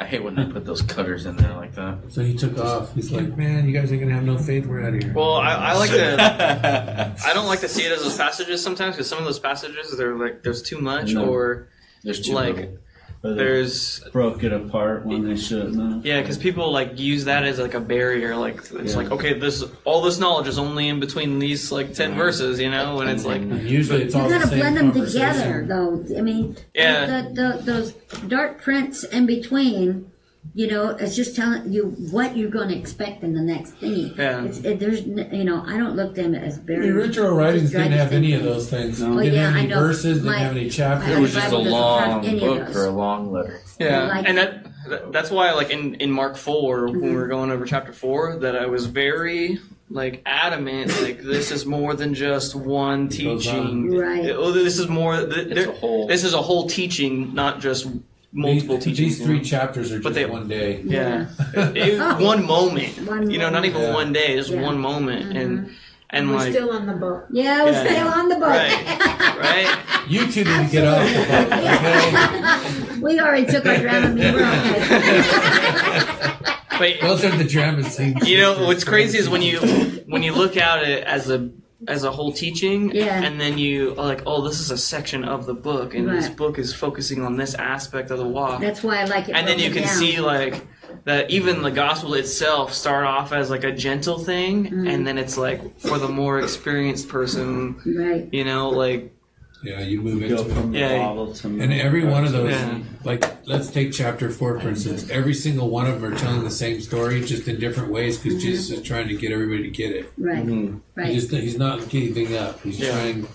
I 0.00 0.04
hate 0.04 0.22
when 0.22 0.36
they 0.36 0.44
put 0.44 0.64
those 0.64 0.80
cutters 0.82 1.26
in 1.26 1.36
there 1.36 1.54
like 1.54 1.74
that. 1.74 1.98
So 2.08 2.22
he 2.22 2.34
took 2.34 2.56
off. 2.58 2.94
He's 2.94 3.10
like, 3.10 3.36
man, 3.36 3.66
you 3.66 3.72
guys 3.72 3.90
ain't 3.92 4.00
gonna 4.00 4.14
have 4.14 4.24
no 4.24 4.38
faith. 4.38 4.64
We're 4.66 4.86
out 4.86 4.94
of 4.94 5.02
here. 5.02 5.12
Well, 5.12 5.34
I, 5.34 5.52
I 5.54 5.72
like 5.74 5.90
to. 5.90 7.14
I 7.26 7.32
don't 7.34 7.46
like 7.46 7.60
to 7.60 7.68
see 7.68 7.82
it 7.84 7.90
as 7.92 8.02
those 8.02 8.16
passages 8.16 8.62
sometimes 8.62 8.94
because 8.94 9.08
some 9.08 9.18
of 9.18 9.24
those 9.24 9.38
passages 9.40 9.96
they're 9.96 10.14
like 10.16 10.42
there's 10.44 10.62
too 10.62 10.78
much 10.80 11.14
No. 11.14 11.24
or 11.26 11.68
There's 12.04 12.20
too 12.20 12.32
like 12.32 12.56
little. 12.56 12.78
But 13.20 13.36
there's 13.36 14.00
broke 14.12 14.44
it 14.44 14.52
apart 14.52 15.04
when 15.04 15.24
they 15.28 15.36
shouldn't 15.36 15.76
have. 15.94 16.06
yeah 16.06 16.20
because 16.20 16.38
people 16.38 16.70
like 16.70 16.98
use 16.98 17.24
that 17.24 17.42
as 17.44 17.58
like 17.58 17.74
a 17.74 17.80
barrier 17.80 18.36
like 18.36 18.58
it's 18.58 18.72
Yeah. 18.92 18.96
like 18.96 19.10
okay 19.10 19.32
this 19.38 19.64
all 19.84 20.02
this 20.02 20.18
knowledge 20.18 20.46
is 20.46 20.58
only 20.58 20.88
in 20.88 21.00
between 21.00 21.38
these 21.40 21.72
like 21.72 21.92
10 21.94 22.14
verses 22.14 22.60
you 22.60 22.70
know 22.70 23.00
and 23.00 23.10
it's 23.10 23.24
like 23.24 23.42
usually 23.42 24.02
it's 24.04 24.14
You 24.14 24.20
all 24.22 24.28
the 24.28 24.34
gotta 24.36 24.48
same 24.48 24.58
blend 24.60 24.76
them 24.76 24.92
together, 24.92 25.64
though. 25.66 26.04
I 26.16 26.20
mean, 26.20 26.56
Yeah. 26.74 27.06
the, 27.06 27.32
the, 27.34 27.62
those 27.64 27.92
dark 28.28 28.62
prints 28.62 29.02
in 29.04 29.26
between, 29.26 30.10
you 30.54 30.66
know, 30.66 30.90
it's 30.90 31.14
just 31.14 31.36
telling 31.36 31.72
you 31.72 31.90
what 32.10 32.36
you're 32.36 32.50
going 32.50 32.68
to 32.68 32.76
expect 32.76 33.22
in 33.22 33.34
the 33.34 33.40
next 33.40 33.76
thingy. 33.80 34.16
Yeah. 34.16 34.44
It's, 34.44 34.58
it, 34.58 34.80
there's, 34.80 35.06
you 35.06 35.44
know, 35.44 35.62
I 35.66 35.76
don't 35.76 35.94
look 35.94 36.14
them 36.14 36.34
as 36.34 36.58
very. 36.58 36.88
The 36.88 36.96
original 36.96 37.30
writings 37.30 37.70
didn't 37.70 37.92
have 37.92 38.12
any 38.12 38.32
of 38.32 38.42
those 38.42 38.68
things. 38.68 39.00
No. 39.00 39.10
Well, 39.10 39.18
didn't 39.20 39.34
yeah, 39.34 39.46
have 39.46 39.56
I 39.56 39.58
any 39.60 39.68
know. 39.68 39.80
verses, 39.80 40.22
didn't 40.22 40.38
have 40.38 40.56
any 40.56 40.70
chapters. 40.70 41.16
It 41.16 41.20
was 41.20 41.34
just 41.34 41.46
a 41.48 41.50
Bible 41.50 41.64
doesn't 41.64 42.24
have 42.24 42.24
long 42.24 42.38
book 42.66 42.76
or 42.76 42.84
a 42.86 42.90
long 42.90 43.32
letter. 43.32 43.62
yeah 43.78 44.08
like- 44.08 44.28
and 44.28 44.38
that, 44.38 44.66
that 44.88 45.12
that's 45.12 45.30
why 45.30 45.52
like 45.52 45.70
in 45.70 45.94
in 45.96 46.10
Mark 46.10 46.36
4 46.36 46.86
when 46.86 47.00
we 47.00 47.06
mm-hmm. 47.08 47.14
were 47.14 47.28
going 47.28 47.50
over 47.50 47.64
chapter 47.64 47.92
4 47.92 48.38
that 48.40 48.56
I 48.56 48.66
was 48.66 48.86
very 48.86 49.60
like 49.90 50.22
adamant 50.26 51.00
like 51.02 51.22
this 51.22 51.50
is 51.50 51.64
more 51.64 51.94
than 51.94 52.14
just 52.14 52.54
one 52.54 53.08
teaching 53.08 53.94
Right. 53.96 54.30
Oh, 54.30 54.52
this 54.52 54.78
is 54.78 54.88
more 54.88 55.16
th- 55.16 55.46
It's 55.46 55.54
there- 55.54 55.70
a 55.70 55.72
whole. 55.72 56.06
this 56.06 56.24
is 56.24 56.34
a 56.34 56.42
whole 56.42 56.68
teaching 56.68 57.34
not 57.34 57.60
just 57.60 57.86
multiple 58.32 58.76
these, 58.76 58.84
teachings 58.84 58.98
These 58.98 59.20
you 59.20 59.26
three 59.26 59.38
know? 59.38 59.44
chapters 59.44 59.90
are 59.92 60.00
But 60.00 60.10
just 60.10 60.14
they- 60.16 60.26
one 60.26 60.48
day. 60.48 60.82
Yeah, 60.84 61.26
It- 61.54 61.76
it- 61.76 62.18
one 62.20 62.44
moment. 62.46 62.94
One 63.06 63.30
you 63.30 63.38
know, 63.38 63.48
not 63.50 63.64
even 63.64 63.80
Yeah. 63.82 63.94
one 63.94 64.12
day, 64.12 64.36
just 64.36 64.50
Yeah. 64.50 64.60
one 64.62 64.78
moment, 64.78 65.26
mm-hmm. 65.26 65.36
and 65.38 65.70
and 66.10 66.30
We're 66.30 66.36
like 66.36 66.52
still 66.52 66.70
on 66.70 66.86
the 66.86 66.94
boat. 66.94 67.24
Yeah, 67.30 67.64
we're 67.64 67.72
Yeah. 67.72 67.84
still 67.84 68.08
on 68.08 68.28
the 68.28 68.34
boat. 68.36 68.48
Right. 68.48 69.36
right. 69.38 69.78
You 70.08 70.20
two 70.32 70.44
need 70.44 70.66
to 70.66 70.72
get 70.72 70.86
off 70.86 71.04
the 71.06 71.14
boat, 71.28 71.52
okay? 72.94 73.00
we 73.02 73.20
already 73.20 73.44
took 73.46 73.66
our 73.66 73.74
Dramamine. 73.74 74.32
We're 74.32 74.46
okay. 74.48 76.34
But 76.78 77.00
Those 77.00 77.24
are 77.24 77.36
the 77.36 77.44
drama 77.44 77.82
scenes. 77.84 78.26
you 78.28 78.38
know 78.38 78.64
what's 78.66 78.84
crazy 78.84 79.18
is 79.18 79.28
when 79.28 79.42
you 79.42 79.58
when 80.06 80.22
you 80.22 80.32
look 80.32 80.56
at 80.56 80.82
it 80.88 81.02
as 81.04 81.28
a 81.28 81.50
as 81.86 82.02
a 82.02 82.10
whole 82.10 82.32
teaching, 82.32 82.90
Yeah. 82.92 83.22
and 83.22 83.40
then 83.40 83.56
you 83.56 83.92
are 83.92 84.04
like, 84.04 84.22
oh, 84.26 84.42
this 84.42 84.58
is 84.58 84.70
a 84.72 84.76
section 84.78 85.22
of 85.24 85.46
the 85.46 85.54
book, 85.54 85.94
and 85.94 86.08
this 86.08 86.28
book 86.28 86.58
is 86.58 86.74
focusing 86.74 87.24
on 87.24 87.36
this 87.36 87.54
aspect 87.54 88.10
of 88.10 88.18
the 88.18 88.26
walk, 88.26 88.60
That's 88.60 88.82
why 88.82 88.96
I 89.00 89.04
like 89.04 89.28
it. 89.28 89.36
and 89.36 89.46
then 89.46 89.58
you 89.60 89.70
can 89.70 89.84
down. 89.84 89.94
see 89.94 90.18
like 90.20 90.66
that 91.04 91.30
even 91.30 91.62
the 91.62 91.70
gospel 91.70 92.14
itself 92.14 92.72
start 92.74 93.04
off 93.06 93.32
as 93.32 93.48
like 93.50 93.62
a 93.62 93.70
gentle 93.72 94.18
thing 94.18 94.64
Mm-hmm. 94.64 94.86
and 94.88 95.06
then 95.06 95.18
it's 95.18 95.36
like 95.38 95.78
for 95.78 95.98
the 95.98 96.08
more 96.08 96.40
experienced 96.40 97.08
person 97.08 97.76
Right. 97.86 98.28
you 98.32 98.44
know 98.44 98.70
like 98.70 99.14
Yeah, 99.62 99.80
you 99.80 100.00
move 100.00 100.20
Go 100.20 100.26
into 100.26 100.50
it. 100.50 100.54
from 100.54 100.72
the 100.72 100.78
Yeah. 100.78 100.98
Bible 101.08 101.32
to 101.34 101.48
And 101.48 101.72
every 101.72 102.04
one 102.04 102.24
of 102.24 102.32
those, 102.32 102.52
Yeah. 102.52 102.78
like, 103.04 103.24
let's 103.46 103.70
take 103.70 103.92
chapter 103.92 104.30
four 104.30 104.60
for 104.60 104.68
instance. 104.68 105.08
Every 105.10 105.34
single 105.34 105.68
one 105.68 105.86
of 105.86 106.00
them 106.00 106.12
are 106.12 106.16
telling 106.16 106.44
the 106.44 106.50
same 106.50 106.80
story, 106.80 107.20
just 107.24 107.48
in 107.48 107.58
different 107.58 107.90
ways, 107.90 108.18
because 108.18 108.40
Jesus 108.42 108.70
is 108.70 108.82
trying 108.82 109.08
to 109.08 109.14
get 109.16 109.32
everybody 109.32 109.64
to 109.64 109.70
get 109.70 109.90
it. 109.96 110.12
Right. 110.16 110.38
He 110.38 110.44
Mm-hmm. 110.44 110.76
Right. 110.94 111.14
just, 111.14 111.30
he's 111.32 111.58
not 111.58 111.88
giving 111.88 112.36
up. 112.36 112.62
He's 112.62 112.78
Yeah. 112.78 112.92
trying. 112.92 113.26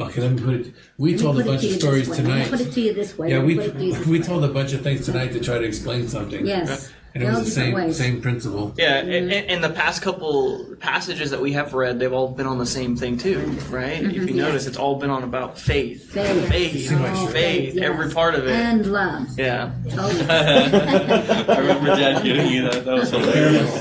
Okay, 0.00 0.20
let 0.22 0.32
me 0.32 0.42
put 0.42 0.54
it. 0.54 0.72
We 0.96 1.10
Let 1.10 1.16
me 1.18 1.22
told 1.22 1.36
a 1.36 1.42
put 1.42 1.46
it 1.46 1.50
bunch 1.50 1.60
to 1.60 1.66
of 1.66 1.72
you 1.74 1.78
stories 1.80 2.08
this 2.08 2.18
way. 2.18 2.24
Let 2.24 2.24
me 2.24 2.32
tonight. 2.44 2.50
Put 2.50 2.60
it 2.62 2.72
to 2.72 2.80
you 2.80 2.92
this 2.94 3.18
way. 3.18 3.30
Yeah, 3.30 3.36
Let 3.38 3.46
me 3.46 3.54
we 3.54 3.60
put 3.60 3.66
it 3.66 3.78
to 3.78 3.84
you 3.84 3.92
this 3.98 4.06
we 4.06 4.18
way. 4.20 4.24
told 4.26 4.44
a 4.44 4.48
bunch 4.48 4.72
of 4.72 4.80
things 4.80 5.04
tonight 5.04 5.32
to 5.32 5.40
try 5.40 5.58
to 5.58 5.64
explain 5.64 6.08
something. 6.08 6.46
Yes. 6.46 6.90
And 7.22 7.24
it 7.24 7.30
was 7.30 7.44
the 7.46 7.50
same 7.50 7.74
ways. 7.74 7.96
same 7.96 8.20
principle. 8.20 8.74
yeah 8.76 8.98
and, 8.98 9.32
and 9.32 9.64
the 9.64 9.70
past 9.70 10.02
couple 10.02 10.64
passages 10.80 11.30
that 11.30 11.40
we 11.40 11.52
have 11.52 11.72
read 11.74 11.98
they've 11.98 12.12
all 12.12 12.28
been 12.28 12.46
on 12.46 12.58
the 12.58 12.66
same 12.66 12.94
thing 12.96 13.16
too 13.16 13.40
right 13.70 14.02
if 14.02 14.12
you 14.12 14.22
Mhm. 14.22 14.34
notice 14.36 14.66
it's 14.66 14.76
all 14.76 14.96
been 14.96 15.10
on 15.10 15.22
about 15.22 15.58
faith 15.58 16.10
Faith. 16.12 16.48
faith, 16.48 16.92
Oh, 16.92 17.24
shirt? 17.24 17.32
faith 17.32 17.74
yes. 17.74 17.84
every 17.84 18.10
part 18.10 18.34
of 18.34 18.46
it 18.46 18.52
And 18.52 18.86
love. 18.92 19.26
yeah 19.38 19.72
Oh. 19.98 20.26
I 21.48 21.58
remember 21.58 21.86
Dad 21.96 22.22
giving 22.22 22.48
you 22.48 22.62
that. 22.70 22.84
That 22.84 22.94
was 22.94 23.10
hilarious. 23.10 23.72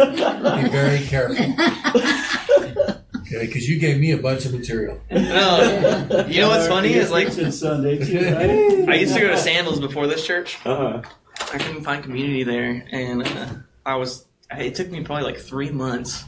Be 0.64 0.70
very 0.70 1.00
careful. 1.06 1.46
Okay, 3.28 3.48
because 3.48 3.68
you 3.68 3.80
gave 3.80 4.00
me 4.00 4.12
a 4.12 4.18
bunch 4.18 4.46
of 4.46 4.54
material. 4.54 5.00
no 5.12 6.26
you 6.30 6.42
know 6.42 6.50
what's 6.50 6.68
funny 6.68 6.94
is 6.94 7.10
like 7.12 7.28
Preaching 7.28 7.52
Sunday 7.52 7.98
too, 7.98 8.20
right? 8.34 8.90
I 8.90 8.96
used 9.00 9.16
to 9.16 9.20
go 9.22 9.30
to 9.30 9.38
Sandals 9.38 9.80
before 9.80 10.08
this 10.08 10.26
church 10.26 10.58
Uh-huh. 10.66 11.02
I 11.40 11.58
couldn't 11.58 11.84
find 11.84 12.04
community 12.04 12.44
there, 12.44 12.86
and 12.92 13.24
uh, 13.24 13.48
I 13.86 13.96
was. 13.96 14.26
It 14.52 14.76
took 14.76 14.90
me 14.92 15.04
probably 15.04 15.24
like 15.24 15.38
three 15.38 15.72
months 15.72 16.24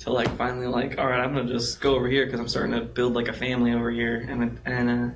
to 0.00 0.12
like 0.12 0.36
finally 0.36 0.66
like, 0.66 0.98
all 0.98 1.06
right, 1.06 1.20
I'm 1.20 1.34
gonna 1.34 1.48
just 1.48 1.80
go 1.80 1.94
over 1.94 2.08
here 2.08 2.26
because 2.26 2.40
I'm 2.40 2.48
starting 2.48 2.72
to 2.72 2.82
build 2.82 3.14
like 3.14 3.28
a 3.28 3.32
family 3.32 3.72
over 3.72 3.90
here, 3.90 4.26
and 4.28 4.58
and 4.64 4.90
uh, 4.90 5.14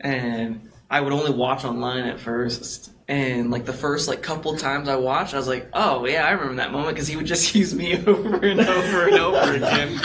and 0.00 0.69
I 0.92 1.00
would 1.00 1.12
only 1.12 1.30
watch 1.30 1.64
online 1.64 2.04
at 2.04 2.18
first, 2.18 2.90
and 3.06 3.50
like 3.52 3.64
the 3.64 3.72
first 3.72 4.08
like 4.08 4.22
couple 4.22 4.56
times 4.56 4.88
I 4.88 4.96
watched, 4.96 5.34
I 5.34 5.36
was 5.36 5.46
like, 5.46 5.68
oh 5.72 6.04
yeah, 6.04 6.26
I 6.26 6.32
remember 6.32 6.56
that 6.56 6.72
moment 6.72 6.94
because 6.94 7.06
he 7.06 7.14
would 7.16 7.26
just 7.26 7.54
use 7.60 7.72
me 7.74 7.94
over 8.06 8.44
and 8.44 8.60
over 8.60 9.06
and 9.06 9.16
over 9.18 9.52
again 9.54 9.96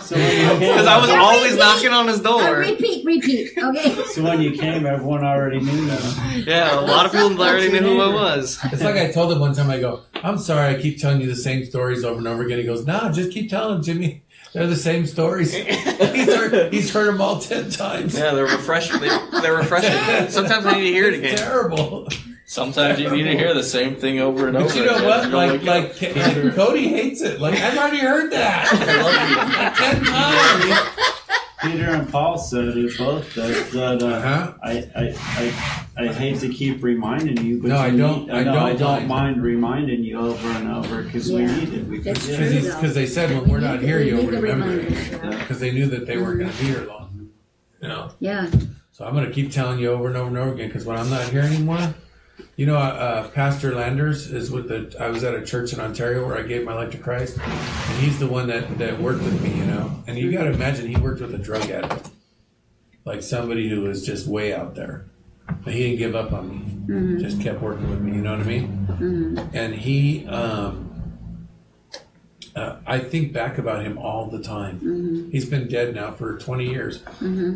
So 0.00 0.16
when 0.16 0.30
you 0.40 0.48
came, 0.48 0.58
because 0.60 0.86
I 0.86 0.98
was 0.98 1.10
Yeah, 1.10 1.20
always 1.20 1.52
repeat. 1.52 1.58
knocking 1.58 1.90
on 1.92 2.08
his 2.08 2.20
Uh, 2.20 2.22
door. 2.22 2.56
repeat, 2.58 3.04
repeat. 3.04 3.50
Okay. 3.58 3.94
so 4.12 4.22
when 4.22 4.40
you 4.40 4.52
came, 4.52 4.86
everyone 4.86 5.22
already 5.24 5.60
knew 5.60 5.84
that. 5.86 6.44
Yeah, 6.46 6.78
a 6.78 6.82
lot 6.82 7.04
of 7.06 7.12
people 7.12 7.38
already 7.40 7.70
knew 7.70 7.80
who 7.80 8.00
I 8.00 8.08
was. 8.12 8.58
It's 8.72 8.82
like 8.82 8.96
I 8.96 9.12
told 9.12 9.32
him 9.32 9.38
one 9.40 9.54
time. 9.54 9.68
I 9.70 9.80
go, 9.80 10.00
"I'm 10.22 10.38
sorry, 10.38 10.74
I 10.74 10.80
keep 10.80 10.98
telling 10.98 11.20
you 11.20 11.26
the 11.26 11.36
same 11.36 11.64
stories 11.66 12.04
over 12.04 12.18
and 12.18 12.26
over 12.28 12.42
again." 12.42 12.58
He 12.58 12.64
goes, 12.64 12.86
"No, 12.86 13.10
just 13.12 13.32
keep 13.32 13.50
telling 13.50 13.74
them, 13.74 13.82
Jimmy. 13.82 14.23
They're 14.54 14.68
the 14.68 14.76
same 14.76 15.04
stories. 15.04 15.52
he's 15.54 16.34
heard 16.34 16.72
he's 16.72 16.92
heard 16.92 17.08
them 17.08 17.20
all 17.20 17.40
ten 17.40 17.70
times. 17.70 18.16
Yeah, 18.16 18.32
they're 18.34 18.44
refreshing. 18.44 19.00
They're, 19.00 19.20
they're 19.42 19.56
refreshing. 19.56 20.30
Sometimes 20.30 20.64
I 20.64 20.74
need 20.74 20.84
to 20.84 20.92
hear 20.92 21.08
it 21.08 21.14
again. 21.18 21.36
terrible. 21.36 22.08
Sometimes 22.46 23.00
you 23.00 23.10
need 23.10 23.24
to 23.24 23.36
hear 23.36 23.52
the 23.52 23.64
same 23.64 23.96
thing 23.96 24.20
over 24.20 24.46
and 24.46 24.56
over. 24.56 24.66
But 24.68 24.76
you 24.76 24.84
know 24.84 24.94
again. 24.94 25.06
what? 25.08 25.22
You're 25.24 25.58
Like, 25.58 26.00
like, 26.00 26.16
like 26.16 26.54
Cody 26.54 26.88
hates 26.88 27.20
it. 27.22 27.40
Like 27.40 27.58
I've 27.58 27.76
already 27.76 27.98
heard 27.98 28.30
that 28.32 28.70
like 28.72 29.76
ten 29.76 30.04
times. 30.04 31.20
Peter 31.64 31.90
and 31.90 32.08
Paul 32.10 32.38
said 32.38 32.68
it 32.76 32.98
both 32.98 33.34
that, 33.34 33.70
that 33.72 34.02
uh, 34.02 34.06
Uh-huh. 34.06 34.52
I, 34.62 34.72
I, 34.94 35.14
I, 35.96 36.04
I 36.08 36.12
hate 36.12 36.40
to 36.40 36.48
keep 36.48 36.82
reminding 36.82 37.44
you, 37.44 37.60
but 37.62 37.68
No, 37.68 37.76
you 37.76 37.80
I 37.82 37.90
don't- 37.96 38.26
Need, 38.26 38.34
I 38.34 38.42
no, 38.44 38.52
don't 38.52 38.62
I 38.62 38.72
don't 38.74 39.08
mind. 39.08 39.08
mind 39.08 39.42
reminding 39.42 40.04
you 40.04 40.18
over 40.18 40.48
and 40.48 40.70
over 40.70 41.02
because 41.02 41.30
we 41.32 41.42
Yeah. 41.42 41.56
need 41.56 41.72
it. 41.74 41.86
We 41.86 41.98
That's 41.98 42.24
forget. 42.26 42.50
true. 42.62 42.72
Because 42.72 42.94
they 42.94 43.06
said 43.06 43.30
when 43.30 43.48
we're 43.48 43.60
not 43.60 43.80
here, 43.80 43.98
We 43.98 44.08
you'll 44.10 44.26
remember 44.26 44.70
it. 44.72 44.88
reminders. 44.90 45.38
Because 45.40 45.60
they 45.60 45.70
knew 45.72 45.86
that 45.86 46.06
they 46.06 46.16
weren't 46.18 46.38
going 46.40 46.50
to 46.52 46.58
be 46.58 46.64
here 46.64 46.84
long. 46.86 47.30
You 47.80 47.88
know. 47.88 48.10
Yeah. 48.20 48.50
So 48.92 49.04
I'm 49.04 49.12
going 49.14 49.26
to 49.26 49.32
keep 49.32 49.50
telling 49.50 49.78
you 49.78 49.90
over 49.90 50.06
and 50.08 50.16
over 50.16 50.28
and 50.28 50.38
over 50.38 50.52
again. 50.52 50.68
Because 50.68 50.84
when 50.84 50.96
I'm 50.96 51.10
not 51.10 51.24
here 51.28 51.42
anymore, 51.42 51.94
you 52.56 52.66
know, 52.66 52.76
uh, 52.76 53.28
Pastor 53.28 53.74
Landers 53.74 54.30
is 54.30 54.50
with 54.50 54.68
the. 54.68 54.94
I 55.00 55.08
was 55.08 55.24
at 55.24 55.34
a 55.34 55.44
church 55.44 55.72
in 55.72 55.80
Ontario 55.80 56.26
where 56.26 56.36
I 56.36 56.42
gave 56.42 56.64
my 56.64 56.74
life 56.74 56.90
to 56.92 56.98
Christ, 56.98 57.38
and 57.38 58.00
he's 58.00 58.18
the 58.18 58.28
one 58.28 58.46
that 58.48 58.78
that 58.78 59.00
worked 59.00 59.22
with 59.22 59.40
me. 59.42 59.50
You 59.56 59.66
know, 59.66 60.02
and 60.06 60.18
you 60.18 60.30
got 60.32 60.44
to 60.44 60.52
imagine 60.52 60.86
he 60.88 60.96
worked 60.96 61.20
with 61.20 61.34
a 61.34 61.38
drug 61.38 61.68
addict, 61.70 62.10
like 63.04 63.22
somebody 63.22 63.68
who 63.68 63.82
was 63.82 64.04
just 64.04 64.26
way 64.26 64.54
out 64.54 64.74
there. 64.74 65.06
But 65.64 65.74
he 65.74 65.82
didn't 65.82 65.98
give 65.98 66.14
up 66.14 66.32
on 66.32 66.48
me. 66.48 67.20
Just 67.20 67.40
kept 67.40 67.60
working 67.60 67.88
with 67.90 68.00
me. 68.00 68.12
You 68.12 68.22
know 68.22 68.32
what 68.36 68.40
I 68.40 68.44
mean? 68.44 69.50
And 69.52 69.74
he, 69.74 70.26
um, 70.26 71.48
uh, 72.54 72.76
I 72.86 72.98
think 72.98 73.32
back 73.32 73.58
about 73.58 73.84
him 73.84 73.98
all 73.98 74.26
the 74.26 74.42
time. 74.42 75.30
He's 75.30 75.48
been 75.48 75.68
dead 75.68 75.94
now 75.94 76.12
for 76.12 76.38
20 76.38 76.68
years, 76.68 76.98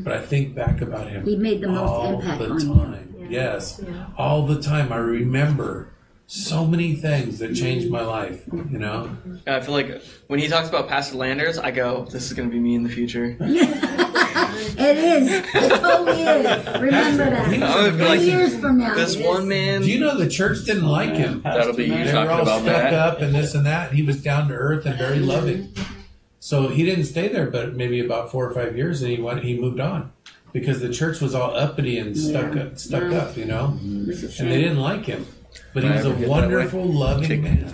but 0.02 0.12
I 0.12 0.20
think 0.20 0.55
back 0.55 0.80
about 0.80 1.09
him. 1.09 1.24
He 1.24 1.36
made 1.36 1.60
the 1.60 1.68
most 1.68 2.22
impact 2.22 2.38
the 2.40 2.50
on 2.50 2.92
you. 2.92 3.18
Time. 3.28 3.34
Yes, 3.34 3.80
all 4.16 4.46
the 4.46 4.60
time. 4.60 4.92
I 4.92 4.96
remember 4.96 5.92
so 6.26 6.66
many 6.66 6.94
things 6.94 7.38
that 7.38 7.55
changed 7.55 7.90
my 7.90 8.02
life. 8.02 8.44
You 8.52 8.78
know, 8.78 9.16
I 9.46 9.60
feel 9.60 9.74
like 9.74 10.02
when 10.26 10.38
he 10.38 10.48
talks 10.48 10.68
about 10.68 10.88
Pastor 10.88 11.16
Landers, 11.16 11.59
I 11.59 11.70
go, 11.70 12.06
"This 12.10 12.26
is 12.26 12.32
going 12.32 12.48
to 12.48 12.52
be 12.52 12.60
me 12.60 12.74
in 12.74 12.82
the 12.82 12.90
future." 12.90 13.36
It 14.80 14.96
is. 14.96 15.28
It 15.55 15.80
totally 15.80 16.22
is. 16.22 16.80
Remember 16.80 17.30
that. 17.30 17.62
I 17.62 17.90
be 17.90 18.05
like, 18.05 18.20
years 18.20 18.59
from 18.59 18.78
now. 18.78 18.94
This 18.94 19.16
one 19.16 19.48
man. 19.48 19.82
Do 19.82 19.90
you 19.90 19.98
know 19.98 20.16
the 20.16 20.28
church 20.28 20.64
didn't 20.64 20.86
like 20.86 21.14
him? 21.14 21.42
That'll 21.42 21.74
be 21.74 21.84
you 21.86 22.05
They 22.05 22.12
were 22.12 22.30
all 22.30 22.42
about 22.42 22.62
stuck 22.62 22.64
that. 22.64 22.94
up 22.94 23.20
and 23.20 23.34
this 23.34 23.55
and 23.55 23.66
that. 23.66 23.92
He 23.92 24.02
was 24.02 24.22
down 24.22 24.48
to 24.48 24.55
earth 24.55 24.86
and 24.86 24.96
very 24.96 25.18
loving. 25.18 25.68
Mm-hmm. 25.68 25.92
So 26.40 26.68
he 26.68 26.84
didn't 26.84 27.05
stay 27.05 27.28
there, 27.28 27.50
but 27.50 27.74
maybe 27.74 28.05
about 28.05 28.30
four 28.30 28.48
or 28.48 28.55
five 28.55 28.76
years, 28.76 29.02
and 29.02 29.10
he 29.10 29.20
went. 29.20 29.42
He 29.42 29.59
moved 29.59 29.80
on 29.80 30.12
because 30.59 30.80
the 30.80 30.89
church 30.93 31.20
was 31.20 31.35
all 31.35 31.55
uppity 31.56 31.98
and 31.98 32.16
stuck 32.16 32.55
Yeah. 32.55 32.62
up, 32.62 32.78
stuck 32.78 33.10
Yeah. 33.10 33.18
up, 33.18 33.36
you 33.36 33.44
know, 33.44 33.78
It's 34.09 34.22
a 34.39 34.43
and 34.43 34.52
they 34.52 34.60
didn't 34.62 34.78
like 34.80 35.05
him. 35.06 35.26
But 35.74 35.85
he 35.85 35.90
was 35.90 36.05
a 36.05 36.09
ever 36.10 36.14
get 36.14 36.20
that 36.20 36.28
wonderful, 36.28 36.85
loving 36.85 37.28
Kick. 37.28 37.43
man, 37.43 37.66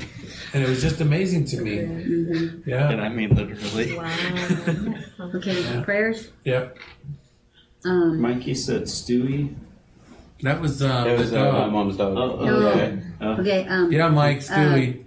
and 0.52 0.62
it 0.62 0.69
was 0.69 0.81
just 0.82 1.01
amazing 1.01 1.44
to 1.47 1.61
me. 1.61 1.77
Mhm. 1.78 2.66
Yeah, 2.66 2.90
And 2.90 3.01
I 3.01 3.09
mean 3.09 3.35
literally. 3.35 3.97
Wow. 3.97 4.11
Okay, 5.36 5.62
Yeah. 5.62 5.81
prayers. 5.82 6.28
yeah. 6.44 6.66
Um, 7.85 8.20
Mikey 8.20 8.55
said 8.55 8.82
Stewie. 8.85 9.55
That 10.43 10.61
was 10.61 10.82
um, 10.82 11.06
It 11.09 11.19
was 11.19 11.32
uh, 11.32 11.52
my 11.52 11.66
mom's 11.69 11.97
dog. 11.97 12.16
Oh, 12.16 12.39
oh, 12.40 12.44
No. 12.44 12.69
okay. 12.69 12.98
Oh. 13.20 13.32
okay, 13.40 13.66
um, 13.69 13.90
yeah, 13.93 14.09
Mike 14.09 14.40
Stewie. 14.40 15.01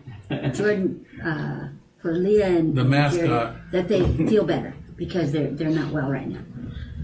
Jordan, 0.54 1.06
uh, 1.24 1.68
for 2.02 2.14
Leah 2.16 2.48
and 2.48 2.76
The 2.76 2.84
mascot. 2.84 3.26
Jerry, 3.26 3.54
that 3.72 3.88
they 3.88 4.02
feel 4.28 4.44
better 4.46 4.74
because 4.96 5.32
they're 5.32 5.50
they're 5.52 5.70
not 5.70 5.92
well 5.92 6.10
right 6.10 6.28
now, 6.28 6.40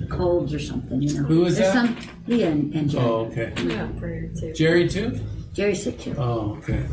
colds 0.10 0.53
or 0.53 0.60
something, 0.60 1.02
you 1.02 1.14
know. 1.14 1.24
Who 1.28 1.45
is 1.45 1.57
There's 1.57 1.74
that? 1.74 1.86
Some 1.86 1.98
Leah 2.28 2.49
and, 2.52 2.74
and 2.76 2.90
Jerry. 2.90 3.03
oh, 3.06 3.26
okay. 3.26 3.53
Yeah, 3.64 3.88
prayer 3.99 4.30
too. 4.40 4.53
Jerry 4.53 4.88
too. 4.90 5.20
Jerry's 5.53 5.84
sick 5.84 5.99
too. 5.99 6.15
Oh, 6.18 6.56
okay. 6.57 6.86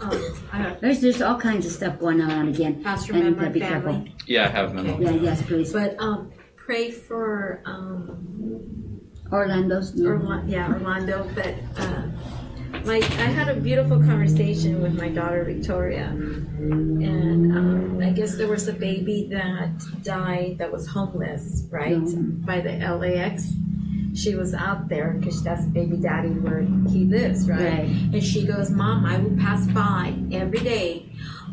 Um, 0.00 0.34
I 0.52 0.56
have 0.58 0.80
There's 0.80 1.00
there's 1.00 1.22
all 1.22 1.38
kinds 1.40 1.64
of 1.66 1.72
stuff 1.72 1.98
going 1.98 2.20
on 2.20 2.48
again. 2.48 2.82
Pastor 2.84 3.14
and 3.14 3.24
member 3.24 3.46
uh, 3.46 3.48
be 3.50 3.60
family. 3.60 3.94
careful. 3.94 4.08
Yeah, 4.26 4.44
I 4.44 4.48
have 4.48 4.74
been. 4.74 5.02
Yeah, 5.02 5.10
yes, 5.10 5.42
please. 5.42 5.72
But 5.72 5.96
um, 5.98 6.30
pray 6.56 6.90
for 6.90 7.62
um, 7.64 9.00
Orlando's 9.32 9.94
new. 9.94 10.42
Yeah, 10.46 10.70
Orlando. 10.72 11.28
But 11.34 11.54
uh, 11.78 12.02
my, 12.84 12.96
I 12.96 13.28
had 13.32 13.48
a 13.48 13.58
beautiful 13.58 13.98
conversation 13.98 14.82
with 14.82 14.94
my 14.98 15.08
daughter 15.08 15.42
Victoria, 15.44 16.08
and 16.08 17.02
I 18.28 18.30
guess 18.30 18.36
there 18.38 18.48
was 18.48 18.68
a 18.68 18.74
baby 18.74 19.26
that 19.30 19.70
died 20.04 20.56
that 20.58 20.70
was 20.70 20.86
homeless, 20.86 21.64
right, 21.70 21.96
Mhm. 21.96 22.44
by 22.44 22.60
the 22.60 22.72
LAX. 22.76 23.54
She 24.14 24.34
was 24.34 24.52
out 24.52 24.88
there 24.90 25.16
because 25.18 25.42
that's 25.42 25.64
baby 25.66 25.96
daddy 25.96 26.28
where 26.44 26.60
he 26.92 27.04
lives, 27.06 27.48
right? 27.48 27.60
Right. 27.60 27.88
And 28.12 28.22
she 28.22 28.44
goes, 28.44 28.68
"Mom, 28.70 29.06
I 29.06 29.16
will 29.18 29.36
pass 29.38 29.66
by 29.68 30.12
every 30.30 30.58
day." 30.60 31.06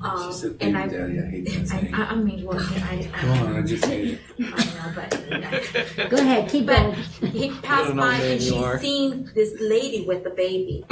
Um, 0.03 0.31
She 0.31 0.37
said, 0.39 0.55
and 0.59 0.77
I, 0.77 0.87
daddy." 0.87 1.19
I 1.19 1.25
hate 1.29 1.45
that 1.53 1.67
saying. 1.67 1.93
I, 1.93 2.01
I 2.11 2.15
mean, 2.15 2.43
well, 2.45 2.59
I, 2.59 3.07
I, 3.13 3.17
Come 3.19 3.29
on, 3.47 3.55
I 3.55 3.61
just 3.61 3.85
hate 3.85 4.07
it. 4.13 4.19
I 4.39 4.63
know, 4.75 4.91
but 4.95 6.09
Go 6.09 6.17
ahead, 6.17 6.49
keep 6.49 6.65
but 6.65 6.77
going. 7.21 7.31
he 7.31 7.51
passed 7.61 7.95
by 7.95 8.15
and 8.15 8.41
you 8.41 8.49
she 8.51 8.57
are. 8.63 8.79
seen 8.79 9.31
this 9.33 9.53
lady 9.61 10.05
with 10.05 10.23
the 10.23 10.29
baby, 10.31 10.85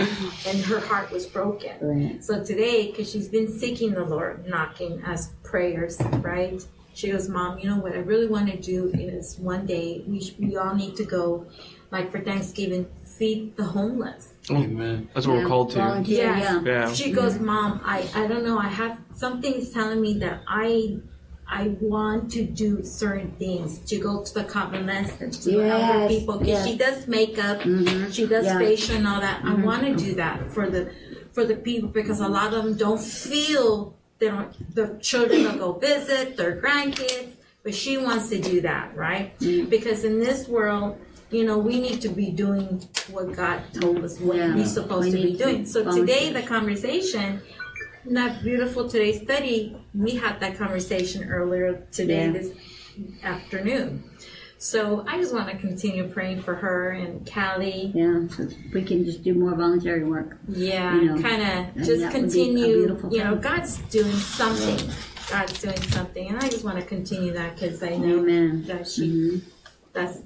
and 0.48 0.58
her 0.72 0.80
heart 0.80 1.12
was 1.12 1.26
broken. 1.26 1.72
Right. 1.82 2.24
So 2.24 2.44
today, 2.44 2.88
because 2.92 3.10
she's 3.12 3.28
been 3.28 3.48
seeking 3.52 3.92
the 3.94 4.06
Lord, 4.06 4.48
knocking 4.48 5.04
us 5.04 5.30
prayers, 5.58 6.02
right? 6.32 6.60
She 6.96 7.12
goes, 7.12 7.30
Mom, 7.30 7.60
you 7.60 7.70
know 7.70 7.78
what 7.78 7.94
I 7.94 8.00
really 8.12 8.26
want 8.36 8.48
to 8.52 8.58
do 8.74 8.90
is 8.96 9.38
one 9.38 9.64
day 9.68 10.04
we 10.08 10.20
sh- 10.26 10.36
we 10.40 10.58
all 10.58 10.74
need 10.74 10.96
to 11.02 11.06
go, 11.18 11.46
like 11.92 12.12
for 12.12 12.20
Thanksgiving, 12.30 12.88
feed 13.18 13.56
the 13.56 13.64
homeless. 13.78 14.34
Amen. 14.50 14.98
That's 15.14 15.28
what 15.28 15.38
we're 15.38 15.46
called 15.54 15.70
to. 15.72 15.78
Volunteer, 15.78 16.18
Yes. 16.26 16.44
yeah. 16.44 16.62
Yeah. 16.72 16.94
She 16.94 17.12
goes, 17.12 17.38
Mom, 17.40 17.82
I, 17.86 17.98
I 18.16 18.26
don't 18.28 18.44
know. 18.44 18.58
I 18.58 18.68
have 18.82 18.98
something's 19.24 19.70
telling 19.78 20.02
me 20.02 20.12
that 20.26 20.38
I 20.48 20.98
I 21.62 21.64
want 21.82 22.32
to 22.38 22.42
do 22.64 22.84
certain 22.84 23.32
things 23.44 23.70
to 23.90 23.96
go 24.08 24.24
to 24.28 24.32
the 24.40 24.46
convalescent 24.56 25.22
and 25.22 25.44
to 25.44 25.60
help 25.60 26.10
people 26.10 26.36
because 26.40 26.48
yes. 26.58 26.68
she 26.68 26.76
does 26.86 26.98
makeup, 27.08 27.58
Mhm. 27.62 28.12
she 28.16 28.26
does 28.34 28.46
Yeah. 28.46 28.58
facial 28.58 28.96
and 29.00 29.06
all 29.12 29.22
that. 29.28 29.38
I 29.44 29.54
Mhm. 29.54 29.64
want 29.70 29.82
to 29.90 29.94
do 30.08 30.12
that 30.24 30.38
for 30.56 30.66
the 30.74 30.82
for 31.36 31.44
the 31.52 31.58
people 31.68 31.90
because 32.00 32.20
a 32.30 32.32
lot 32.40 32.48
of 32.56 32.64
them 32.64 32.74
don't 32.86 33.04
feel 33.28 33.72
they 34.24 34.30
don't. 34.30 34.76
The 34.76 34.98
children 35.02 35.44
will 35.44 35.58
go 35.58 35.74
visit 35.74 36.38
their 36.38 36.62
grandkids, 36.62 37.32
but 37.64 37.76
she 37.76 37.98
wants 37.98 38.30
to 38.30 38.40
do 38.40 38.62
that, 38.62 38.96
right? 38.96 39.38
Mm. 39.40 39.70
Because 39.70 40.04
in 40.04 40.20
this 40.20 40.48
world. 40.48 40.98
You 41.32 41.44
know, 41.46 41.58
we 41.58 41.80
need 41.80 42.00
to 42.02 42.10
be 42.10 42.30
doing 42.30 42.88
what 43.10 43.36
God 43.36 43.64
told 43.82 44.04
us 44.06 44.20
what 44.20 44.38
Yeah. 44.38 44.54
we're 44.56 44.68
supposed 44.68 45.06
We 45.06 45.12
to 45.14 45.18
be 45.18 45.24
need 45.32 45.38
to 45.40 45.44
doing. 45.46 45.66
So 45.66 45.80
today, 46.00 46.32
the 46.32 46.44
conversation, 46.44 47.42
not 48.06 48.44
beautiful 48.44 48.88
today's 48.88 49.20
study, 49.24 49.76
we 49.96 50.12
had 50.12 50.40
that 50.42 50.60
conversation 50.60 51.28
earlier 51.32 51.88
today, 51.92 52.26
Yeah. 52.26 52.34
this 52.38 52.50
afternoon. 53.24 54.04
So 54.64 55.04
I 55.06 55.18
just 55.18 55.34
want 55.34 55.50
to 55.50 55.58
continue 55.58 56.08
praying 56.08 56.42
for 56.42 56.56
her 56.56 56.92
and 56.92 57.30
Callie. 57.30 57.92
Yeah, 57.94 58.26
so 58.30 58.48
we 58.74 58.82
can 58.84 59.04
just 59.04 59.22
do 59.22 59.34
more 59.34 59.54
voluntary 59.54 60.06
work. 60.06 60.38
Yeah, 60.48 60.96
You 60.96 61.02
know, 61.16 61.22
kind 61.22 61.42
of 61.42 61.84
just 61.84 62.00
that 62.00 62.14
would 62.14 62.32
be 62.32 62.46
continue. 62.46 63.10
You 63.12 63.24
know. 63.26 63.36
God's 63.36 63.80
doing 63.92 64.14
something. 64.14 64.90
God's 65.30 65.62
doing 65.62 65.82
something, 65.92 66.30
and 66.30 66.38
I 66.38 66.48
just 66.48 66.64
want 66.64 66.78
to 66.80 66.86
continue 66.86 67.34
that 67.34 67.56
because 67.56 67.84
I 67.84 67.98
know 67.98 68.20
Amen. 68.20 68.64
that 68.68 68.88
she. 68.88 69.10
Mhm. 69.10 69.42
That's. 69.92 70.20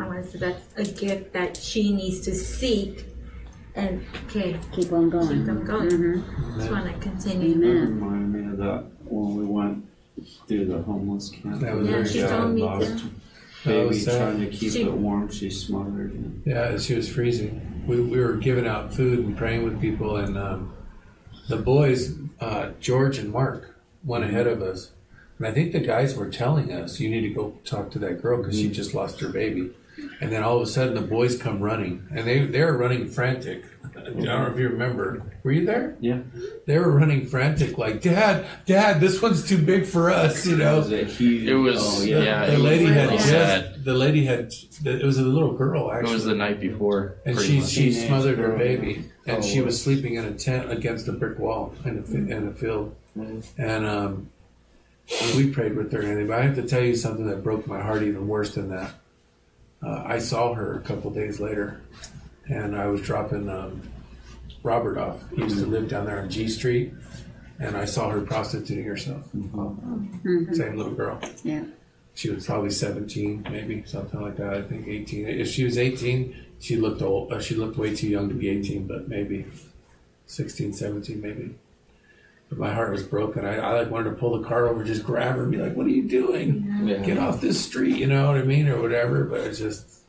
I 0.00 0.06
want 0.08 0.24
to 0.24 0.30
say 0.30 0.38
that's 0.38 0.64
a 0.78 0.84
gift 0.84 1.34
that 1.34 1.54
she 1.58 1.92
needs 1.94 2.20
to 2.20 2.34
seek, 2.34 3.04
and 3.74 4.02
okay, 4.28 4.58
Keep 4.72 4.92
on 4.94 5.10
going. 5.10 5.28
keep 5.28 5.44
them 5.44 5.62
going. 5.66 5.90
Mhm. 5.90 6.56
Just 6.56 6.70
want 6.70 6.86
to 6.86 6.98
continue. 7.00 7.52
That 7.60 7.66
Amen. 7.66 8.00
reminded 8.00 8.40
me 8.46 8.50
of 8.52 8.56
that 8.56 8.84
when 9.04 9.36
we 9.36 9.44
went 9.44 9.84
through 10.48 10.64
the 10.64 10.78
homeless 10.80 11.28
camp. 11.28 11.60
That 11.60 11.76
was 11.76 11.86
Yeah, 11.86 12.04
she 12.04 12.20
told 12.22 12.54
me 12.54 12.62
to. 12.62 13.00
That 13.64 13.70
Baby 13.70 13.88
was 13.88 14.04
trying 14.04 14.40
to 14.40 14.46
keep 14.48 14.72
She- 14.72 14.82
it 14.82 14.92
warm, 14.92 15.30
she 15.30 15.48
smothered 15.48 16.12
him. 16.12 16.42
Yeah, 16.44 16.76
she 16.78 16.94
was 16.94 17.08
freezing. 17.08 17.84
We, 17.86 18.00
we 18.00 18.18
were 18.18 18.34
giving 18.34 18.66
out 18.66 18.92
food 18.92 19.20
and 19.20 19.36
praying 19.36 19.64
with 19.64 19.80
people, 19.80 20.16
and 20.16 20.36
um, 20.36 20.72
the 21.48 21.56
boys, 21.56 22.16
uh, 22.40 22.70
George 22.80 23.18
and 23.18 23.30
Mark, 23.30 23.76
went 24.04 24.24
ahead 24.24 24.46
of 24.48 24.62
us. 24.62 24.90
And 25.38 25.46
I 25.46 25.52
think 25.52 25.72
the 25.72 25.80
guys 25.80 26.16
were 26.16 26.28
telling 26.28 26.72
us, 26.72 26.98
you 26.98 27.08
need 27.08 27.22
to 27.22 27.28
go 27.30 27.54
talk 27.64 27.90
to 27.92 27.98
that 28.00 28.20
girl 28.20 28.38
because 28.38 28.56
she 28.58 28.68
just 28.68 28.94
lost 28.94 29.20
her 29.20 29.28
baby. 29.28 29.70
And 30.20 30.32
then 30.32 30.42
all 30.42 30.56
of 30.56 30.62
a 30.62 30.66
sudden, 30.66 30.94
the 30.94 31.00
boys 31.02 31.36
come 31.36 31.60
running, 31.60 32.06
and 32.14 32.26
they, 32.26 32.44
they 32.46 32.62
were 32.64 32.76
running 32.76 33.08
frantic. 33.08 33.64
I 34.02 34.10
don't 34.10 34.18
know 34.24 34.46
if 34.46 34.58
you 34.58 34.68
remember. 34.68 35.22
Were 35.42 35.52
you 35.52 35.64
there? 35.66 35.96
Yeah. 36.00 36.20
They 36.66 36.78
were 36.78 36.90
running 36.90 37.26
frantic, 37.26 37.78
like, 37.78 38.00
Dad, 38.02 38.46
Dad, 38.66 39.00
this 39.00 39.20
one's 39.22 39.48
too 39.48 39.58
big 39.58 39.86
for 39.86 40.10
us, 40.10 40.46
you 40.46 40.56
know. 40.56 40.78
Was 40.78 40.90
it 40.92 41.08
huge? 41.08 41.48
It 41.48 41.54
was- 41.54 41.80
Oh, 41.80 42.00
The, 42.00 42.08
yeah. 42.10 42.22
yeah, 42.22 42.46
the 42.46 42.52
it 42.52 42.56
was 42.56 42.62
lady 42.64 42.84
had 42.86 43.10
just, 43.10 43.28
sad. 43.28 43.84
the 43.84 43.94
lady 43.94 44.24
had, 44.24 44.52
it 44.84 45.04
was 45.04 45.18
a 45.18 45.22
little 45.22 45.52
girl 45.52 45.90
actually. 45.92 46.10
It 46.10 46.14
was 46.14 46.24
the 46.24 46.34
night 46.34 46.60
before. 46.60 47.16
And 47.24 47.38
she 47.40 47.60
much. 47.60 47.68
she 47.70 47.90
Teenage 47.90 48.06
smothered 48.06 48.38
her 48.38 48.56
baby, 48.56 49.04
and 49.26 49.38
Oh, 49.38 49.42
she 49.42 49.60
wow. 49.60 49.66
was 49.66 49.82
sleeping 49.82 50.14
in 50.14 50.24
a 50.24 50.32
tent 50.32 50.70
against 50.70 51.08
a 51.08 51.12
brick 51.12 51.38
wall 51.38 51.74
in 51.84 51.98
a, 51.98 52.02
fi- 52.02 52.16
in 52.18 52.48
a 52.48 52.52
field. 52.52 52.94
And 53.58 53.84
um, 53.86 54.30
we 55.36 55.50
prayed 55.50 55.76
with 55.76 55.92
her 55.92 56.00
and. 56.00 56.26
But 56.28 56.38
I 56.38 56.42
have 56.42 56.54
to 56.56 56.62
tell 56.66 56.82
you 56.82 56.94
something 56.96 57.26
that 57.26 57.42
broke 57.42 57.66
my 57.66 57.80
heart 57.82 58.02
even 58.02 58.26
worse 58.28 58.54
than 58.54 58.70
that. 58.70 58.92
Uh, 59.84 60.02
I 60.06 60.18
saw 60.20 60.54
her 60.54 60.76
a 60.76 60.80
couple 60.80 61.10
days 61.10 61.40
later, 61.40 61.80
and 62.48 62.76
I 62.76 62.86
was 62.86 63.00
dropping 63.02 63.48
um, 63.50 63.82
Robert 64.62 64.98
off. 64.98 65.22
He 65.34 65.42
used 65.42 65.58
to 65.58 65.66
live 65.66 65.88
down 65.88 66.06
there 66.06 66.20
on 66.20 66.30
G 66.30 66.48
Street, 66.48 66.92
and 67.58 67.76
I 67.76 67.84
saw 67.84 68.10
her 68.10 68.20
prostituting 68.20 68.84
herself. 68.84 69.28
Mhm. 69.34 70.54
Same 70.54 70.76
little 70.76 70.92
girl. 70.94 71.18
Yeah. 71.42 71.64
She 72.14 72.28
was 72.30 72.44
probably 72.46 72.70
17, 72.70 73.46
maybe 73.50 73.82
something 73.86 74.20
like 74.20 74.36
that. 74.36 74.52
I 74.54 74.62
think 74.62 74.86
18. 74.86 75.26
If 75.26 75.48
she 75.48 75.64
was 75.64 75.78
18, 75.78 76.34
she 76.60 76.76
looked 76.76 77.00
old. 77.02 77.32
Uh, 77.32 77.40
she 77.40 77.54
looked 77.54 77.76
way 77.78 77.94
too 77.94 78.08
young 78.08 78.28
to 78.28 78.34
be 78.34 78.48
18, 78.50 78.86
but 78.86 79.08
maybe 79.08 79.46
16, 80.26 80.72
17, 80.74 81.20
maybe. 81.20 81.54
But 82.50 82.58
my 82.58 82.72
heart 82.72 82.92
was 82.92 83.02
broken. 83.02 83.46
I, 83.46 83.56
I 83.56 83.72
like 83.80 83.90
wanted 83.90 84.10
to 84.10 84.16
pull 84.16 84.38
the 84.38 84.46
car 84.46 84.68
over, 84.68 84.84
just 84.84 85.04
grab 85.04 85.36
her, 85.36 85.44
and 85.44 85.50
be 85.52 85.56
like, 85.56 85.74
"What 85.74 85.86
are 85.86 85.90
you 85.90 86.06
doing? 86.06 86.82
Yeah. 86.84 86.98
Get 86.98 87.16
off 87.16 87.40
this 87.40 87.58
street!" 87.58 87.96
You 87.96 88.06
know 88.08 88.26
what 88.26 88.36
I 88.36 88.42
mean, 88.42 88.68
or 88.68 88.80
whatever. 88.82 89.24
But 89.24 89.40
it's 89.40 89.58
just 89.58 90.01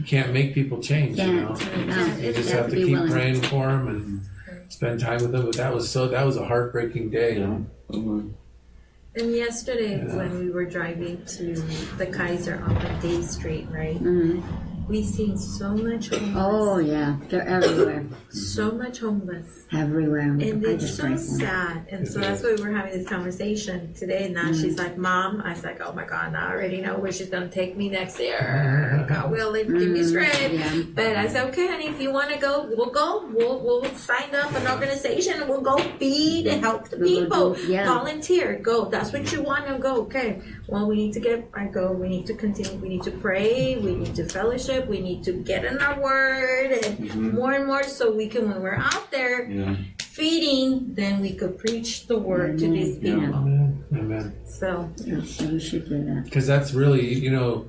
you 0.00 0.06
can't 0.06 0.32
make 0.32 0.54
people 0.54 0.80
change. 0.80 1.18
You 1.18 1.42
know, 1.42 1.54
Can't. 1.54 1.86
No, 1.88 2.06
you 2.16 2.32
just 2.32 2.48
has 2.50 2.52
have 2.52 2.64
to 2.66 2.70
to 2.70 2.76
be 2.76 2.84
keep 2.84 2.92
willing. 2.94 3.12
praying 3.12 3.40
for 3.42 3.66
them 3.68 3.88
and 3.88 4.72
spend 4.72 4.98
time 5.00 5.20
with 5.20 5.32
them. 5.32 5.44
But 5.44 5.56
that 5.56 5.74
was 5.74 5.90
so 5.90 6.08
that 6.08 6.24
was 6.24 6.36
a 6.38 6.44
heartbreaking 6.46 7.10
day. 7.10 7.38
Yeah. 7.38 7.58
Mhm. 7.90 8.32
And 9.16 9.32
yesterday 9.32 9.98
Yeah. 9.98 10.16
when 10.16 10.38
we 10.38 10.50
were 10.50 10.64
driving 10.64 11.22
to 11.26 11.54
the 11.98 12.06
Kaiser 12.06 12.62
off 12.66 12.82
of 12.82 13.02
Day 13.02 13.20
Street, 13.22 13.66
right? 13.70 14.02
Mhm. 14.02 14.42
We've 14.90 15.06
seen 15.06 15.38
so 15.38 15.74
much 15.74 16.08
homeless. 16.08 16.34
Oh 16.36 16.78
yeah, 16.78 17.16
they're 17.28 17.46
everywhere, 17.46 18.04
So 18.28 18.72
much 18.72 18.98
homeless. 18.98 19.64
everywhere. 19.72 20.22
And 20.22 20.42
I 20.66 20.70
it's 20.70 20.82
just 20.84 20.96
so 20.96 21.02
pray 21.04 21.16
for 21.16 21.20
'em. 21.20 21.26
sad. 21.40 21.86
And 21.90 22.08
so 22.08 22.18
that's 22.20 22.42
why 22.42 22.56
we're 22.58 22.72
having 22.72 22.92
this 22.98 23.08
conversation 23.08 23.94
today. 23.94 24.24
And 24.26 24.34
now 24.34 24.52
she's 24.52 24.74
mm. 24.74 24.78
like, 24.78 24.98
Mom, 24.98 25.40
I 25.42 25.50
was 25.50 25.62
like, 25.64 25.80
Oh 25.80 25.92
my 25.92 26.04
God, 26.04 26.32
now 26.32 26.48
I 26.48 26.50
already 26.52 26.80
know 26.80 26.98
where 26.98 27.12
she's 27.12 27.30
going 27.30 27.48
to 27.48 27.54
take 27.54 27.76
me 27.76 27.88
next 27.88 28.18
year. 28.18 28.40
Mm-hmm. 28.40 29.14
God 29.14 29.30
willing, 29.30 29.66
give 29.66 29.88
me 29.88 30.00
mm-hmm. 30.00 30.08
strength. 30.08 30.52
Yeah. 30.52 30.82
But 30.94 31.16
I 31.16 31.28
said, 31.28 31.48
Okay, 31.50 31.68
honey, 31.68 31.86
if 31.88 32.00
you 32.00 32.12
want 32.12 32.30
to 32.30 32.38
go, 32.38 32.68
we'll 32.76 32.90
go. 32.90 33.26
We'll, 33.32 33.60
we'll 33.60 33.84
sign 33.94 34.34
up 34.34 34.52
an 34.54 34.66
organization 34.66 35.40
and 35.40 35.48
we'll 35.48 35.60
go 35.60 35.78
feed 35.98 36.46
and 36.48 36.60
help 36.60 36.88
the 36.88 36.98
We'll 36.98 37.22
people. 37.22 37.54
do- 37.54 37.66
yeah. 37.72 37.86
Volunteer, 37.86 38.58
go. 38.58 38.86
That's 38.86 39.12
what 39.12 39.30
you 39.32 39.42
want 39.42 39.68
to 39.68 39.78
go. 39.78 40.02
Okay. 40.02 40.42
Well, 40.66 40.86
we 40.88 40.96
need 40.96 41.12
to 41.14 41.20
get, 41.20 41.48
I 41.54 41.66
go, 41.66 41.92
we 41.92 42.08
need 42.08 42.26
to 42.26 42.34
continue. 42.34 42.76
We 42.80 42.88
need 42.88 43.02
to 43.04 43.10
pray. 43.10 43.76
We 43.76 43.94
need 43.94 44.14
to 44.16 44.24
fellowship. 44.28 44.79
We 44.88 45.00
need 45.00 45.22
to 45.24 45.32
get 45.32 45.64
in 45.64 45.78
our 45.78 46.00
word 46.00 46.72
and 46.72 47.32
more 47.34 47.52
and 47.52 47.66
more 47.66 47.82
so 47.84 48.10
we 48.14 48.28
can, 48.28 48.48
when 48.48 48.60
we're 48.62 48.74
out 48.74 49.10
there, 49.10 49.48
Yeah. 49.50 49.76
feeding, 50.00 50.94
then 50.94 51.20
we 51.20 51.32
could 51.34 51.58
preach 51.58 52.06
the 52.06 52.18
word 52.18 52.58
to 52.58 52.68
these 52.68 52.98
Yeah. 53.00 53.14
people. 53.16 53.34
Amen. 53.34 53.84
Amen. 53.94 54.32
So 54.44 54.90
Yeah, 55.04 55.20
should 55.22 55.88
do 55.88 56.04
that. 56.04 56.22
Because 56.24 56.46
that's 56.46 56.74
really, 56.74 57.14
you 57.14 57.30
know, 57.30 57.66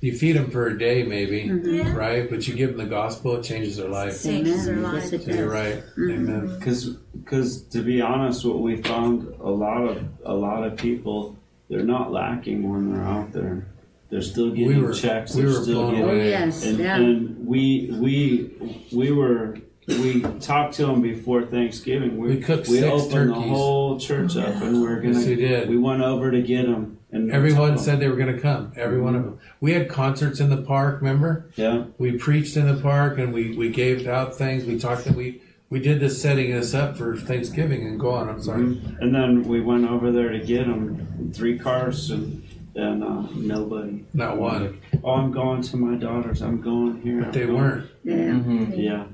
you 0.00 0.12
feed 0.12 0.36
them 0.36 0.50
for 0.50 0.66
a 0.66 0.78
day, 0.78 1.02
maybe, 1.02 1.50
Yeah. 1.64 1.94
right? 1.96 2.28
But 2.28 2.46
you 2.46 2.54
give 2.54 2.76
them 2.76 2.78
the 2.78 2.90
gospel, 2.90 3.36
it 3.36 3.42
changes 3.42 3.78
their 3.78 3.88
life. 3.88 4.22
changes 4.22 4.66
their 4.66 4.74
Amen. 4.76 4.92
life. 4.92 5.04
So 5.04 5.16
you're 5.32 5.48
right. 5.48 5.82
Mm-hmm. 5.96 6.10
Amen. 6.10 6.56
Because, 6.58 6.90
because 7.18 7.62
to 7.68 7.80
be 7.82 8.02
honest, 8.02 8.44
what 8.44 8.60
we 8.60 8.76
found 8.82 9.32
a 9.40 9.50
lot 9.50 9.82
of 9.82 10.02
a 10.24 10.34
lot 10.34 10.64
of 10.64 10.76
people 10.76 11.36
they're 11.70 11.82
not 11.82 12.12
lacking 12.12 12.68
when 12.70 12.92
they're 12.92 13.02
out 13.02 13.32
there. 13.32 13.66
They're 14.10 14.22
still 14.22 14.50
getting 14.50 14.66
We 14.68 14.78
were- 14.82 14.92
checks. 14.92 15.34
we 15.34 15.42
they're 15.42 15.50
were 15.52 15.62
still 15.62 15.74
blown 15.82 15.90
getting, 15.94 16.08
Oh 16.08 16.12
away. 16.14 16.28
yes, 16.30 16.64
and, 16.66 16.78
yeah. 16.78 16.96
and 16.96 17.46
we 17.46 17.90
we 17.98 18.50
we 18.92 19.10
were 19.10 19.58
we 19.88 20.22
talked 20.40 20.74
to 20.74 20.86
them 20.86 21.02
before 21.02 21.42
Thanksgiving. 21.46 22.16
We, 22.16 22.36
We 22.36 22.40
cooked 22.40 22.68
we 22.68 22.78
six 22.78 22.86
opened 22.92 23.30
the 23.30 23.34
turkeys. 23.34 23.50
whole 23.50 23.98
church 23.98 24.36
up, 24.36 24.62
and 24.62 24.80
we're 24.80 25.00
gonna. 25.00 25.14
Yes, 25.18 25.26
we 25.26 25.34
did. 25.36 25.68
We 25.68 25.76
went 25.78 26.02
over 26.02 26.30
to 26.30 26.40
get 26.42 26.66
them, 26.66 26.98
and 27.12 27.30
Everyone 27.30 27.76
said 27.76 27.98
they 28.00 28.08
were 28.08 28.16
going 28.16 28.34
to 28.34 28.40
come. 28.40 28.72
Every 28.76 29.00
one 29.00 29.14
of 29.14 29.24
them. 29.24 29.38
We 29.60 29.72
had 29.72 29.88
concerts 29.88 30.40
in 30.40 30.48
the 30.48 30.56
park. 30.62 31.00
Remember? 31.02 31.46
"Yeah, 31.56 31.84
We 31.98 32.12
preached 32.12 32.56
in 32.56 32.66
the 32.66 32.80
park, 32.80 33.18
and 33.18 33.32
we 33.32 33.56
we 33.56 33.68
gave 33.68 34.06
out 34.06 34.36
things. 34.36 34.64
We 34.64 34.78
talked 34.78 35.04
that 35.06 35.16
we 35.16 35.40
we 35.70 35.80
did 35.80 35.98
this 36.00 36.22
setting 36.22 36.52
us 36.52 36.72
up 36.72 36.96
for 36.96 37.16
Thanksgiving. 37.16 37.84
And 37.86 37.98
go 37.98 38.10
on. 38.10 38.28
I'm 38.28 38.40
sorry. 38.40 38.62
Mhm. 38.62 39.00
And 39.00 39.14
then 39.14 39.42
we 39.42 39.60
went 39.60 39.84
over 39.90 40.12
there 40.12 40.30
to 40.30 40.38
get 40.38 40.66
them, 40.66 41.30
three 41.34 41.58
cars, 41.58 42.10
and 42.10 42.42
and 42.74 43.02
uh, 43.04 43.22
nobody. 43.34 44.04
Not 44.14 44.38
one. 44.38 44.80
Oh, 45.02 45.12
I'm 45.12 45.30
going 45.32 45.62
to 45.62 45.76
my 45.76 45.96
daughter's. 45.96 46.42
I'm 46.42 46.60
going 46.60 47.00
here. 47.02 47.18
But 47.20 47.26
I'm 47.26 47.32
they 47.32 47.46
going- 47.46 47.54
weren't. 47.56 47.90
yeah. 48.04 48.74
Yeah. 48.76 49.06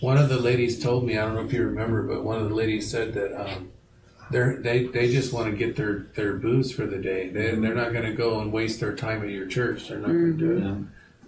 One 0.00 0.18
of 0.18 0.28
the 0.28 0.38
ladies 0.38 0.82
told 0.82 1.04
me, 1.06 1.16
I 1.16 1.24
don't 1.24 1.34
know 1.34 1.44
if 1.44 1.52
you 1.52 1.64
remember, 1.64 2.02
but 2.02 2.22
one 2.24 2.38
of 2.38 2.48
the 2.48 2.54
ladies 2.54 2.90
said 2.90 3.14
that 3.14 3.34
um, 3.40 3.70
they're, 4.30 4.56
they 4.60 4.84
they 4.84 5.10
just 5.10 5.32
want 5.32 5.50
to 5.50 5.56
get 5.56 5.74
their, 5.76 6.06
their 6.14 6.34
booze 6.34 6.70
for 6.70 6.84
the 6.86 6.98
day. 6.98 7.28
They, 7.30 7.52
they're 7.54 7.74
not 7.74 7.92
going 7.92 8.04
to 8.04 8.12
go 8.12 8.40
and 8.40 8.52
waste 8.52 8.78
their 8.80 8.94
time 8.94 9.22
at 9.22 9.30
your 9.30 9.46
church. 9.46 9.88
They're 9.88 9.98
not 9.98 10.08
going 10.08 10.36
to 10.38 10.38
do 10.38 10.56
it. 10.58 10.62
Yeah. 10.64 10.76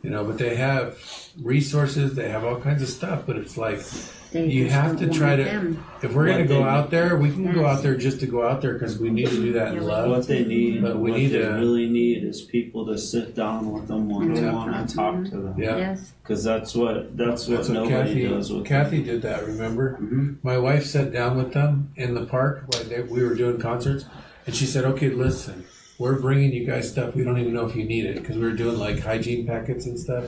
You 0.02 0.10
know, 0.10 0.24
but 0.24 0.36
they 0.38 0.54
have 0.56 0.98
resources. 1.40 2.14
They 2.14 2.28
have 2.28 2.44
all 2.44 2.60
kinds 2.60 2.82
of 2.82 2.88
stuff. 2.88 3.22
But 3.26 3.36
it's 3.36 3.56
like 3.56 3.80
They 4.30 4.46
you 4.46 4.68
have 4.68 4.98
to 4.98 5.08
try 5.10 5.36
to. 5.36 5.44
them. 5.44 5.84
If 6.02 6.12
we're 6.12 6.26
going 6.26 6.38
to 6.38 6.44
go 6.46 6.62
out 6.62 6.90
there, 6.90 7.16
we 7.16 7.30
can 7.30 7.52
go 7.52 7.64
out 7.66 7.82
there 7.82 7.96
just 7.96 8.20
to 8.20 8.26
go 8.26 8.46
out 8.46 8.60
there 8.60 8.74
because 8.74 8.98
we 8.98 9.08
need 9.10 9.28
to 9.28 9.36
do 9.36 9.52
that 9.54 9.74
in 9.74 9.82
love. 9.84 10.10
What 10.10 10.26
they 10.26 10.44
need, 10.44 10.82
But 10.82 10.98
we 10.98 11.10
what 11.10 11.18
need 11.18 11.28
they 11.28 11.38
to- 11.38 11.48
really 11.52 11.88
need 11.88 12.24
is 12.24 12.42
people 12.42 12.84
to 12.86 12.98
sit 12.98 13.34
down 13.34 13.72
with 13.72 13.88
them 13.88 14.08
one 14.10 14.36
on 14.36 14.54
one 14.54 14.74
and 14.74 14.88
talk 14.88 15.24
to 15.24 15.30
them. 15.30 15.54
Yeah. 15.56 15.76
Yes. 15.78 16.12
Because 16.22 16.44
that's 16.44 16.74
what 16.74 17.16
that's 17.16 17.48
what 17.48 17.56
That's 17.56 17.68
what 17.70 17.74
nobody 17.88 18.10
Kathy, 18.14 18.28
does 18.28 18.52
with 18.52 18.66
Kathy 18.66 19.02
did 19.02 19.22
that. 19.22 19.46
Remember, 19.46 19.98
Mhm. 20.00 20.36
my 20.42 20.58
wife 20.58 20.84
sat 20.84 21.10
down 21.12 21.36
with 21.38 21.54
them 21.54 21.90
in 21.96 22.14
the 22.14 22.26
park 22.26 22.64
while 22.68 22.84
they, 22.84 23.00
we 23.02 23.24
were 23.24 23.34
doing 23.34 23.58
concerts, 23.58 24.04
and 24.46 24.54
she 24.54 24.66
said, 24.66 24.84
"Okay, 24.84 25.08
listen, 25.08 25.64
we're 25.98 26.20
bringing 26.20 26.52
you 26.52 26.66
guys 26.66 26.88
stuff. 26.90 27.14
We 27.16 27.24
don't 27.24 27.38
even 27.38 27.54
know 27.54 27.64
if 27.66 27.74
you 27.74 27.84
need 27.84 28.04
it 28.04 28.16
because 28.16 28.36
we 28.36 28.42
were 28.42 28.52
doing 28.52 28.78
like 28.78 29.00
hygiene 29.00 29.46
packets 29.46 29.86
and 29.86 29.98
stuff." 29.98 30.24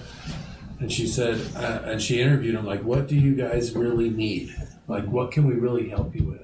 And 0.81 0.91
she 0.91 1.07
said, 1.07 1.39
uh, 1.57 1.83
and 1.85 2.01
she 2.03 2.21
interviewed 2.21 2.57
them 2.57 2.65
like, 2.65 2.83
"What 2.83 3.07
do 3.07 3.15
you 3.15 3.35
guys 3.35 3.77
really 3.77 4.09
need? 4.09 4.55
Like, 4.89 5.05
what 5.05 5.31
can 5.31 5.47
we 5.47 5.55
really 5.55 5.91
help 5.91 6.17
you 6.17 6.25
with?" 6.25 6.41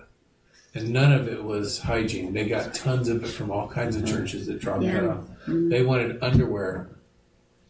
And 0.75 0.91
none 0.91 1.11
of 1.11 1.27
it 1.27 1.43
was 1.43 1.81
hygiene. 1.81 2.35
They 2.35 2.47
got 2.47 2.75
tons 2.75 3.09
of 3.09 3.25
it 3.25 3.29
from 3.29 3.51
all 3.51 3.67
kinds 3.67 3.97
of 3.97 4.05
churches 4.07 4.47
that 4.47 4.61
dropped 4.61 4.83
that 4.83 5.03
Yeah. 5.03 5.09
off. 5.09 5.25
Mm-hmm. 5.47 5.71
They 5.71 5.83
wanted 5.83 6.23
underwear, 6.23 6.91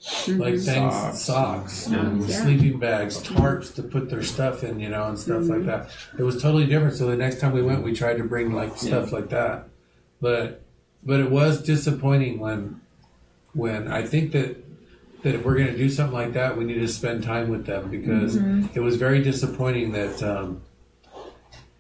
mm-hmm. 0.03 0.41
like 0.41 0.55
things, 0.55 0.93
Socks. 0.93 1.19
socks, 1.21 1.89
Yeah. 1.89 2.05
and 2.05 2.25
sleeping 2.29 2.81
bags, 2.81 3.23
tarps 3.23 3.73
to 3.77 3.85
put 3.85 4.11
their 4.11 4.25
stuff 4.25 4.65
in, 4.65 4.81
you 4.81 4.89
know, 4.89 5.05
and 5.05 5.17
stuff 5.17 5.45
like 5.45 5.59
mm-hmm. 5.61 5.67
that. 5.67 5.91
It 6.19 6.25
was 6.25 6.43
totally 6.43 6.67
different. 6.67 6.97
So 6.97 7.07
the 7.07 7.17
next 7.17 7.39
time 7.39 7.53
we 7.53 7.63
went, 7.63 7.85
we 7.85 7.93
tried 7.93 8.17
to 8.19 8.25
bring 8.25 8.53
like 8.53 8.77
stuff 8.77 9.13
like 9.13 9.29
that. 9.29 9.69
But 10.21 10.63
but 11.05 11.21
it 11.21 11.31
was 11.31 11.63
disappointing 11.63 12.41
when 12.41 12.81
when 13.53 13.87
I 13.87 14.03
think 14.03 14.33
that 14.33 14.66
that 15.23 15.35
if 15.35 15.45
we're 15.45 15.55
going 15.57 15.67
to 15.69 15.77
do 15.77 15.89
something 15.89 16.15
like 16.15 16.33
that, 16.35 16.57
we 16.57 16.65
need 16.65 16.75
to 16.81 16.89
spend 16.89 17.25
time 17.25 17.49
with 17.49 17.67
them 17.67 17.91
because 17.91 18.37
it 18.37 18.81
was 18.81 18.97
very 18.97 19.23
disappointing 19.23 19.93
that 19.93 20.23
um, 20.23 20.61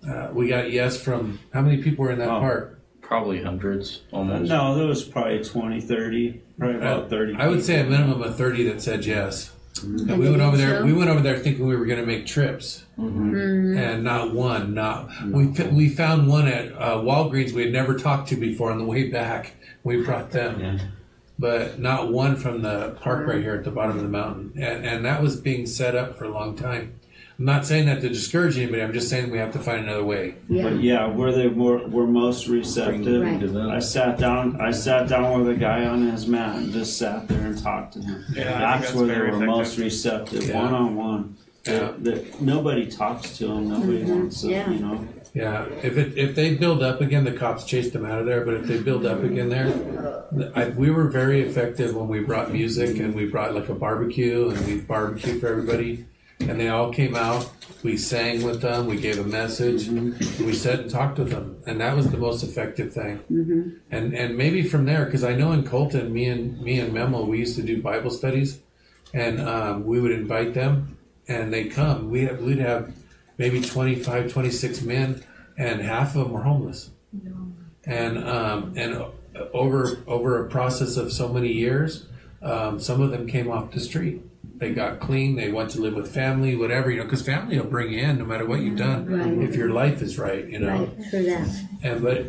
uh, 0.09 0.29
we 0.33 0.49
got 0.49 0.71
yes 0.71 1.01
from 1.03 1.39
how 1.53 1.61
many 1.63 1.83
people 1.83 2.05
were 2.05 2.11
in 2.11 2.19
that 2.19 2.29
Oh. 2.29 2.41
park? 2.41 2.73
Probably 3.03 3.41
hundreds, 3.41 4.03
almost. 4.11 4.49
No, 4.51 4.75
there 4.77 4.87
was 4.89 5.05
probably 5.05 5.43
20, 5.43 5.81
30, 5.81 6.41
probably 6.59 6.77
about 6.79 7.05
Uh, 7.05 7.09
thirty. 7.09 7.35
I 7.37 7.47
would 7.47 7.63
say 7.65 7.79
a 7.81 7.85
minimum 7.85 8.21
of 8.21 8.37
thirty 8.37 8.65
that 8.65 8.83
said 8.83 9.05
yes. 9.07 9.53
And 9.81 10.11
And 10.11 10.19
we 10.19 10.29
went 10.29 10.43
over 10.43 10.57
there. 10.57 10.79
so? 10.81 10.85
We 10.87 10.93
went 10.93 11.09
over 11.11 11.21
there 11.21 11.39
thinking 11.39 11.67
we 11.69 11.77
were 11.77 11.87
going 11.87 12.01
to 12.01 12.07
make 12.07 12.27
trips, 12.27 12.85
Mm-hmm. 12.99 13.77
and 13.77 14.03
not 14.03 14.35
one. 14.35 14.75
Not 14.75 15.09
we. 15.31 15.53
fi- 15.55 15.69
We 15.69 15.89
found 15.89 16.27
one 16.27 16.49
at 16.49 16.73
uh, 16.73 16.97
Walgreens 16.97 17.53
we 17.53 17.63
had 17.63 17.73
never 17.73 17.95
talked 17.97 18.29
to 18.31 18.37
before 18.37 18.73
on 18.73 18.79
the 18.79 18.85
way 18.85 19.09
back. 19.09 19.53
We 19.85 20.03
brought 20.03 20.33
them, 20.33 20.59
Yeah. 20.61 20.79
But 21.39 21.79
not 21.79 22.13
one 22.13 22.37
from 22.37 22.63
the 22.63 22.97
park 23.01 23.27
right 23.27 23.37
mm-hmm. 23.37 23.43
here 23.43 23.55
at 23.55 23.65
the 23.65 23.71
bottom 23.71 23.97
of 23.97 24.03
the 24.03 24.09
mountain, 24.09 24.53
and 24.57 24.85
and 24.85 25.05
that 25.05 25.23
was 25.23 25.37
being 25.37 25.67
set 25.67 25.95
up 25.95 26.17
for 26.17 26.25
a 26.25 26.31
long 26.31 26.57
time. 26.57 26.99
I'm 27.39 27.45
not 27.45 27.67
saying 27.67 27.85
that 27.87 28.01
to 28.01 28.09
discourage 28.09 28.57
anybody. 28.57 28.83
I'm 28.83 28.95
just 28.95 29.11
saying 29.11 29.31
we 29.31 29.37
have 29.37 29.53
to 29.53 29.59
find 29.59 29.85
another 29.85 30.05
way. 30.05 30.37
Yeah. 30.49 30.63
But 30.63 30.81
yeah, 30.81 31.07
were 31.07 31.33
they 31.33 31.49
more 31.49 31.87
were 31.87 32.07
most 32.07 32.47
receptive? 32.47 33.23
Right. 33.55 33.75
I 33.75 33.79
sat 33.81 34.19
down. 34.19 34.59
I 34.59 34.71
sat 34.71 35.09
down 35.09 35.39
with 35.39 35.55
a 35.55 35.59
guy 35.59 35.85
on 35.85 36.09
his 36.09 36.27
mat 36.27 36.57
and 36.57 36.73
just 36.73 36.97
sat 36.97 37.29
there 37.29 37.47
and 37.47 37.63
talked 37.63 37.93
to 37.95 38.01
him. 38.01 38.25
Yeah, 38.33 38.45
that's, 38.59 38.87
that's 38.87 38.95
where 38.95 39.07
they 39.07 39.19
were 39.19 39.27
effective. 39.27 39.49
most 39.49 39.79
receptive, 39.79 40.55
one 40.55 40.73
on 40.73 40.97
one. 40.97 41.37
Yeah. 41.67 41.93
Nobody 42.41 42.87
talks 42.87 43.37
to 43.39 43.49
them. 43.49 43.69
Nobody 43.69 44.03
mm-hmm. 44.03 44.19
wants 44.19 44.41
to. 44.41 44.49
Yeah. 44.49 44.71
You 44.71 44.79
know. 44.79 45.09
Yeah, 45.35 45.67
if 45.83 45.99
it 45.99 46.17
if 46.17 46.35
they 46.35 46.55
build 46.55 46.83
up 46.83 47.01
again, 47.01 47.25
the 47.25 47.33
cops 47.33 47.65
chased 47.65 47.93
them 47.93 48.07
out 48.07 48.19
of 48.19 48.27
there. 48.27 48.45
But 48.45 48.55
if 48.55 48.67
they 48.67 48.79
build 48.79 49.05
up 49.05 49.23
again 49.23 49.49
there, 49.51 50.25
I, 50.55 50.69
we 50.71 50.91
were 50.91 51.09
very 51.09 51.43
effective 51.43 51.95
when 51.95 52.09
we 52.09 52.21
brought 52.21 52.53
music 52.53 52.99
and 52.99 53.15
we 53.15 53.27
brought 53.27 53.55
like 53.55 53.69
a 53.69 53.75
barbecue 53.75 54.49
and 54.49 54.67
we 54.67 54.81
barbecued 54.81 55.41
for 55.41 55.49
everybody, 55.49 56.07
and 56.41 56.59
they 56.59 56.69
all 56.69 56.93
came 56.93 57.15
out. 57.15 57.51
We 57.83 57.97
sang 57.99 58.43
with 58.43 58.63
them. 58.63 58.87
We 58.87 58.97
gave 58.97 59.19
a 59.19 59.25
message. 59.25 59.89
We 59.89 60.55
sat 60.55 60.81
and 60.81 60.91
talked 60.91 61.19
with 61.19 61.31
them, 61.31 61.63
and 61.67 61.81
that 61.81 61.95
was 61.95 62.11
the 62.11 62.17
most 62.19 62.43
effective 62.43 62.93
thing. 62.93 63.21
And 63.91 64.15
and 64.15 64.37
maybe 64.37 64.63
from 64.63 64.87
there, 64.87 65.05
because 65.05 65.23
I 65.23 65.35
know 65.35 65.53
in 65.53 65.65
Colton, 65.65 66.13
me 66.13 66.27
and 66.27 66.61
me 66.61 66.81
and 66.81 66.93
Memo, 66.93 67.25
we 67.25 67.39
used 67.39 67.57
to 67.57 67.63
do 67.63 67.83
Bible 67.83 68.11
studies, 68.11 68.61
and 69.13 69.41
um, 69.41 69.85
we 69.87 70.01
would 70.01 70.13
invite 70.13 70.55
them, 70.55 70.97
and 71.29 71.53
they 71.53 71.65
come. 71.65 72.11
We 72.11 72.23
have, 72.23 72.41
we'd 72.41 72.59
have 72.59 72.93
maybe 73.39 73.61
25, 73.61 74.33
26 74.33 74.83
men, 74.83 75.23
and 75.59 75.81
half 75.81 76.15
of 76.17 76.25
them 76.25 76.33
were 76.33 76.43
homeless. 76.43 76.91
And 77.85 78.19
um, 78.19 78.73
and 78.77 79.05
over 79.53 80.03
over 80.07 80.45
a 80.45 80.49
process 80.51 80.97
of 80.97 81.13
so 81.13 81.29
many 81.29 81.53
years, 81.53 82.07
um, 82.43 82.81
some 82.81 83.01
of 83.01 83.11
them 83.13 83.29
came 83.29 83.49
off 83.51 83.71
the 83.71 83.81
street. 83.81 84.23
They 84.59 84.73
got 84.73 85.01
clean. 85.01 85.37
They 85.37 85.53
went 85.53 85.71
to 85.73 85.81
live 85.83 85.95
with 85.95 86.13
family, 86.13 86.57
whatever 86.57 86.91
you 86.91 86.97
know, 86.99 87.05
because 87.05 87.21
family 87.23 87.59
will 87.61 87.67
bring 87.67 87.93
you 87.93 88.01
in 88.03 88.19
no 88.19 88.25
matter 88.25 88.47
what 88.47 88.61
you've 88.61 88.79
done 88.79 89.05
Right. 89.07 89.49
if 89.49 89.55
your 89.55 89.69
life 89.69 90.01
is 90.01 90.19
right, 90.19 90.49
you 90.49 90.59
know. 90.59 90.69
Right. 90.85 91.11
True 91.11 91.25
that. 91.25 91.67
And 91.83 92.03
but 92.03 92.25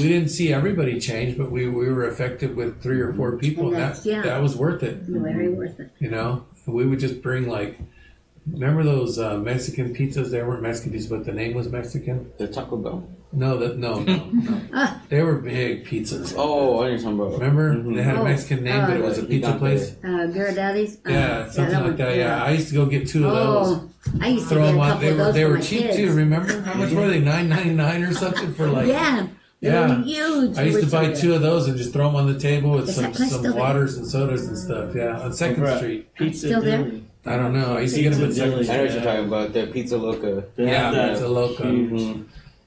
we 0.00 0.08
didn't 0.08 0.30
see 0.30 0.52
everybody 0.54 0.98
change, 0.98 1.36
but 1.36 1.50
we, 1.52 1.68
we 1.68 1.88
were 1.92 2.08
effective 2.08 2.56
with 2.56 2.82
three 2.82 3.00
or 3.00 3.12
four 3.12 3.36
people. 3.36 3.66
And 3.74 3.76
And 3.76 3.94
that 3.94 4.06
yeah. 4.06 4.22
that 4.22 4.40
was 4.42 4.56
worth 4.56 4.82
it, 4.82 4.96
Very 5.02 5.50
worth 5.50 5.78
it. 5.78 5.90
you 5.98 6.10
know. 6.10 6.46
We 6.66 6.86
would 6.86 6.98
just 6.98 7.20
bring 7.22 7.46
like, 7.46 7.78
remember 8.50 8.82
those 8.82 9.18
uh, 9.18 9.38
Mexican 9.38 9.94
pizzas? 9.94 10.30
They 10.30 10.42
weren't 10.42 10.62
Mexican 10.62 10.92
pizzas, 10.92 11.10
but 11.10 11.24
the 11.24 11.32
name 11.32 11.54
was 11.54 11.68
Mexican. 11.68 12.30
The 12.38 12.48
Taco 12.48 12.76
Bell. 12.76 13.08
No, 13.32 13.58
that 13.58 13.76
no, 13.78 13.98
no, 14.00 14.16
no. 14.32 14.60
Ah. 14.72 15.02
they 15.08 15.20
were 15.22 15.34
big 15.36 15.84
pizzas. 15.84 16.32
Oh, 16.36 16.82
I 16.82 16.90
know 16.90 16.96
something 16.96 17.20
about. 17.26 17.32
Remember 17.38 17.74
Mhm. 17.74 17.94
they 17.96 18.02
had 18.02 18.16
a 18.16 18.24
Mexican 18.24 18.64
name, 18.64 18.86
but 18.86 18.96
it 18.96 19.02
was 19.02 19.18
a 19.18 19.24
pizza 19.24 19.52
place. 19.54 19.96
Uh, 20.02 20.06
Ghirardelli's. 20.32 20.96
Uh, 21.04 21.10
Yeah, 21.10 21.50
something 21.50 21.72
that 21.74 21.80
like 21.82 21.86
one, 21.88 21.96
that. 21.96 22.16
Yeah, 22.16 22.42
I 22.42 22.50
used 22.52 22.68
to 22.68 22.74
go 22.74 22.86
get 22.86 23.08
two 23.08 23.26
of 23.26 23.34
those. 23.34 23.68
Oh, 23.78 23.90
I 24.20 24.28
used 24.28 24.48
to 24.48 24.54
Throw 24.54 24.62
get 24.62 24.68
a 24.68 24.72
them 24.72 24.80
on. 24.80 24.88
couple 24.92 25.00
They 25.02 25.10
of 25.10 25.16
were 25.18 25.24
those 25.24 25.34
they 25.34 25.42
for 25.42 25.48
were 25.50 25.54
my 25.56 25.60
cheap 25.60 25.80
kids. 25.80 25.96
too. 25.96 26.12
Remember 26.12 26.60
how 26.62 26.74
much 26.74 26.92
were 26.92 27.08
they? 27.08 27.20
Nine 27.20 27.48
ninety 27.48 27.70
nine 27.74 28.02
or 28.04 28.14
something 28.14 28.54
for 28.54 28.68
like 28.68 28.86
Yeah. 28.86 29.26
Yeah. 29.60 30.02
huge. 30.04 30.56
I 30.56 30.62
used 30.62 30.80
to 30.84 30.86
buy 30.90 31.12
two 31.12 31.34
of 31.34 31.42
those 31.42 31.66
and 31.66 31.76
just 31.76 31.92
throw 31.92 32.06
them 32.06 32.16
on 32.16 32.32
the 32.32 32.38
table 32.38 32.70
with 32.72 32.88
Is 32.88 32.94
some, 32.94 33.12
some 33.12 33.26
still 33.28 33.42
there? 33.42 33.52
waters 33.54 33.96
and 33.96 34.06
sodas 34.06 34.46
and 34.46 34.56
stuff. 34.56 34.94
Yeah, 34.94 35.18
on 35.20 35.32
Second 35.32 35.66
Street. 35.78 36.14
Pizza 36.14 36.46
Still 36.46 36.62
there? 36.62 36.90
I 37.26 37.36
don't 37.36 37.52
know. 37.52 37.78
To 37.78 37.86
get 38.02 38.12
them 38.12 38.22
at 38.22 38.28
Pizza 38.28 38.34
Second 38.40 38.70
I 38.70 38.76
know 38.76 38.82
what 38.84 38.92
you're 38.92 39.02
talking 39.02 39.26
about. 39.26 39.52
The 39.52 39.66
Pizza 39.66 39.96
Loca. 39.98 40.44
Yeah, 40.56 40.90
that 40.92 41.10
Pizza 41.12 41.28
Loca. 41.28 41.62
Mhm. 41.64 42.20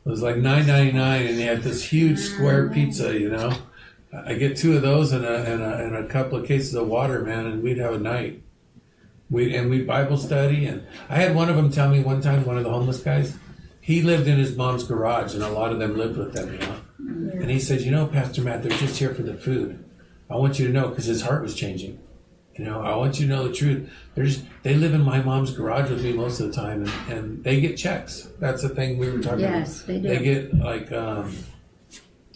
It 0.06 0.10
was 0.10 0.22
like 0.22 0.38
nine 0.38 0.65
ninety 0.68 0.91
nine, 0.91 1.27
and 1.27 1.38
they 1.38 1.44
had 1.44 1.61
this 1.61 1.84
huge 1.84 2.19
square 2.19 2.69
pizza. 2.69 3.18
You 3.18 3.30
know, 3.30 3.53
I 4.14 4.34
get 4.34 4.57
two 4.57 4.76
of 4.76 4.81
those 4.81 5.11
and 5.11 5.23
a, 5.26 5.44
and 5.52 5.61
a 5.61 5.77
and 5.86 5.95
a 5.95 6.06
couple 6.07 6.38
of 6.40 6.48
cases 6.48 6.73
of 6.76 6.88
water, 6.88 7.23
man, 7.23 7.45
and 7.45 7.61
we'd 7.64 7.77
have 7.77 7.94
a 7.94 7.99
night. 7.99 8.41
We 9.30 9.56
and 9.56 9.69
we 9.69 9.84
Bible 9.84 10.18
study, 10.18 10.65
and 10.65 10.84
I 11.10 11.15
had 11.18 11.36
one 11.36 11.49
of 11.49 11.56
them 11.56 11.69
tell 11.72 11.90
me 11.90 12.02
one 12.02 12.22
time, 12.22 12.45
one 12.45 12.57
of 12.57 12.64
the 12.64 12.72
homeless 12.72 12.99
guys, 13.02 13.36
he 13.80 14.02
lived 14.02 14.27
in 14.27 14.40
his 14.40 14.56
mom's 14.56 14.84
garage, 14.84 15.36
and 15.36 15.44
a 15.44 15.49
lot 15.49 15.72
of 15.72 15.80
them 15.80 15.95
lived 15.98 16.18
with 16.18 16.34
them, 16.34 16.52
you 16.53 16.60
know. 16.60 16.76
And 17.41 17.49
he 17.52 17.60
said, 17.60 17.81
you 17.81 17.91
know, 17.91 18.07
Pastor 18.07 18.41
Matt, 18.41 18.64
they're 18.64 18.77
just 18.77 18.98
here 18.98 19.14
for 19.14 19.22
the 19.22 19.36
food. 19.36 19.84
I 20.30 20.36
want 20.36 20.57
you 20.60 20.68
to 20.68 20.73
know 20.73 20.90
because 20.90 21.06
his 21.06 21.22
heart 21.22 21.41
was 21.44 21.53
changing. 21.56 21.99
You 22.60 22.65
know, 22.65 22.81
I 22.81 22.94
want 22.98 23.18
you 23.22 23.26
to 23.27 23.34
know 23.34 23.48
the 23.48 23.53
truth. 23.53 23.90
There's 24.15 24.44
they 24.64 24.76
live 24.76 24.94
in 24.94 25.02
my 25.02 25.22
mom's 25.22 25.52
garage 25.56 25.90
with 25.90 26.03
me 26.03 26.11
most 26.11 26.41
of 26.41 26.48
the 26.48 26.53
time, 26.53 26.84
and, 26.84 26.91
and 27.18 27.44
they 27.44 27.61
get 27.61 27.77
checks. 27.77 28.27
That's 28.40 28.61
the 28.61 28.68
thing 28.69 28.98
we 28.98 29.10
were 29.10 29.19
talking 29.19 29.45
about. 29.45 29.60
Yes, 29.60 29.81
they 29.84 29.98
do. 29.98 30.07
They 30.10 30.19
get 30.19 30.53
like 30.57 30.91
um, 30.91 31.34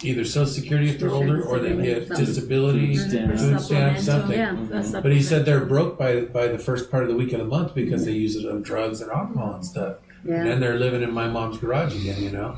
either 0.01 0.23
Social 0.23 0.45
Security 0.47 0.89
if 0.91 0.99
they're 0.99 1.09
older, 1.11 1.43
or 1.43 1.59
they 1.59 1.75
get 1.75 2.07
Something. 2.07 2.25
disability, 2.25 2.95
Food 2.95 3.09
stamps. 3.09 3.41
food 3.41 3.59
stamps, 3.59 4.03
something. 4.05 4.37
Yeah. 4.39 5.01
But 5.01 5.11
he 5.11 5.21
said 5.21 5.43
they're 5.45 5.65
broke 5.65 5.97
by 5.99 6.21
by 6.21 6.47
the 6.47 6.57
first 6.57 6.89
part 6.89 7.03
of 7.03 7.09
the 7.09 7.15
week 7.17 7.33
of 7.33 7.39
the 7.39 7.45
month 7.45 7.75
because 7.75 8.05
they 8.05 8.13
use 8.13 8.37
it 8.37 8.49
on 8.49 8.61
drugs 8.61 9.01
and 9.01 9.11
alcohol 9.11 9.55
and 9.55 9.65
stuff. 9.65 9.97
Yeah. 10.23 10.35
And 10.35 10.47
then 10.47 10.59
they're 10.61 10.79
living 10.79 11.03
in 11.03 11.11
my 11.13 11.27
mom's 11.27 11.57
garage 11.57 11.93
again, 11.99 12.23
you 12.23 12.31
know. 12.31 12.57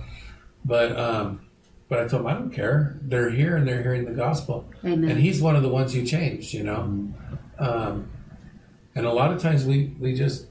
But 0.63 0.95
um, 0.99 1.41
but 1.89 1.97
I 1.99 2.07
told 2.07 2.21
him 2.21 2.27
I 2.27 2.33
don't 2.33 2.51
care. 2.51 2.99
They're 3.01 3.31
here 3.31 3.55
and 3.57 3.67
they're 3.67 3.81
hearing 3.81 4.05
the 4.05 4.11
gospel, 4.11 4.69
Amen. 4.83 5.09
and 5.09 5.19
he's 5.19 5.41
one 5.41 5.55
of 5.55 5.63
the 5.63 5.69
ones 5.69 5.93
who 5.95 6.05
changed, 6.05 6.53
you 6.53 6.63
know. 6.63 7.11
Um, 7.59 8.09
and 8.95 9.05
a 9.05 9.11
lot 9.13 9.31
of 9.33 9.41
times 9.41 9.65
we 9.65 9.95
we 9.99 10.13
just 10.15 10.43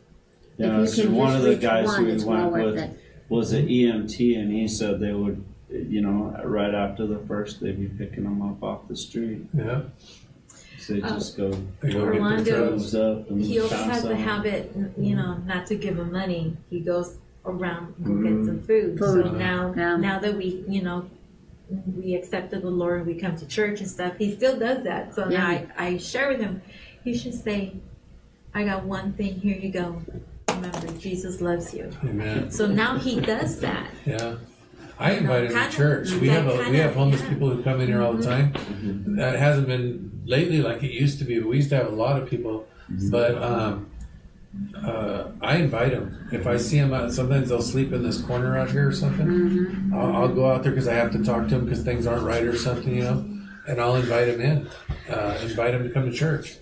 If 0.58 0.66
Yeah, 0.66 0.80
you 0.80 0.86
so 0.86 1.10
one 1.10 1.34
of 1.34 1.42
the 1.42 1.56
guys 1.56 1.86
one, 1.86 2.04
we 2.06 2.24
went 2.24 2.52
with 2.52 2.78
it. 2.78 2.98
was 3.28 3.52
an 3.52 3.66
EMT, 3.68 4.38
and 4.38 4.52
he 4.52 4.68
said 4.68 5.00
they 5.00 5.12
would, 5.12 5.42
you 5.70 6.00
know, 6.02 6.40
right 6.44 6.74
after 6.74 7.06
the 7.06 7.18
first, 7.26 7.60
they'd 7.60 7.78
be 7.80 7.88
picking 7.88 8.24
them 8.24 8.40
up 8.42 8.62
off 8.62 8.86
the 8.88 8.96
street. 8.96 9.44
yeah 9.54 9.82
So 10.78 10.94
they 10.94 11.00
just 11.00 11.36
go 11.36 11.50
they 11.80 11.92
go 11.92 12.00
Orlando- 12.02 12.44
get 12.44 12.44
their 12.44 12.66
drugs. 12.68 12.92
drugs 12.92 12.94
up 12.94 13.36
He 13.38 13.58
always 13.58 13.72
has 13.72 14.02
the 14.02 14.16
habit, 14.16 14.72
you 14.98 15.16
know, 15.16 15.38
not 15.46 15.66
to 15.68 15.74
give 15.74 15.98
him 15.98 16.12
money. 16.12 16.56
He 16.70 16.80
goes 16.80 17.18
around 17.46 17.94
and 18.04 18.22
get 18.24 18.46
some 18.46 18.60
food. 18.62 18.98
So 18.98 19.22
Food. 19.22 19.32
now, 19.38 19.72
Yeah. 19.76 19.96
now 19.96 20.18
that 20.20 20.36
we, 20.36 20.64
you 20.68 20.82
know, 20.82 21.06
we 21.96 22.14
accepted 22.14 22.62
the 22.62 22.70
Lord 22.70 22.98
and 22.98 23.06
we 23.06 23.14
come 23.14 23.36
to 23.36 23.46
church 23.46 23.80
and 23.80 23.88
stuff, 23.88 24.12
he 24.18 24.30
still 24.34 24.58
does 24.58 24.84
that. 24.84 25.14
So 25.14 25.24
now 25.24 25.46
I, 25.48 25.66
I 25.76 25.96
share 25.98 26.28
with 26.28 26.40
him. 26.40 26.62
You 27.04 27.16
should 27.16 27.34
say, 27.34 27.74
"I 28.54 28.64
got 28.64 28.84
one 28.84 29.12
thing. 29.12 29.40
Here 29.40 29.56
you 29.56 29.70
go. 29.70 30.02
Remember, 30.48 30.88
Jesus 30.98 31.40
loves 31.40 31.74
you." 31.74 31.90
Amen. 32.02 32.50
So 32.50 32.66
now 32.66 32.98
he 32.98 33.20
does 33.20 33.60
that. 33.60 33.88
Yeah. 34.06 34.36
I 34.98 35.12
invite 35.12 35.44
him 35.44 35.52
kinda- 35.52 35.70
to 35.70 35.76
church. 35.76 36.12
We 36.12 36.28
have 36.28 36.46
a, 36.46 36.56
we 36.56 36.64
kinda- 36.64 36.82
have 36.82 36.94
homeless 36.94 37.20
yeah. 37.22 37.28
people 37.30 37.50
who 37.50 37.62
come 37.62 37.80
in 37.80 37.88
here 37.88 38.00
all 38.00 38.14
the 38.14 38.22
time. 38.22 38.52
That 39.16 39.38
hasn't 39.38 39.66
been 39.66 40.22
lately 40.24 40.62
like 40.62 40.82
it 40.82 40.92
used 40.92 41.18
to 41.18 41.24
be. 41.24 41.38
We 41.40 41.56
used 41.56 41.70
to 41.70 41.76
have 41.76 41.88
a 41.88 41.94
lot 41.94 42.20
of 42.20 42.30
people, 42.30 42.66
but 43.10 43.40
um, 43.42 43.90
uh, 44.82 45.24
I 45.42 45.56
invite 45.56 45.92
them. 45.92 46.28
If 46.32 46.46
I 46.46 46.56
see 46.56 46.78
them 46.78 46.94
out, 46.94 47.12
sometimes 47.12 47.48
they'll 47.48 47.60
sleep 47.60 47.92
in 47.92 48.02
this 48.02 48.20
corner 48.20 48.56
out 48.56 48.70
here 48.70 48.88
or 48.88 48.92
something. 48.92 49.90
I'll, 49.92 50.14
I'll 50.16 50.28
go 50.28 50.50
out 50.50 50.62
there 50.62 50.72
because 50.72 50.88
I 50.88 50.94
have 50.94 51.10
to 51.12 51.24
talk 51.24 51.48
to 51.48 51.56
them 51.56 51.64
because 51.64 51.82
things 51.82 52.06
aren't 52.06 52.22
right 52.24 52.44
or 52.44 52.56
something, 52.56 52.94
you 52.94 53.02
know. 53.02 53.28
And 53.66 53.80
I'll 53.80 53.96
invite 53.96 54.26
them 54.28 54.40
in. 54.40 54.68
Uh, 55.12 55.38
invite 55.42 55.72
them 55.72 55.82
to 55.82 55.90
come 55.90 56.08
to 56.10 56.16
church. 56.16 56.56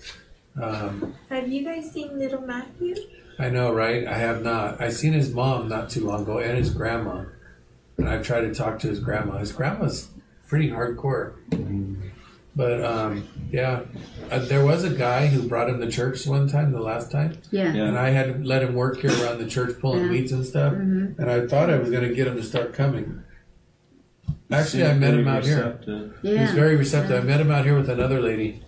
Um, 0.60 1.14
Have 1.30 1.48
you 1.48 1.64
guys 1.64 1.90
seen 1.90 2.18
Little 2.18 2.42
Matthew? 2.42 2.94
I 3.38 3.48
know, 3.48 3.72
right? 3.72 4.06
I 4.06 4.14
have 4.18 4.42
not. 4.42 4.80
I 4.80 4.90
seen 4.90 5.12
his 5.14 5.32
mom 5.32 5.68
not 5.68 5.88
too 5.90 6.06
long 6.06 6.22
ago 6.22 6.38
and 6.38 6.58
his 6.58 6.70
grandma, 6.70 7.24
and 7.96 8.08
I've 8.08 8.22
tried 8.24 8.42
to 8.42 8.54
talk 8.54 8.78
to 8.80 8.88
his 8.88 9.00
grandma. 9.00 9.38
His 9.38 9.52
grandma's 9.52 10.10
pretty 10.46 10.68
hardcore, 10.68 11.32
but 12.54 12.84
um, 12.84 13.26
yeah, 13.50 13.80
uh, 14.30 14.40
there 14.40 14.64
was 14.64 14.84
a 14.84 14.90
guy 14.90 15.26
who 15.28 15.48
brought 15.48 15.70
him 15.70 15.80
to 15.80 15.90
church 15.90 16.26
one 16.26 16.46
time, 16.46 16.72
the 16.72 16.80
last 16.80 17.10
time, 17.10 17.38
Yeah. 17.50 17.72
Yeah. 17.72 17.84
and 17.84 17.98
I 17.98 18.10
had 18.10 18.44
let 18.46 18.62
him 18.62 18.74
work 18.74 18.98
here 19.00 19.10
around 19.24 19.38
the 19.38 19.46
church 19.48 19.78
pulling 19.80 20.04
Yeah. 20.04 20.10
weeds 20.10 20.32
and 20.32 20.44
stuff, 20.44 20.74
Mhm. 20.74 21.18
and 21.18 21.30
I 21.30 21.46
thought 21.46 21.70
I 21.70 21.78
was 21.78 21.88
going 21.90 22.06
to 22.06 22.14
get 22.14 22.26
him 22.26 22.36
to 22.36 22.42
start 22.42 22.74
coming. 22.74 23.22
Actually, 24.50 24.84
I 24.84 24.92
met 24.94 25.14
him 25.14 25.24
pretty 25.24 25.30
out 25.30 25.44
here. 25.44 25.56
receptive. 25.56 26.18
He's 26.20 26.32
Yeah. 26.34 26.54
very 26.54 26.76
receptive. 26.76 27.22
I 27.22 27.26
met 27.26 27.40
him 27.40 27.50
out 27.50 27.64
here 27.64 27.74
with 27.76 27.88
another 27.88 28.20
lady, 28.20 28.62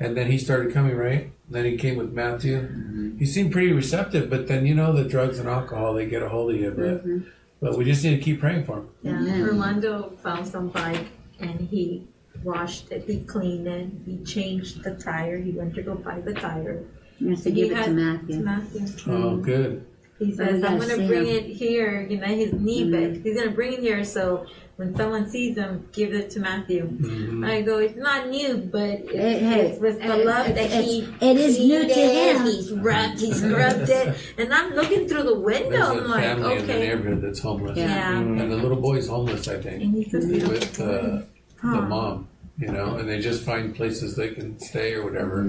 and 0.00 0.16
then 0.16 0.30
he 0.30 0.38
started 0.38 0.72
coming. 0.72 0.96
Right, 0.96 1.32
then 1.50 1.64
he 1.64 1.76
came 1.76 1.96
with 1.96 2.12
Matthew. 2.12 3.14
He 3.18 3.26
seemed 3.26 3.52
pretty 3.52 3.72
receptive, 3.72 4.28
but 4.30 4.48
then 4.48 4.66
you 4.66 4.74
know 4.74 4.92
the 4.92 5.04
drugs 5.04 5.38
and 5.38 5.48
alcohol 5.48 5.94
they 5.94 6.06
get 6.06 6.22
a 6.22 6.28
hold 6.28 6.52
of 6.54 6.60
you. 6.60 6.70
But 6.70 7.06
Mhm. 7.06 7.24
but 7.60 7.78
we 7.78 7.84
just 7.84 8.04
need 8.04 8.16
to 8.16 8.22
keep 8.22 8.40
praying 8.40 8.64
for 8.64 8.78
him. 8.78 8.86
Yeah, 9.02 9.20
Amen. 9.20 9.42
Armando 9.42 10.12
found 10.22 10.46
some 10.46 10.68
bike 10.68 11.06
and 11.40 11.60
he 11.70 12.02
washed 12.42 12.90
it, 12.92 13.04
he 13.06 13.20
cleaned 13.20 13.66
it, 13.66 13.88
he 14.06 14.18
changed 14.24 14.82
the 14.84 14.90
tire, 14.92 15.38
he 15.38 15.52
went 15.52 15.74
to 15.76 15.82
go 15.82 15.94
buy 15.94 16.20
the 16.20 16.34
tire. 16.34 16.82
You 17.18 17.30
have 17.30 17.42
to 17.42 17.50
give 17.50 17.66
it 17.66 17.70
to 17.70 17.74
had- 17.76 17.86
To 17.86 17.92
Matthew. 17.92 18.40
Matthew. 18.40 18.80
Oh, 19.12 19.36
good. 19.36 19.82
He 20.18 20.32
Oh, 20.32 20.36
says, 20.36 20.62
I'm 20.64 20.78
gonna 20.78 20.96
bring 20.96 21.26
him." 21.26 21.36
it 21.36 21.44
here, 21.44 22.06
you 22.08 22.18
know, 22.18 22.26
his 22.26 22.52
knee 22.52 22.90
bit. 22.90 23.22
He's 23.22 23.36
gonna 23.38 23.50
bring 23.52 23.72
it 23.72 23.80
here 23.80 24.04
so 24.04 24.46
when 24.76 24.94
someone 24.96 25.28
sees 25.30 25.54
them, 25.54 25.88
give 25.92 26.12
it 26.12 26.30
to 26.30 26.40
Matthew. 26.40 26.88
Mhm. 26.88 27.46
I 27.48 27.62
go, 27.62 27.78
it's 27.78 27.96
not 27.96 28.28
new, 28.28 28.56
but 28.56 28.82
it's, 28.90 29.12
Hey, 29.12 29.38
hey, 29.38 29.60
it's 29.68 29.80
with 29.80 29.98
the 30.00 30.18
it- 30.20 30.26
love 30.26 30.48
it- 30.48 30.54
that 30.56 30.64
it's- 30.66 30.84
he 30.84 31.08
it 31.20 31.36
is 31.36 31.58
new 31.58 31.78
cleaned 31.80 31.94
to 31.94 32.00
him. 32.00 32.44
He's 32.46 32.72
rubbed, 32.72 33.20
he 33.20 33.32
scrubbed 33.32 33.88
it, 33.88 34.14
and 34.38 34.52
I'm 34.52 34.74
looking 34.74 35.06
through 35.08 35.22
the 35.24 35.38
window. 35.38 35.70
There's 35.70 35.88
I'm 35.88 35.98
a 36.04 36.08
like, 36.08 36.24
family 36.24 36.56
in 36.56 36.66
the 36.66 36.72
okay, 36.74 36.88
neighborhood 36.88 37.22
that's 37.22 37.38
homeless, 37.40 37.78
yeah, 37.78 38.18
and 38.18 38.40
the 38.50 38.56
little 38.56 38.80
boy's 38.80 39.06
homeless, 39.08 39.46
I 39.48 39.58
think, 39.60 39.82
and 39.82 39.94
he's 39.94 40.12
with 40.12 40.80
uh, 40.80 40.84
boy. 40.86 41.22
the 41.62 41.82
mom. 41.82 42.28
You 42.56 42.68
know, 42.68 42.94
and 42.98 43.08
they 43.08 43.18
just 43.18 43.42
find 43.42 43.74
places 43.74 44.14
they 44.14 44.28
can 44.30 44.60
stay 44.60 44.94
or 44.94 45.02
whatever. 45.02 45.42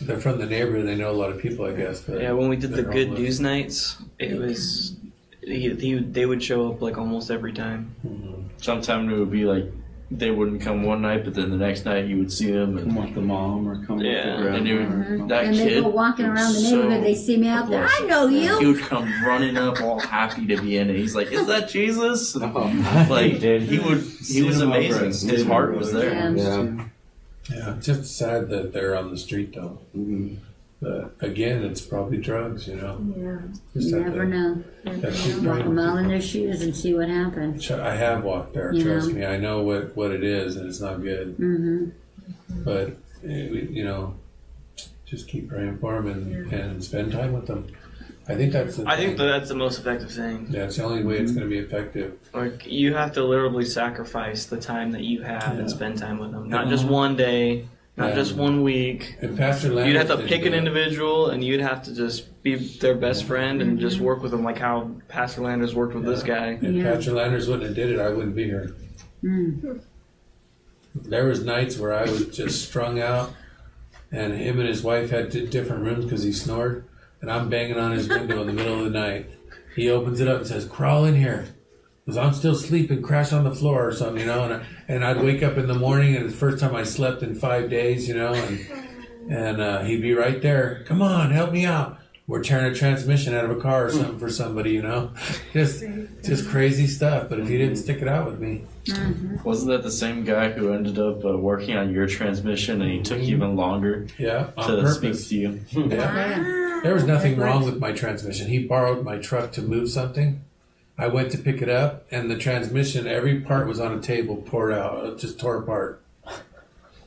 They're 0.00 0.20
from 0.20 0.38
the 0.38 0.46
neighborhood. 0.46 0.86
They 0.86 0.94
know 0.94 1.10
a 1.10 1.18
lot 1.22 1.30
of 1.30 1.38
people, 1.40 1.64
I 1.66 1.72
guess. 1.72 2.02
But 2.02 2.20
Yeah, 2.22 2.30
when 2.34 2.48
we 2.48 2.54
did 2.54 2.70
the 2.70 2.84
good 2.84 3.08
homeless. 3.08 3.18
news 3.18 3.40
nights, 3.40 3.96
it 4.20 4.38
was 4.38 4.94
he, 5.42 5.74
he, 5.74 5.98
they 5.98 6.26
would 6.26 6.40
show 6.40 6.68
up 6.70 6.80
like 6.80 6.96
almost 6.98 7.32
every 7.32 7.52
time. 7.52 7.96
Mhm. 8.06 8.39
Sometimes 8.60 9.10
it 9.12 9.16
would 9.18 9.30
be 9.30 9.44
like 9.44 9.64
they 10.12 10.30
wouldn't 10.32 10.60
come 10.60 10.82
one 10.82 11.02
night, 11.02 11.24
but 11.24 11.34
then 11.34 11.50
the 11.50 11.56
next 11.56 11.84
night 11.84 12.06
you 12.06 12.18
would 12.18 12.32
see 12.32 12.50
them, 12.50 12.76
Come 12.76 12.88
and 12.88 13.04
with 13.04 13.14
the 13.14 13.20
mom 13.20 13.68
or 13.68 13.84
come 13.86 14.00
Yeah, 14.00 14.38
with 14.42 14.44
the 14.44 14.54
and 14.56 14.66
grandma. 14.66 14.68
it 14.68 14.72
or 14.82 14.98
would, 15.10 15.18
come- 15.20 15.28
that 15.28 15.44
And 15.44 15.54
they 15.56 15.80
go 15.80 15.88
walking 15.88 16.24
around 16.26 16.52
the 16.52 16.62
neighborhood, 16.62 16.92
so 16.98 17.00
they 17.00 17.14
see 17.14 17.36
me 17.36 17.46
out 17.48 17.70
there. 17.70 17.86
I 17.88 18.00
know 18.06 18.26
you. 18.26 18.58
He 18.58 18.64
you. 18.66 18.72
would 18.72 18.80
come 18.82 19.04
running 19.24 19.56
up, 19.56 19.80
all 19.80 20.00
happy 20.00 20.46
to 20.48 20.60
be 20.60 20.76
in 20.78 20.90
it. 20.90 20.96
He's 20.96 21.14
like, 21.14 21.30
"Is 21.30 21.46
that 21.46 21.68
Jesus?" 21.68 22.36
Oh. 22.42 23.06
Like 23.08 23.38
Did. 23.38 23.62
he 23.72 23.78
would, 23.78 23.98
he 23.98 24.04
Seen 24.24 24.46
was 24.46 24.60
amazing. 24.60 25.28
His 25.28 25.46
heart 25.46 25.76
was 25.76 25.92
there. 25.92 26.12
Yeah. 26.12 26.30
Yeah. 26.64 26.84
Yeah, 27.48 27.76
it's 27.76 27.86
just 27.86 28.16
sad 28.16 28.48
that 28.50 28.72
they're 28.72 28.96
on 28.96 29.10
the 29.10 29.16
street 29.16 29.54
though. 29.54 29.78
Mhm. 29.96 30.36
But 30.80 31.12
again, 31.20 31.62
it's 31.62 31.80
probably 31.82 32.16
drugs. 32.16 32.66
You 32.66 32.76
know, 32.76 32.98
Yeah. 33.16 33.36
just 33.74 33.88
You 33.90 33.96
have 33.96 34.06
never 34.14 34.24
to- 34.24 34.30
know. 34.30 34.64
have 34.86 35.00
to 35.24 35.34
Walk 35.34 35.44
praying. 35.56 35.66
a 35.66 35.70
mile 35.70 35.96
in 35.98 36.08
their 36.08 36.20
shoes 36.22 36.62
and 36.62 36.74
see 36.74 36.94
what 36.94 37.08
happens. 37.08 37.62
Ch- 37.62 37.72
I 37.72 37.94
have 37.96 38.24
walked 38.24 38.54
there. 38.54 38.72
You 38.72 38.82
Trust 38.84 39.08
know? 39.10 39.14
me, 39.16 39.24
I 39.26 39.36
know 39.36 39.62
what, 39.62 39.94
what 39.94 40.10
it 40.10 40.24
is, 40.24 40.56
and 40.56 40.66
it's 40.66 40.80
not 40.80 41.02
good. 41.02 41.34
hmm 41.36 41.86
But 42.64 42.96
eh, 43.24 43.48
we- 43.50 43.68
you 43.70 43.84
know, 43.84 44.14
just 45.04 45.28
keep 45.28 45.48
praying 45.50 45.78
for 45.78 46.00
them 46.00 46.06
and, 46.10 46.52
and 46.52 46.82
spend 46.82 47.12
time 47.12 47.32
with 47.34 47.46
them. 47.46 47.66
I 48.28 48.36
think 48.36 48.52
that's. 48.52 48.76
The 48.76 48.88
I 48.88 48.96
think 48.96 49.10
thing. 49.10 49.18
that 49.18 49.24
that's 49.26 49.48
the 49.48 49.56
most 49.56 49.80
effective 49.80 50.10
thing. 50.12 50.46
yeah, 50.50 50.64
it's 50.64 50.76
the 50.76 50.84
only 50.84 51.02
way 51.02 51.18
it's 51.18 51.32
going 51.32 51.42
to 51.44 51.50
be 51.50 51.58
effective. 51.58 52.12
Like 52.32 52.64
you 52.66 52.94
have 52.94 53.12
to 53.14 53.24
literally 53.24 53.64
sacrifice 53.64 54.46
the 54.46 54.56
time 54.58 54.92
that 54.92 55.02
you 55.02 55.22
have 55.22 55.58
and 55.58 55.68
spend 55.68 55.98
time 55.98 56.18
with 56.18 56.30
them. 56.30 56.48
Not 56.48 56.68
just 56.68 56.86
one 56.86 57.16
day, 57.16 57.66
not 58.00 58.08
Yeah. 58.10 58.14
just 58.14 58.34
one 58.34 58.62
week. 58.62 59.16
And 59.20 59.36
Pastor 59.36 59.68
Landers 59.68 59.92
You'd 59.92 60.08
have 60.08 60.18
to 60.18 60.26
pick 60.26 60.46
an 60.46 60.54
individual 60.54 61.28
and 61.28 61.44
you'd 61.44 61.60
have 61.60 61.82
to 61.84 61.94
just 61.94 62.42
be 62.42 62.54
their 62.54 62.94
best 62.94 63.24
friend 63.24 63.60
and 63.60 63.78
just 63.78 64.00
work 64.00 64.22
with 64.22 64.30
them 64.30 64.42
like 64.42 64.58
how 64.58 64.90
Pastor 65.08 65.42
Landers 65.42 65.74
worked 65.74 65.94
with 65.94 66.04
this 66.06 66.22
guy. 66.22 66.58
If 66.62 66.74
Yeah. 66.74 66.94
Pastor 66.94 67.12
Landers 67.12 67.46
wouldn't 67.46 67.66
have 67.66 67.76
did 67.76 67.90
it, 67.90 68.00
I 68.00 68.08
wouldn't 68.08 68.34
be 68.34 68.44
here. 68.44 68.72
Mm. 69.22 69.80
There 70.94 71.26
was 71.26 71.44
nights 71.44 71.78
where 71.78 71.92
I 71.92 72.02
was 72.04 72.26
just 72.28 72.66
strung 72.66 72.98
out, 72.98 73.32
and 74.10 74.32
him 74.32 74.58
and 74.58 74.66
his 74.68 74.82
wife 74.82 75.10
had 75.10 75.30
different 75.50 75.84
rooms 75.84 76.04
because 76.04 76.22
he 76.22 76.32
snored, 76.32 76.84
and 77.20 77.30
I'm 77.30 77.48
banging 77.50 77.76
on 77.76 77.92
his 77.92 78.08
window 78.08 78.40
in 78.40 78.46
the 78.46 78.52
middle 78.54 78.78
of 78.78 78.84
the 78.90 78.98
night. 78.98 79.26
He 79.76 79.88
opens 79.90 80.20
it 80.20 80.26
up 80.26 80.38
and 80.38 80.46
says, 80.46 80.64
"Crawl 80.64 81.04
in 81.04 81.14
here." 81.16 81.44
Because 82.10 82.26
I'm 82.26 82.34
still 82.34 82.56
sleeping, 82.56 83.02
crash 83.02 83.32
on 83.32 83.44
the 83.44 83.54
floor 83.54 83.86
or 83.86 83.92
something, 83.92 84.18
you 84.18 84.26
know. 84.26 84.42
And, 84.42 84.54
I, 84.54 84.66
and 84.88 85.04
I'd 85.04 85.22
wake 85.22 85.44
up 85.44 85.56
in 85.56 85.68
the 85.68 85.74
morning, 85.74 86.16
and 86.16 86.24
it's 86.24 86.34
the 86.34 86.40
first 86.40 86.58
time 86.58 86.74
I 86.74 86.82
slept 86.82 87.22
in 87.22 87.36
five 87.36 87.70
days, 87.70 88.08
you 88.08 88.14
know. 88.14 88.34
And 88.34 88.66
and 89.30 89.60
uh, 89.60 89.82
he'd 89.82 90.02
be 90.02 90.12
right 90.12 90.42
there. 90.42 90.82
Come 90.88 91.02
on, 91.02 91.30
help 91.30 91.52
me 91.52 91.66
out. 91.66 92.00
we're 92.26 92.42
tearing 92.42 92.72
a 92.72 92.74
transmission 92.74 93.32
out 93.32 93.44
of 93.44 93.52
a 93.52 93.60
car 93.60 93.86
or 93.86 93.90
something 93.92 94.18
for 94.18 94.28
somebody, 94.28 94.72
you 94.72 94.82
know, 94.82 95.12
just 95.52 95.84
just 96.24 96.48
crazy 96.48 96.88
stuff. 96.88 97.28
But 97.28 97.38
if 97.38 97.46
he 97.46 97.56
didn't 97.56 97.76
stick 97.76 98.02
it 98.02 98.08
out 98.08 98.26
with 98.26 98.40
me, 98.40 98.64
Wasn't 99.44 99.70
that 99.70 99.84
the 99.84 99.90
same 99.92 100.24
guy 100.24 100.50
who 100.50 100.72
ended 100.72 100.98
up 100.98 101.24
uh, 101.24 101.38
working 101.38 101.76
on 101.76 101.94
your 101.94 102.08
transmission 102.08 102.82
and 102.82 102.90
he 102.90 103.02
took 103.02 103.20
even 103.20 103.54
longer 103.54 104.08
yeah, 104.18 104.50
on 104.56 104.68
to 104.68 104.90
speak 104.90 105.16
to 105.28 105.36
you? 105.36 105.60
Yeah. 105.70 106.56
There 106.80 106.94
was 106.94 107.04
nothing 107.04 107.36
wrong 107.36 107.66
with 107.66 107.78
my 107.78 107.92
transmission. 107.92 108.48
He 108.48 108.66
borrowed 108.66 109.04
my 109.04 109.18
truck 109.18 109.52
to 109.52 109.60
move 109.60 109.90
something. 109.90 110.42
I 111.00 111.06
went 111.06 111.32
to 111.32 111.38
pick 111.38 111.62
it 111.62 111.70
up, 111.70 112.06
and 112.10 112.30
the 112.30 112.36
transmission, 112.36 113.06
every 113.06 113.40
part 113.40 113.66
was 113.66 113.80
on 113.80 113.96
a 113.96 114.02
table, 114.02 114.36
poured 114.36 114.74
out, 114.74 115.06
it 115.06 115.18
just 115.18 115.40
tore 115.40 115.56
apart. 115.56 116.02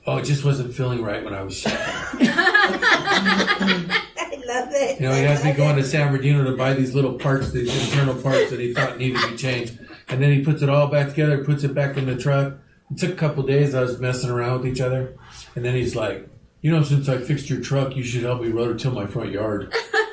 Oh, 0.07 0.17
it 0.17 0.23
just 0.23 0.43
wasn't 0.43 0.73
feeling 0.73 1.03
right 1.03 1.23
when 1.23 1.35
I 1.35 1.43
was 1.43 1.55
shipping. 1.55 1.77
I 2.27 3.91
love 4.47 4.69
it. 4.71 4.99
You 4.99 5.07
know, 5.07 5.13
he 5.13 5.21
has 5.21 5.43
me 5.43 5.53
going 5.53 5.75
to 5.75 5.83
San 5.83 6.07
Bernardino 6.07 6.43
to 6.43 6.57
buy 6.57 6.73
these 6.73 6.95
little 6.95 7.13
parts, 7.13 7.51
these 7.51 7.69
internal 7.87 8.19
parts 8.19 8.49
that 8.49 8.59
he 8.59 8.73
thought 8.73 8.97
needed 8.97 9.21
to 9.21 9.29
be 9.29 9.37
changed. 9.37 9.77
And 10.09 10.19
then 10.19 10.33
he 10.33 10.43
puts 10.43 10.63
it 10.63 10.69
all 10.69 10.87
back 10.87 11.09
together, 11.09 11.43
puts 11.43 11.63
it 11.63 11.75
back 11.75 11.95
in 11.95 12.07
the 12.07 12.17
truck. 12.17 12.55
It 12.89 12.97
took 12.97 13.11
a 13.11 13.15
couple 13.15 13.43
days. 13.43 13.75
I 13.75 13.81
was 13.81 13.99
messing 13.99 14.31
around 14.31 14.61
with 14.61 14.71
each 14.73 14.81
other. 14.81 15.15
And 15.55 15.63
then 15.63 15.75
he's 15.75 15.95
like, 15.95 16.27
You 16.61 16.71
know, 16.71 16.81
since 16.81 17.07
I 17.07 17.19
fixed 17.19 17.47
your 17.47 17.61
truck, 17.61 17.95
you 17.95 18.03
should 18.03 18.23
help 18.23 18.41
me 18.41 18.49
rototill 18.49 18.95
my 18.95 19.05
front 19.05 19.31
yard. 19.31 19.71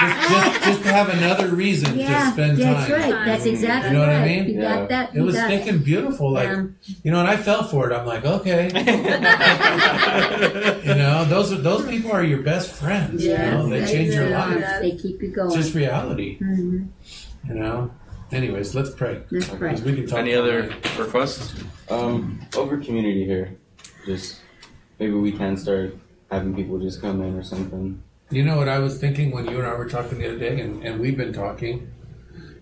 just, 0.00 0.30
just, 0.30 0.64
just 0.64 0.82
to 0.82 0.92
have 0.92 1.08
another 1.10 1.48
reason 1.48 1.98
Yeah, 1.98 2.26
to 2.26 2.32
spend 2.32 2.58
time. 2.58 2.74
that's 2.74 2.88
time. 2.90 3.10
right. 3.12 3.24
That's 3.26 3.44
exactly 3.46 3.90
You 3.90 3.94
know 3.96 4.00
what 4.00 4.08
I 4.08 4.20
right. 4.20 4.26
mean? 4.46 4.54
You 4.54 4.62
Yeah. 4.62 4.76
got 4.76 4.88
that. 4.88 5.10
It 5.10 5.14
you 5.16 5.24
was 5.24 5.34
got 5.34 5.48
thinking 5.48 5.78
beautiful, 5.78 6.32
like 6.32 6.48
Yeah. 6.48 6.64
you 7.04 7.10
know, 7.10 7.20
and 7.20 7.28
I 7.28 7.36
fell 7.36 7.62
for 7.64 7.90
it. 7.90 7.94
I'm 7.94 8.06
like, 8.06 8.24
okay, 8.24 8.66
you 10.84 10.94
know, 10.94 11.24
those 11.26 11.52
are 11.52 11.56
those 11.56 11.86
people 11.88 12.12
are 12.12 12.24
your 12.24 12.42
best 12.42 12.72
friends. 12.72 13.24
you 13.24 13.36
know, 13.36 13.68
they 13.68 13.80
Yes, 13.80 13.90
change 13.90 14.14
your 14.14 14.28
do. 14.28 14.34
life. 14.34 14.64
They 14.80 14.92
keep 14.92 15.22
you 15.22 15.28
going. 15.30 15.54
Just 15.54 15.74
reality, 15.74 16.38
Mhm. 16.40 16.88
you 17.48 17.54
know. 17.54 17.90
Anyways, 18.32 18.74
let's 18.76 18.90
pray. 18.90 19.20
Let's 19.30 19.48
pray. 19.48 19.70
'Cause 19.70 19.82
we 19.82 19.94
can 19.94 20.06
talk 20.06 20.20
Any 20.20 20.34
other 20.34 20.62
night. 20.68 20.98
requests? 20.98 21.52
Um, 21.90 22.40
over 22.56 22.76
community 22.78 23.24
here, 23.24 23.56
just 24.06 24.36
maybe 25.00 25.14
we 25.14 25.32
can 25.32 25.56
start 25.56 25.96
having 26.30 26.54
people 26.54 26.78
just 26.78 27.00
come 27.00 27.20
in 27.22 27.34
or 27.34 27.42
something. 27.42 28.00
You 28.30 28.44
know 28.44 28.56
what 28.56 28.68
I 28.68 28.78
was 28.78 28.98
thinking 28.98 29.32
when 29.32 29.46
you 29.46 29.58
and 29.58 29.66
I 29.66 29.74
were 29.74 29.88
talking 29.88 30.18
the 30.18 30.28
other 30.28 30.38
day, 30.38 30.60
and, 30.60 30.84
and 30.84 31.00
we've 31.00 31.16
been 31.16 31.32
talking, 31.32 31.90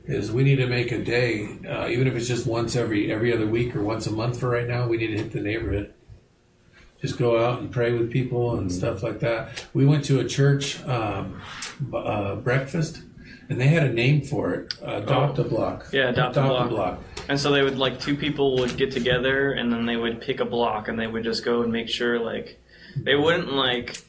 is 0.07 0.33
we 0.33 0.43
need 0.43 0.57
to 0.57 0.67
make 0.67 0.93
a 0.93 1.05
day, 1.05 1.59
uh, 1.69 1.89
even 1.89 2.07
if 2.07 2.15
it's 2.15 2.27
just 2.27 2.47
once 2.47 2.75
every 2.75 3.13
every 3.13 3.35
other 3.35 3.47
week 3.47 3.77
or 3.77 3.83
once 3.83 4.07
a 4.07 4.11
month 4.11 4.41
for 4.41 4.49
right 4.49 4.67
now. 4.67 4.89
We 4.89 4.97
need 4.97 5.09
to 5.09 5.19
hit 5.19 5.33
the 5.33 5.41
neighborhood. 5.41 5.93
Just 7.03 7.19
go 7.19 7.45
out 7.45 7.61
and 7.61 7.71
pray 7.71 7.93
with 7.93 8.11
people 8.11 8.57
and 8.57 8.73
stuff 8.73 9.03
like 9.03 9.21
that. 9.21 9.67
We 9.75 9.85
went 9.85 10.05
to 10.07 10.21
a 10.21 10.25
church 10.25 10.83
um, 10.85 11.41
b- 11.79 11.97
uh, 11.97 12.37
breakfast, 12.37 13.03
and 13.51 13.61
they 13.61 13.69
had 13.69 13.85
a 13.85 13.93
name 13.93 14.23
for 14.23 14.55
it. 14.55 14.75
Adopt 14.83 15.39
a 15.39 15.45
block. 15.45 15.89
Yeah, 15.93 16.09
Adopt 16.09 16.39
a 16.39 16.67
Block. 16.69 16.99
And 17.29 17.39
so 17.39 17.53
they 17.53 17.63
would 17.63 17.79
like 17.79 18.01
two 18.01 18.17
people 18.17 18.57
would 18.57 18.79
get 18.79 18.91
together 18.91 19.53
and 19.53 19.71
then 19.71 19.85
they 19.85 19.97
would 19.97 20.23
pick 20.23 20.41
a 20.41 20.47
block 20.47 20.89
and 20.89 20.99
they 20.99 21.07
would 21.07 21.25
just 21.25 21.45
go 21.45 21.63
and 21.63 21.71
make 21.71 21.91
sure 21.91 22.19
like 22.19 22.59
they 22.97 23.15
wouldn't 23.15 23.53
like 23.53 24.03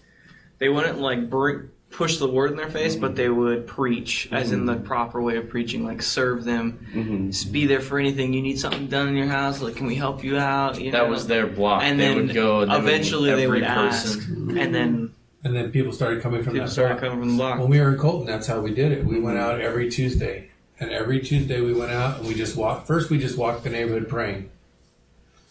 they 0.60 0.69
wouldn't 0.69 0.99
like 0.99 1.30
bring 1.30 1.69
push 1.91 2.18
the 2.18 2.30
word 2.30 2.52
in 2.52 2.57
their 2.57 2.69
face, 2.69 2.95
but 2.95 3.15
they 3.15 3.30
would 3.30 3.65
preach 3.65 4.30
as 4.31 4.52
in 4.52 4.65
the 4.68 4.76
proper 4.76 5.19
way 5.22 5.38
of 5.38 5.49
preaching, 5.49 5.84
like 5.84 6.02
serve 6.03 6.44
them, 6.44 6.86
Mm-hmm. 6.94 7.31
just 7.31 7.52
be 7.52 7.65
there 7.65 7.81
for 7.81 7.98
anything. 7.98 8.31
You 8.34 8.44
need 8.44 8.60
something 8.60 8.86
done 8.88 9.07
in 9.07 9.15
your 9.15 9.26
house, 9.27 9.60
like 9.61 9.76
can 9.76 9.88
we 9.88 9.95
help 9.95 10.23
you 10.23 10.38
out? 10.38 10.80
You 10.80 10.91
That 10.91 11.06
know? 11.06 11.10
was 11.10 11.26
their 11.26 11.48
block. 11.48 11.81
and 11.84 11.99
they 11.99 12.10
then 12.10 12.27
would 12.27 12.34
go. 12.36 12.60
And 12.61 12.72
they 12.72 12.76
would 12.76 12.84
meet 12.84 12.90
eventually 12.94 13.31
they 13.34 13.44
every 13.45 13.61
would 13.61 13.64
ask, 13.64 14.19
person. 14.19 14.57
and 14.60 14.76
then 14.76 15.14
And 15.44 15.56
then 15.56 15.72
people 15.72 15.91
started 15.91 16.22
coming 16.22 16.44
from 16.44 16.53
people 16.53 16.68
that 16.68 16.72
started 16.72 16.95
block. 16.99 17.02
coming 17.10 17.19
from 17.19 17.30
the 17.30 17.38
block. 17.38 17.60
When 17.60 17.69
we 17.69 17.80
were 17.80 17.90
in 17.94 17.98
Colton, 17.98 18.27
that's 18.27 18.45
how 18.45 18.60
we 18.60 18.72
did 18.73 18.91
it. 18.91 19.03
We 19.06 19.19
went 19.19 19.40
out 19.40 19.60
every 19.60 19.90
Tuesday, 19.90 20.52
and 20.80 20.91
every 20.91 21.19
Tuesday 21.22 21.60
we 21.61 21.73
went 21.73 21.91
out 21.91 22.19
and 22.19 22.27
we 22.27 22.36
just 22.36 22.56
walked. 22.56 22.86
First, 22.86 23.10
we 23.10 23.18
just 23.18 23.36
walked 23.38 23.64
the 23.64 23.69
neighborhood 23.72 24.07
praying, 24.07 24.52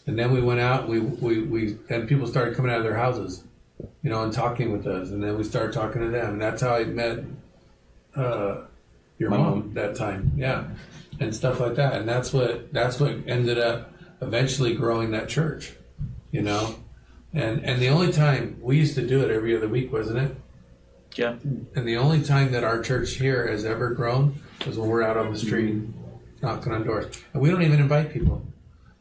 and 0.06 0.16
then 0.18 0.30
we 0.32 0.40
went 0.40 0.60
out. 0.60 0.88
And 0.88 0.90
we 0.90 1.00
we 1.00 1.42
we 1.42 1.76
then 1.88 2.06
people 2.06 2.26
started 2.28 2.54
coming 2.54 2.70
out 2.70 2.78
of 2.78 2.84
their 2.84 2.96
houses, 2.96 3.42
you 4.02 4.10
know, 4.10 4.22
and 4.22 4.32
talking 4.32 4.72
with 4.72 4.86
us, 4.86 5.10
and 5.10 5.22
then 5.22 5.36
we 5.36 5.44
started 5.44 5.72
talking 5.72 6.02
to 6.02 6.08
them, 6.08 6.34
and 6.34 6.42
that's 6.42 6.62
how 6.62 6.74
I 6.74 6.84
met 6.84 7.20
uh, 8.16 8.62
your 9.18 9.30
mom, 9.30 9.40
mom. 9.40 9.74
that 9.74 9.96
time, 9.96 10.32
yeah, 10.36 10.64
and 11.20 11.34
stuff 11.34 11.60
like 11.60 11.74
that. 11.76 11.94
And 11.94 12.08
that's 12.08 12.32
what 12.32 12.72
that's 12.72 13.00
what 13.00 13.16
ended 13.26 13.58
up 13.58 13.92
eventually 14.20 14.74
growing 14.74 15.10
that 15.12 15.28
church, 15.28 15.72
you 16.30 16.42
know. 16.42 16.76
And 17.32 17.64
and 17.64 17.80
the 17.80 17.88
only 17.88 18.12
time 18.12 18.58
we 18.60 18.78
used 18.78 18.94
to 18.94 19.06
do 19.06 19.22
it 19.22 19.30
every 19.30 19.56
other 19.56 19.68
week, 19.68 19.92
wasn't 19.92 20.18
it? 20.18 20.36
Yeah. 21.14 21.36
And 21.74 21.86
the 21.86 21.96
only 21.96 22.22
time 22.22 22.52
that 22.52 22.64
our 22.64 22.80
church 22.80 23.14
here 23.14 23.48
has 23.48 23.64
ever 23.64 23.90
grown 23.90 24.40
was 24.66 24.78
when 24.78 24.88
we're 24.88 25.02
out 25.02 25.16
on 25.16 25.32
the 25.32 25.38
street 25.38 25.82
knocking 26.42 26.72
on 26.72 26.84
doors. 26.84 27.06
And 27.32 27.42
we 27.42 27.50
don't 27.50 27.62
even 27.62 27.80
invite 27.80 28.12
people. 28.12 28.42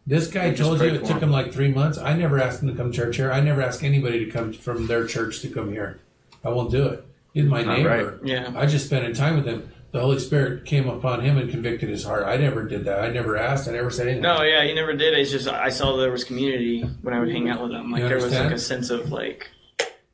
This 0.08 0.28
guy 0.28 0.54
told 0.54 0.80
you 0.80 0.88
it 0.88 1.00
took 1.00 1.18
him. 1.18 1.24
him 1.24 1.32
like 1.32 1.52
three 1.52 1.68
months. 1.68 1.98
I 1.98 2.14
never 2.14 2.40
asked 2.40 2.64
him 2.64 2.70
to 2.70 2.76
come 2.76 2.94
to 2.94 2.98
church 2.98 3.18
here. 3.18 3.30
I 3.30 3.42
never 3.42 3.62
ask 3.62 3.84
anybody 3.84 4.24
to 4.26 4.32
come 4.32 4.54
from 4.54 4.88
their 4.88 5.06
church 5.06 5.42
to 5.42 5.50
come 5.50 5.70
here. 5.70 6.00
I 6.46 6.50
won't 6.50 6.72
do 6.72 6.88
it. 6.88 7.06
He's 7.34 7.46
my 7.46 7.62
Not 7.62 7.78
neighbor. 7.78 8.20
Yeah. 8.24 8.54
I 8.56 8.66
just 8.68 8.86
spending 8.86 9.14
time 9.14 9.36
with 9.36 9.46
him. 9.46 9.70
The 9.92 10.00
Holy 10.00 10.20
Spirit 10.20 10.66
came 10.66 10.88
upon 10.88 11.22
him 11.22 11.38
and 11.38 11.50
convicted 11.50 11.90
his 11.90 12.06
heart. 12.06 12.26
I 12.26 12.38
never 12.38 12.64
did 12.64 12.86
that. 12.86 13.04
I 13.04 13.10
never 13.10 13.38
asked. 13.38 13.68
I 13.68 13.72
never 13.72 13.90
said 13.90 14.08
anything. 14.08 14.24
No, 14.24 14.44
yeah, 14.44 14.64
he 14.64 14.74
never 14.74 14.94
did. 14.94 15.14
It's 15.14 15.32
just 15.32 15.48
I 15.48 15.70
saw 15.70 15.98
there 15.98 16.12
was 16.12 16.24
community 16.24 16.82
when 17.02 17.14
I 17.14 17.20
would 17.20 17.30
hang 17.30 17.50
out 17.50 17.62
with 17.62 17.72
him. 17.72 17.92
Like 17.92 18.04
there 18.04 18.16
was 18.16 18.34
like 18.34 18.52
a 18.52 18.60
sense 18.60 18.90
of 18.90 19.12
like 19.12 19.50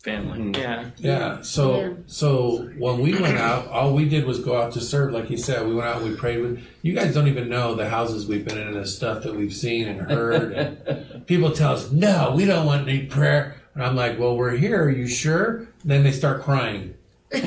family. 0.03 0.51
yeah. 0.59 0.85
Yeah. 0.97 1.41
So 1.41 1.79
Yeah. 1.79 1.89
so 2.07 2.69
when 2.77 2.99
we 2.99 3.13
went 3.19 3.37
out, 3.37 3.67
all 3.67 3.93
we 3.93 4.07
did 4.07 4.25
was 4.25 4.39
go 4.39 4.61
out 4.61 4.73
to 4.73 4.81
serve, 4.81 5.13
like 5.13 5.25
he 5.25 5.37
said. 5.37 5.65
We 5.67 5.73
went 5.73 5.87
out 5.87 6.03
we 6.03 6.13
prayed 6.15 6.41
with. 6.41 6.61
You 6.81 6.93
guys 6.93 7.13
don't 7.13 7.27
even 7.29 7.49
know 7.49 7.73
the 7.75 7.89
houses 7.89 8.27
we've 8.27 8.45
been 8.45 8.57
in 8.57 8.67
and 8.67 8.75
the 8.75 8.85
stuff 8.85 9.23
that 9.23 9.33
we've 9.35 9.53
seen 9.53 9.87
and 9.87 10.01
heard. 10.01 10.51
And 10.51 11.25
people 11.27 11.51
tell 11.51 11.73
us, 11.73 11.89
"No, 11.91 12.33
we 12.35 12.45
don't 12.45 12.65
want 12.65 12.87
any 12.87 13.05
prayer." 13.05 13.55
And 13.73 13.83
I'm 13.83 13.95
like, 13.95 14.19
"Well, 14.19 14.35
we're 14.37 14.51
here. 14.57 14.83
Are 14.83 14.89
you 14.89 15.07
sure?" 15.07 15.67
Then 15.85 16.03
they 16.03 16.11
start 16.11 16.43
crying. 16.43 16.93
you 17.33 17.41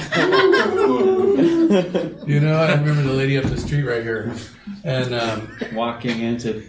know, 2.40 2.56
I 2.56 2.74
remember 2.74 3.02
the 3.02 3.12
lady 3.12 3.38
up 3.38 3.44
the 3.44 3.56
street 3.56 3.84
right 3.84 4.02
here, 4.02 4.34
and 4.82 5.14
um, 5.14 5.56
walking 5.74 6.20
into 6.20 6.62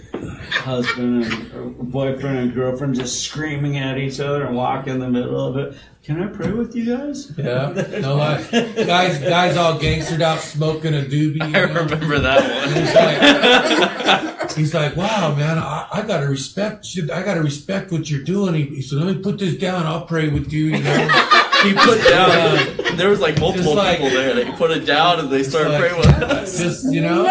husband 0.52 1.24
and 1.26 1.92
boyfriend 1.92 2.38
and 2.40 2.54
girlfriend 2.54 2.96
just 2.96 3.24
screaming 3.24 3.78
at 3.78 3.98
each 3.98 4.20
other 4.20 4.46
and 4.46 4.56
walk 4.56 4.88
in 4.88 5.00
the 5.00 5.10
middle 5.10 5.40
of 5.46 5.58
it. 5.58 5.78
Can 6.04 6.24
I 6.24 6.28
pray 6.28 6.52
with 6.52 6.74
you 6.76 6.96
guys? 6.96 7.32
yeah, 7.38 7.74
no 8.00 8.16
lie, 8.16 8.42
guys, 8.50 9.20
guys, 9.20 9.58
all 9.58 9.78
gangstered 9.78 10.22
out, 10.22 10.40
smoking 10.40 10.94
a 10.94 11.00
doobie. 11.02 11.36
you 11.36 11.44
I 11.44 11.66
know? 11.66 11.84
remember 11.84 12.20
that 12.20 12.68
He's 12.70 12.94
one. 12.96 14.40
like, 14.40 14.52
he's 14.58 14.74
like, 14.74 14.96
wow, 14.96 15.36
man, 15.36 15.58
I, 15.58 15.88
I 15.92 16.02
gotta 16.04 16.28
respect, 16.28 16.88
I 17.12 17.24
gotta 17.24 17.42
respect 17.42 17.92
what 17.92 18.10
you're 18.10 18.24
doing. 18.24 18.54
He, 18.54 18.64
he 18.68 18.82
said, 18.82 19.00
let 19.00 19.16
me 19.18 19.22
put 19.22 19.38
this 19.38 19.56
down. 19.58 19.86
I'll 19.86 20.06
pray 20.06 20.30
with 20.30 20.54
you. 20.54 20.66
You 20.78 20.84
know, 20.84 21.08
he 21.64 21.74
put 21.74 22.04
down. 22.08 22.96
There 22.98 23.10
was 23.10 23.20
like 23.20 23.40
multiple 23.40 23.76
like- 23.76 23.98
people 24.00 24.12
there. 24.12 24.34
They 24.34 24.52
put 24.52 24.72
it 24.72 24.86
down 24.86 25.20
and 25.20 25.30
they 25.30 25.44
started 25.44 25.72
like- 25.72 25.80
praying 25.82 25.98
with 25.98 26.08
us. 26.24 26.58
just 26.60 26.92
you 26.92 27.02
know, 27.02 27.26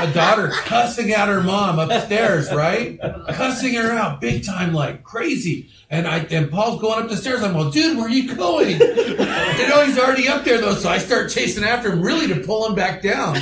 a 0.00 0.12
daughter 0.12 0.48
cussing 0.48 1.12
at 1.12 1.28
her 1.28 1.42
mom 1.42 1.78
upstairs, 1.78 2.52
right? 2.52 2.98
Cussing 3.30 3.74
her 3.74 3.90
out 3.92 4.20
big 4.20 4.44
time, 4.44 4.72
like 4.72 5.02
crazy. 5.02 5.70
And 5.90 6.06
I 6.06 6.18
and 6.30 6.50
Paul's 6.50 6.80
going 6.80 7.02
up 7.02 7.08
the 7.08 7.16
stairs. 7.16 7.42
I'm 7.42 7.54
well, 7.54 7.70
dude, 7.70 7.96
where 7.96 8.06
are 8.06 8.10
you 8.10 8.34
going? 8.34 8.70
you 8.80 9.68
know, 9.68 9.84
he's 9.84 9.98
already 9.98 10.28
up 10.28 10.44
there 10.44 10.60
though, 10.60 10.74
so 10.74 10.88
I 10.88 10.98
start 10.98 11.30
chasing 11.30 11.64
after 11.64 11.90
him, 11.92 12.02
really 12.02 12.26
to 12.28 12.40
pull 12.40 12.66
him 12.66 12.74
back 12.74 13.02
down. 13.02 13.36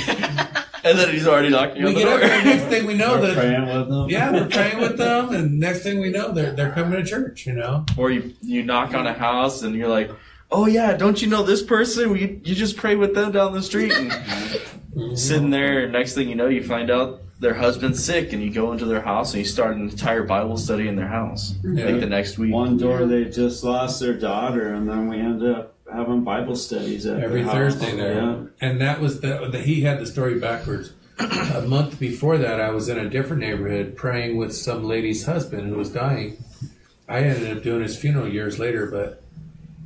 And 0.89 0.97
then 0.99 1.09
he's 1.13 1.27
already 1.27 1.49
knocking 1.49 1.83
We 1.83 1.89
on 1.89 1.93
the 1.95 1.99
get 1.99 2.07
up 2.07 2.19
door. 2.21 2.29
there, 2.29 2.43
next 2.45 2.63
thing 2.65 2.85
we 2.85 2.93
know, 2.95 3.19
We're 3.19 3.27
that 3.27 3.35
praying 3.35 3.65
with 3.65 3.89
them. 3.89 4.09
yeah, 4.09 4.31
we're 4.31 4.47
praying 4.47 4.79
with 4.79 4.97
them, 5.05 5.33
and 5.33 5.59
next 5.59 5.83
thing 5.83 5.99
we 5.99 6.09
know, 6.09 6.31
they're 6.31 6.51
they're 6.53 6.71
coming 6.71 6.93
to 7.03 7.05
church. 7.05 7.45
You 7.45 7.53
know. 7.53 7.85
or 7.97 8.11
you 8.11 8.33
you 8.41 8.63
knock 8.63 8.93
on 8.93 9.05
a 9.07 9.13
house 9.13 9.63
and 9.63 9.75
you're 9.75 9.87
like, 9.89 10.11
oh 10.51 10.65
yeah, 10.65 10.93
don't 10.95 11.21
you 11.21 11.27
know 11.27 11.43
this 11.43 11.61
person? 11.61 12.15
You 12.15 12.39
you 12.43 12.55
just 12.55 12.77
pray 12.77 12.95
with 12.95 13.13
them 13.15 13.31
down 13.31 13.53
the 13.53 13.61
street 13.61 13.93
and 13.93 15.17
sitting 15.17 15.49
there. 15.49 15.83
And 15.83 15.91
next 15.93 16.13
thing 16.15 16.29
you 16.29 16.35
know, 16.35 16.47
you 16.47 16.63
find 16.63 16.89
out 16.89 17.21
their 17.39 17.53
husband's 17.53 18.03
sick, 18.03 18.33
and 18.33 18.41
you 18.41 18.51
go 18.51 18.71
into 18.71 18.85
their 18.85 19.01
house 19.01 19.33
and 19.33 19.39
you 19.43 19.45
start 19.45 19.75
an 19.75 19.89
entire 19.89 20.23
Bible 20.23 20.57
study 20.57 20.87
in 20.87 20.95
their 20.95 21.07
house. 21.07 21.53
Like 21.63 21.99
the 21.99 22.07
next 22.07 22.37
week. 22.39 22.51
One 22.53 22.77
door 22.77 23.05
they 23.05 23.25
just 23.25 23.63
lost 23.63 23.99
their 23.99 24.13
daughter, 24.17 24.73
and 24.73 24.89
then 24.89 25.07
we 25.07 25.19
end 25.19 25.43
up 25.43 25.75
having 25.91 26.23
Bible 26.23 26.55
studies 26.55 27.05
at 27.05 27.21
every 27.21 27.43
house. 27.43 27.53
Thursday 27.53 27.95
there. 27.95 28.21
Yeah. 28.21 28.43
And 28.61 28.81
that 28.81 28.99
was 28.99 29.21
the, 29.21 29.49
the 29.49 29.59
he 29.59 29.81
had 29.81 29.99
the 29.99 30.05
story 30.05 30.39
backwards. 30.39 30.93
a 31.19 31.63
month 31.67 31.99
before 31.99 32.37
that, 32.37 32.61
I 32.61 32.69
was 32.69 32.89
in 32.89 32.97
a 32.99 33.09
different 33.09 33.41
neighborhood 33.41 33.95
praying 33.95 34.37
with 34.37 34.55
some 34.55 34.83
lady's 34.83 35.25
husband 35.25 35.69
who 35.69 35.75
was 35.75 35.89
dying. 35.89 36.43
I 37.09 37.19
ended 37.21 37.57
up 37.57 37.63
doing 37.63 37.81
his 37.81 37.97
funeral 37.97 38.27
years 38.27 38.59
later, 38.59 38.85
but 38.85 39.23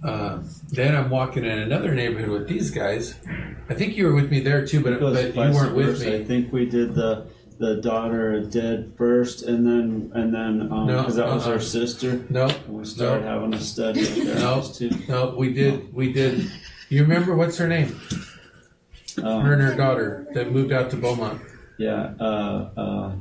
uh, 0.03 0.39
then 0.69 0.95
I'm 0.95 1.09
walking 1.09 1.45
in 1.45 1.59
another 1.59 1.93
neighborhood 1.93 2.29
with 2.29 2.47
these 2.47 2.71
guys. 2.71 3.15
I 3.69 3.75
think 3.75 3.95
you 3.95 4.07
were 4.07 4.15
with 4.15 4.31
me 4.31 4.41
there 4.41 4.65
too, 4.65 4.81
but, 4.81 4.99
but 4.99 5.35
you 5.35 5.53
weren't 5.53 5.75
with 5.75 5.99
versa. 5.99 6.19
I 6.19 6.25
think 6.25 6.51
we 6.51 6.65
did 6.65 6.95
the 6.95 7.27
the 7.61 7.75
daughter 7.75 8.41
dead 8.41 8.91
first, 8.97 9.43
and 9.43 9.65
then 9.65 10.11
and 10.15 10.33
then 10.33 10.67
um, 10.73 10.87
No, 10.87 10.97
because 11.01 11.15
that 11.15 11.27
was 11.27 11.45
uh-uh. 11.45 11.53
our 11.53 11.59
sister. 11.61 12.25
No, 12.29 12.47
And 12.47 12.79
we 12.79 12.85
started 12.85 13.23
having 13.23 13.53
a 13.53 13.59
study 13.59 14.01
No. 14.25 14.63
no, 15.07 15.35
we 15.37 15.53
did, 15.53 15.93
we 15.93 16.11
did. 16.11 16.49
You 16.89 17.03
remember 17.03 17.35
what's 17.35 17.57
her 17.59 17.67
name? 17.67 17.99
Um, 19.21 19.41
Her 19.45 19.53
and 19.53 19.61
her 19.61 19.75
daughter 19.75 20.27
that 20.33 20.51
moved 20.51 20.71
out 20.71 20.89
to 20.89 20.97
Beaumont. 20.97 21.39
Yeah, 21.77 22.13
uh, 22.19 22.69
uh, 22.75 23.11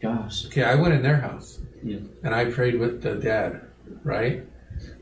gosh. 0.00 0.46
Okay, 0.46 0.64
I 0.64 0.74
went 0.76 0.94
in 0.94 1.02
their 1.02 1.20
house. 1.20 1.58
Yeah. 1.82 1.98
And 2.22 2.34
I 2.34 2.46
prayed 2.46 2.78
with 2.80 3.02
the 3.02 3.14
dad, 3.16 3.60
right? 4.04 4.42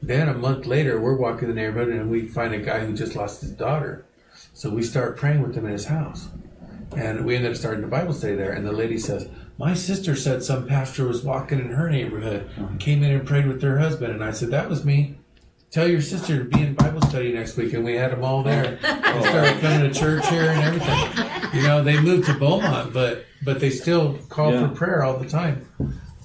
Then 0.02 0.28
a 0.28 0.34
month 0.34 0.66
later, 0.66 1.00
we're 1.00 1.16
walking 1.16 1.46
the 1.48 1.54
neighborhood 1.54 1.88
and 1.90 2.10
we 2.10 2.26
find 2.26 2.54
a 2.54 2.58
guy 2.58 2.80
who 2.84 2.92
just 2.94 3.14
lost 3.14 3.40
his 3.40 3.52
daughter. 3.52 4.04
So 4.52 4.70
we 4.70 4.82
start 4.82 5.16
praying 5.16 5.42
with 5.42 5.54
him 5.54 5.66
in 5.66 5.72
his 5.72 5.86
house. 5.86 6.28
And 6.96 7.24
we 7.24 7.36
ended 7.36 7.50
up 7.52 7.56
starting 7.56 7.84
a 7.84 7.88
Bible 7.88 8.12
study 8.12 8.34
there. 8.34 8.52
And 8.52 8.66
the 8.66 8.72
lady 8.72 8.98
says, 8.98 9.28
My 9.58 9.74
sister 9.74 10.16
said 10.16 10.42
some 10.42 10.66
pastor 10.66 11.06
was 11.06 11.22
walking 11.22 11.58
in 11.60 11.68
her 11.70 11.90
neighborhood, 11.90 12.48
came 12.78 13.02
in 13.02 13.12
and 13.12 13.26
prayed 13.26 13.46
with 13.46 13.62
her 13.62 13.78
husband. 13.78 14.12
And 14.12 14.24
I 14.24 14.30
said, 14.32 14.50
That 14.50 14.68
was 14.68 14.84
me. 14.84 15.16
Tell 15.70 15.86
your 15.86 16.00
sister 16.00 16.38
to 16.38 16.44
be 16.44 16.62
in 16.62 16.74
Bible 16.74 17.02
study 17.02 17.30
next 17.32 17.56
week. 17.58 17.74
And 17.74 17.84
we 17.84 17.94
had 17.94 18.10
them 18.12 18.24
all 18.24 18.42
there. 18.42 18.78
They 19.18 19.28
started 19.28 19.60
coming 19.60 19.92
to 19.92 19.98
church 19.98 20.26
here 20.28 20.44
and 20.50 20.62
everything. 20.62 21.56
You 21.60 21.66
know, 21.66 21.82
they 21.82 21.98
moved 22.00 22.26
to 22.26 22.34
Beaumont, 22.34 22.92
but 22.92 23.24
but 23.44 23.58
they 23.60 23.70
still 23.70 24.14
call 24.28 24.52
Yeah. 24.52 24.68
for 24.68 24.74
prayer 24.74 25.02
all 25.02 25.18
the 25.18 25.28
time. 25.28 25.66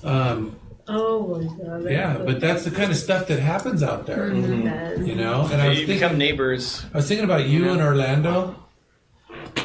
Um, 0.04 0.56
Oh 0.88 1.26
my 1.40 1.64
god. 1.66 1.90
yeah, 1.90 2.18
but 2.18 2.40
that's 2.42 2.66
the 2.66 2.72
kind 2.72 2.92
of 2.92 2.98
stuff 2.98 3.28
that 3.28 3.40
happens 3.40 3.82
out 3.82 4.06
there. 4.06 4.30
Mm-hmm. 4.32 5.06
You 5.06 5.16
know, 5.16 5.48
and 5.52 5.62
I 5.62 5.70
was 5.70 5.80
you 5.80 5.88
thinking, 5.88 6.08
become 6.08 6.18
neighbors. 6.18 6.86
I 6.94 6.98
was 6.98 7.08
thinking 7.08 7.24
about 7.26 7.48
you 7.48 7.70
in 7.70 7.82
Orlando. 7.82 8.63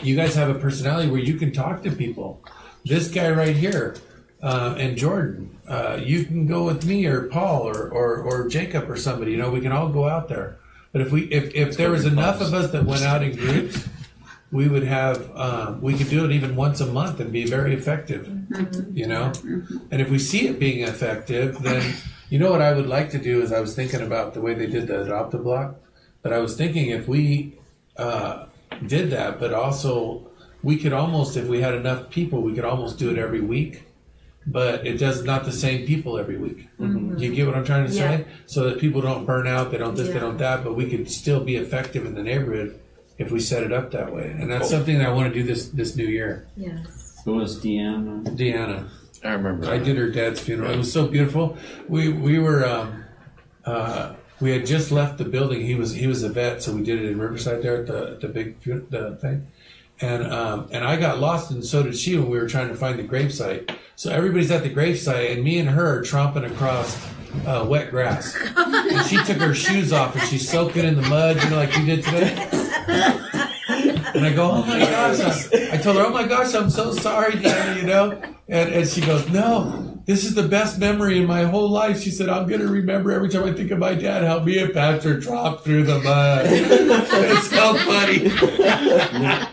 You 0.03 0.17
guys 0.17 0.35
have 0.35 0.49
a 0.49 0.59
personality 0.59 1.11
where 1.11 1.21
you 1.21 1.35
can 1.35 1.53
talk 1.53 1.83
to 1.83 1.91
people. 1.91 2.43
This 2.85 3.09
guy 3.09 3.31
right 3.31 3.57
here, 3.57 3.97
uh, 4.43 4.75
and 4.79 4.97
Jordan, 4.97 5.59
uh, 5.67 6.01
you 6.03 6.25
can 6.25 6.47
go 6.47 6.65
with 6.65 6.85
me 6.87 7.07
or 7.07 7.25
Paul 7.25 7.69
or, 7.69 7.89
or, 7.91 8.23
or 8.23 8.49
Jacob 8.49 8.89
or 8.89 8.97
somebody. 8.97 9.33
You 9.33 9.39
know, 9.39 9.51
we 9.51 9.61
can 9.61 9.73
all 9.73 9.89
go 9.89 10.09
out 10.09 10.29
there. 10.29 10.59
But 10.93 11.03
if 11.03 11.13
we 11.13 11.23
if, 11.25 11.55
if 11.55 11.77
there 11.77 11.91
was 11.91 12.07
enough 12.07 12.41
of 12.41 12.55
us 12.55 12.71
that 12.71 12.85
went 12.85 13.03
out 13.03 13.23
in 13.23 13.37
groups, 13.37 13.87
we 14.51 14.69
would 14.69 14.85
have 14.85 15.31
um, 15.37 15.83
we 15.83 15.95
could 15.95 16.09
do 16.09 16.25
it 16.25 16.33
even 16.33 16.57
once 16.57 16.81
a 16.81 16.87
month 16.87 17.21
and 17.21 17.31
be 17.31 17.45
very 17.45 17.75
effective. 17.75 18.27
You 18.93 19.07
know, 19.07 19.33
and 19.91 20.01
if 20.01 20.11
we 20.11 20.19
see 20.19 20.49
it 20.49 20.59
being 20.59 20.83
effective, 20.83 21.63
then 21.63 21.95
you 22.31 22.39
know 22.39 22.51
what 22.51 22.63
I 22.63 22.73
would 22.73 22.87
like 22.87 23.11
to 23.11 23.19
do 23.19 23.43
is 23.43 23.53
I 23.53 23.61
was 23.61 23.75
thinking 23.75 24.01
about 24.01 24.35
the 24.35 24.41
way 24.41 24.55
they 24.55 24.67
did 24.67 24.87
the 24.87 25.03
adopt 25.03 25.35
a 25.35 25.39
block, 25.39 25.77
but 26.23 26.33
I 26.33 26.39
was 26.39 26.57
thinking 26.57 26.91
if 26.91 27.07
we 27.07 27.59
uh, 27.99 28.47
did 28.87 29.11
that, 29.11 29.39
but 29.39 29.53
also 29.53 30.29
we 30.63 30.77
could 30.77 30.93
almost 30.93 31.37
if 31.37 31.47
we 31.47 31.61
had 31.61 31.75
enough 31.75 32.11
people, 32.11 32.43
we 32.43 32.55
could 32.55 32.65
almost 32.65 32.99
do 32.99 33.11
it 33.11 33.19
every 33.19 33.41
week. 33.41 33.85
But 34.47 34.87
it 34.87 34.97
does 34.97 35.25
not 35.25 35.45
the 35.45 35.53
same 35.53 35.87
people 35.87 36.17
every 36.19 36.39
week. 36.39 36.69
You 36.79 37.35
get 37.35 37.47
what 37.47 37.55
I'm 37.55 37.67
trying 37.67 37.87
to 37.87 37.93
say? 37.93 38.25
So 38.47 38.65
that 38.71 38.79
people 38.79 39.03
don't 39.03 39.27
burn 39.27 39.47
out, 39.47 39.71
they 39.71 39.77
don't 39.77 39.95
this, 39.95 40.09
they 40.09 40.19
don't 40.19 40.39
that, 40.39 40.65
but 40.65 40.75
we 40.75 40.89
could 40.89 41.11
still 41.11 41.41
be 41.45 41.57
effective 41.57 42.07
in 42.07 42.15
the 42.15 42.23
neighborhood 42.23 42.81
if 43.19 43.31
we 43.31 43.41
set 43.41 43.63
it 43.63 43.73
up 43.73 43.91
that 43.91 44.15
way. 44.15 44.35
And 44.39 44.51
that's 44.51 44.71
something 44.71 44.97
that 44.99 45.07
I 45.09 45.13
want 45.13 45.33
to 45.33 45.39
do 45.39 45.47
this 45.47 45.69
this 45.69 45.97
new 45.97 46.07
year. 46.07 46.47
Yes. 46.57 47.23
It 47.27 47.31
was 47.31 47.61
Deanna. 47.61 48.25
Deanna. 48.25 48.89
I 49.23 49.33
remember. 49.33 49.69
I 49.69 49.79
did 49.79 49.97
her 49.99 50.09
dad's 50.09 50.41
funeral. 50.41 50.71
It 50.71 50.79
was 50.79 50.93
so 50.93 51.09
beautiful. 51.09 51.59
We 51.89 52.09
we 52.11 52.39
were 52.39 52.65
um, 52.65 53.05
uh, 53.67 54.15
we 54.41 54.53
had 54.53 54.67
just 54.67 54.91
left 54.91 55.19
the 55.19 55.25
building. 55.25 55.65
He 55.65 55.75
was 55.75 55.95
he 55.95 56.07
was 56.07 56.23
a 56.23 56.29
vet, 56.29 56.63
so 56.63 56.73
we 56.73 56.83
did 56.83 57.03
it 57.03 57.11
in 57.11 57.19
Riverside 57.19 57.63
there 57.63 57.81
at 57.81 57.87
the 57.87 58.19
the 58.21 58.29
big 58.29 58.61
the 58.91 59.17
thing. 59.17 59.47
And 60.01 60.33
um, 60.33 60.69
and 60.71 60.85
I 60.85 60.97
got 60.97 61.19
lost, 61.19 61.51
and 61.51 61.65
so 61.65 61.83
did 61.83 61.97
she 61.97 62.17
when 62.17 62.31
we 62.31 62.39
were 62.39 62.49
trying 62.49 62.69
to 62.69 62.75
find 62.77 62.99
the 62.99 63.03
gravesite. 63.03 63.75
So 63.97 64.11
everybody's 64.13 64.51
at 64.51 64.63
the 64.63 64.71
gravesite, 64.71 65.33
and 65.33 65.43
me 65.43 65.59
and 65.59 65.69
her 65.69 65.99
are 65.99 66.03
tromping 66.03 66.49
across 66.49 66.97
uh, 67.47 67.67
wet 67.69 67.91
grass. 67.91 68.37
And 68.57 69.05
she 69.07 69.17
took 69.25 69.39
her 69.39 69.55
shoes 69.55 69.93
off, 69.93 70.15
and 70.15 70.25
she's 70.29 70.49
soaking 70.49 70.85
in 70.85 70.95
the 70.95 71.03
mud, 71.03 71.43
you 71.43 71.51
know, 71.51 71.57
like 71.57 71.77
you 71.77 71.85
did 71.85 72.05
today. 72.05 72.49
And 74.15 74.25
I 74.25 74.33
go, 74.33 74.51
oh 74.51 74.63
my 74.65 74.79
gosh. 74.79 75.21
I, 75.21 75.75
I 75.75 75.77
told 75.77 75.97
her, 75.97 76.07
oh 76.07 76.11
my 76.11 76.27
gosh, 76.27 76.55
I'm 76.55 76.71
so 76.71 76.93
sorry, 76.93 77.37
Daddy, 77.39 77.81
you 77.81 77.87
know? 77.87 78.13
And, 78.49 78.73
and 78.73 78.89
she 78.89 79.01
goes, 79.01 79.29
no, 79.29 79.98
this 80.09 80.25
is 80.25 80.35
the 80.35 80.43
best 80.43 80.79
memory 80.79 81.19
in 81.19 81.27
my 81.27 81.43
whole 81.43 81.69
life. 81.69 82.01
She 82.01 82.11
said, 82.11 82.31
I'm 82.31 82.49
going 82.49 82.63
to 82.63 82.67
remember 82.67 83.13
every 83.13 83.29
time 83.29 83.45
I 83.45 83.53
think 83.53 83.71
of 83.71 83.79
my 83.79 83.95
dad 83.95 84.25
how 84.25 84.41
me 84.41 84.57
and 84.57 84.73
Pastor 84.73 85.21
dropped 85.21 85.65
through 85.65 85.83
the 85.83 85.99
mud. 85.99 86.47
it's 86.49 87.51
so 87.51 87.75
funny. 87.85 88.21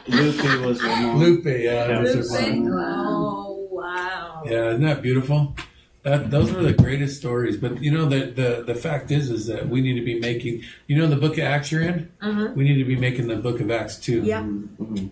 Lupe 0.08 0.66
was 0.66 0.82
her 0.82 0.88
mom. 0.88 1.18
Lupe, 1.18 1.46
yeah. 1.46 1.88
that 1.88 2.02
was 2.02 2.40
her 2.40 2.56
mom. 2.56 2.72
Oh 2.74 3.68
wow. 3.70 4.44
Yeah, 4.46 4.70
isn't 4.70 4.84
that 4.84 5.02
beautiful? 5.02 5.58
That 6.04 6.32
those 6.32 6.54
were 6.54 6.64
the 6.64 6.72
greatest 6.72 7.18
stories. 7.18 7.58
But 7.58 7.84
you 7.84 7.92
know 7.92 8.06
the 8.06 8.28
the 8.28 8.64
the 8.66 8.76
fact 8.76 9.12
is 9.12 9.30
is 9.30 9.48
that 9.48 9.68
we 9.68 9.82
need 9.82 10.00
to 10.00 10.06
be 10.06 10.22
making. 10.22 10.64
You 10.88 10.98
know 11.00 11.08
the 11.08 11.18
Book 11.18 11.34
of 11.34 11.44
Acts 11.44 11.70
you're 11.70 11.82
in. 11.82 12.10
Uh-huh. 12.22 12.54
We 12.56 12.64
need 12.64 12.78
to 12.78 12.86
be 12.86 12.96
making 12.96 13.28
the 13.28 13.36
Book 13.36 13.60
of 13.60 13.72
Acts 13.72 13.98
too. 13.98 14.22
Yeah. 14.22 14.48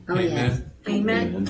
Oh, 0.08 0.20
yes. 0.20 0.62
Amen. 0.88 1.36
Amen. 1.36 1.50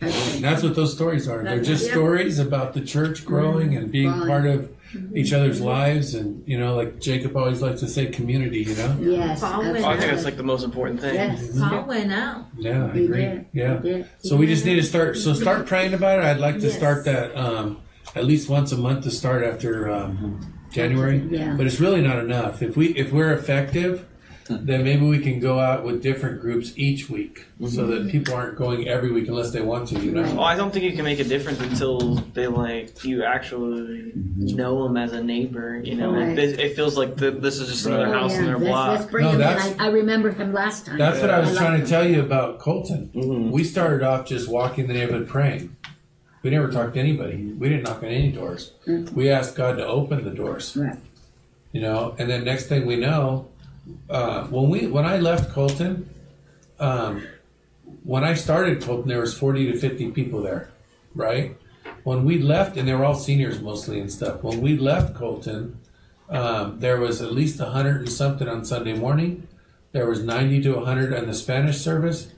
And 0.00 0.44
that's 0.44 0.62
what 0.62 0.74
those 0.74 0.92
stories 0.92 1.28
are. 1.28 1.42
They're 1.42 1.62
just 1.62 1.86
yeah. 1.86 1.92
stories 1.92 2.38
about 2.38 2.74
the 2.74 2.80
church 2.80 3.24
growing 3.24 3.76
and 3.76 3.90
being 3.90 4.10
Growing. 4.12 4.28
part 4.28 4.46
of 4.46 4.70
each 5.14 5.32
other's 5.32 5.60
lives, 5.60 6.14
and 6.14 6.46
you 6.46 6.58
know, 6.58 6.74
like 6.76 7.00
Jacob 7.00 7.36
always 7.36 7.60
likes 7.62 7.80
to 7.80 7.88
say, 7.88 8.06
community. 8.06 8.58
You 8.62 8.74
know. 8.76 8.96
Yes. 9.00 9.40
Paul 9.40 9.60
went 9.62 9.84
Oh, 9.84 9.88
I 9.88 9.96
think 9.98 10.10
that's 10.10 10.24
like 10.24 10.36
the 10.36 10.42
most 10.42 10.62
important 10.64 11.00
thing. 11.00 11.14
Yes. 11.14 11.58
Paul 11.58 11.84
went 11.86 12.12
out. 12.12 12.46
Yeah, 12.56 12.84
I 12.86 12.88
agree. 12.96 13.22
did. 13.22 13.46
Yeah. 13.52 13.80
He. 13.82 14.04
So 14.18 14.36
we 14.36 14.46
just 14.46 14.64
need 14.64 14.76
to 14.76 14.82
start. 14.82 15.16
So 15.16 15.32
start 15.34 15.66
praying 15.66 15.94
about 15.94 16.18
it. 16.18 16.24
I'd 16.24 16.38
like 16.38 16.56
to 16.60 16.66
Yes. 16.68 16.76
start 16.76 17.04
that 17.06 17.34
um, 17.36 17.80
at 18.14 18.24
least 18.24 18.48
once 18.48 18.72
a 18.72 18.76
month 18.76 19.04
to 19.04 19.10
start 19.10 19.42
after 19.44 19.90
um, 19.90 20.40
January. 20.70 21.18
Yeah. 21.30 21.54
But 21.56 21.66
it's 21.66 21.80
really 21.80 22.00
not 22.02 22.18
enough. 22.18 22.62
If 22.62 22.76
we 22.76 22.88
if 22.88 23.10
we're 23.12 23.32
effective, 23.32 24.06
then 24.50 24.84
maybe 24.84 25.06
we 25.06 25.18
can 25.20 25.40
go 25.40 25.58
out 25.58 25.84
with 25.84 26.02
different 26.02 26.40
groups 26.40 26.72
each 26.76 27.08
week, 27.08 27.46
so 27.66 27.86
that 27.86 28.10
people 28.10 28.34
aren't 28.34 28.56
going 28.58 28.86
every 28.88 29.10
week 29.10 29.26
unless 29.28 29.52
they 29.52 29.62
want 29.62 29.88
to. 29.88 29.98
You 29.98 30.12
know. 30.12 30.22
Well, 30.22 30.40
I 30.44 30.54
don't 30.54 30.70
think 30.72 30.84
you 30.84 30.92
can 30.92 31.04
make 31.04 31.18
a 31.18 31.24
difference 31.24 31.60
until 31.60 32.16
they 32.34 32.46
like 32.46 33.04
you 33.04 33.24
actually 33.24 34.12
know 34.14 34.84
them 34.84 34.96
as 34.98 35.12
a 35.12 35.22
neighbor. 35.22 35.80
You 35.82 35.94
know, 35.96 36.12
Right. 36.14 36.38
it, 36.38 36.60
it 36.60 36.76
feels 36.76 36.96
like 36.98 37.16
the, 37.16 37.30
this 37.30 37.58
is 37.58 37.68
just 37.70 37.86
another 37.86 38.04
Right. 38.04 38.12
house 38.14 38.34
in 38.34 38.40
Yeah, 38.40 38.46
their 38.46 38.58
let's, 38.58 38.68
block. 38.68 38.98
let's 38.98 39.10
bring 39.10 39.24
No, 39.24 39.30
him 39.30 39.34
in. 39.36 39.40
that's- 39.40 39.74
I, 39.78 39.86
I 39.86 39.88
remember 39.90 40.30
him 40.30 40.52
last 40.52 40.86
time. 40.86 40.98
That's 40.98 41.20
what 41.20 41.30
I 41.30 41.40
was 41.40 41.50
like 41.50 41.58
trying 41.58 41.74
him. 41.78 41.84
to 41.84 41.90
tell 41.90 42.06
you 42.08 42.20
about 42.20 42.58
Colton. 42.58 43.10
Mhm. 43.14 43.50
We 43.50 43.64
started 43.64 44.02
off 44.02 44.26
just 44.26 44.48
walking 44.48 44.86
the 44.88 44.94
neighborhood 44.94 45.26
praying. 45.26 45.74
We 46.42 46.50
never 46.50 46.70
talked 46.70 46.92
to 46.94 47.00
anybody. 47.00 47.36
We 47.58 47.70
didn't 47.70 47.84
knock 47.84 48.02
on 48.02 48.10
any 48.10 48.30
doors. 48.30 48.72
Mm. 48.86 49.10
We 49.14 49.30
asked 49.30 49.56
God 49.56 49.78
to 49.78 49.86
open 49.86 50.24
the 50.24 50.30
doors. 50.30 50.76
Right. 50.76 50.98
You 51.72 51.80
know, 51.80 52.14
and 52.18 52.28
then 52.28 52.44
next 52.44 52.66
thing 52.66 52.84
we 52.84 52.96
know, 52.96 53.46
uh, 54.08 54.46
when 54.46 54.70
we 54.70 54.86
when 54.86 55.04
I 55.04 55.18
left 55.18 55.52
Colton, 55.52 56.08
um, 56.78 57.26
when 58.02 58.24
I 58.24 58.34
started 58.34 58.82
Colton, 58.82 59.08
there 59.08 59.20
was 59.20 59.36
forty 59.36 59.70
to 59.70 59.78
fifty 59.78 60.10
people 60.10 60.42
there, 60.42 60.70
right? 61.14 61.56
When 62.04 62.24
we 62.24 62.38
left, 62.38 62.76
and 62.76 62.86
they 62.86 62.94
were 62.94 63.04
all 63.04 63.14
seniors 63.14 63.60
mostly 63.60 64.00
and 64.00 64.10
stuff. 64.10 64.42
When 64.42 64.60
we 64.60 64.76
left 64.76 65.14
Colton, 65.14 65.78
um, 66.28 66.80
there 66.80 66.98
was 66.98 67.22
at 67.22 67.32
least 67.32 67.58
hundred 67.60 68.00
and 68.00 68.12
something 68.12 68.48
on 68.48 68.64
Sunday 68.64 68.94
morning. 68.94 69.48
There 69.92 70.08
was 70.08 70.22
ninety 70.22 70.62
to 70.62 70.80
hundred 70.84 71.14
on 71.14 71.26
the 71.26 71.34
Spanish 71.34 71.78
service, 71.78 72.28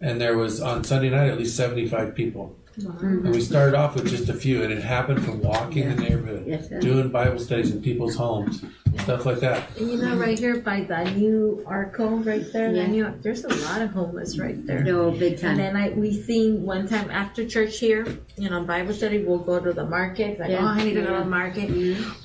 and 0.00 0.20
there 0.20 0.36
was 0.36 0.60
on 0.60 0.84
Sunday 0.84 1.10
night 1.10 1.30
at 1.30 1.38
least 1.38 1.56
seventy-five 1.56 2.14
people. 2.14 2.56
And 2.76 3.30
we 3.30 3.40
started 3.40 3.74
off 3.76 3.94
with 3.94 4.08
just 4.08 4.28
a 4.28 4.34
few, 4.34 4.62
and 4.64 4.72
it 4.72 4.82
happened 4.82 5.24
from 5.24 5.40
walking 5.40 5.88
the 5.94 5.94
neighborhood, 6.02 6.44
Yes, 6.46 6.68
sir. 6.68 6.80
doing 6.80 7.08
Bible 7.08 7.38
studies 7.38 7.70
in 7.70 7.80
people's 7.80 8.16
homes, 8.16 8.64
stuff 9.02 9.24
like 9.26 9.38
that. 9.40 9.68
And 9.78 9.90
you 9.92 9.98
know, 9.98 10.16
right 10.16 10.36
here 10.38 10.58
by 10.58 10.80
the 10.82 11.04
new 11.12 11.62
Arco, 11.66 12.16
right 12.16 12.44
there, 12.52 12.72
Yeah. 12.72 12.82
the 12.82 12.88
new, 12.88 13.14
there's 13.22 13.44
a 13.44 13.54
lot 13.66 13.80
of 13.80 13.90
homeless 13.90 14.38
right 14.38 14.58
there. 14.66 14.82
No, 14.82 15.12
big 15.12 15.38
time. 15.40 15.50
And 15.50 15.58
time. 15.60 15.74
then 15.74 15.76
I 15.76 15.90
we 15.90 16.12
seen 16.20 16.64
one 16.64 16.88
time 16.88 17.10
after 17.10 17.46
church 17.46 17.78
here, 17.78 18.06
you 18.36 18.50
know, 18.50 18.62
Bible 18.64 18.92
study, 18.92 19.22
we'll 19.24 19.38
go 19.38 19.60
to 19.60 19.72
the 19.72 19.86
market. 19.86 20.40
Like, 20.40 20.50
Yeah. 20.50 20.64
oh, 20.64 20.66
I 20.66 20.82
need 20.82 20.94
to 20.94 21.02
go 21.02 21.12
to 21.18 21.24
the 21.24 21.30
market. 21.30 21.70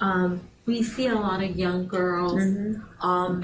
Um, 0.02 0.42
we 0.66 0.82
see 0.84 1.08
a 1.08 1.16
lot 1.16 1.44
of 1.44 1.56
young 1.56 1.88
girls. 1.88 2.34
Mhm. 2.42 2.82
Um, 3.02 3.44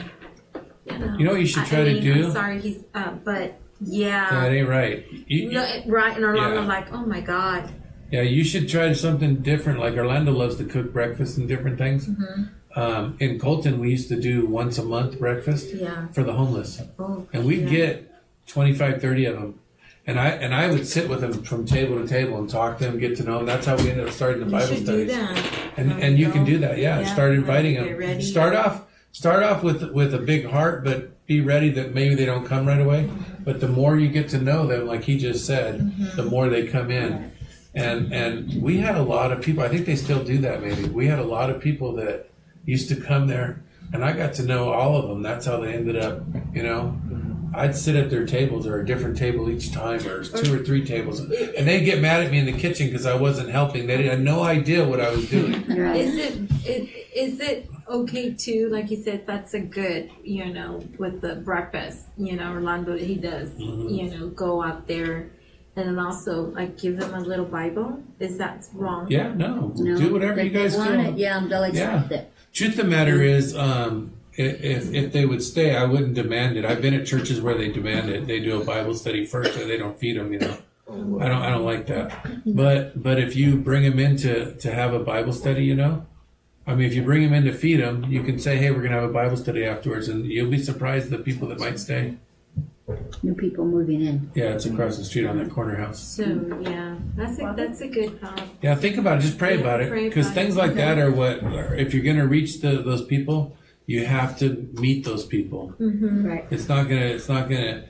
you 0.89 0.97
know, 0.99 1.15
You 1.17 1.25
know 1.25 1.31
what 1.33 1.41
you 1.41 1.47
should 1.47 1.65
try 1.65 1.81
I 1.81 1.83
to 1.85 1.93
mean, 1.93 2.03
do? 2.03 2.25
I'm 2.25 2.31
sorry, 2.31 2.59
he's, 2.61 2.83
uh, 2.95 3.11
but 3.23 3.55
yeah, 3.85 4.29
That 4.31 4.51
ain't 4.51 4.67
right. 4.67 5.05
You, 5.27 5.51
no, 5.51 5.61
right. 5.87 6.15
And 6.15 6.25
Orlando, 6.25 6.61
Yeah. 6.61 6.67
like, 6.67 6.91
oh 6.91 7.05
my 7.05 7.21
god, 7.21 7.69
yeah, 8.11 8.21
you 8.21 8.43
should 8.43 8.67
try 8.69 8.91
something 8.93 9.37
different. 9.37 9.79
Like 9.79 9.95
Orlando 9.95 10.31
loves 10.31 10.55
to 10.57 10.63
cook 10.65 10.91
breakfast 10.93 11.37
and 11.37 11.47
different 11.47 11.77
things. 11.77 12.07
Mm-hmm. 12.07 12.43
Um, 12.79 13.15
in 13.19 13.39
Colton, 13.39 13.79
we 13.79 13.89
used 13.91 14.09
to 14.09 14.19
do 14.19 14.45
once 14.45 14.77
a 14.77 14.83
month 14.83 15.17
breakfast 15.17 15.73
yeah. 15.73 16.07
for 16.09 16.23
the 16.23 16.33
homeless, 16.33 16.81
Oh, 16.99 17.25
and 17.31 17.45
we'd 17.45 17.63
yeah. 17.63 17.69
get 17.69 18.11
25, 18.47 19.01
30 19.01 19.25
of 19.25 19.35
them. 19.35 19.59
And 20.07 20.19
I 20.19 20.27
and 20.29 20.53
I 20.53 20.67
would 20.69 20.85
sit 20.85 21.09
with 21.09 21.21
them 21.21 21.41
from 21.43 21.65
table 21.65 21.99
to 21.99 22.07
table 22.07 22.37
and 22.37 22.47
talk 22.47 22.77
to 22.77 22.83
them, 22.83 22.99
get 22.99 23.15
to 23.17 23.23
know 23.23 23.37
them. 23.37 23.47
That's 23.47 23.65
how 23.65 23.75
we 23.75 23.89
ended 23.89 24.07
up 24.07 24.13
starting 24.13 24.39
the 24.41 24.45
You 24.45 24.51
Bible 24.51 24.75
studies. 24.75 25.07
that. 25.07 25.51
and 25.77 25.89
There 25.91 25.99
and 25.99 26.19
you 26.19 26.27
go. 26.27 26.33
can 26.33 26.45
do 26.45 26.57
that 26.59 26.77
yeah, 26.77 26.99
Yeah, 26.99 27.11
start 27.13 27.31
inviting 27.33 27.75
them 27.75 27.97
ready. 27.97 28.21
start 28.21 28.55
off 28.55 28.83
start 29.19 29.41
off 29.43 29.63
with 29.63 29.81
with 29.91 30.13
a 30.13 30.17
big 30.33 30.43
heart 30.45 30.83
but 30.83 30.97
be 31.25 31.39
ready 31.39 31.69
that 31.69 31.93
maybe 31.93 32.13
they 32.15 32.25
don't 32.25 32.45
come 32.45 32.65
right 32.67 32.81
away 32.81 33.09
but 33.47 33.59
the 33.61 33.67
more 33.79 33.97
you 33.97 34.09
get 34.09 34.27
to 34.27 34.37
know 34.37 34.67
them 34.67 34.85
like 34.85 35.03
he 35.03 35.17
just 35.17 35.45
said 35.45 35.79
Mm-hmm. 35.79 36.17
the 36.17 36.25
more 36.33 36.49
they 36.49 36.67
come 36.67 36.91
in 36.91 37.31
and 37.73 38.11
and 38.13 38.61
we 38.61 38.77
had 38.77 38.95
a 38.95 39.01
lot 39.15 39.31
of 39.31 39.41
people 39.41 39.63
i 39.63 39.69
think 39.69 39.85
they 39.85 39.95
still 39.95 40.21
do 40.23 40.37
that 40.39 40.61
maybe 40.61 40.83
we 40.89 41.07
had 41.07 41.19
a 41.19 41.23
lot 41.37 41.49
of 41.49 41.61
people 41.61 41.93
that 41.93 42.27
used 42.65 42.89
to 42.89 42.95
come 43.09 43.27
there 43.27 43.61
and 43.93 44.03
I 44.03 44.11
got 44.13 44.33
to 44.33 44.43
know 44.43 44.73
all 44.73 44.97
of 44.97 45.07
them. 45.07 45.21
That's 45.21 45.45
how 45.45 45.57
they 45.59 45.71
ended 45.71 45.95
up. 45.95 46.23
You 46.53 46.63
know, 46.63 46.99
I'd 47.53 47.75
sit 47.75 47.95
at 47.95 48.09
their 48.09 48.25
tables 48.25 48.65
or 48.65 48.81
a 48.81 48.85
different 48.85 49.15
table 49.15 49.47
each 49.47 49.71
time, 49.71 49.99
or 50.07 50.23
two 50.23 50.53
or 50.55 50.63
three 50.65 50.83
tables, 50.83 51.19
and 51.19 51.67
they'd 51.67 51.85
get 51.85 52.01
mad 52.01 52.23
at 52.23 52.31
me 52.31 52.39
in 52.39 52.47
the 52.47 52.57
kitchen 52.65 52.87
because 52.87 53.05
I 53.05 53.15
wasn't 53.15 53.49
helping. 53.49 53.85
They 53.85 54.01
had 54.03 54.21
no 54.21 54.41
idea 54.41 54.85
what 54.87 54.99
I 54.99 55.11
was 55.11 55.29
doing. 55.29 55.53
Is 55.53 56.15
it, 56.17 56.33
it 56.65 56.89
is 57.15 57.39
it 57.39 57.69
okay 57.89 58.33
too? 58.33 58.69
Like 58.69 58.89
you 58.91 59.01
said, 59.03 59.25
that's 59.27 59.53
a 59.53 59.59
good, 59.59 60.09
you 60.23 60.45
know, 60.53 60.83
with 60.97 61.21
the 61.21 61.35
breakfast. 61.35 62.07
You 62.17 62.35
know, 62.35 62.51
Orlando 62.53 62.97
he 62.97 63.15
does. 63.15 63.49
Mhm. 63.49 63.97
You 63.97 64.17
know, 64.17 64.27
go 64.29 64.61
out 64.63 64.87
there, 64.87 65.29
and 65.75 65.87
then 65.87 65.99
also 65.99 66.45
like 66.51 66.77
give 66.77 66.99
them 66.99 67.13
a 67.13 67.19
little 67.19 67.45
Bible. 67.45 67.99
Is 68.19 68.37
that 68.37 68.65
wrong? 68.73 69.07
Yeah, 69.09 69.33
no, 69.33 69.73
No, 69.77 69.97
do 69.97 70.13
whatever 70.13 70.39
if 70.39 70.45
you 70.53 70.59
guys 70.59 70.77
want 70.77 70.91
do. 70.93 70.99
it, 70.99 71.17
Yeah, 71.17 71.39
they'll 71.47 71.61
Yeah. 71.67 71.67
accept 71.99 72.11
it. 72.11 72.31
Truth 72.53 72.79
of 72.79 72.85
the 72.85 72.91
matter 72.91 73.21
is, 73.21 73.55
um, 73.55 74.11
if 74.37 74.93
if 74.93 75.11
they 75.13 75.25
would 75.25 75.41
stay, 75.43 75.75
I 75.75 75.83
wouldn't 75.85 76.13
demand 76.13 76.57
it. 76.57 76.65
I've 76.65 76.81
been 76.81 76.93
at 76.93 77.05
churches 77.05 77.41
where 77.41 77.55
they 77.57 77.69
demand 77.69 78.09
it. 78.09 78.27
They 78.27 78.39
do 78.39 78.59
a 78.61 78.65
Bible 78.65 78.93
study 78.93 79.25
first, 79.25 79.57
and 79.59 79.69
they 79.69 79.77
don't 79.77 79.97
feed 79.97 80.17
them. 80.17 80.31
You 80.33 80.39
know, 80.39 80.55
I 81.21 81.27
don't 81.29 81.41
I 81.41 81.49
don't 81.49 81.63
like 81.65 81.85
that. 81.87 82.11
But 82.45 83.01
but 83.01 83.19
if 83.19 83.35
you 83.35 83.55
bring 83.57 83.83
them 83.83 83.99
in 83.99 84.17
to 84.17 84.53
to 84.55 84.71
have 84.73 84.93
a 84.93 84.99
Bible 84.99 85.31
study, 85.33 85.63
you 85.65 85.75
know, 85.75 86.05
I 86.67 86.73
mean, 86.73 86.87
if 86.87 86.95
you 86.95 87.03
bring 87.03 87.21
them 87.23 87.33
in 87.33 87.43
to 87.45 87.53
feed 87.53 87.77
them, 87.79 88.03
you 88.05 88.23
can 88.23 88.39
say, 88.39 88.57
hey, 88.57 88.71
we're 88.71 88.81
gonna 88.81 88.95
have 88.95 89.09
a 89.09 89.13
Bible 89.13 89.37
study 89.37 89.63
afterwards, 89.65 90.07
and 90.07 90.25
you'll 90.25 90.49
be 90.49 90.61
surprised 90.61 91.09
the 91.09 91.19
people 91.19 91.47
that 91.49 91.59
might 91.59 91.79
stay. 91.79 92.15
New 93.23 93.33
people 93.33 93.65
moving 93.65 94.01
in. 94.01 94.31
Yeah, 94.35 94.53
it's 94.53 94.65
across 94.65 94.97
the 94.97 95.03
street 95.05 95.25
on 95.25 95.37
that 95.39 95.49
corner 95.51 95.75
house. 95.75 95.99
So 95.99 96.23
yeah, 96.61 96.95
that's 97.15 97.39
a 97.39 97.53
that's 97.57 97.81
a 97.81 97.87
good 97.87 98.19
thought. 98.21 98.41
Yeah, 98.61 98.75
think 98.75 98.97
about 98.97 99.19
it. 99.19 99.21
Just 99.21 99.37
pray 99.39 99.55
Yeah, 99.55 99.61
about 99.61 99.81
it, 99.81 99.91
because 99.91 100.27
about 100.27 100.37
it. 100.37 100.41
things 100.43 100.55
like 100.55 100.75
that 100.75 100.97
are 100.99 101.11
what. 101.11 101.39
If 101.79 101.93
you're 101.93 102.03
gonna 102.03 102.27
reach 102.27 102.61
the, 102.61 102.81
those 102.83 103.03
people, 103.03 103.57
you 103.87 104.05
have 104.05 104.37
to 104.39 104.69
meet 104.73 105.03
those 105.03 105.25
people. 105.25 105.73
Mm-hmm. 105.79 106.25
Right. 106.27 106.45
It's 106.51 106.67
not 106.69 106.83
gonna. 106.89 107.01
It's 107.17 107.29
not 107.29 107.49
gonna. 107.49 107.85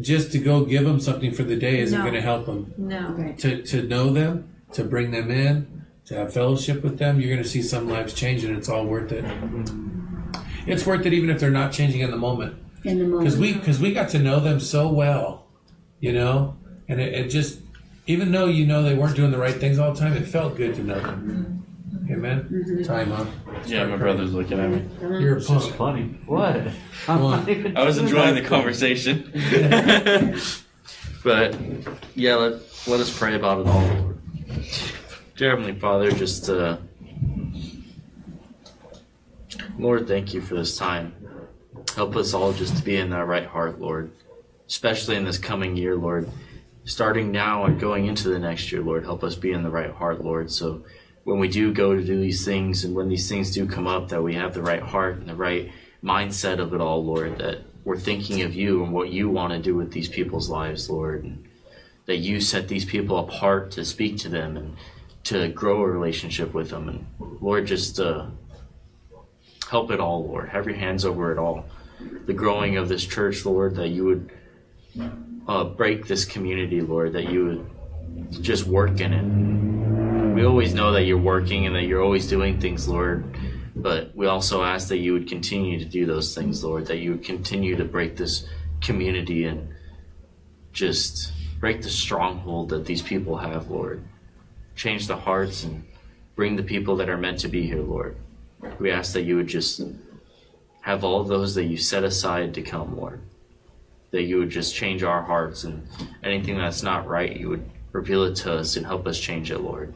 Just 0.00 0.32
to 0.32 0.38
go 0.38 0.64
give 0.64 0.84
them 0.84 0.98
something 1.00 1.32
for 1.34 1.42
the 1.42 1.56
day 1.56 1.80
isn't 1.80 1.98
No. 1.98 2.04
gonna 2.06 2.22
help 2.22 2.46
them. 2.46 2.72
No. 2.78 3.10
Right. 3.10 3.38
To 3.40 3.62
to 3.64 3.82
know 3.82 4.10
them, 4.14 4.48
to 4.72 4.82
bring 4.84 5.10
them 5.10 5.30
in, 5.30 5.75
to 6.06 6.14
have 6.14 6.32
fellowship 6.32 6.82
with 6.82 6.98
them, 6.98 7.20
you're 7.20 7.34
gonna 7.34 7.46
see 7.46 7.62
some 7.62 7.88
lives 7.88 8.14
change, 8.14 8.44
and 8.44 8.56
it's 8.56 8.68
all 8.68 8.86
worth 8.86 9.12
it. 9.12 9.24
It's 10.66 10.84
worth 10.86 11.06
it 11.06 11.12
even 11.12 11.30
if 11.30 11.38
they're 11.40 11.50
not 11.50 11.72
changing 11.72 12.00
in 12.00 12.10
the 12.10 12.16
moment, 12.16 12.56
In 12.84 12.98
the 12.98 13.04
moment, 13.04 13.24
because 13.24 13.38
we 13.38 13.52
because 13.52 13.80
we 13.80 13.92
got 13.92 14.08
to 14.10 14.18
know 14.18 14.40
them 14.40 14.58
so 14.60 14.88
well, 14.88 15.46
you 16.00 16.12
know, 16.12 16.56
and 16.88 17.00
it, 17.00 17.12
it 17.14 17.28
just 17.28 17.60
even 18.06 18.30
though 18.32 18.46
you 18.46 18.66
know 18.66 18.82
they 18.82 18.94
weren't 18.94 19.16
doing 19.16 19.30
the 19.32 19.38
right 19.38 19.54
things 19.54 19.78
all 19.78 19.92
the 19.92 19.98
time, 20.00 20.12
it 20.14 20.26
felt 20.26 20.56
good 20.56 20.74
to 20.76 20.82
know 20.82 21.00
them. 21.00 21.52
Amen. 22.08 22.48
Mm-hmm. 22.48 22.82
Time 22.84 23.10
up. 23.10 23.26
Yeah, 23.66 23.84
my 23.86 23.96
brother's 23.96 24.32
looking 24.32 24.60
at 24.60 24.70
me. 24.70 24.76
Uh-huh. 24.76 25.18
You're 25.18 25.34
a 25.34 25.36
It's 25.38 25.48
just 25.48 25.76
punk. 25.76 25.76
funny. 25.76 26.02
What? 26.26 26.68
I'm 27.08 27.20
not 27.20 27.48
even 27.48 27.76
I 27.76 27.82
was 27.82 27.98
enjoying 27.98 28.36
the 28.36 28.42
conversation. 28.42 29.32
but 31.24 31.56
yeah, 32.14 32.36
let, 32.36 32.52
let 32.86 33.00
us 33.00 33.16
pray 33.16 33.34
about 33.34 33.60
it 33.60 33.66
all, 33.66 33.80
Lord. 33.80 34.18
Dear 35.36 35.50
Heavenly 35.50 35.78
Father, 35.78 36.10
just 36.12 36.48
uh, 36.48 36.78
Lord, 39.78 40.08
thank 40.08 40.32
you 40.32 40.40
for 40.40 40.54
this 40.54 40.78
time. 40.78 41.14
Help 41.94 42.16
us 42.16 42.32
all 42.32 42.54
just 42.54 42.78
to 42.78 42.82
be 42.82 42.96
in 42.96 43.10
that 43.10 43.26
right 43.26 43.44
heart, 43.44 43.78
Lord, 43.78 44.12
especially 44.66 45.14
in 45.14 45.26
this 45.26 45.36
coming 45.36 45.76
year, 45.76 45.94
Lord. 45.94 46.30
Starting 46.86 47.32
now 47.32 47.66
and 47.66 47.78
going 47.78 48.06
into 48.06 48.30
the 48.30 48.38
next 48.38 48.72
year, 48.72 48.80
Lord, 48.80 49.04
help 49.04 49.22
us 49.22 49.34
be 49.34 49.52
in 49.52 49.62
the 49.62 49.68
right 49.68 49.90
heart, 49.90 50.24
Lord. 50.24 50.50
So 50.50 50.86
when 51.24 51.38
we 51.38 51.48
do 51.48 51.70
go 51.70 51.94
to 51.94 52.02
do 52.02 52.18
these 52.18 52.46
things 52.46 52.84
and 52.84 52.94
when 52.94 53.10
these 53.10 53.28
things 53.28 53.52
do 53.52 53.66
come 53.66 53.86
up, 53.86 54.08
that 54.08 54.22
we 54.22 54.32
have 54.36 54.54
the 54.54 54.62
right 54.62 54.82
heart 54.82 55.18
and 55.18 55.28
the 55.28 55.34
right 55.34 55.70
mindset 56.02 56.60
of 56.60 56.72
it 56.72 56.80
all, 56.80 57.04
Lord, 57.04 57.36
that 57.40 57.58
we're 57.84 57.98
thinking 57.98 58.40
of 58.40 58.54
you 58.54 58.82
and 58.82 58.90
what 58.90 59.10
you 59.10 59.28
want 59.28 59.52
to 59.52 59.58
do 59.58 59.74
with 59.74 59.92
these 59.92 60.08
people's 60.08 60.48
lives, 60.48 60.88
Lord, 60.88 61.24
and 61.24 61.46
that 62.06 62.16
you 62.16 62.40
set 62.40 62.68
these 62.68 62.86
people 62.86 63.18
apart 63.18 63.70
to 63.72 63.84
speak 63.84 64.16
to 64.20 64.30
them 64.30 64.56
and 64.56 64.76
to 65.26 65.48
grow 65.48 65.82
a 65.82 65.86
relationship 65.86 66.54
with 66.54 66.70
them. 66.70 66.88
And 66.88 67.06
Lord, 67.40 67.66
just 67.66 67.98
uh, 67.98 68.26
help 69.68 69.90
it 69.90 69.98
all, 69.98 70.24
Lord. 70.24 70.48
Have 70.50 70.66
your 70.66 70.76
hands 70.76 71.04
over 71.04 71.32
it 71.32 71.38
all. 71.38 71.64
The 72.26 72.32
growing 72.32 72.76
of 72.76 72.88
this 72.88 73.04
church, 73.04 73.44
Lord, 73.44 73.74
that 73.74 73.88
you 73.88 74.04
would 74.04 74.30
uh, 75.48 75.64
break 75.64 76.06
this 76.06 76.24
community, 76.24 76.80
Lord, 76.80 77.12
that 77.14 77.28
you 77.30 77.44
would 77.44 78.42
just 78.42 78.66
work 78.66 79.00
in 79.00 79.12
it. 79.12 80.34
We 80.34 80.44
always 80.44 80.74
know 80.74 80.92
that 80.92 81.04
you're 81.04 81.18
working 81.18 81.66
and 81.66 81.74
that 81.74 81.84
you're 81.84 82.02
always 82.02 82.28
doing 82.28 82.60
things, 82.60 82.86
Lord. 82.86 83.36
But 83.74 84.14
we 84.14 84.26
also 84.26 84.62
ask 84.62 84.88
that 84.88 84.98
you 84.98 85.12
would 85.12 85.28
continue 85.28 85.78
to 85.78 85.84
do 85.84 86.06
those 86.06 86.34
things, 86.34 86.62
Lord, 86.62 86.86
that 86.86 86.98
you 86.98 87.10
would 87.12 87.24
continue 87.24 87.74
to 87.76 87.84
break 87.84 88.16
this 88.16 88.46
community 88.80 89.44
and 89.44 89.74
just 90.72 91.32
break 91.58 91.82
the 91.82 91.90
stronghold 91.90 92.68
that 92.68 92.84
these 92.84 93.02
people 93.02 93.38
have, 93.38 93.70
Lord. 93.70 94.04
Change 94.76 95.06
the 95.06 95.16
hearts 95.16 95.64
and 95.64 95.84
bring 96.36 96.54
the 96.54 96.62
people 96.62 96.96
that 96.96 97.08
are 97.08 97.16
meant 97.16 97.40
to 97.40 97.48
be 97.48 97.66
here, 97.66 97.82
Lord. 97.82 98.16
We 98.78 98.90
ask 98.90 99.12
that 99.14 99.22
you 99.22 99.36
would 99.36 99.48
just 99.48 99.80
have 100.82 101.02
all 101.02 101.24
those 101.24 101.54
that 101.54 101.64
you 101.64 101.76
set 101.76 102.04
aside 102.04 102.54
to 102.54 102.62
come, 102.62 102.96
Lord. 102.96 103.20
That 104.12 104.22
you 104.22 104.38
would 104.38 104.50
just 104.50 104.74
change 104.74 105.02
our 105.02 105.22
hearts 105.22 105.64
and 105.64 105.88
anything 106.22 106.56
that's 106.56 106.82
not 106.82 107.08
right, 107.08 107.36
you 107.36 107.48
would 107.48 107.68
reveal 107.92 108.24
it 108.24 108.36
to 108.36 108.52
us 108.52 108.76
and 108.76 108.86
help 108.86 109.06
us 109.06 109.18
change 109.18 109.50
it, 109.50 109.58
Lord. 109.58 109.94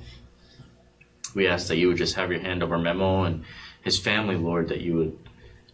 We 1.35 1.47
ask 1.47 1.69
that 1.69 1.77
you 1.77 1.89
would 1.89 1.99
just 1.99 2.17
have 2.17 2.33
your 2.33 2.41
hand 2.41 2.63
over 2.63 2.79
Memo 2.79 3.25
and 3.25 3.45
his 3.83 3.99
family, 3.99 4.37
Lord, 4.37 4.69
that 4.69 4.81
you 4.81 4.95
would 4.97 5.19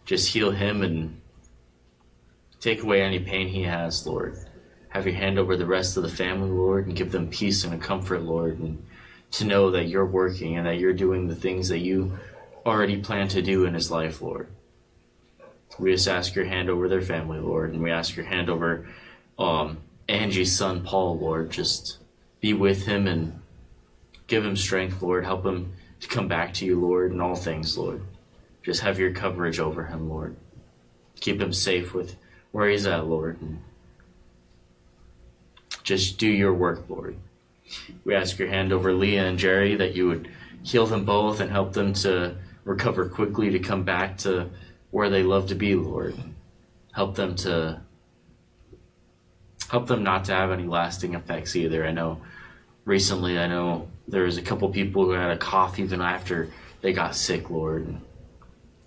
just 0.05 0.33
heal 0.33 0.51
him 0.51 0.83
and 0.83 1.19
take 2.59 2.83
away 2.83 3.01
any 3.01 3.19
pain 3.19 3.47
he 3.47 3.63
has, 3.63 4.05
Lord. 4.05 4.37
Have 4.89 5.05
your 5.05 5.15
hand 5.15 5.39
over 5.39 5.55
the 5.55 5.65
rest 5.65 5.97
of 5.97 6.03
the 6.03 6.09
family, 6.09 6.49
Lord, 6.49 6.87
and 6.87 6.95
give 6.95 7.11
them 7.11 7.29
peace 7.29 7.63
and 7.63 7.73
a 7.73 7.77
comfort, 7.77 8.21
Lord, 8.21 8.59
and 8.59 8.85
to 9.31 9.45
know 9.45 9.71
that 9.71 9.87
you're 9.87 10.05
working 10.05 10.57
and 10.57 10.65
that 10.65 10.79
you're 10.79 10.93
doing 10.93 11.27
the 11.27 11.35
things 11.35 11.69
that 11.69 11.79
you 11.79 12.17
already 12.65 12.97
plan 12.97 13.27
to 13.29 13.41
do 13.41 13.65
in 13.65 13.73
his 13.73 13.91
life, 13.91 14.21
Lord. 14.21 14.47
We 15.79 15.91
just 15.91 16.07
ask 16.07 16.35
your 16.35 16.45
hand 16.45 16.69
over 16.69 16.87
their 16.87 17.01
family, 17.01 17.39
Lord, 17.39 17.73
and 17.73 17.83
we 17.83 17.91
ask 17.91 18.15
your 18.15 18.25
hand 18.25 18.49
over 18.49 18.87
um, 19.37 19.77
Angie's 20.09 20.55
son, 20.55 20.83
Paul, 20.83 21.19
Lord. 21.19 21.51
Just 21.51 21.99
be 22.39 22.53
with 22.53 22.85
him 22.85 23.07
and 23.07 23.41
give 24.27 24.45
him 24.45 24.55
strength, 24.55 25.01
Lord. 25.01 25.25
Help 25.25 25.45
him 25.45 25.73
to 25.99 26.07
come 26.07 26.27
back 26.27 26.53
to 26.55 26.65
you, 26.65 26.79
Lord, 26.79 27.11
in 27.11 27.21
all 27.21 27.35
things, 27.35 27.77
Lord. 27.77 28.01
Just 28.63 28.81
have 28.81 28.99
your 28.99 29.11
coverage 29.11 29.59
over 29.59 29.85
him, 29.85 30.09
Lord. 30.09 30.35
Keep 31.19 31.41
him 31.41 31.53
safe 31.53 31.93
with 31.93 32.15
where 32.51 32.69
he's 32.69 32.85
at, 32.85 33.07
Lord. 33.07 33.41
And 33.41 33.61
just 35.83 36.17
do 36.17 36.27
your 36.27 36.53
work, 36.53 36.89
Lord. 36.89 37.17
We 38.03 38.15
ask 38.15 38.39
your 38.39 38.47
hand 38.49 38.71
over 38.71 38.93
Leah 38.93 39.27
and 39.27 39.37
Jerry 39.37 39.75
that 39.75 39.95
you 39.95 40.07
would 40.07 40.29
heal 40.63 40.85
them 40.85 41.05
both 41.05 41.39
and 41.39 41.51
help 41.51 41.73
them 41.73 41.93
to 41.93 42.35
recover 42.63 43.07
quickly 43.07 43.49
to 43.51 43.59
come 43.59 43.83
back 43.83 44.17
to 44.19 44.49
where 44.91 45.09
they 45.09 45.23
love 45.23 45.47
to 45.47 45.55
be, 45.55 45.75
Lord. 45.75 46.15
Help 46.93 47.15
them 47.15 47.35
to 47.37 47.81
help 49.69 49.87
them 49.87 50.03
not 50.03 50.25
to 50.25 50.33
have 50.33 50.51
any 50.51 50.65
lasting 50.65 51.13
effects 51.13 51.55
either. 51.55 51.85
I 51.85 51.91
know 51.91 52.21
recently 52.85 53.37
I 53.37 53.47
know 53.47 53.87
there 54.07 54.23
was 54.23 54.37
a 54.37 54.41
couple 54.41 54.69
people 54.69 55.05
who 55.05 55.11
had 55.11 55.31
a 55.31 55.37
cough 55.37 55.79
even 55.79 56.01
after 56.01 56.49
they 56.81 56.93
got 56.93 57.15
sick, 57.15 57.49
Lord. 57.49 57.97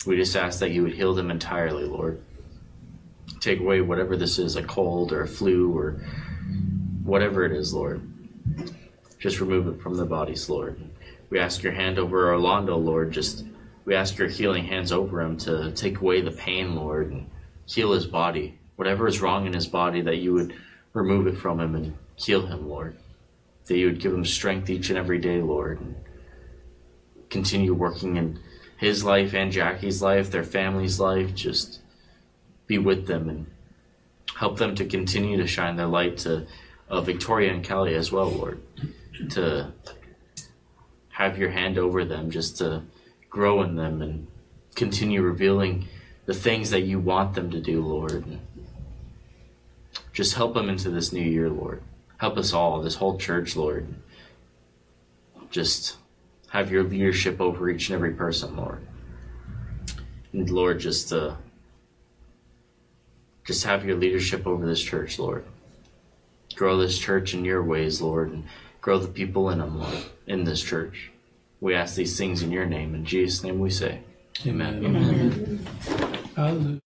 We 0.06 0.16
just 0.16 0.36
ask 0.36 0.60
that 0.60 0.70
you 0.70 0.82
would 0.82 0.94
heal 0.94 1.14
them 1.14 1.30
entirely, 1.30 1.84
Lord. 1.84 2.22
Take 3.40 3.60
away 3.60 3.80
whatever 3.80 4.16
this 4.16 4.38
is, 4.38 4.56
a 4.56 4.62
cold 4.62 5.12
or 5.12 5.22
a 5.22 5.28
flu 5.28 5.76
or 5.76 6.02
whatever 7.04 7.44
it 7.44 7.52
is, 7.52 7.74
Lord. 7.74 8.02
Just 9.18 9.40
remove 9.40 9.68
it 9.68 9.82
from 9.82 9.94
their 9.94 10.06
bodies, 10.06 10.48
Lord. 10.48 10.80
We 11.28 11.38
ask 11.38 11.62
your 11.62 11.72
hand 11.72 11.98
over 11.98 12.32
Orlando, 12.32 12.76
Lord. 12.76 13.12
Just 13.12 13.44
we 13.84 13.94
ask 13.94 14.18
your 14.18 14.28
healing 14.28 14.64
hands 14.64 14.92
over 14.92 15.20
him 15.20 15.36
to 15.38 15.72
take 15.72 16.00
away 16.00 16.20
the 16.20 16.30
pain, 16.30 16.74
Lord, 16.74 17.10
and 17.10 17.30
heal 17.66 17.92
his 17.92 18.06
body. 18.06 18.58
Whatever 18.76 19.06
is 19.06 19.20
wrong 19.20 19.46
in 19.46 19.52
his 19.52 19.66
body, 19.66 20.00
that 20.02 20.16
you 20.16 20.32
would 20.32 20.54
remove 20.92 21.26
it 21.26 21.38
from 21.38 21.60
him 21.60 21.74
and 21.74 21.96
heal 22.16 22.46
him, 22.46 22.68
Lord. 22.68 22.96
That 23.66 23.76
you 23.76 23.86
would 23.86 24.00
give 24.00 24.12
him 24.12 24.24
strength 24.24 24.70
each 24.70 24.88
and 24.88 24.98
every 24.98 25.18
day, 25.18 25.40
Lord. 25.40 25.80
And 25.80 25.96
continue 27.28 27.74
working 27.74 28.16
in 28.16 28.40
his 28.76 29.04
life 29.04 29.34
and 29.34 29.52
Jackie's 29.52 30.02
life, 30.02 30.30
their 30.30 30.44
family's 30.44 30.98
life. 30.98 31.34
Just 31.34 31.80
be 32.66 32.78
with 32.78 33.06
them 33.06 33.28
and 33.28 33.46
help 34.36 34.58
them 34.58 34.74
to 34.74 34.84
continue 34.86 35.36
to 35.36 35.46
shine 35.46 35.76
their 35.76 35.86
light 35.86 36.16
to 36.18 36.46
uh, 36.90 37.00
Victoria 37.00 37.52
and 37.52 37.64
Kelly 37.64 37.94
as 37.94 38.10
well, 38.10 38.30
Lord. 38.30 38.60
To 39.30 39.72
have 41.10 41.38
your 41.38 41.50
hand 41.50 41.78
over 41.78 42.04
them, 42.04 42.30
just 42.30 42.58
to 42.58 42.82
grow 43.28 43.62
in 43.62 43.76
them 43.76 44.02
and 44.02 44.26
continue 44.74 45.22
revealing 45.22 45.86
the 46.26 46.34
things 46.34 46.70
that 46.70 46.82
you 46.82 46.98
want 46.98 47.34
them 47.34 47.50
to 47.50 47.60
do, 47.60 47.84
Lord. 47.84 48.38
Just 50.12 50.34
help 50.34 50.54
them 50.54 50.68
into 50.68 50.90
this 50.90 51.12
new 51.12 51.22
year, 51.22 51.48
Lord. 51.48 51.82
Help 52.18 52.36
us 52.36 52.52
all, 52.52 52.82
this 52.82 52.96
whole 52.96 53.18
church, 53.18 53.56
Lord. 53.56 53.94
Just 55.50 55.96
have 56.50 56.70
your 56.70 56.82
leadership 56.82 57.40
over 57.40 57.68
each 57.68 57.88
and 57.88 57.94
every 57.94 58.12
person, 58.12 58.56
Lord. 58.56 58.86
And 60.32 60.48
Lord, 60.50 60.80
just 60.80 61.12
uh, 61.12 61.34
just 63.44 63.64
have 63.64 63.84
your 63.84 63.96
leadership 63.96 64.46
over 64.46 64.66
this 64.66 64.82
church, 64.82 65.18
Lord. 65.18 65.44
Grow 66.60 66.76
this 66.76 66.98
church 66.98 67.32
in 67.32 67.42
your 67.42 67.62
ways, 67.62 68.02
Lord, 68.02 68.30
and 68.32 68.44
grow 68.82 68.98
the 68.98 69.08
people 69.08 69.48
in 69.48 69.60
them, 69.60 69.80
Lord, 69.80 70.04
in 70.26 70.44
this 70.44 70.62
church. 70.62 71.10
We 71.58 71.74
ask 71.74 71.94
these 71.94 72.18
things 72.18 72.42
in 72.42 72.50
your 72.50 72.66
name. 72.66 72.94
In 72.94 73.06
Jesus' 73.06 73.42
name 73.42 73.60
we 73.60 73.70
say, 73.70 74.00
Amen. 74.46 75.64
Hallelujah. 76.36 76.80